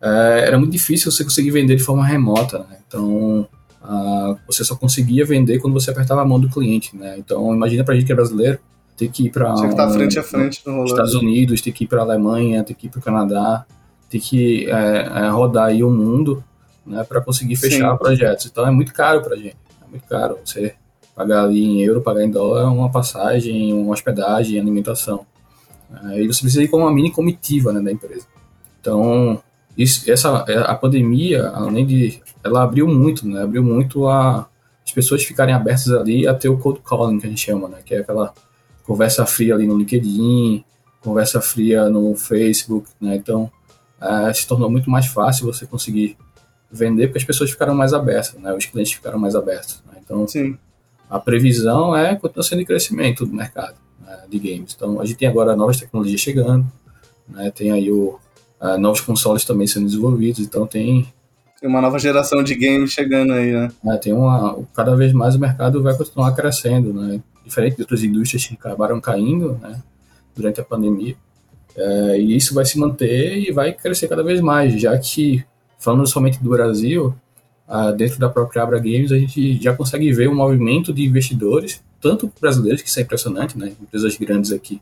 ah, 0.00 0.40
era 0.44 0.58
muito 0.58 0.72
difícil 0.72 1.10
você 1.10 1.24
conseguir 1.24 1.50
vender 1.50 1.76
de 1.76 1.82
forma 1.82 2.04
remota, 2.04 2.58
né? 2.60 2.78
Então, 2.86 3.46
ah, 3.82 4.36
você 4.46 4.64
só 4.64 4.76
conseguia 4.76 5.24
vender 5.24 5.58
quando 5.58 5.74
você 5.74 5.90
apertava 5.90 6.22
a 6.22 6.24
mão 6.24 6.38
do 6.38 6.48
cliente, 6.48 6.96
né? 6.96 7.16
Então, 7.18 7.54
imagina 7.54 7.84
pra 7.84 7.94
gente 7.94 8.06
que 8.06 8.12
é 8.12 8.14
brasileiro, 8.14 8.58
ter 8.96 9.08
que 9.08 9.26
ir 9.26 9.30
para 9.30 9.54
um, 9.54 9.74
tá 9.74 9.88
frente 9.90 10.18
a 10.18 10.22
frente 10.22 10.62
no 10.66 10.84
Estados 10.84 11.14
Unidos, 11.14 11.60
ter 11.60 11.72
que 11.72 11.84
ir 11.84 11.86
para 11.86 12.00
a 12.00 12.04
Alemanha, 12.04 12.62
ter 12.62 12.74
que 12.74 12.86
ir 12.86 12.90
para 12.90 13.00
o 13.00 13.02
Canadá, 13.02 13.64
ter 14.08 14.20
que 14.20 14.66
é, 14.70 15.24
é, 15.24 15.28
rodar 15.28 15.66
aí 15.66 15.82
o 15.82 15.90
mundo 15.90 16.44
né, 16.86 17.02
para 17.04 17.20
conseguir 17.20 17.56
fechar 17.56 17.92
Sim. 17.92 17.98
projetos. 17.98 18.46
Então 18.46 18.66
é 18.66 18.70
muito 18.70 18.92
caro 18.92 19.22
para 19.22 19.34
a 19.34 19.36
gente, 19.36 19.56
é 19.84 19.90
muito 19.90 20.06
caro 20.06 20.38
você 20.44 20.74
pagar 21.14 21.44
ali 21.44 21.62
em 21.62 21.82
euro, 21.82 22.00
pagar 22.00 22.22
em 22.22 22.30
dólar 22.30 22.70
uma 22.70 22.90
passagem, 22.90 23.72
uma 23.72 23.92
hospedagem, 23.92 24.58
alimentação. 24.58 25.26
É, 26.04 26.22
e 26.22 26.26
você 26.26 26.40
precisa 26.40 26.62
ir 26.62 26.68
com 26.68 26.78
uma 26.78 26.92
mini 26.92 27.10
comitiva 27.10 27.72
né, 27.72 27.80
da 27.80 27.92
empresa. 27.92 28.26
Então, 28.80 29.42
isso, 29.76 30.10
essa, 30.10 30.44
é, 30.48 30.58
a 30.58 30.74
pandemia, 30.74 31.48
além 31.48 31.86
de. 31.86 32.20
Ela 32.42 32.62
abriu 32.62 32.86
muito, 32.88 33.26
né? 33.26 33.42
Abriu 33.42 33.62
muito 33.62 34.08
a, 34.08 34.48
as 34.84 34.92
pessoas 34.92 35.22
ficarem 35.24 35.54
abertas 35.54 35.90
ali 35.90 36.26
a 36.26 36.34
ter 36.34 36.48
o 36.48 36.58
cold 36.58 36.80
calling, 36.80 37.18
que 37.18 37.26
a 37.26 37.28
gente 37.28 37.40
chama, 37.40 37.68
né? 37.68 37.78
Que 37.84 37.94
é 37.94 37.98
aquela 37.98 38.34
conversa 38.84 39.24
fria 39.24 39.54
ali 39.54 39.66
no 39.66 39.78
LinkedIn, 39.78 40.64
conversa 41.00 41.40
fria 41.40 41.88
no 41.88 42.14
Facebook, 42.14 42.88
né? 43.00 43.16
Então, 43.16 43.50
é, 44.00 44.32
se 44.32 44.46
tornou 44.46 44.70
muito 44.70 44.90
mais 44.90 45.06
fácil 45.06 45.46
você 45.46 45.66
conseguir 45.66 46.16
vender 46.70 47.08
porque 47.08 47.18
as 47.18 47.24
pessoas 47.24 47.50
ficaram 47.50 47.74
mais 47.74 47.92
abertas, 47.92 48.34
né? 48.40 48.52
Os 48.52 48.66
clientes 48.66 48.92
ficaram 48.92 49.18
mais 49.18 49.34
abertos. 49.34 49.82
Né? 49.86 50.00
Então, 50.02 50.26
Sim. 50.26 50.58
A 51.12 51.20
previsão 51.20 51.94
é 51.94 52.16
continua 52.16 52.42
sendo 52.42 52.60
de 52.60 52.64
crescimento 52.64 53.26
do 53.26 53.34
mercado 53.34 53.76
né, 54.00 54.18
de 54.30 54.38
games. 54.38 54.72
Então, 54.74 54.98
a 54.98 55.04
gente 55.04 55.18
tem 55.18 55.28
agora 55.28 55.54
novas 55.54 55.78
tecnologias 55.78 56.22
chegando, 56.22 56.66
né? 57.28 57.50
Tem 57.50 57.70
aí 57.70 57.90
o 57.92 58.18
uh, 58.58 58.78
novos 58.78 59.02
consoles 59.02 59.44
também 59.44 59.66
sendo 59.66 59.84
desenvolvidos, 59.84 60.40
então 60.40 60.66
tem 60.66 61.06
tem 61.60 61.68
uma 61.68 61.82
nova 61.82 61.96
geração 61.98 62.42
de 62.42 62.54
games 62.56 62.92
chegando 62.92 63.34
aí, 63.34 63.52
né? 63.52 63.70
É, 63.88 63.96
tem 63.98 64.12
uma, 64.12 64.58
cada 64.74 64.96
vez 64.96 65.12
mais 65.12 65.34
o 65.34 65.38
mercado 65.38 65.82
vai 65.82 65.94
continuar 65.94 66.32
crescendo, 66.32 66.94
né? 66.94 67.20
Diferente 67.44 67.76
de 67.76 67.82
outras 67.82 68.02
indústrias 68.02 68.46
que 68.46 68.54
acabaram 68.54 68.98
caindo, 68.98 69.60
né? 69.60 69.80
Durante 70.34 70.62
a 70.62 70.64
pandemia. 70.64 71.14
É, 71.76 72.18
e 72.18 72.34
isso 72.34 72.54
vai 72.54 72.64
se 72.64 72.78
manter 72.78 73.38
e 73.38 73.52
vai 73.52 73.72
crescer 73.72 74.08
cada 74.08 74.24
vez 74.24 74.40
mais, 74.40 74.80
já 74.80 74.96
que, 74.98 75.44
falando 75.78 76.08
somente 76.08 76.42
do 76.42 76.50
Brasil, 76.50 77.14
uh, 77.72 77.92
dentro 77.96 78.18
da 78.18 78.28
própria 78.28 78.62
Abra 78.62 78.78
Games, 78.78 79.10
a 79.10 79.18
gente 79.18 79.60
já 79.62 79.74
consegue 79.74 80.12
ver 80.12 80.28
um 80.28 80.34
movimento 80.34 80.92
de 80.92 81.04
investidores, 81.04 81.82
tanto 82.00 82.30
brasileiros, 82.40 82.82
que 82.82 82.88
isso 82.88 83.00
é 83.00 83.02
impressionante, 83.02 83.56
né? 83.58 83.72
Empresas 83.80 84.16
grandes 84.18 84.52
aqui 84.52 84.80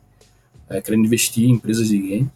é, 0.69 0.81
querendo 0.81 1.05
investir 1.05 1.49
em 1.49 1.53
empresas 1.53 1.89
de 1.89 1.99
game, 1.99 2.31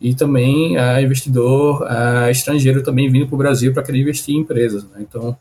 e 0.00 0.14
também 0.14 0.76
é, 0.76 1.02
investidor 1.02 1.86
é, 1.86 2.30
estrangeiro 2.30 2.82
também 2.82 3.10
vindo 3.10 3.26
para 3.26 3.34
o 3.34 3.38
Brasil 3.38 3.72
para 3.72 3.82
querer 3.82 4.00
investir 4.00 4.34
em 4.34 4.38
empresas. 4.38 4.82
Né? 4.84 4.98
Então, 5.00 5.36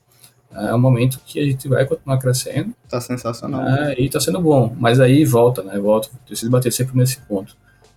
é 0.51 0.73
um 0.73 0.79
momento 0.79 1.19
que 1.25 1.39
a 1.39 1.45
gente 1.45 1.67
vai 1.67 1.85
continuar 1.85 2.17
crescendo. 2.17 2.73
Tá 2.89 2.99
sensacional. 2.99 3.63
E 3.97 4.09
tá 4.09 4.19
sendo 4.19 4.41
bom. 4.41 4.75
Mas 4.77 4.99
aí 4.99 5.23
volta, 5.23 5.63
né? 5.63 5.79
Volta. 5.79 6.09
Preciso 6.25 6.51
bater 6.51 6.73
sempre 6.73 6.97
nesse 6.97 7.19
ponto. 7.21 7.55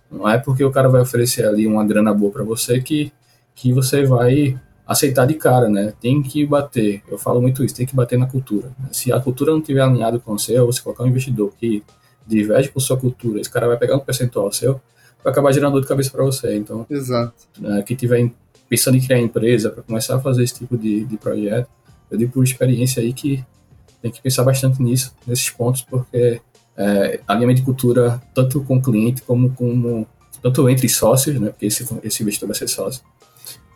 Não 0.09 0.29
é 0.29 0.37
porque 0.37 0.63
o 0.63 0.71
cara 0.71 0.87
vai 0.87 1.01
oferecer 1.01 1.45
ali 1.45 1.67
uma 1.67 1.83
grana 1.83 2.13
boa 2.13 2.31
para 2.31 2.43
você 2.43 2.79
que, 2.79 3.11
que 3.55 3.73
você 3.73 4.05
vai 4.05 4.57
aceitar 4.93 5.25
de 5.25 5.33
cara, 5.35 5.69
né? 5.69 5.93
Tem 5.99 6.21
que 6.21 6.45
bater. 6.45 7.03
Eu 7.09 7.17
falo 7.17 7.41
muito 7.41 7.63
isso, 7.63 7.75
tem 7.75 7.85
que 7.85 7.95
bater 7.95 8.17
na 8.17 8.25
cultura. 8.25 8.71
Se 8.91 9.11
a 9.11 9.19
cultura 9.19 9.51
não 9.51 9.59
estiver 9.59 9.81
alinhada 9.81 10.19
com 10.19 10.37
você, 10.37 10.57
ou 10.59 10.71
você 10.71 10.81
colocar 10.81 11.03
um 11.03 11.07
investidor 11.07 11.51
que 11.59 11.83
diverge 12.25 12.69
com 12.69 12.79
sua 12.79 12.97
cultura, 12.97 13.41
esse 13.41 13.49
cara 13.49 13.67
vai 13.67 13.77
pegar 13.77 13.95
um 13.95 13.99
percentual 13.99 14.51
seu, 14.51 14.79
vai 15.23 15.31
acabar 15.31 15.51
gerando 15.51 15.73
dor 15.73 15.81
de 15.81 15.87
cabeça 15.87 16.09
para 16.11 16.23
você. 16.23 16.55
Então, 16.55 16.85
Exato. 16.89 17.33
É, 17.63 17.81
quem 17.83 17.95
tiver 17.95 18.31
pensando 18.69 18.97
em 18.97 19.01
criar 19.01 19.19
empresa 19.19 19.69
para 19.69 19.83
começar 19.83 20.15
a 20.15 20.19
fazer 20.19 20.43
esse 20.43 20.55
tipo 20.55 20.77
de, 20.77 21.05
de 21.05 21.17
projeto, 21.17 21.69
eu 22.09 22.17
digo 22.17 22.31
por 22.31 22.43
experiência 22.43 23.01
aí 23.01 23.13
que 23.13 23.43
tem 24.01 24.11
que 24.11 24.21
pensar 24.21 24.43
bastante 24.43 24.81
nisso, 24.81 25.15
nesses 25.25 25.49
pontos, 25.49 25.81
porque 25.81 26.41
é, 26.75 27.19
alinhamento 27.27 27.59
de 27.59 27.65
cultura, 27.65 28.21
tanto 28.33 28.61
com 28.63 28.77
o 28.77 28.81
cliente 28.81 29.21
como 29.21 29.51
com 29.51 30.05
tanto 30.41 30.67
entre 30.69 30.89
sócios, 30.89 31.39
né, 31.39 31.49
porque 31.49 31.67
esse, 31.67 31.87
esse 32.03 32.21
investidor 32.21 32.47
vai 32.47 32.57
ser 32.57 32.67
sócio, 32.67 33.01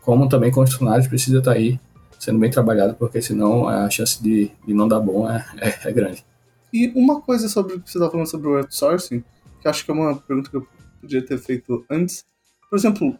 como 0.07 0.29
também 0.29 0.49
com 0.49 0.61
os 0.61 0.71
funcionários, 0.71 1.05
precisa 1.05 1.39
estar 1.39 1.51
tá 1.51 1.57
aí 1.57 1.77
sendo 2.17 2.39
bem 2.39 2.49
trabalhado, 2.49 2.95
porque 2.95 3.21
senão 3.21 3.67
a 3.67 3.89
chance 3.89 4.23
de, 4.23 4.49
de 4.65 4.73
não 4.73 4.87
dar 4.87 5.01
bom 5.01 5.29
é, 5.29 5.45
é, 5.59 5.89
é 5.89 5.91
grande. 5.91 6.25
E 6.71 6.87
uma 6.95 7.19
coisa 7.19 7.49
sobre 7.49 7.73
o 7.73 7.81
que 7.81 7.91
você 7.91 7.97
estava 7.97 8.09
falando 8.09 8.25
sobre 8.25 8.47
o 8.47 8.55
outsourcing, 8.55 9.21
que 9.59 9.67
acho 9.67 9.83
que 9.83 9.91
é 9.91 9.93
uma 9.93 10.15
pergunta 10.15 10.49
que 10.49 10.55
eu 10.55 10.65
podia 11.01 11.21
ter 11.21 11.37
feito 11.37 11.83
antes. 11.91 12.23
Por 12.69 12.79
exemplo, 12.79 13.19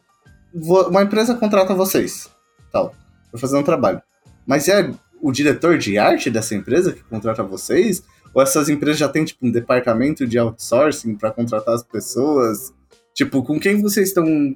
uma 0.53 1.03
empresa 1.03 1.35
contrata 1.35 1.73
vocês, 1.73 2.29
tal, 2.71 2.95
para 3.31 3.37
fazer 3.41 3.57
um 3.57 3.63
trabalho. 3.63 4.01
Mas 4.45 4.69
é 4.69 4.89
o 5.21 5.29
diretor 5.29 5.77
de 5.77 5.97
arte 5.97 6.29
dessa 6.29 6.55
empresa 6.55 6.93
que 6.93 7.03
contrata 7.03 7.43
vocês? 7.43 8.01
Ou 8.33 8.41
essas 8.41 8.69
empresas 8.69 8.97
já 8.97 9.09
têm 9.09 9.25
tipo 9.25 9.45
um 9.45 9.51
departamento 9.51 10.25
de 10.25 10.39
outsourcing 10.39 11.17
para 11.17 11.31
contratar 11.31 11.75
as 11.75 11.83
pessoas? 11.83 12.73
Tipo, 13.13 13.43
com 13.43 13.59
quem 13.59 13.81
vocês 13.81 14.07
estão 14.07 14.55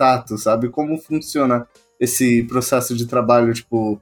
contato, 0.00 0.38
sabe? 0.38 0.70
Como 0.70 0.96
funciona 0.96 1.66
esse 1.98 2.42
processo 2.44 2.96
de 2.96 3.06
trabalho, 3.06 3.52
tipo, 3.52 4.00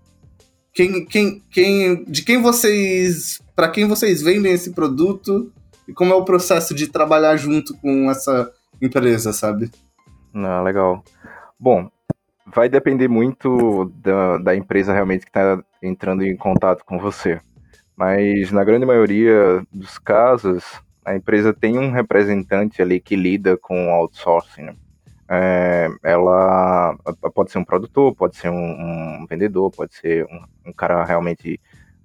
quem, 0.72 1.04
quem, 1.04 1.42
quem, 1.50 2.04
de 2.04 2.22
quem 2.22 2.40
vocês, 2.40 3.42
para 3.56 3.68
quem 3.68 3.86
vocês 3.86 4.22
vendem 4.22 4.52
esse 4.52 4.72
produto 4.72 5.52
e 5.88 5.92
como 5.92 6.12
é 6.12 6.16
o 6.16 6.24
processo 6.24 6.74
de 6.74 6.86
trabalhar 6.86 7.36
junto 7.36 7.76
com 7.78 8.08
essa 8.08 8.52
empresa, 8.80 9.32
sabe? 9.32 9.70
Ah, 10.32 10.62
legal. 10.62 11.02
Bom, 11.58 11.90
vai 12.46 12.68
depender 12.68 13.08
muito 13.08 13.92
da, 13.96 14.38
da 14.38 14.54
empresa 14.54 14.92
realmente 14.92 15.22
que 15.22 15.30
está 15.30 15.60
entrando 15.82 16.22
em 16.22 16.36
contato 16.36 16.84
com 16.84 16.98
você. 16.98 17.40
Mas 17.96 18.52
na 18.52 18.62
grande 18.62 18.86
maioria 18.86 19.66
dos 19.72 19.98
casos, 19.98 20.64
a 21.04 21.16
empresa 21.16 21.52
tem 21.52 21.76
um 21.76 21.90
representante 21.90 22.80
ali 22.80 23.00
que 23.00 23.16
lida 23.16 23.56
com 23.56 23.90
outsourcing. 23.90 24.62
Né? 24.62 24.76
É, 25.30 25.88
ela 26.02 26.96
pode 27.34 27.50
ser 27.50 27.58
um 27.58 27.64
produtor, 27.64 28.14
pode 28.14 28.36
ser 28.36 28.48
um, 28.48 28.54
um 28.54 29.26
vendedor, 29.28 29.70
pode 29.70 29.94
ser 29.94 30.24
um, 30.24 30.70
um, 30.70 30.72
cara 30.72 31.04
realmente 31.04 31.60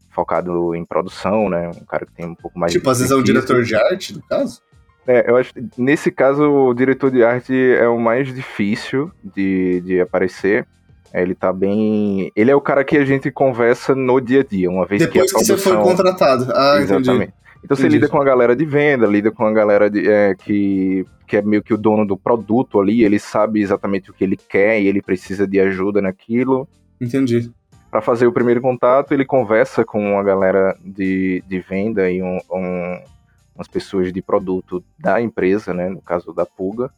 focado 0.10 0.76
em 0.76 0.84
produção, 0.84 1.50
né? 1.50 1.70
Um 1.70 1.86
cara 1.86 2.06
que 2.06 2.12
tem 2.12 2.26
um 2.26 2.36
pouco 2.36 2.60
mais 2.60 2.74
tipo, 2.74 2.90
às 2.90 3.00
vezes 3.00 3.12
é 3.12 3.16
um 3.16 3.24
diretor 3.24 3.64
de 3.64 3.76
arte, 3.76 4.14
no 4.14 4.22
caso? 4.24 4.62
É, 5.08 5.30
eu 5.30 5.38
acho 5.38 5.54
que 5.54 5.62
nesse 5.78 6.12
caso 6.12 6.44
o 6.44 6.74
diretor 6.74 7.12
de 7.12 7.24
arte 7.24 7.54
é 7.54 7.88
o 7.88 8.00
mais 8.00 8.34
difícil 8.34 9.12
de, 9.24 9.82
de 9.82 10.02
aparecer. 10.02 10.68
É, 11.14 11.22
ele 11.22 11.36
tá 11.36 11.54
bem. 11.54 12.32
Ele 12.36 12.50
é 12.50 12.56
o 12.56 12.62
cara 12.62 12.84
que 12.84 12.98
a 12.98 13.06
gente 13.06 13.30
conversa 13.30 13.94
no 13.94 14.20
dia 14.20 14.42
a 14.42 14.44
dia, 14.44 14.70
uma 14.70 14.86
vez 14.86 15.02
Depois 15.02 15.32
que 15.32 15.38
a 15.38 15.40
produção... 15.40 15.56
que 15.56 15.62
você 15.62 15.70
foi 15.70 15.84
contratado. 15.84 16.52
Ah, 16.54 16.78
Exatamente. 16.80 17.32
Entendi. 17.32 17.43
Então 17.64 17.78
você 17.78 17.84
entendi. 17.84 17.96
lida 17.96 18.10
com 18.10 18.22
a 18.22 18.26
galera 18.26 18.56
de 18.56 18.66
venda, 18.66 19.06
lida 19.08 19.32
com 19.32 19.46
a 19.46 19.54
galera 19.54 19.90
de, 19.90 20.10
é, 20.10 20.36
que, 20.36 21.06
que 21.26 21.38
é 21.38 21.42
meio 21.42 21.64
que 21.64 21.74
o 21.74 21.78
dono 21.78 22.06
do 22.06 22.18
produto 22.18 22.80
ali, 22.80 23.04
ele 23.04 23.18
sabe 23.18 23.62
exatamente 23.62 24.12
o 24.12 24.14
que 24.14 24.24
ele 24.24 24.36
quer 24.36 24.82
e 24.82 24.88
ele 24.88 25.02
precisa 25.02 25.48
de 25.48 25.60
ajuda 25.60 26.02
naquilo. 26.02 26.68
Entendi. 27.00 27.52
Para 27.90 28.02
fazer 28.02 28.28
o 28.28 28.34
primeiro 28.34 28.60
contato, 28.60 29.14
ele 29.14 29.24
conversa 29.24 29.86
com 29.86 30.20
a 30.20 30.24
galera 30.24 30.76
de, 30.84 31.44
de 31.48 31.60
venda 31.60 32.10
e 32.12 32.22
um, 32.22 32.40
um 32.52 33.00
umas 33.56 33.68
pessoas 33.68 34.12
de 34.12 34.22
produto 34.22 34.84
da 34.98 35.22
empresa, 35.22 35.74
né, 35.74 35.90
no 35.90 36.02
caso 36.02 36.34
da 36.34 36.46
Puga, 36.46 36.92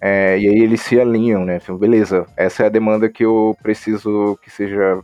é, 0.00 0.38
e 0.38 0.48
aí 0.48 0.58
eles 0.60 0.80
se 0.80 0.98
alinham, 0.98 1.44
né, 1.44 1.58
então, 1.62 1.76
beleza, 1.76 2.26
essa 2.36 2.62
é 2.62 2.66
a 2.66 2.70
demanda 2.70 3.08
que 3.08 3.24
eu 3.24 3.56
preciso 3.62 4.38
que 4.42 4.50
seja 4.50 5.02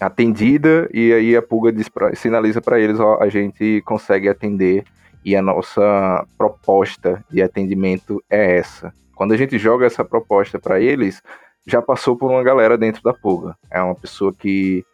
atendida, 0.00 0.88
e 0.92 1.12
aí 1.12 1.36
a 1.36 1.42
Puga 1.42 1.72
pra, 1.92 2.14
sinaliza 2.14 2.60
para 2.60 2.80
eles, 2.80 2.98
ó, 2.98 3.18
a 3.20 3.28
gente 3.28 3.82
consegue 3.82 4.28
atender, 4.28 4.84
e 5.24 5.34
a 5.34 5.42
nossa 5.42 6.26
proposta 6.36 7.24
de 7.30 7.42
atendimento 7.42 8.22
é 8.28 8.56
essa. 8.56 8.92
Quando 9.14 9.32
a 9.32 9.36
gente 9.36 9.58
joga 9.58 9.86
essa 9.86 10.04
proposta 10.04 10.58
para 10.58 10.80
eles, 10.80 11.22
já 11.66 11.80
passou 11.80 12.16
por 12.16 12.30
uma 12.30 12.42
galera 12.42 12.76
dentro 12.76 13.02
da 13.02 13.14
Puga. 13.14 13.56
É 13.70 13.80
uma 13.80 13.94
pessoa 13.94 14.32
que 14.32 14.84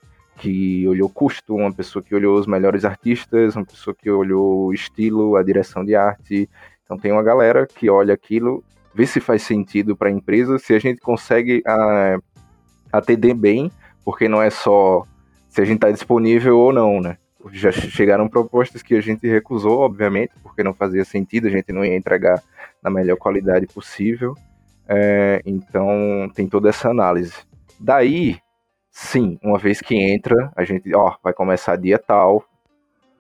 que 0.41 0.89
olhou 0.89 1.11
custo, 1.11 1.55
uma 1.55 1.71
pessoa 1.71 2.03
que 2.03 2.15
olhou 2.15 2.39
os 2.39 2.47
melhores 2.47 2.87
artistas, 2.87 3.55
uma 3.57 3.65
pessoa 3.65 3.95
que 3.95 4.11
olhou 4.11 4.69
o 4.69 4.73
estilo, 4.73 5.37
a 5.37 5.43
direção 5.43 5.85
de 5.85 5.95
arte. 5.95 6.49
Então 6.83 6.99
tem 6.99 7.13
uma 7.13 7.23
galera 7.23 7.67
que 7.67 7.91
olha 7.91 8.15
aquilo, 8.15 8.65
vê 8.95 9.07
se 9.07 9.21
faz 9.21 9.43
sentido 9.43 9.95
para 9.95 10.09
a 10.09 10.13
empresa, 10.13 10.59
se 10.59 10.73
a 10.73 10.79
gente 10.79 10.99
consegue 10.99 11.63
uh, 11.67 12.23
atender 12.91 13.35
bem, 13.35 13.71
porque 14.05 14.29
não 14.29 14.43
é 14.43 14.51
só 14.51 15.05
se 15.49 15.61
a 15.61 15.65
gente 15.65 15.77
está 15.77 15.91
disponível 15.91 16.59
ou 16.59 16.73
não, 16.73 17.01
né? 17.01 17.17
Já 17.53 17.73
chegaram 17.73 18.29
propostas 18.29 18.83
que 18.83 18.95
a 18.95 19.01
gente 19.01 19.27
recusou, 19.27 19.81
obviamente, 19.81 20.33
porque 20.43 20.63
não 20.63 20.75
fazia 20.75 21.05
sentido, 21.05 21.47
a 21.47 21.51
gente 21.51 21.73
não 21.73 21.85
ia 21.85 21.97
entregar 21.97 22.43
na 22.83 22.91
melhor 22.91 23.17
qualidade 23.17 23.67
possível. 23.67 24.37
É, 24.87 25.41
então 25.47 26.31
tem 26.35 26.47
toda 26.47 26.69
essa 26.69 26.91
análise. 26.91 27.35
Daí 27.79 28.39
Sim, 28.91 29.39
uma 29.43 29.59
vez 29.59 29.81
que 29.81 29.95
entra, 29.95 30.53
a 30.57 30.65
gente, 30.65 30.93
ó, 30.95 31.17
vai 31.23 31.33
começar 31.33 31.77
dia 31.77 31.99
tal, 31.99 32.45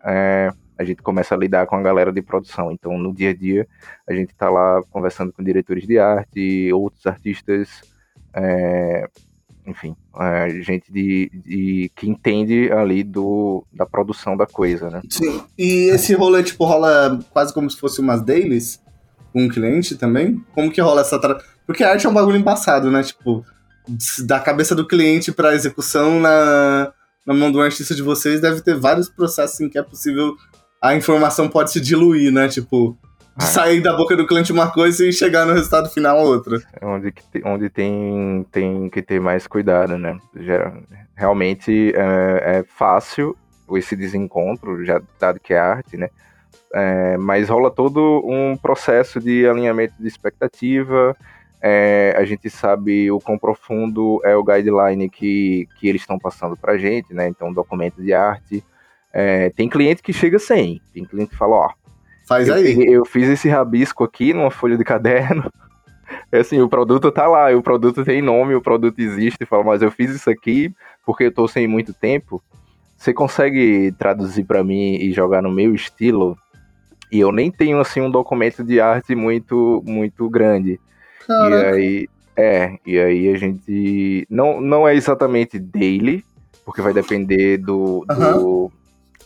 é, 0.04 0.50
a 0.76 0.84
gente 0.84 1.00
começa 1.02 1.34
a 1.34 1.38
lidar 1.38 1.66
com 1.66 1.76
a 1.76 1.82
galera 1.82 2.12
de 2.12 2.20
produção. 2.20 2.72
Então, 2.72 2.98
no 2.98 3.14
dia 3.14 3.30
a 3.30 3.34
dia, 3.34 3.66
a 4.06 4.12
gente 4.12 4.30
está 4.32 4.50
lá 4.50 4.82
conversando 4.90 5.32
com 5.32 5.42
diretores 5.42 5.86
de 5.86 5.98
arte, 5.98 6.72
outros 6.72 7.06
artistas, 7.06 7.82
é, 8.34 9.08
enfim, 9.70 9.96
é, 10.18 10.60
gente 10.62 10.92
de, 10.92 11.30
de, 11.32 11.92
que 11.94 12.08
entende 12.08 12.70
ali 12.72 13.02
do, 13.02 13.64
da 13.72 13.86
produção 13.86 14.36
da 14.36 14.46
coisa, 14.46 14.90
né? 14.90 15.00
Sim, 15.08 15.42
e 15.56 15.90
esse 15.90 16.14
rolê, 16.14 16.42
tipo, 16.42 16.64
rola 16.64 17.18
quase 17.30 17.54
como 17.54 17.70
se 17.70 17.76
fosse 17.76 18.00
umas 18.00 18.22
dailies 18.22 18.82
com 19.32 19.44
um 19.44 19.48
cliente 19.48 19.96
também? 19.96 20.44
Como 20.52 20.70
que 20.70 20.80
rola 20.80 21.00
essa... 21.02 21.18
Tra... 21.18 21.38
Porque 21.66 21.84
a 21.84 21.92
arte 21.92 22.06
é 22.06 22.10
um 22.10 22.14
bagulho 22.14 22.36
embaçado, 22.36 22.90
né? 22.90 23.02
Tipo, 23.02 23.44
da 24.26 24.40
cabeça 24.40 24.74
do 24.74 24.86
cliente 24.86 25.32
para 25.32 25.54
execução 25.54 26.20
na, 26.20 26.92
na 27.26 27.34
mão 27.34 27.50
do 27.50 27.60
artista 27.60 27.94
de 27.94 28.02
vocês 28.02 28.40
deve 28.40 28.60
ter 28.60 28.76
vários 28.76 29.08
processos 29.08 29.60
em 29.60 29.68
que 29.68 29.78
é 29.78 29.82
possível 29.82 30.36
a 30.82 30.94
informação 30.94 31.48
pode 31.48 31.70
se 31.70 31.80
diluir, 31.80 32.32
né? 32.32 32.48
Tipo, 32.48 32.98
de 33.36 33.44
sair 33.44 33.80
da 33.80 33.96
boca 33.96 34.16
do 34.16 34.26
cliente 34.26 34.52
uma 34.52 34.70
coisa 34.70 35.06
e 35.06 35.12
chegar 35.12 35.46
no 35.46 35.52
resultado 35.52 35.88
final 35.88 36.18
outra. 36.18 36.58
É 36.80 36.86
onde, 36.86 37.12
onde 37.44 37.70
tem, 37.70 38.46
tem 38.50 38.88
que 38.90 39.02
ter 39.02 39.20
mais 39.20 39.46
cuidado, 39.46 39.96
né? 39.98 40.18
Realmente 41.14 41.92
é, 41.94 42.58
é 42.58 42.64
fácil 42.76 43.36
esse 43.72 43.94
desencontro, 43.94 44.84
já 44.84 45.00
dado 45.18 45.38
que 45.40 45.54
é 45.54 45.58
arte, 45.58 45.96
né? 45.96 46.08
É, 46.72 47.16
mas 47.16 47.48
rola 47.48 47.70
todo 47.70 48.22
um 48.24 48.56
processo 48.56 49.20
de 49.20 49.46
alinhamento 49.46 49.94
de 49.98 50.06
expectativa. 50.06 51.16
É, 51.62 52.14
a 52.16 52.24
gente 52.24 52.48
sabe 52.48 53.10
o 53.10 53.20
quão 53.20 53.36
profundo 53.36 54.20
é 54.24 54.34
o 54.34 54.44
guideline 54.44 55.10
que, 55.10 55.68
que 55.78 55.88
eles 55.88 56.02
estão 56.02 56.18
passando 56.18 56.56
para 56.56 56.78
gente, 56.78 57.12
né? 57.12 57.28
Então, 57.28 57.52
documento 57.52 58.00
de 58.02 58.14
arte. 58.14 58.64
É, 59.12 59.50
tem 59.50 59.68
cliente 59.68 60.02
que 60.02 60.12
chega 60.12 60.38
sem, 60.38 60.80
tem 60.94 61.04
cliente 61.04 61.30
que 61.32 61.36
fala, 61.36 61.56
ó, 61.56 61.70
Faz 62.30 62.46
eu, 62.46 62.54
aí. 62.54 62.86
Eu 62.86 63.04
fiz 63.04 63.28
esse 63.28 63.48
rabisco 63.48 64.04
aqui 64.04 64.32
numa 64.32 64.52
folha 64.52 64.78
de 64.78 64.84
caderno. 64.84 65.50
É 66.32 66.40
assim, 66.40 66.60
o 66.60 66.68
produto 66.68 67.10
tá 67.12 67.26
lá, 67.28 67.54
o 67.56 67.62
produto 67.62 68.04
tem 68.04 68.20
nome, 68.20 68.54
o 68.54 68.60
produto 68.60 68.98
existe. 68.98 69.46
Fala, 69.46 69.62
mas 69.62 69.80
eu 69.80 69.92
fiz 69.92 70.10
isso 70.10 70.28
aqui 70.28 70.72
porque 71.06 71.24
eu 71.24 71.32
tô 71.32 71.46
sem 71.46 71.68
muito 71.68 71.92
tempo. 71.92 72.42
Você 72.96 73.12
consegue 73.12 73.92
traduzir 73.96 74.42
para 74.42 74.62
mim 74.64 74.96
e 74.96 75.12
jogar 75.12 75.40
no 75.40 75.52
meu 75.52 75.72
estilo? 75.72 76.36
E 77.12 77.20
eu 77.20 77.30
nem 77.30 77.48
tenho 77.48 77.78
assim 77.78 78.00
um 78.00 78.10
documento 78.10 78.64
de 78.64 78.80
arte 78.80 79.14
muito 79.14 79.84
muito 79.86 80.28
grande. 80.28 80.80
Caraca. 81.26 81.78
E 81.78 81.82
aí 81.82 82.08
é, 82.36 82.78
e 82.84 82.98
aí 82.98 83.28
a 83.28 83.38
gente 83.38 84.26
não 84.28 84.60
não 84.60 84.86
é 84.86 84.96
exatamente 84.96 85.60
daily, 85.60 86.24
porque 86.64 86.82
vai 86.82 86.92
depender 86.92 87.56
do, 87.56 88.04
uhum. 88.10 88.70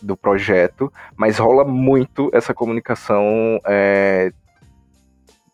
Do 0.01 0.15
projeto, 0.15 0.91
mas 1.15 1.37
rola 1.37 1.63
muito 1.63 2.29
essa 2.33 2.53
comunicação 2.53 3.59
é, 3.65 4.31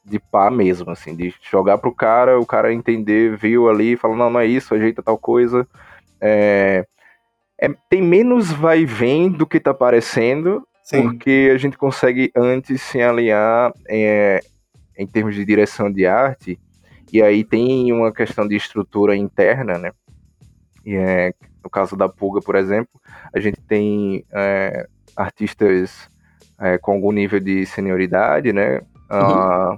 de 0.03 0.19
pá 0.19 0.49
mesmo, 0.49 0.91
assim, 0.91 1.15
de 1.15 1.33
jogar 1.49 1.77
pro 1.77 1.93
cara, 1.93 2.39
o 2.39 2.45
cara 2.45 2.73
entender, 2.73 3.37
viu 3.37 3.69
ali, 3.69 3.95
fala, 3.95 4.15
não, 4.15 4.29
não 4.29 4.39
é 4.39 4.45
isso, 4.45 4.73
ajeita 4.73 5.03
tal 5.03 5.17
coisa. 5.17 5.67
É, 6.19 6.85
é, 7.59 7.69
tem 7.89 8.01
menos 8.01 8.51
vai 8.51 8.81
e 8.81 8.85
vem 8.85 9.29
do 9.29 9.45
que 9.45 9.59
tá 9.59 9.71
aparecendo, 9.71 10.67
Sim. 10.83 11.03
porque 11.03 11.51
a 11.53 11.57
gente 11.57 11.77
consegue 11.77 12.31
antes 12.35 12.81
se 12.81 13.01
alinhar 13.01 13.71
é, 13.87 14.41
em 14.97 15.07
termos 15.07 15.35
de 15.35 15.45
direção 15.45 15.91
de 15.91 16.05
arte, 16.05 16.59
e 17.13 17.21
aí 17.21 17.43
tem 17.43 17.91
uma 17.93 18.11
questão 18.11 18.47
de 18.47 18.55
estrutura 18.55 19.15
interna, 19.15 19.77
né? 19.77 19.91
E 20.85 20.95
é, 20.95 21.33
no 21.63 21.69
caso 21.69 21.95
da 21.95 22.09
Pulga, 22.09 22.41
por 22.41 22.55
exemplo, 22.55 22.99
a 23.33 23.39
gente 23.39 23.59
tem 23.61 24.25
é, 24.31 24.87
artistas 25.15 26.09
é, 26.59 26.77
com 26.77 26.93
algum 26.93 27.11
nível 27.11 27.39
de 27.39 27.65
senioridade, 27.65 28.53
né? 28.53 28.81
Uhum. 29.09 29.73
Uh, 29.73 29.77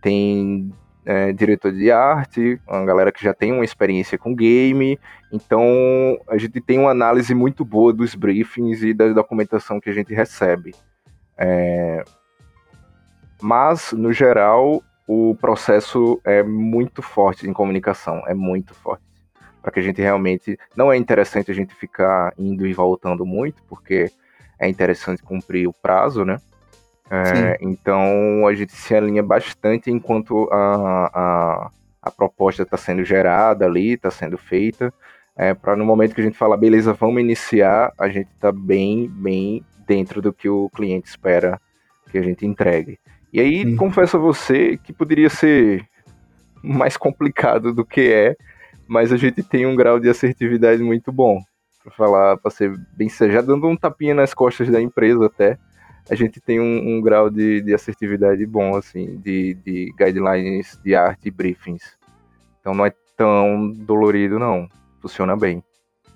tem 0.00 0.72
é, 1.04 1.32
diretor 1.32 1.72
de 1.72 1.90
arte, 1.90 2.60
uma 2.66 2.84
galera 2.84 3.12
que 3.12 3.22
já 3.22 3.34
tem 3.34 3.52
uma 3.52 3.64
experiência 3.64 4.16
com 4.16 4.34
game, 4.34 4.98
então 5.32 6.18
a 6.28 6.38
gente 6.38 6.60
tem 6.60 6.78
uma 6.78 6.90
análise 6.90 7.34
muito 7.34 7.64
boa 7.64 7.92
dos 7.92 8.14
briefings 8.14 8.82
e 8.82 8.94
da 8.94 9.08
documentação 9.08 9.80
que 9.80 9.90
a 9.90 9.92
gente 9.92 10.14
recebe. 10.14 10.74
É... 11.36 12.04
Mas, 13.40 13.92
no 13.92 14.12
geral, 14.12 14.82
o 15.06 15.36
processo 15.40 16.20
é 16.24 16.42
muito 16.42 17.02
forte 17.02 17.48
em 17.48 17.52
comunicação, 17.52 18.22
é 18.26 18.34
muito 18.34 18.74
forte 18.74 19.11
para 19.62 19.72
que 19.72 19.80
a 19.80 19.82
gente 19.82 20.02
realmente. 20.02 20.58
Não 20.76 20.92
é 20.92 20.96
interessante 20.96 21.50
a 21.50 21.54
gente 21.54 21.74
ficar 21.74 22.34
indo 22.36 22.66
e 22.66 22.74
voltando 22.74 23.24
muito, 23.24 23.62
porque 23.68 24.10
é 24.58 24.68
interessante 24.68 25.22
cumprir 25.22 25.68
o 25.68 25.72
prazo, 25.72 26.24
né? 26.24 26.38
É, 27.10 27.58
então 27.60 28.46
a 28.46 28.54
gente 28.54 28.72
se 28.72 28.94
alinha 28.94 29.22
bastante 29.22 29.90
enquanto 29.90 30.48
a, 30.50 31.10
a, 31.12 31.70
a 32.02 32.10
proposta 32.10 32.62
está 32.62 32.76
sendo 32.76 33.04
gerada 33.04 33.66
ali, 33.66 33.92
está 33.92 34.10
sendo 34.10 34.38
feita, 34.38 34.92
é, 35.36 35.52
para 35.52 35.76
no 35.76 35.84
momento 35.84 36.14
que 36.14 36.20
a 36.20 36.24
gente 36.24 36.38
fala, 36.38 36.56
beleza, 36.56 36.92
vamos 36.94 37.20
iniciar, 37.20 37.92
a 37.98 38.08
gente 38.08 38.30
está 38.34 38.50
bem, 38.50 39.08
bem 39.08 39.64
dentro 39.86 40.22
do 40.22 40.32
que 40.32 40.48
o 40.48 40.70
cliente 40.70 41.08
espera 41.08 41.60
que 42.10 42.18
a 42.18 42.22
gente 42.22 42.46
entregue. 42.46 42.98
E 43.32 43.40
aí, 43.40 43.62
Sim. 43.62 43.76
confesso 43.76 44.16
a 44.16 44.20
você 44.20 44.76
que 44.76 44.92
poderia 44.92 45.30
ser 45.30 45.86
mais 46.62 46.96
complicado 46.96 47.72
do 47.72 47.84
que 47.84 48.12
é, 48.12 48.36
mas 48.86 49.12
a 49.12 49.16
gente 49.16 49.42
tem 49.42 49.66
um 49.66 49.76
grau 49.76 49.98
de 49.98 50.08
assertividade 50.08 50.82
muito 50.82 51.12
bom. 51.12 51.40
Para 51.82 51.92
falar, 51.92 52.36
para 52.36 52.50
ser 52.50 52.72
bem 52.96 53.08
já 53.08 53.40
dando 53.40 53.66
um 53.66 53.76
tapinha 53.76 54.14
nas 54.14 54.32
costas 54.32 54.68
da 54.68 54.80
empresa 54.80 55.26
até, 55.26 55.58
a 56.10 56.14
gente 56.14 56.40
tem 56.40 56.60
um, 56.60 56.96
um 56.96 57.00
grau 57.00 57.30
de, 57.30 57.60
de, 57.60 57.74
assertividade 57.74 58.44
bom, 58.46 58.76
assim, 58.76 59.16
de, 59.18 59.54
de 59.54 59.92
guidelines 59.98 60.78
de 60.84 60.94
arte 60.94 61.28
e 61.28 61.30
briefings. 61.30 61.96
Então 62.60 62.74
não 62.74 62.86
é 62.86 62.92
tão 63.16 63.70
dolorido, 63.70 64.38
não. 64.38 64.68
Funciona 65.00 65.36
bem. 65.36 65.62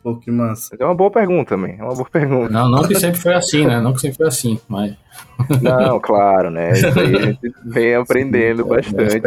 Pô, 0.07 0.15
que 0.15 0.31
massa. 0.31 0.77
É 0.79 0.85
uma 0.85 0.95
boa 0.95 1.11
pergunta, 1.11 1.57
também. 1.57 1.75
É 1.81 1.83
uma 1.83 1.93
boa 1.93 2.09
pergunta. 2.09 2.49
Não, 2.49 2.71
não 2.71 2.87
que 2.87 2.95
sempre 2.95 3.21
foi 3.21 3.35
assim, 3.35 3.67
né? 3.67 3.81
Não 3.81 3.93
que 3.93 4.01
sempre 4.01 4.19
foi 4.19 4.29
assim, 4.29 4.61
mas. 4.69 4.95
Não, 5.61 5.99
claro, 5.99 6.49
né? 6.49 6.75
Isso 6.75 6.87
aí 6.97 7.17
a 7.17 7.23
gente 7.23 7.53
vem 7.65 7.95
aprendendo 7.97 8.63
Sim, 8.63 8.69
é, 8.71 8.77
bastante. 8.77 9.27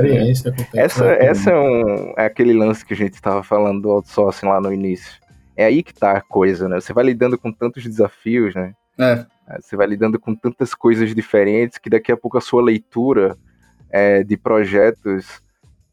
É 0.74 0.80
essa, 0.82 1.06
essa 1.06 1.52
é, 1.52 1.60
um, 1.60 2.14
é 2.16 2.26
aquele 2.26 2.54
lance 2.54 2.86
que 2.86 2.94
a 2.94 2.96
gente 2.96 3.14
estava 3.14 3.44
falando 3.44 3.82
do 3.82 3.90
outsourcing 3.90 4.46
lá 4.46 4.62
no 4.62 4.72
início. 4.72 5.20
É 5.54 5.66
aí 5.66 5.84
que 5.84 5.94
tá 5.94 6.14
a 6.14 6.22
coisa, 6.22 6.70
né? 6.70 6.80
Você 6.80 6.94
vai 6.94 7.04
lidando 7.04 7.38
com 7.38 7.52
tantos 7.52 7.84
desafios, 7.84 8.56
né? 8.56 8.74
É. 8.98 9.26
Você 9.60 9.76
vai 9.76 9.86
lidando 9.86 10.18
com 10.18 10.34
tantas 10.34 10.74
coisas 10.74 11.14
diferentes 11.14 11.78
que 11.78 11.90
daqui 11.90 12.10
a 12.10 12.16
pouco 12.16 12.38
a 12.38 12.42
sua 12.42 12.64
leitura 12.64 13.36
é, 13.92 14.24
de 14.24 14.38
projetos 14.38 15.42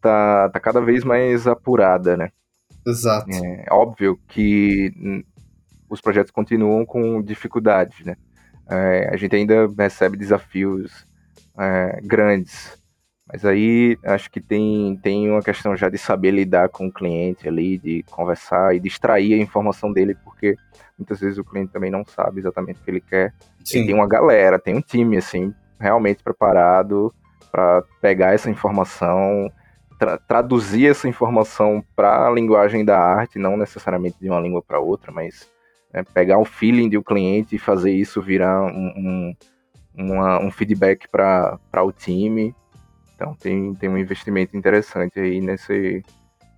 tá, 0.01 0.49
tá 0.49 0.61
cada 0.61 0.81
vez 0.81 1.03
mais 1.03 1.49
apurada, 1.49 2.17
né? 2.17 2.31
Exato. 2.87 3.29
É 3.33 3.67
óbvio 3.71 4.19
que 4.29 4.93
os 5.89 6.01
projetos 6.01 6.31
continuam 6.31 6.87
com 6.87 7.21
dificuldades, 7.21 8.05
né? 8.05 8.17
É, 8.69 9.11
a 9.13 9.17
gente 9.17 9.35
ainda 9.35 9.69
recebe 9.79 10.17
desafios 10.17 11.07
é, 11.59 12.01
grandes, 12.03 12.77
mas 13.27 13.45
aí 13.45 13.99
acho 14.05 14.31
que 14.31 14.41
tem, 14.41 14.99
tem 15.03 15.31
uma 15.31 15.43
questão 15.43 15.77
já 15.77 15.89
de 15.89 15.99
saber 15.99 16.31
lidar 16.31 16.69
com 16.69 16.87
o 16.87 16.93
cliente 16.93 17.49
ali, 17.49 17.77
de 17.79 18.05
conversar 18.05 18.75
e 18.75 18.81
de 18.81 18.87
extrair 18.87 19.35
a 19.35 19.43
informação 19.43 19.93
dele, 19.93 20.17
porque 20.25 20.57
muitas 20.97 21.21
vezes 21.21 21.39
o 21.39 21.45
cliente 21.45 21.73
também 21.73 21.91
não 21.91 22.05
sabe 22.05 22.41
exatamente 22.41 22.81
o 22.81 22.85
que 22.85 22.91
ele 22.91 23.01
quer. 23.01 23.35
Sim. 23.65 23.87
Tem 23.87 23.95
uma 23.95 24.07
galera, 24.07 24.59
tem 24.59 24.77
um 24.77 24.81
time 24.81 25.17
assim 25.17 25.53
realmente 25.79 26.23
preparado 26.23 27.13
para 27.51 27.83
pegar 28.01 28.33
essa 28.33 28.51
informação 28.51 29.51
tra 29.99 30.19
traduzir 30.19 30.91
essa 30.91 31.09
informação 31.09 31.83
para 31.95 32.27
a 32.27 32.31
linguagem 32.31 32.85
da 32.85 32.99
arte, 32.99 33.39
não 33.39 33.57
necessariamente 33.57 34.17
de 34.21 34.29
uma 34.29 34.41
língua 34.41 34.63
para 34.63 34.81
outra, 34.81 35.13
mas 35.13 35.49
né, 35.93 36.05
pegar 36.15 36.39
o 36.39 36.45
feeling 36.45 36.89
do 36.89 37.03
cliente 37.03 37.57
e 37.57 37.59
fazer 37.59 37.93
isso 37.93 38.21
virar 38.21 38.63
um, 38.65 38.93
um, 38.97 39.37
uma, 39.95 40.41
um 40.41 40.51
feedback 40.51 41.09
para 41.09 41.59
o 41.83 41.93
time. 41.93 42.55
Então 43.15 43.35
tem, 43.35 43.75
tem 43.75 43.89
um 43.89 43.99
investimento 43.99 44.57
interessante 44.57 45.19
aí 45.19 45.41
nesse, 45.41 46.03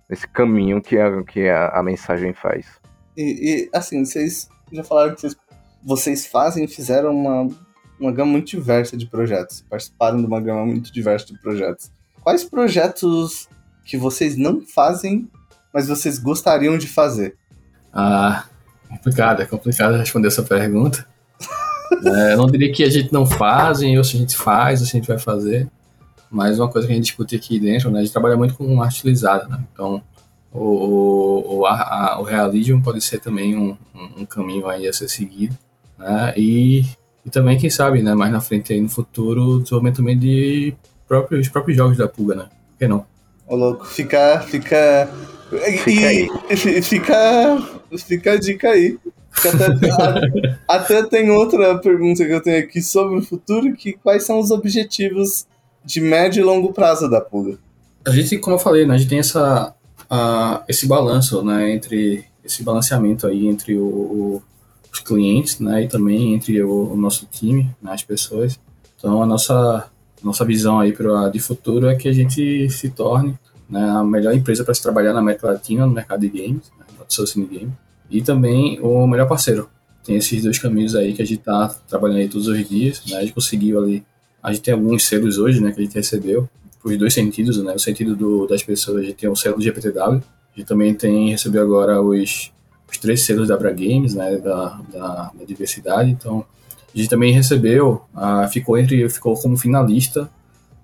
nesse 0.09 0.27
caminho 0.27 0.81
que 0.81 0.97
a, 0.97 1.23
que 1.23 1.47
a, 1.47 1.69
a 1.69 1.83
mensagem 1.83 2.33
faz. 2.33 2.79
E, 3.15 3.23
e, 3.23 3.69
assim, 3.73 4.03
vocês 4.03 4.49
já 4.71 4.83
falaram 4.83 5.15
que 5.15 5.21
vocês, 5.21 5.37
vocês 5.83 6.25
fazem 6.25 6.67
fizeram 6.67 7.15
uma, 7.15 7.47
uma 7.99 8.11
gama 8.11 8.31
muito 8.31 8.47
diversa 8.47 8.97
de 8.97 9.05
projetos, 9.05 9.61
participaram 9.69 10.17
de 10.19 10.25
uma 10.25 10.41
gama 10.41 10.65
muito 10.65 10.91
diversa 10.91 11.27
de 11.27 11.39
projetos. 11.41 11.91
Quais 12.29 12.43
projetos 12.43 13.49
que 13.83 13.97
vocês 13.97 14.37
não 14.37 14.61
fazem, 14.61 15.27
mas 15.73 15.87
vocês 15.87 16.19
gostariam 16.19 16.77
de 16.77 16.85
fazer? 16.85 17.35
Ah, 17.91 18.45
complicado, 18.87 19.41
é 19.41 19.47
complicado 19.47 19.97
responder 19.97 20.27
essa 20.27 20.43
pergunta. 20.43 21.07
é, 22.05 22.33
eu 22.33 22.37
não 22.37 22.45
diria 22.45 22.71
que 22.71 22.83
a 22.83 22.89
gente 22.89 23.11
não 23.11 23.25
faz, 23.25 23.81
ou 23.81 24.03
se 24.03 24.15
a 24.15 24.19
gente 24.19 24.37
faz, 24.37 24.79
ou 24.79 24.85
se 24.85 24.95
a 24.95 24.99
gente 24.99 25.07
vai 25.07 25.17
fazer. 25.17 25.67
Mas 26.29 26.59
uma 26.59 26.69
coisa 26.69 26.85
que 26.85 26.93
a 26.93 26.95
gente 26.95 27.05
discute 27.05 27.35
aqui 27.35 27.59
dentro, 27.59 27.89
né, 27.89 27.97
a 27.97 28.03
gente 28.03 28.11
trabalha 28.11 28.37
muito 28.37 28.53
com 28.53 28.79
arte 28.79 28.99
utilizada, 28.99 29.47
né? 29.47 29.63
Então, 29.73 29.99
o, 30.53 31.61
o, 31.61 31.65
a, 31.65 31.81
a, 31.81 32.19
o 32.19 32.23
realismo 32.23 32.79
pode 32.83 33.01
ser 33.01 33.19
também 33.21 33.57
um, 33.57 33.75
um, 33.95 34.21
um, 34.21 34.25
caminho 34.27 34.67
aí 34.67 34.87
a 34.87 34.93
ser 34.93 35.09
seguido, 35.09 35.57
né? 35.97 36.31
E, 36.37 36.85
e 37.25 37.29
também, 37.31 37.57
quem 37.57 37.71
sabe, 37.71 38.03
né, 38.03 38.13
mais 38.13 38.31
na 38.31 38.39
frente 38.39 38.71
aí 38.71 38.79
no 38.79 38.87
futuro, 38.87 39.61
desenvolvimento 39.61 39.95
também 39.95 40.15
de 40.15 40.75
próprios, 41.09 41.47
os 41.47 41.49
próprios 41.49 41.75
jogos 41.75 41.97
da 41.97 42.07
Puga, 42.07 42.35
né? 42.35 42.43
Por 42.43 42.77
que 42.77 42.87
não? 42.87 43.05
Ô, 43.47 43.55
louco, 43.55 43.85
fica. 43.85 44.39
Fica. 44.41 45.09
Fica 45.49 45.89
e, 45.89 46.05
aí. 46.05 46.29
Fica, 46.83 47.57
fica 47.97 48.33
a 48.33 48.39
dica 48.39 48.69
aí. 48.69 48.97
Até, 50.67 51.01
até, 51.01 51.03
tem 51.03 51.29
outra 51.31 51.77
pergunta 51.79 52.25
que 52.25 52.31
eu 52.31 52.41
tenho 52.41 52.59
aqui 52.59 52.81
sobre 52.81 53.17
o 53.17 53.21
futuro, 53.21 53.73
que 53.73 53.93
quais 53.93 54.23
são 54.23 54.39
os 54.39 54.51
objetivos 54.51 55.47
de 55.83 56.01
médio 56.01 56.41
e 56.41 56.43
longo 56.43 56.73
prazo 56.73 57.09
da 57.09 57.21
Puga? 57.21 57.57
A 58.05 58.11
gente, 58.11 58.37
como 58.37 58.55
eu 58.55 58.59
falei, 58.59 58.85
né, 58.85 58.95
a 58.95 58.97
gente 58.97 59.09
tem 59.09 59.19
essa, 59.19 59.73
uh, 60.11 60.63
esse 60.67 60.87
balanço, 60.87 61.43
né, 61.43 61.71
entre 61.71 62.25
esse 62.43 62.63
balanceamento 62.63 63.27
aí 63.27 63.47
entre 63.47 63.77
o, 63.77 63.85
o, 63.85 64.43
os 64.91 64.99
clientes, 64.99 65.59
né, 65.59 65.83
e 65.83 65.87
também 65.87 66.33
entre 66.33 66.61
o, 66.63 66.93
o 66.93 66.97
nosso 66.97 67.27
time, 67.31 67.69
né, 67.81 67.93
as 67.93 68.03
pessoas. 68.03 68.59
Então, 68.97 69.23
a 69.23 69.25
nossa 69.25 69.89
nossa 70.23 70.45
visão 70.45 70.79
aí 70.79 70.91
pra, 70.91 71.29
de 71.29 71.39
futuro 71.39 71.87
é 71.87 71.95
que 71.95 72.07
a 72.07 72.13
gente 72.13 72.69
se 72.69 72.89
torne 72.89 73.37
né, 73.69 73.89
a 73.89 74.03
melhor 74.03 74.33
empresa 74.33 74.63
para 74.63 74.73
se 74.73 74.81
trabalhar 74.81 75.13
na 75.13 75.19
América 75.19 75.47
Latina 75.47 75.85
no 75.85 75.93
mercado 75.93 76.21
de 76.21 76.29
games, 76.29 76.71
né, 76.77 76.85
outsourcing 76.99 77.45
de 77.45 77.59
game, 77.59 77.71
e 78.09 78.21
também 78.21 78.79
o 78.81 79.05
melhor 79.07 79.27
parceiro. 79.27 79.69
Tem 80.03 80.15
esses 80.15 80.43
dois 80.43 80.57
caminhos 80.57 80.95
aí 80.95 81.13
que 81.13 81.21
a 81.21 81.25
gente 81.25 81.39
está 81.39 81.67
trabalhando 81.87 82.19
aí 82.19 82.27
todos 82.27 82.47
os 82.47 82.67
dias, 82.67 83.03
né, 83.07 83.17
a 83.17 83.21
gente 83.21 83.33
conseguiu 83.33 83.79
ali, 83.79 84.03
a 84.41 84.51
gente 84.51 84.63
tem 84.63 84.73
alguns 84.73 85.05
selos 85.05 85.37
hoje, 85.37 85.61
né, 85.61 85.71
que 85.71 85.79
a 85.79 85.83
gente 85.83 85.95
recebeu, 85.95 86.49
os 86.83 86.97
dois 86.97 87.13
sentidos, 87.13 87.61
né, 87.61 87.73
o 87.73 87.79
sentido 87.79 88.15
do, 88.15 88.47
das 88.47 88.63
pessoas, 88.63 88.97
a 88.97 89.01
gente 89.03 89.15
tem 89.15 89.29
o 89.29 89.35
selo 89.35 89.57
do 89.57 89.61
GPTW, 89.61 90.01
a 90.01 90.57
gente 90.57 90.67
também 90.67 90.93
tem, 90.93 91.29
recebeu 91.29 91.61
agora 91.61 92.01
os, 92.01 92.51
os 92.89 92.97
três 92.97 93.23
selos 93.23 93.49
da 93.49 93.55
Abra 93.55 93.71
Games, 93.71 94.15
né, 94.15 94.37
da, 94.37 94.81
da, 94.91 95.31
da 95.37 95.45
diversidade, 95.45 96.09
então 96.09 96.45
a 96.93 96.97
gente 96.97 97.09
também 97.09 97.31
recebeu, 97.31 98.01
uh, 98.15 98.47
ficou 98.49 98.77
entre, 98.77 99.07
ficou 99.09 99.35
como 99.35 99.57
finalista 99.57 100.29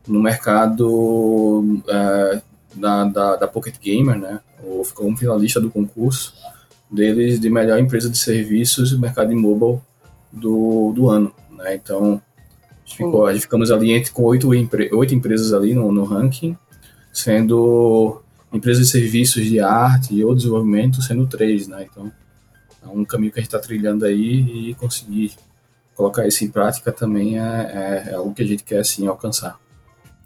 no 0.08 0.22
mercado 0.22 0.88
uh, 0.88 2.42
da, 2.76 3.06
da, 3.06 3.36
da, 3.38 3.48
Pocket 3.48 3.76
Gamer, 3.82 4.18
né? 4.18 4.40
Ou 4.64 4.84
ficou 4.84 5.06
como 5.06 5.18
finalista 5.18 5.60
do 5.60 5.72
concurso 5.72 6.34
deles 6.92 7.40
de 7.40 7.50
melhor 7.50 7.80
empresa 7.80 8.10
de 8.10 8.18
serviços 8.18 8.92
no 8.92 9.00
mercado 9.00 9.30
de 9.30 9.36
mobile 9.36 9.82
do, 10.32 10.92
do 10.94 11.10
ano, 11.10 11.34
né? 11.52 11.76
Então, 11.76 12.22
a 12.70 12.88
gente, 12.88 12.98
ficou, 12.98 13.26
a 13.26 13.34
gente 13.34 13.42
ficamos 13.42 13.72
ali 13.72 13.92
entre, 13.92 14.12
com 14.12 14.24
oito, 14.24 14.50
oito 14.50 15.16
empresas 15.16 15.54
ali 15.54 15.74
no, 15.74 15.92
no 15.92 16.04
ranking, 16.04 16.56
sendo 17.12 18.22
empresas 18.54 18.86
de 18.86 18.92
serviços 18.92 19.44
de 19.46 19.60
arte 19.60 20.24
ou 20.24 20.36
desenvolvimento 20.36 21.02
sendo 21.02 21.26
três, 21.26 21.68
né? 21.68 21.88
Então, 21.92 22.12
é 22.84 22.88
um 22.88 23.04
caminho 23.04 23.32
que 23.32 23.40
a 23.40 23.42
gente 23.42 23.48
está 23.48 23.60
trilhando 23.60 24.06
aí 24.06 24.70
e 24.70 24.76
conseguir 24.76 25.34
colocar 25.96 26.28
isso 26.28 26.44
em 26.44 26.50
prática 26.50 26.92
também 26.92 27.40
é, 27.40 27.42
é, 27.42 28.12
é 28.12 28.16
algo 28.16 28.34
que 28.34 28.44
a 28.44 28.46
gente 28.46 28.64
quer 28.64 28.80
assim 28.80 29.08
alcançar. 29.08 29.58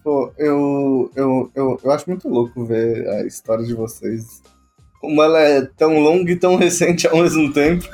Pô, 0.03 0.31
eu, 0.37 1.11
eu, 1.15 1.51
eu, 1.53 1.79
eu 1.83 1.91
acho 1.91 2.09
muito 2.09 2.27
louco 2.27 2.65
ver 2.65 3.07
a 3.07 3.25
história 3.25 3.63
de 3.63 3.73
vocês. 3.73 4.41
Como 4.99 5.21
ela 5.23 5.39
é 5.39 5.61
tão 5.61 5.99
longa 5.99 6.31
e 6.31 6.35
tão 6.35 6.55
recente 6.55 7.07
ao 7.07 7.17
mesmo 7.17 7.53
tempo. 7.53 7.85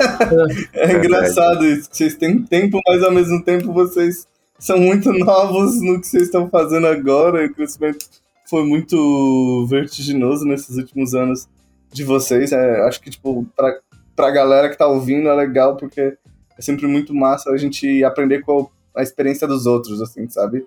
é 0.72 0.92
engraçado 0.92 1.64
isso, 1.64 1.88
vocês 1.90 2.14
têm 2.14 2.42
tempo, 2.42 2.78
mas 2.86 3.02
ao 3.02 3.10
mesmo 3.10 3.42
tempo 3.42 3.72
vocês 3.72 4.28
são 4.58 4.78
muito 4.78 5.12
novos 5.12 5.80
no 5.80 6.00
que 6.00 6.06
vocês 6.06 6.24
estão 6.24 6.48
fazendo 6.48 6.86
agora. 6.86 7.42
E 7.42 7.46
o 7.46 7.54
crescimento 7.54 8.06
foi 8.48 8.64
muito 8.64 9.66
vertiginoso 9.68 10.44
nesses 10.44 10.76
últimos 10.76 11.14
anos 11.14 11.48
de 11.92 12.04
vocês. 12.04 12.52
É, 12.52 12.80
acho 12.82 13.00
que, 13.00 13.10
tipo, 13.10 13.46
pra, 13.56 13.78
pra 14.14 14.30
galera 14.30 14.68
que 14.68 14.78
tá 14.78 14.86
ouvindo 14.86 15.28
é 15.28 15.34
legal, 15.34 15.76
porque 15.76 16.16
é 16.58 16.62
sempre 16.62 16.86
muito 16.86 17.14
massa 17.14 17.50
a 17.50 17.56
gente 17.56 18.02
aprender 18.04 18.42
com 18.42 18.68
a 18.94 19.02
experiência 19.02 19.46
dos 19.46 19.66
outros, 19.66 20.00
assim, 20.00 20.28
sabe? 20.28 20.66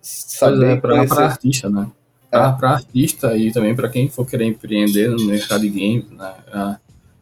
Saber 0.00 0.72
é, 0.72 0.76
pra 0.76 1.24
artista, 1.24 1.68
né? 1.68 1.90
É. 2.30 2.52
pra 2.52 2.70
artista 2.70 3.36
e 3.36 3.52
também 3.52 3.74
para 3.74 3.88
quem 3.88 4.08
for 4.08 4.26
querer 4.26 4.44
empreender 4.44 5.08
no 5.08 5.24
mercado 5.24 5.62
de 5.62 5.70
games, 5.70 6.10
né? 6.10 6.34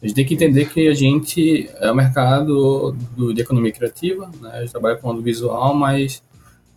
A 0.04 0.06
gente 0.06 0.16
tem 0.16 0.26
que 0.26 0.34
entender 0.34 0.68
que 0.68 0.86
a 0.86 0.94
gente 0.94 1.70
é 1.80 1.90
o 1.90 1.94
mercado 1.94 2.94
do, 3.16 3.32
de 3.32 3.40
economia 3.40 3.72
criativa, 3.72 4.30
né? 4.40 4.50
A 4.52 4.60
gente 4.60 4.70
trabalha 4.70 4.96
com 4.96 5.08
audiovisual, 5.08 5.74
mas 5.74 6.22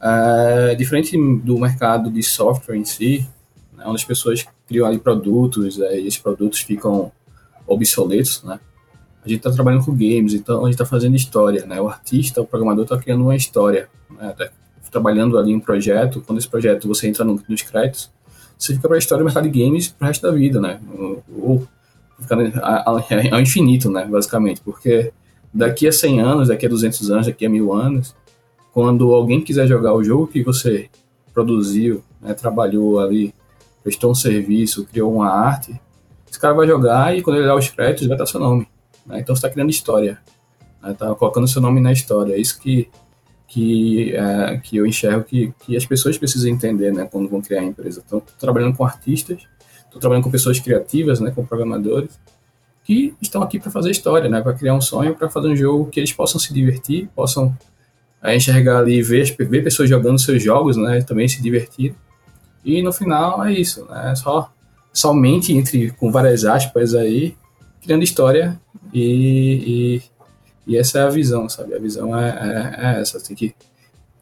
é, 0.02 0.76
diferente 0.76 1.18
do 1.18 1.58
mercado 1.58 2.10
de 2.10 2.24
software 2.24 2.78
em 2.78 2.86
si, 2.86 3.28
né? 3.76 3.84
onde 3.86 3.98
as 3.98 4.06
pessoas 4.06 4.46
criam 4.68 4.88
ali 4.88 4.98
produtos 4.98 5.80
é, 5.80 6.00
e 6.00 6.08
esses 6.08 6.20
produtos 6.20 6.62
ficam 6.62 7.12
obsoletos, 7.66 8.44
né? 8.44 8.60
A 9.28 9.36
gente 9.36 9.40
está 9.40 9.52
trabalhando 9.52 9.86
com 9.86 9.92
games, 9.92 10.34
então 10.34 10.62
a 10.62 10.64
gente 10.66 10.74
está 10.74 10.86
fazendo 10.86 11.16
história, 11.16 11.66
né? 11.66 11.80
O 11.80 11.88
artista, 11.88 12.42
o 12.42 12.46
programador 12.46 12.84
está 12.84 12.98
criando 12.98 13.24
uma 13.24 13.36
história, 13.36 13.90
né? 14.10 14.34
Tá 14.38 14.50
trabalhando 14.92 15.38
ali 15.38 15.54
um 15.54 15.60
projeto, 15.60 16.24
quando 16.26 16.40
esse 16.40 16.48
projeto 16.48 16.88
você 16.88 17.08
entra 17.08 17.24
no, 17.24 17.42
nos 17.48 17.62
créditos, 17.62 18.10
você 18.58 18.74
fica 18.74 18.88
para 18.88 18.98
a 18.98 19.00
história 19.00 19.22
do 19.22 19.26
mercado 19.26 19.50
de 19.50 19.64
games 19.64 19.90
para 19.90 20.06
o 20.06 20.08
resto 20.08 20.26
da 20.26 20.34
vida, 20.34 20.60
né? 20.60 20.80
Ou 21.40 21.68
ficar 22.20 22.38
ao 23.32 23.42
infinito, 23.42 23.90
né? 23.90 24.06
Basicamente, 24.06 24.62
porque 24.62 25.12
daqui 25.54 25.88
a 25.88 25.92
100 25.92 26.22
anos, 26.22 26.48
daqui 26.48 26.66
a 26.66 26.70
200 26.70 27.12
anos, 27.12 27.28
daqui 27.28 27.46
a 27.46 27.50
mil 27.50 27.74
anos, 27.74 28.16
quando 28.72 29.14
alguém 29.14 29.42
quiser 29.42 29.68
jogar 29.68 29.94
o 29.94 30.04
jogo 30.04 30.28
que 30.28 30.44
você 30.44 30.90
produziu, 31.34 32.04
né, 32.22 32.34
trabalhou 32.34 33.00
ali, 33.00 33.34
prestou 33.84 34.12
um 34.12 34.16
serviço, 34.16 34.86
criou 34.86 35.14
uma 35.14 35.30
arte, 35.30 35.80
esse 36.30 36.40
cara 36.40 36.54
vai 36.54 36.68
jogar 36.68 37.16
e 37.18 37.22
quando 37.22 37.38
ele 37.38 37.46
olhar 37.46 37.56
os 37.56 37.70
créditos 37.70 38.08
vai 38.08 38.16
estar 38.16 38.26
seu 38.26 38.40
nome. 38.40 38.68
Né? 39.08 39.20
Então 39.20 39.36
você 39.36 39.40
está 39.40 39.50
criando 39.50 39.70
história, 39.70 40.20
está 40.86 41.10
né? 41.10 41.16
colocando 41.16 41.48
seu 41.48 41.62
nome 41.62 41.80
na 41.80 41.92
história. 41.92 42.34
É 42.34 42.38
isso 42.38 42.60
que, 42.60 42.90
que, 43.48 44.16
é, 44.16 44.58
que 44.58 44.78
eu 44.78 44.86
enxergo 44.86 45.24
que, 45.24 45.54
que 45.60 45.76
as 45.76 45.86
pessoas 45.86 46.18
precisam 46.18 46.50
entender 46.50 46.94
né? 46.94 47.08
quando 47.10 47.30
vão 47.30 47.42
criar 47.42 47.62
a 47.62 47.66
empresa. 47.66 48.04
Então, 48.06 48.20
estou 48.20 48.36
trabalhando 48.40 48.76
com 48.76 48.86
artistas, 48.86 49.48
estou 49.86 50.00
trabalhando 50.00 50.24
com 50.24 50.32
pessoas 50.32 50.60
criativas, 50.60 51.20
né? 51.20 51.32
com 51.32 51.46
programadores, 51.46 52.20
que 52.84 53.14
estão 53.22 53.42
aqui 53.42 53.60
para 53.60 53.72
fazer 53.72 53.92
história, 53.92 54.30
né? 54.30 54.42
para 54.42 54.54
criar 54.54 54.74
um 54.74 54.82
sonho, 54.82 55.16
para 55.16 55.30
fazer 55.30 55.48
um 55.48 55.56
jogo 55.56 55.90
que 55.90 56.00
eles 56.00 56.14
possam 56.14 56.40
se 56.40 56.54
divertir, 56.54 57.10
possam 57.16 57.58
é, 58.22 58.36
enxergar 58.36 58.80
ali, 58.80 59.02
ver, 59.02 59.36
ver 59.38 59.64
pessoas 59.64 59.90
jogando 59.90 60.20
seus 60.20 60.42
jogos, 60.44 60.78
né? 60.78 61.02
também 61.02 61.28
se 61.28 61.42
divertir. 61.42 61.96
E 62.68 62.82
no 62.82 62.92
final 62.92 63.46
é 63.46 63.54
isso, 63.54 63.86
né? 63.86 64.14
Só 64.16 64.52
somente 64.92 65.54
entre 65.54 65.92
com 65.92 66.12
várias 66.12 66.44
aspas 66.44 66.94
aí, 66.94 67.36
criando 67.82 68.04
história 68.04 68.60
e, 68.94 70.02
e, 70.68 70.72
e, 70.74 70.78
essa 70.78 71.00
é 71.00 71.02
a 71.04 71.10
visão, 71.10 71.48
sabe? 71.50 71.76
A 71.76 71.80
visão 71.80 72.18
é, 72.18 72.30
é, 72.30 72.98
é 72.98 73.02
essa. 73.02 73.20
Tem 73.20 73.36
que, 73.36 73.56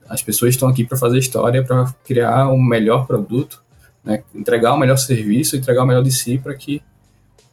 as 0.08 0.22
pessoas 0.22 0.54
estão 0.54 0.70
aqui 0.70 0.84
para 0.86 0.98
fazer 0.98 1.18
história, 1.18 1.64
para 1.64 1.94
criar 2.04 2.50
um 2.52 2.62
melhor 2.62 3.08
produto, 3.08 3.64
né? 4.04 4.24
entregar 4.34 4.74
o 4.74 4.78
melhor 4.78 4.98
serviço, 4.98 5.56
entregar 5.56 5.84
o 5.84 5.88
melhor 5.88 6.04
de 6.04 6.12
si 6.12 6.38
para 6.38 6.54
que 6.56 6.82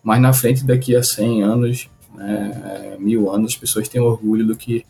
mais 0.03 0.21
na 0.21 0.33
frente, 0.33 0.67
daqui 0.67 0.97
a 0.97 1.03
100 1.03 1.43
anos, 1.43 1.91
né, 2.15 2.97
mil 2.99 3.31
anos, 3.31 3.53
as 3.53 3.59
pessoas 3.59 3.89
tenham 3.89 4.07
orgulho 4.07 4.45
do 4.45 4.57
que, 4.57 4.85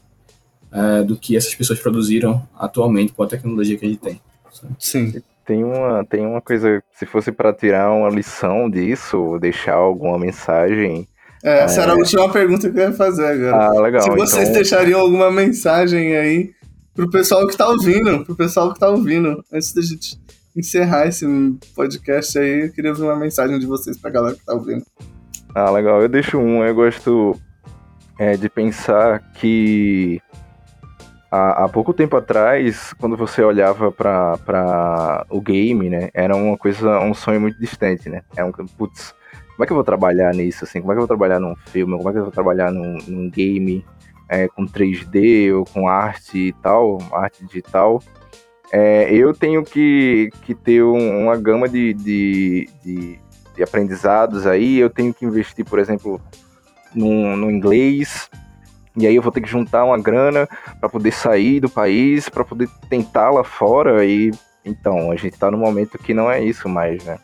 é, 0.73 1.03
do 1.03 1.17
que 1.17 1.37
essas 1.37 1.55
pessoas 1.55 1.79
produziram 1.79 2.43
atualmente 2.59 3.13
com 3.13 3.23
a 3.23 3.27
tecnologia 3.27 3.77
que 3.77 3.85
a 3.85 3.89
gente 3.89 4.01
tem. 4.01 4.21
Sabe? 4.51 4.75
Sim. 4.79 5.23
Tem 5.45 5.63
uma, 5.63 6.05
tem 6.05 6.25
uma 6.25 6.41
coisa, 6.41 6.83
se 6.95 7.05
fosse 7.05 7.31
para 7.31 7.53
tirar 7.53 7.93
uma 7.93 8.09
lição 8.09 8.71
disso, 8.71 9.39
deixar 9.41 9.75
alguma 9.75 10.19
mensagem, 10.19 11.07
é, 11.43 11.65
essa 11.65 11.81
é. 11.81 11.83
era 11.85 11.93
a 11.93 11.97
última 11.97 12.31
pergunta 12.31 12.71
que 12.71 12.79
eu 12.79 12.83
ia 12.83 12.93
fazer 12.93 13.27
agora. 13.27 13.67
Ah, 13.67 13.81
legal. 13.81 14.03
Se 14.03 14.11
vocês 14.11 14.43
então... 14.43 14.55
deixariam 14.55 15.01
alguma 15.01 15.31
mensagem 15.31 16.17
aí 16.17 16.53
pro 16.95 17.11
pessoal 17.11 17.47
que 17.47 17.57
tá 17.57 17.69
ouvindo, 17.69 18.25
pro 18.25 18.37
pessoal 18.37 18.73
que 18.73 18.79
tá 18.79 18.89
ouvindo, 18.89 19.43
antes 19.53 19.73
da 19.73 19.83
gente 19.83 20.21
encerrar 20.57 21.07
esse 21.07 21.27
podcast 21.75 22.39
aí, 22.39 22.67
eu 22.67 22.73
queria 22.73 22.91
ouvir 22.91 23.03
uma 23.03 23.17
mensagem 23.17 23.59
de 23.59 23.67
vocês 23.67 23.99
pra 23.99 24.11
galera 24.11 24.37
que 24.37 24.45
tá 24.45 24.53
ouvindo. 24.53 24.85
Ah, 25.55 25.71
legal. 25.71 26.01
Eu 26.01 26.09
deixo 26.09 26.39
um. 26.39 26.65
Eu 26.65 26.75
gosto 26.75 27.39
é, 28.19 28.37
de 28.37 28.49
pensar 28.49 29.21
que 29.35 30.21
há, 31.31 31.65
há, 31.65 31.69
pouco 31.69 31.93
tempo 31.93 32.17
atrás, 32.17 32.93
quando 32.95 33.17
você 33.17 33.43
olhava 33.43 33.91
para 33.91 35.27
o 35.31 35.41
game, 35.41 35.89
né, 35.91 36.11
era 36.15 36.37
uma 36.37 36.57
coisa, 36.57 37.01
um 37.01 37.15
sonho 37.15 37.41
muito 37.41 37.59
distante, 37.59 38.09
né? 38.09 38.23
É 38.37 38.45
um, 38.45 38.53
putz, 38.53 39.15
como 39.55 39.65
é 39.65 39.67
que 39.67 39.73
eu 39.73 39.77
vou 39.77 39.85
trabalhar 39.85 40.33
nisso, 40.35 40.65
assim? 40.65 40.81
Como 40.81 40.93
é 40.93 40.95
que 40.95 40.99
eu 40.99 41.07
vou 41.07 41.17
trabalhar 41.17 41.39
num 41.39 41.55
filme? 41.55 41.97
Como 41.97 42.09
é 42.09 42.13
que 42.13 42.19
eu 42.19 42.25
vou 42.25 42.33
trabalhar 42.33 42.73
num, 42.73 42.99
num 43.07 43.31
game 43.31 43.85
é, 44.29 44.49
com 44.49 44.67
3D 44.67 45.55
ou 45.55 45.65
com 45.65 45.89
arte 45.89 46.39
e 46.39 46.53
tal, 46.55 46.99
arte 47.13 47.45
digital? 47.45 48.03
É, 48.73 49.13
eu 49.13 49.35
tenho 49.35 49.63
que, 49.63 50.31
que 50.43 50.55
ter 50.55 50.83
um, 50.83 51.25
uma 51.25 51.37
gama 51.37 51.69
de, 51.69 51.93
de, 51.93 52.69
de, 52.83 53.19
de, 53.55 53.63
aprendizados 53.63 54.47
aí. 54.47 54.79
Eu 54.79 54.89
tenho 54.89 55.13
que 55.13 55.27
investir, 55.27 55.65
por 55.65 55.79
exemplo, 55.79 56.19
no, 56.95 57.37
no 57.37 57.51
inglês. 57.51 58.31
E 58.97 59.07
aí 59.07 59.15
eu 59.15 59.23
vou 59.23 59.31
ter 59.31 59.43
que 59.43 59.49
juntar 59.49 59.85
uma 59.85 59.99
grana 59.99 60.49
para 60.81 60.89
poder 60.89 61.13
sair 61.13 61.61
do 61.61 61.69
país, 61.69 62.31
para 62.31 62.45
poder 62.45 62.69
tentar 62.89 63.31
lá 63.31 63.45
fora. 63.45 64.05
E 64.07 64.31
então, 64.65 65.11
a 65.11 65.17
gente 65.17 65.35
está 65.35 65.51
no 65.51 65.59
momento 65.59 65.99
que 65.99 66.15
não 66.15 66.31
é 66.31 66.43
isso 66.43 66.69
mais, 66.69 67.05
né? 67.05 67.19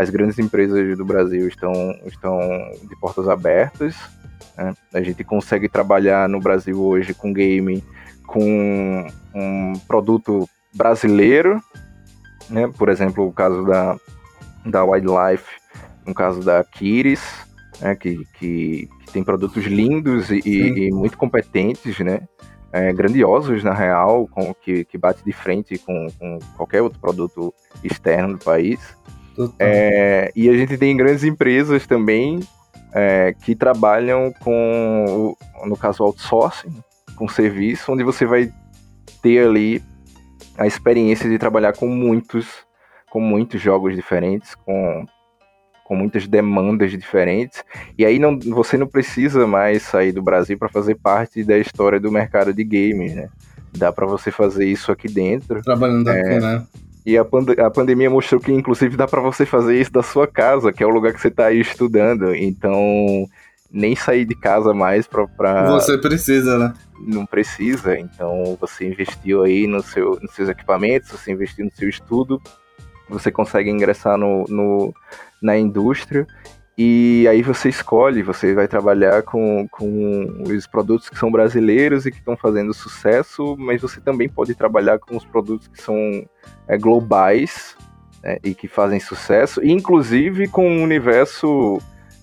As 0.00 0.08
grandes 0.08 0.38
empresas 0.38 0.96
do 0.96 1.04
Brasil 1.04 1.46
estão, 1.46 1.72
estão 2.06 2.38
de 2.82 2.98
portas 2.98 3.28
abertas. 3.28 3.94
Né? 4.56 4.74
A 4.94 5.02
gente 5.02 5.22
consegue 5.22 5.68
trabalhar 5.68 6.26
no 6.26 6.40
Brasil 6.40 6.80
hoje 6.80 7.12
com 7.12 7.32
game 7.32 7.84
com 8.26 9.06
um 9.34 9.72
produto 9.86 10.48
brasileiro, 10.72 11.60
né? 12.48 12.70
por 12.78 12.88
exemplo, 12.88 13.26
o 13.26 13.32
caso 13.32 13.64
da, 13.64 13.96
da 14.64 14.84
Wildlife, 14.84 15.60
no 16.06 16.14
caso 16.14 16.40
da 16.40 16.64
Kiris, 16.64 17.20
né? 17.80 17.94
que, 17.94 18.24
que, 18.38 18.88
que 19.04 19.12
tem 19.12 19.22
produtos 19.22 19.64
lindos 19.66 20.30
e, 20.30 20.40
e 20.46 20.90
muito 20.92 21.18
competentes, 21.18 21.98
né? 21.98 22.26
É, 22.72 22.92
grandiosos 22.92 23.64
na 23.64 23.74
real, 23.74 24.28
com, 24.28 24.54
que, 24.54 24.84
que 24.84 24.96
bate 24.96 25.24
de 25.24 25.32
frente 25.32 25.76
com, 25.76 26.06
com 26.16 26.38
qualquer 26.56 26.80
outro 26.80 27.00
produto 27.00 27.52
externo 27.82 28.38
do 28.38 28.44
país. 28.44 28.96
É, 29.58 30.30
e 30.34 30.48
a 30.48 30.52
gente 30.52 30.76
tem 30.76 30.96
grandes 30.96 31.24
empresas 31.24 31.86
também 31.86 32.40
é, 32.92 33.34
que 33.42 33.54
trabalham 33.54 34.32
com, 34.40 35.36
no 35.64 35.76
caso, 35.76 36.02
outsourcing, 36.02 36.82
com 37.16 37.28
serviço, 37.28 37.92
onde 37.92 38.02
você 38.02 38.24
vai 38.26 38.52
ter 39.22 39.46
ali 39.46 39.82
a 40.56 40.66
experiência 40.66 41.28
de 41.28 41.38
trabalhar 41.38 41.72
com 41.74 41.86
muitos, 41.86 42.46
com 43.10 43.20
muitos 43.20 43.60
jogos 43.60 43.94
diferentes, 43.94 44.54
com, 44.54 45.06
com 45.84 45.96
muitas 45.96 46.26
demandas 46.26 46.90
diferentes. 46.90 47.64
E 47.96 48.04
aí 48.04 48.18
não, 48.18 48.38
você 48.38 48.76
não 48.76 48.86
precisa 48.86 49.46
mais 49.46 49.82
sair 49.82 50.12
do 50.12 50.22
Brasil 50.22 50.58
para 50.58 50.68
fazer 50.68 50.96
parte 50.96 51.44
da 51.44 51.58
história 51.58 52.00
do 52.00 52.10
mercado 52.10 52.52
de 52.52 52.64
games, 52.64 53.14
né? 53.14 53.28
Dá 53.76 53.92
para 53.92 54.06
você 54.06 54.30
fazer 54.30 54.66
isso 54.66 54.90
aqui 54.90 55.08
dentro. 55.08 55.62
Trabalhando 55.62 56.10
é, 56.10 56.20
aqui, 56.20 56.40
né? 56.40 56.66
E 57.04 57.16
a, 57.16 57.24
pand 57.24 57.46
a 57.58 57.70
pandemia 57.70 58.10
mostrou 58.10 58.40
que, 58.40 58.52
inclusive, 58.52 58.96
dá 58.96 59.06
para 59.06 59.20
você 59.20 59.46
fazer 59.46 59.80
isso 59.80 59.92
da 59.92 60.02
sua 60.02 60.26
casa, 60.26 60.72
que 60.72 60.82
é 60.82 60.86
o 60.86 60.90
lugar 60.90 61.12
que 61.12 61.20
você 61.20 61.28
está 61.28 61.46
aí 61.46 61.60
estudando. 61.60 62.34
Então, 62.34 63.26
nem 63.70 63.94
sair 63.94 64.24
de 64.24 64.34
casa 64.34 64.74
mais 64.74 65.06
pra, 65.06 65.26
pra... 65.26 65.70
Você 65.70 65.96
precisa, 65.96 66.58
né? 66.58 66.74
Não 67.00 67.24
precisa, 67.24 67.98
então 67.98 68.56
você 68.60 68.86
investiu 68.86 69.42
aí 69.42 69.66
no 69.66 69.82
seu, 69.82 70.18
nos 70.20 70.34
seus 70.34 70.48
equipamentos, 70.48 71.10
você 71.10 71.32
investiu 71.32 71.64
no 71.64 71.72
seu 71.72 71.88
estudo, 71.88 72.40
você 73.08 73.30
consegue 73.30 73.70
ingressar 73.70 74.18
no, 74.18 74.44
no, 74.48 74.94
na 75.40 75.56
indústria 75.56 76.26
e 76.82 77.28
aí 77.28 77.42
você 77.42 77.68
escolhe, 77.68 78.22
você 78.22 78.54
vai 78.54 78.66
trabalhar 78.66 79.22
com, 79.22 79.68
com 79.68 80.42
os 80.48 80.66
produtos 80.66 81.10
que 81.10 81.18
são 81.18 81.30
brasileiros 81.30 82.06
e 82.06 82.10
que 82.10 82.16
estão 82.16 82.38
fazendo 82.38 82.72
sucesso, 82.72 83.54
mas 83.58 83.82
você 83.82 84.00
também 84.00 84.30
pode 84.30 84.54
trabalhar 84.54 84.98
com 84.98 85.14
os 85.14 85.22
produtos 85.22 85.68
que 85.68 85.78
são 85.78 85.94
é, 86.66 86.78
globais 86.78 87.76
né, 88.22 88.38
e 88.42 88.54
que 88.54 88.66
fazem 88.66 88.98
sucesso, 88.98 89.62
inclusive 89.62 90.48
com 90.48 90.66
um 90.66 90.82
universo 90.82 91.78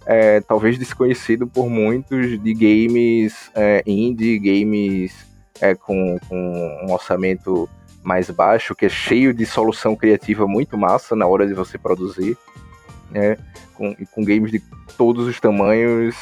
é, 0.07 0.41
talvez 0.41 0.75
desconhecido 0.79 1.45
por 1.45 1.69
muitos 1.69 2.41
de 2.41 2.53
games 2.55 3.51
é, 3.53 3.83
indie, 3.85 4.39
games 4.39 5.13
é, 5.61 5.75
com, 5.75 6.17
com, 6.27 6.85
um 6.87 6.91
orçamento 6.91 7.69
mais 8.01 8.31
baixo, 8.31 8.73
que 8.73 8.87
é 8.87 8.89
cheio 8.89 9.35
de 9.35 9.45
solução 9.45 9.95
criativa 9.95 10.47
muito 10.47 10.75
massa 10.75 11.15
na 11.15 11.27
hora 11.27 11.45
de 11.45 11.53
você 11.53 11.77
produzir, 11.77 12.35
né? 13.11 13.37
com, 13.77 13.95
com 14.11 14.23
games 14.23 14.51
de 14.51 14.61
todos 14.97 15.27
os 15.27 15.39
tamanhos. 15.39 16.15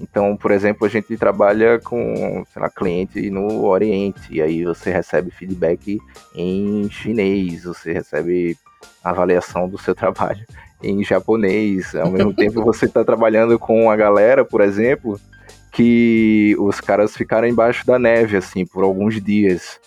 Então, 0.00 0.36
por 0.36 0.50
exemplo, 0.50 0.86
a 0.86 0.90
gente 0.90 1.16
trabalha 1.16 1.78
com, 1.78 2.44
sei 2.52 2.60
lá, 2.60 2.68
cliente 2.68 3.30
no 3.30 3.64
Oriente, 3.64 4.28
e 4.30 4.42
aí 4.42 4.64
você 4.64 4.90
recebe 4.90 5.30
feedback 5.30 6.00
em 6.34 6.88
chinês, 6.90 7.64
você 7.64 7.92
recebe 7.92 8.56
avaliação 9.02 9.68
do 9.68 9.78
seu 9.78 9.94
trabalho 9.96 10.44
em 10.82 11.04
japonês. 11.04 11.94
Ao 11.94 12.10
mesmo 12.10 12.32
tempo, 12.34 12.64
você 12.64 12.86
está 12.86 13.04
trabalhando 13.04 13.58
com 13.58 13.90
a 13.90 13.96
galera, 13.96 14.44
por 14.44 14.60
exemplo, 14.60 15.20
que 15.70 16.56
os 16.58 16.80
caras 16.80 17.16
ficaram 17.16 17.46
embaixo 17.46 17.86
da 17.86 17.98
neve, 17.98 18.36
assim, 18.36 18.66
por 18.66 18.82
alguns 18.82 19.22
dias. 19.22 19.78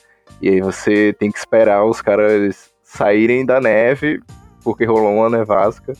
E 0.42 0.50
aí 0.50 0.62
você 0.62 1.14
tem 1.18 1.32
que 1.32 1.38
esperar 1.38 1.84
os 1.84 2.02
caras 2.02 2.72
saírem 2.84 3.46
da 3.46 3.60
neve, 3.60 4.22
porque 4.64 4.86
rolou 4.86 5.14
uma 5.14 5.30
nevasca, 5.30 5.94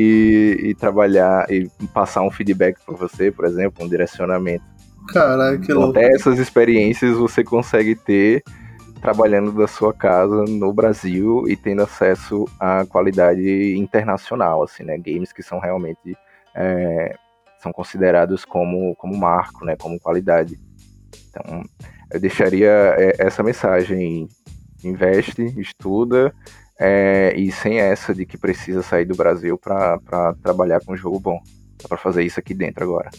e, 0.00 0.68
e 0.68 0.74
trabalhar 0.76 1.50
e 1.50 1.68
passar 1.92 2.22
um 2.22 2.30
feedback 2.30 2.78
para 2.86 2.94
você, 2.94 3.32
por 3.32 3.44
exemplo, 3.44 3.84
um 3.84 3.88
direcionamento. 3.88 4.64
Caralho, 5.08 5.58
que 5.58 5.64
então, 5.64 5.80
louco. 5.80 5.98
Até 5.98 6.14
essas 6.14 6.38
experiências 6.38 7.16
você 7.16 7.42
consegue 7.42 7.96
ter 7.96 8.44
trabalhando 9.02 9.50
da 9.50 9.66
sua 9.66 9.92
casa 9.92 10.44
no 10.44 10.72
Brasil 10.72 11.48
e 11.48 11.56
tendo 11.56 11.82
acesso 11.82 12.44
à 12.60 12.86
qualidade 12.86 13.76
internacional, 13.76 14.62
assim, 14.62 14.84
né? 14.84 14.96
Games 14.98 15.32
que 15.32 15.42
são 15.42 15.58
realmente 15.58 16.16
é, 16.54 17.16
são 17.60 17.72
considerados 17.72 18.44
como, 18.44 18.94
como 18.94 19.16
marco, 19.16 19.64
né? 19.64 19.74
Como 19.76 19.98
qualidade. 19.98 20.56
Então, 21.28 21.64
eu 22.12 22.20
deixaria 22.20 22.94
é, 22.96 23.14
essa 23.18 23.42
mensagem: 23.42 24.28
investe, 24.84 25.42
estuda 25.60 26.32
é, 26.78 27.34
e 27.36 27.50
sem 27.50 27.78
essa 27.78 28.14
de 28.14 28.24
que 28.24 28.38
precisa 28.38 28.82
sair 28.82 29.04
do 29.04 29.16
Brasil 29.16 29.58
para 29.58 30.34
trabalhar 30.42 30.80
com 30.80 30.92
um 30.92 30.96
jogo 30.96 31.18
bom. 31.18 31.40
Dá 31.80 31.88
para 31.88 31.98
fazer 31.98 32.24
isso 32.24 32.38
aqui 32.38 32.54
dentro 32.54 32.84
agora. 32.84 33.10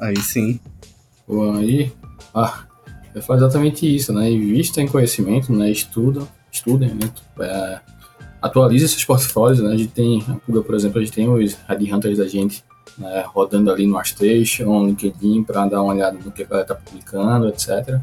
Aí 0.00 0.16
sim. 0.16 0.60
Bom, 1.26 1.54
aí, 1.54 1.92
ah, 2.34 2.64
é 3.14 3.18
exatamente 3.18 3.94
isso, 3.94 4.12
né? 4.12 4.30
Invista 4.30 4.80
em 4.80 4.88
conhecimento, 4.88 5.52
né? 5.52 5.70
Estuda, 5.70 6.26
estudem, 6.50 6.90
né? 6.90 7.10
É, 7.40 7.80
atualize 8.42 8.84
esses 8.84 9.04
portfólios, 9.04 9.60
né? 9.60 9.72
A 9.72 9.76
gente 9.76 9.92
tem, 9.92 10.20
por 10.46 10.74
exemplo, 10.74 10.98
a 10.98 11.04
gente 11.04 11.14
tem 11.14 11.28
os 11.28 11.54
Red 11.68 11.92
Hunters 11.92 12.18
da 12.18 12.26
gente 12.28 12.64
né? 12.98 13.24
rodando 13.26 13.70
ali 13.70 13.86
no 13.86 13.96
ArtStation, 13.96 14.64
no 14.64 14.86
LinkedIn, 14.86 15.44
para 15.44 15.66
dar 15.66 15.82
uma 15.82 15.94
olhada 15.94 16.18
no 16.22 16.30
que 16.30 16.42
a 16.42 16.46
galera 16.46 16.62
está 16.62 16.74
publicando, 16.74 17.48
etc. 17.48 18.00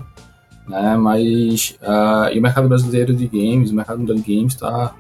Né? 0.68 0.96
Mas 0.98 1.78
uh, 1.82 2.34
e 2.34 2.40
o 2.40 2.42
mercado 2.42 2.68
brasileiro 2.68 3.14
de 3.14 3.28
games, 3.28 3.72
o 3.72 3.76
mercado 3.76 4.00
mundial 4.00 4.18
de 4.18 4.36
games 4.36 4.54
está 4.54 4.96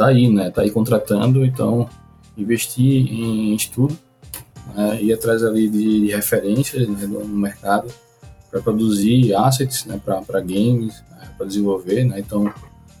tá 0.00 0.06
aí, 0.06 0.32
né? 0.32 0.50
Tá 0.50 0.62
aí 0.62 0.70
contratando, 0.70 1.44
então 1.44 1.88
investir 2.36 3.12
em 3.12 3.54
estudo, 3.54 3.96
né? 4.74 4.98
ir 5.02 5.12
atrás 5.12 5.44
ali 5.44 5.68
de, 5.68 6.06
de 6.06 6.14
referências 6.14 6.88
né? 6.88 7.06
no 7.06 7.26
mercado 7.26 7.88
para 8.50 8.62
produzir 8.62 9.34
assets 9.34 9.84
né, 9.84 10.00
para 10.02 10.40
games, 10.40 11.04
né, 11.10 11.28
para 11.36 11.46
desenvolver. 11.46 12.04
Né? 12.04 12.18
Então, 12.18 12.52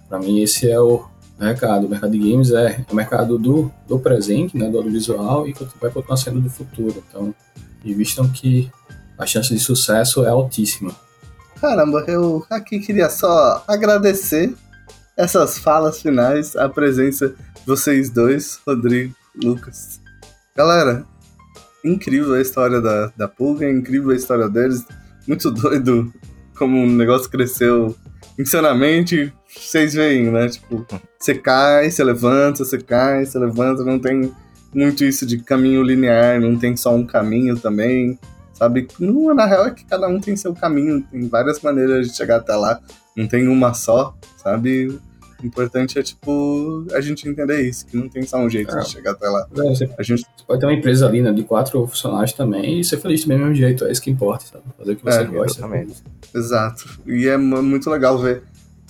para 0.08 0.18
mim, 0.18 0.40
esse 0.40 0.70
é 0.70 0.78
o 0.78 1.04
mercado. 1.38 1.86
O 1.86 1.88
mercado 1.88 2.12
de 2.12 2.18
games 2.18 2.52
é 2.52 2.84
o 2.90 2.94
mercado 2.94 3.38
do, 3.38 3.72
do 3.88 3.98
presente, 3.98 4.56
né, 4.56 4.68
do 4.68 4.76
audiovisual, 4.76 5.48
e 5.48 5.54
vai 5.80 5.90
continuar 5.90 6.18
sendo 6.18 6.40
do 6.40 6.50
futuro. 6.50 7.02
Então, 7.08 7.34
invistam 7.84 8.28
que 8.28 8.70
a 9.18 9.26
chance 9.26 9.52
de 9.52 9.58
sucesso 9.58 10.24
é 10.24 10.28
altíssima. 10.28 10.94
Caramba, 11.60 12.04
eu 12.06 12.44
aqui 12.48 12.78
queria 12.78 13.08
só 13.10 13.64
agradecer 13.66 14.54
essas 15.20 15.58
falas 15.58 16.00
finais, 16.00 16.56
a 16.56 16.66
presença 16.66 17.28
de 17.28 17.66
vocês 17.66 18.08
dois, 18.08 18.58
Rodrigo, 18.66 19.14
Lucas. 19.36 20.00
Galera, 20.56 21.04
incrível 21.84 22.34
a 22.34 22.40
história 22.40 22.80
da, 22.80 23.12
da 23.14 23.28
Pulga, 23.28 23.70
incrível 23.70 24.12
a 24.12 24.16
história 24.16 24.48
deles 24.48 24.82
muito 25.28 25.50
doido 25.52 26.10
como 26.56 26.82
o 26.82 26.86
negócio 26.86 27.30
cresceu 27.30 27.94
insanamente. 28.38 29.30
Vocês 29.54 29.92
veem, 29.92 30.30
né? 30.30 30.48
Tipo, 30.48 30.86
você 31.18 31.34
cai, 31.34 31.90
você 31.90 32.02
levanta, 32.02 32.64
você 32.64 32.78
cai, 32.78 33.26
você 33.26 33.38
levanta, 33.38 33.84
não 33.84 33.98
tem 33.98 34.32
muito 34.74 35.04
isso 35.04 35.26
de 35.26 35.36
caminho 35.38 35.82
linear, 35.82 36.40
não 36.40 36.56
tem 36.56 36.78
só 36.78 36.94
um 36.94 37.04
caminho 37.04 37.58
também, 37.58 38.18
sabe? 38.54 38.88
Não, 38.98 39.34
na 39.34 39.44
real 39.44 39.66
é 39.66 39.70
que 39.70 39.84
cada 39.84 40.08
um 40.08 40.18
tem 40.18 40.34
seu 40.34 40.54
caminho, 40.54 41.02
tem 41.02 41.28
várias 41.28 41.60
maneiras 41.60 42.08
de 42.08 42.16
chegar 42.16 42.36
até 42.36 42.54
lá, 42.54 42.80
não 43.14 43.26
tem 43.26 43.48
uma 43.48 43.74
só, 43.74 44.16
sabe? 44.38 44.98
O 45.42 45.46
importante 45.46 45.98
é, 45.98 46.02
tipo, 46.02 46.86
a 46.92 47.00
gente 47.00 47.28
entender 47.28 47.60
isso, 47.62 47.86
que 47.86 47.96
não 47.96 48.08
tem 48.08 48.22
só 48.22 48.38
um 48.38 48.48
jeito 48.48 48.74
é. 48.76 48.80
de 48.80 48.88
chegar 48.88 49.12
até 49.12 49.28
lá. 49.28 49.46
É, 49.52 49.62
você, 49.62 49.90
a 49.98 50.02
gente... 50.02 50.22
Você 50.22 50.44
pode 50.46 50.60
ter 50.60 50.66
uma 50.66 50.74
empresa 50.74 51.06
ali, 51.06 51.22
né, 51.22 51.32
de 51.32 51.42
quatro 51.42 51.86
funcionários 51.86 52.32
também 52.32 52.80
e 52.80 52.84
ser 52.84 52.98
feliz 52.98 53.22
também 53.22 53.38
do 53.38 53.44
mesmo 53.44 53.56
jeito, 53.56 53.84
é 53.84 53.92
isso 53.92 54.02
que 54.02 54.10
importa, 54.10 54.44
sabe? 54.46 54.64
Fazer 54.76 54.92
o 54.92 54.96
que 54.96 55.04
você 55.04 55.20
é, 55.20 55.24
gosta. 55.24 55.58
Exatamente. 55.58 56.02
Exato. 56.34 57.00
E 57.06 57.28
é 57.28 57.36
muito 57.36 57.88
legal 57.88 58.18
ver 58.18 58.42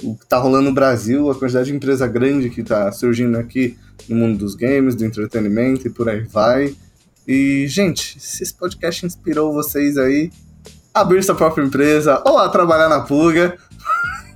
o 0.03 0.15
que 0.17 0.27
tá 0.27 0.39
rolando 0.39 0.69
no 0.69 0.75
Brasil, 0.75 1.31
a 1.31 1.35
quantidade 1.35 1.71
de 1.71 1.77
empresa 1.77 2.07
grande 2.07 2.51
que 2.51 2.63
tá 2.63 2.91
surgindo 2.91 3.39
aqui 3.39 3.77
no 4.09 4.17
mundo 4.17 4.39
dos 4.39 4.55
games, 4.55 4.95
do 4.95 5.05
entretenimento 5.05 5.87
e 5.87 5.91
por 5.91 6.09
aí 6.09 6.21
vai. 6.21 6.75
E, 7.29 7.67
gente, 7.69 8.17
se 8.19 8.43
esse 8.43 8.55
podcast 8.55 9.07
inspirou 9.07 9.53
vocês 9.53 9.99
aí, 9.99 10.31
abrir 10.93 11.23
sua 11.23 11.35
própria 11.35 11.63
empresa 11.63 12.23
ou 12.27 12.39
a 12.39 12.49
trabalhar 12.49 12.89
na 12.89 13.01
pulga, 13.01 13.57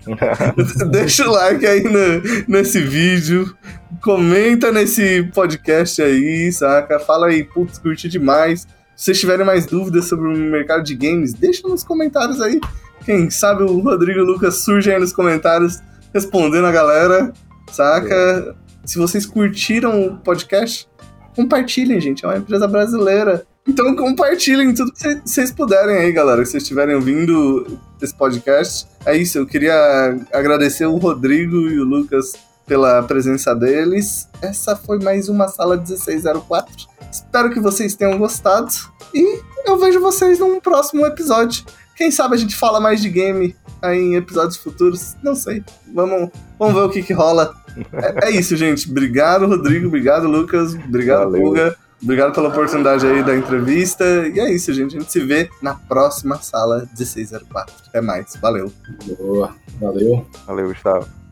Deixa 0.91 1.29
o 1.29 1.33
like 1.33 1.67
aí 1.67 1.83
no, 1.83 2.47
nesse 2.49 2.81
vídeo. 2.81 3.57
Comenta 4.03 4.71
nesse 4.71 5.23
podcast 5.35 6.03
aí, 6.03 6.53
saca? 6.53 6.99
Fala 7.01 7.29
aí, 7.29 7.45
putz, 7.45 7.79
curti 7.79 8.09
demais. 8.09 8.67
Se 8.97 9.07
vocês 9.07 9.21
tiverem 9.21 9.45
mais 9.45 9.67
dúvidas 9.67 10.07
sobre 10.07 10.29
o 10.29 10.37
mercado 10.37 10.85
de 10.85 10.95
games, 10.95 11.33
deixa 11.33 11.67
nos 11.67 11.83
comentários 11.83 12.41
aí. 12.41 12.61
Quem 13.05 13.29
sabe 13.31 13.65
o 13.65 13.81
Rodrigo 13.81 14.19
e 14.19 14.23
o 14.23 14.25
Lucas 14.25 14.57
surgem 14.57 14.95
aí 14.95 15.01
nos 15.01 15.13
comentários 15.13 15.81
respondendo 16.13 16.67
a 16.67 16.73
galera, 16.73 17.33
saca? 17.71 18.15
É. 18.15 18.55
Se 18.85 18.99
vocês 18.99 19.27
curtiram 19.27 20.07
o 20.07 20.19
podcast, 20.19 20.89
compartilhem, 21.35 22.01
gente. 22.01 22.25
É 22.25 22.29
uma 22.29 22.37
empresa 22.37 22.69
brasileira. 22.69 23.47
Então 23.67 23.97
compartilhem 23.97 24.75
tudo 24.75 24.93
que 24.93 25.21
vocês 25.25 25.51
puderem 25.51 25.97
aí, 25.97 26.13
galera. 26.13 26.45
Se 26.45 26.53
vocês 26.53 26.63
estiverem 26.63 26.95
ouvindo 26.95 27.79
esse 28.01 28.15
podcast. 28.15 28.87
É 29.07 29.17
isso, 29.17 29.39
eu 29.39 29.47
queria 29.47 30.19
agradecer 30.33 30.87
o 30.87 30.97
Rodrigo 30.97 31.57
e 31.57 31.81
o 31.81 31.85
Lucas 31.85 32.35
pela 32.67 33.03
presença 33.03 33.55
deles. 33.55 34.29
Essa 34.43 34.77
foi 34.77 34.99
mais 34.99 35.29
uma 35.29 35.49
sala 35.49 35.77
1604. 35.77 36.89
Espero 37.11 37.51
que 37.51 37.61
vocês 37.61 37.95
tenham 37.95 38.19
gostado. 38.19 38.69
E 39.15 39.41
eu 39.67 39.79
vejo 39.79 40.01
vocês 40.01 40.39
num 40.39 40.61
próximo 40.61 41.07
episódio. 41.07 41.65
Quem 41.97 42.11
sabe 42.11 42.35
a 42.35 42.39
gente 42.39 42.57
fala 42.57 42.81
mais 42.81 43.01
de 43.01 43.09
game 43.09 43.55
aí 43.81 43.99
em 43.99 44.17
episódios 44.17 44.57
futuros. 44.57 45.17
Não 45.23 45.35
sei. 45.35 45.63
Vamos, 45.95 46.31
vamos 46.59 46.75
ver 46.75 46.81
o 46.81 46.91
que, 46.91 47.03
que 47.03 47.13
rola. 47.13 47.55
É, 47.93 48.29
é 48.29 48.31
isso, 48.33 48.57
gente. 48.57 48.91
Obrigado, 48.91 49.47
Rodrigo. 49.47 49.87
Obrigado, 49.87 50.27
Lucas. 50.27 50.75
Obrigado, 50.75 51.33
Puga. 51.33 51.77
Obrigado 52.05 52.35
pela 52.35 52.51
oportunidade 52.51 53.07
aí 53.07 53.23
da 53.23 53.35
entrevista. 53.35 54.05
E 54.29 54.39
é 54.39 54.53
isso, 54.53 54.73
gente. 54.75 54.95
A 54.95 55.01
gente 55.01 55.11
se 55.11 55.21
vê 55.21 55.49
na 55.63 55.75
próxima 55.75 56.37
sala 56.37 56.87
1604. 56.99 57.75
Até 57.89 58.03
mais. 58.03 58.37
Valeu. 58.37 58.71
Boa. 59.19 59.57
Valeu. 59.81 60.27
Valeu, 60.47 60.69
Gustavo. 60.69 61.24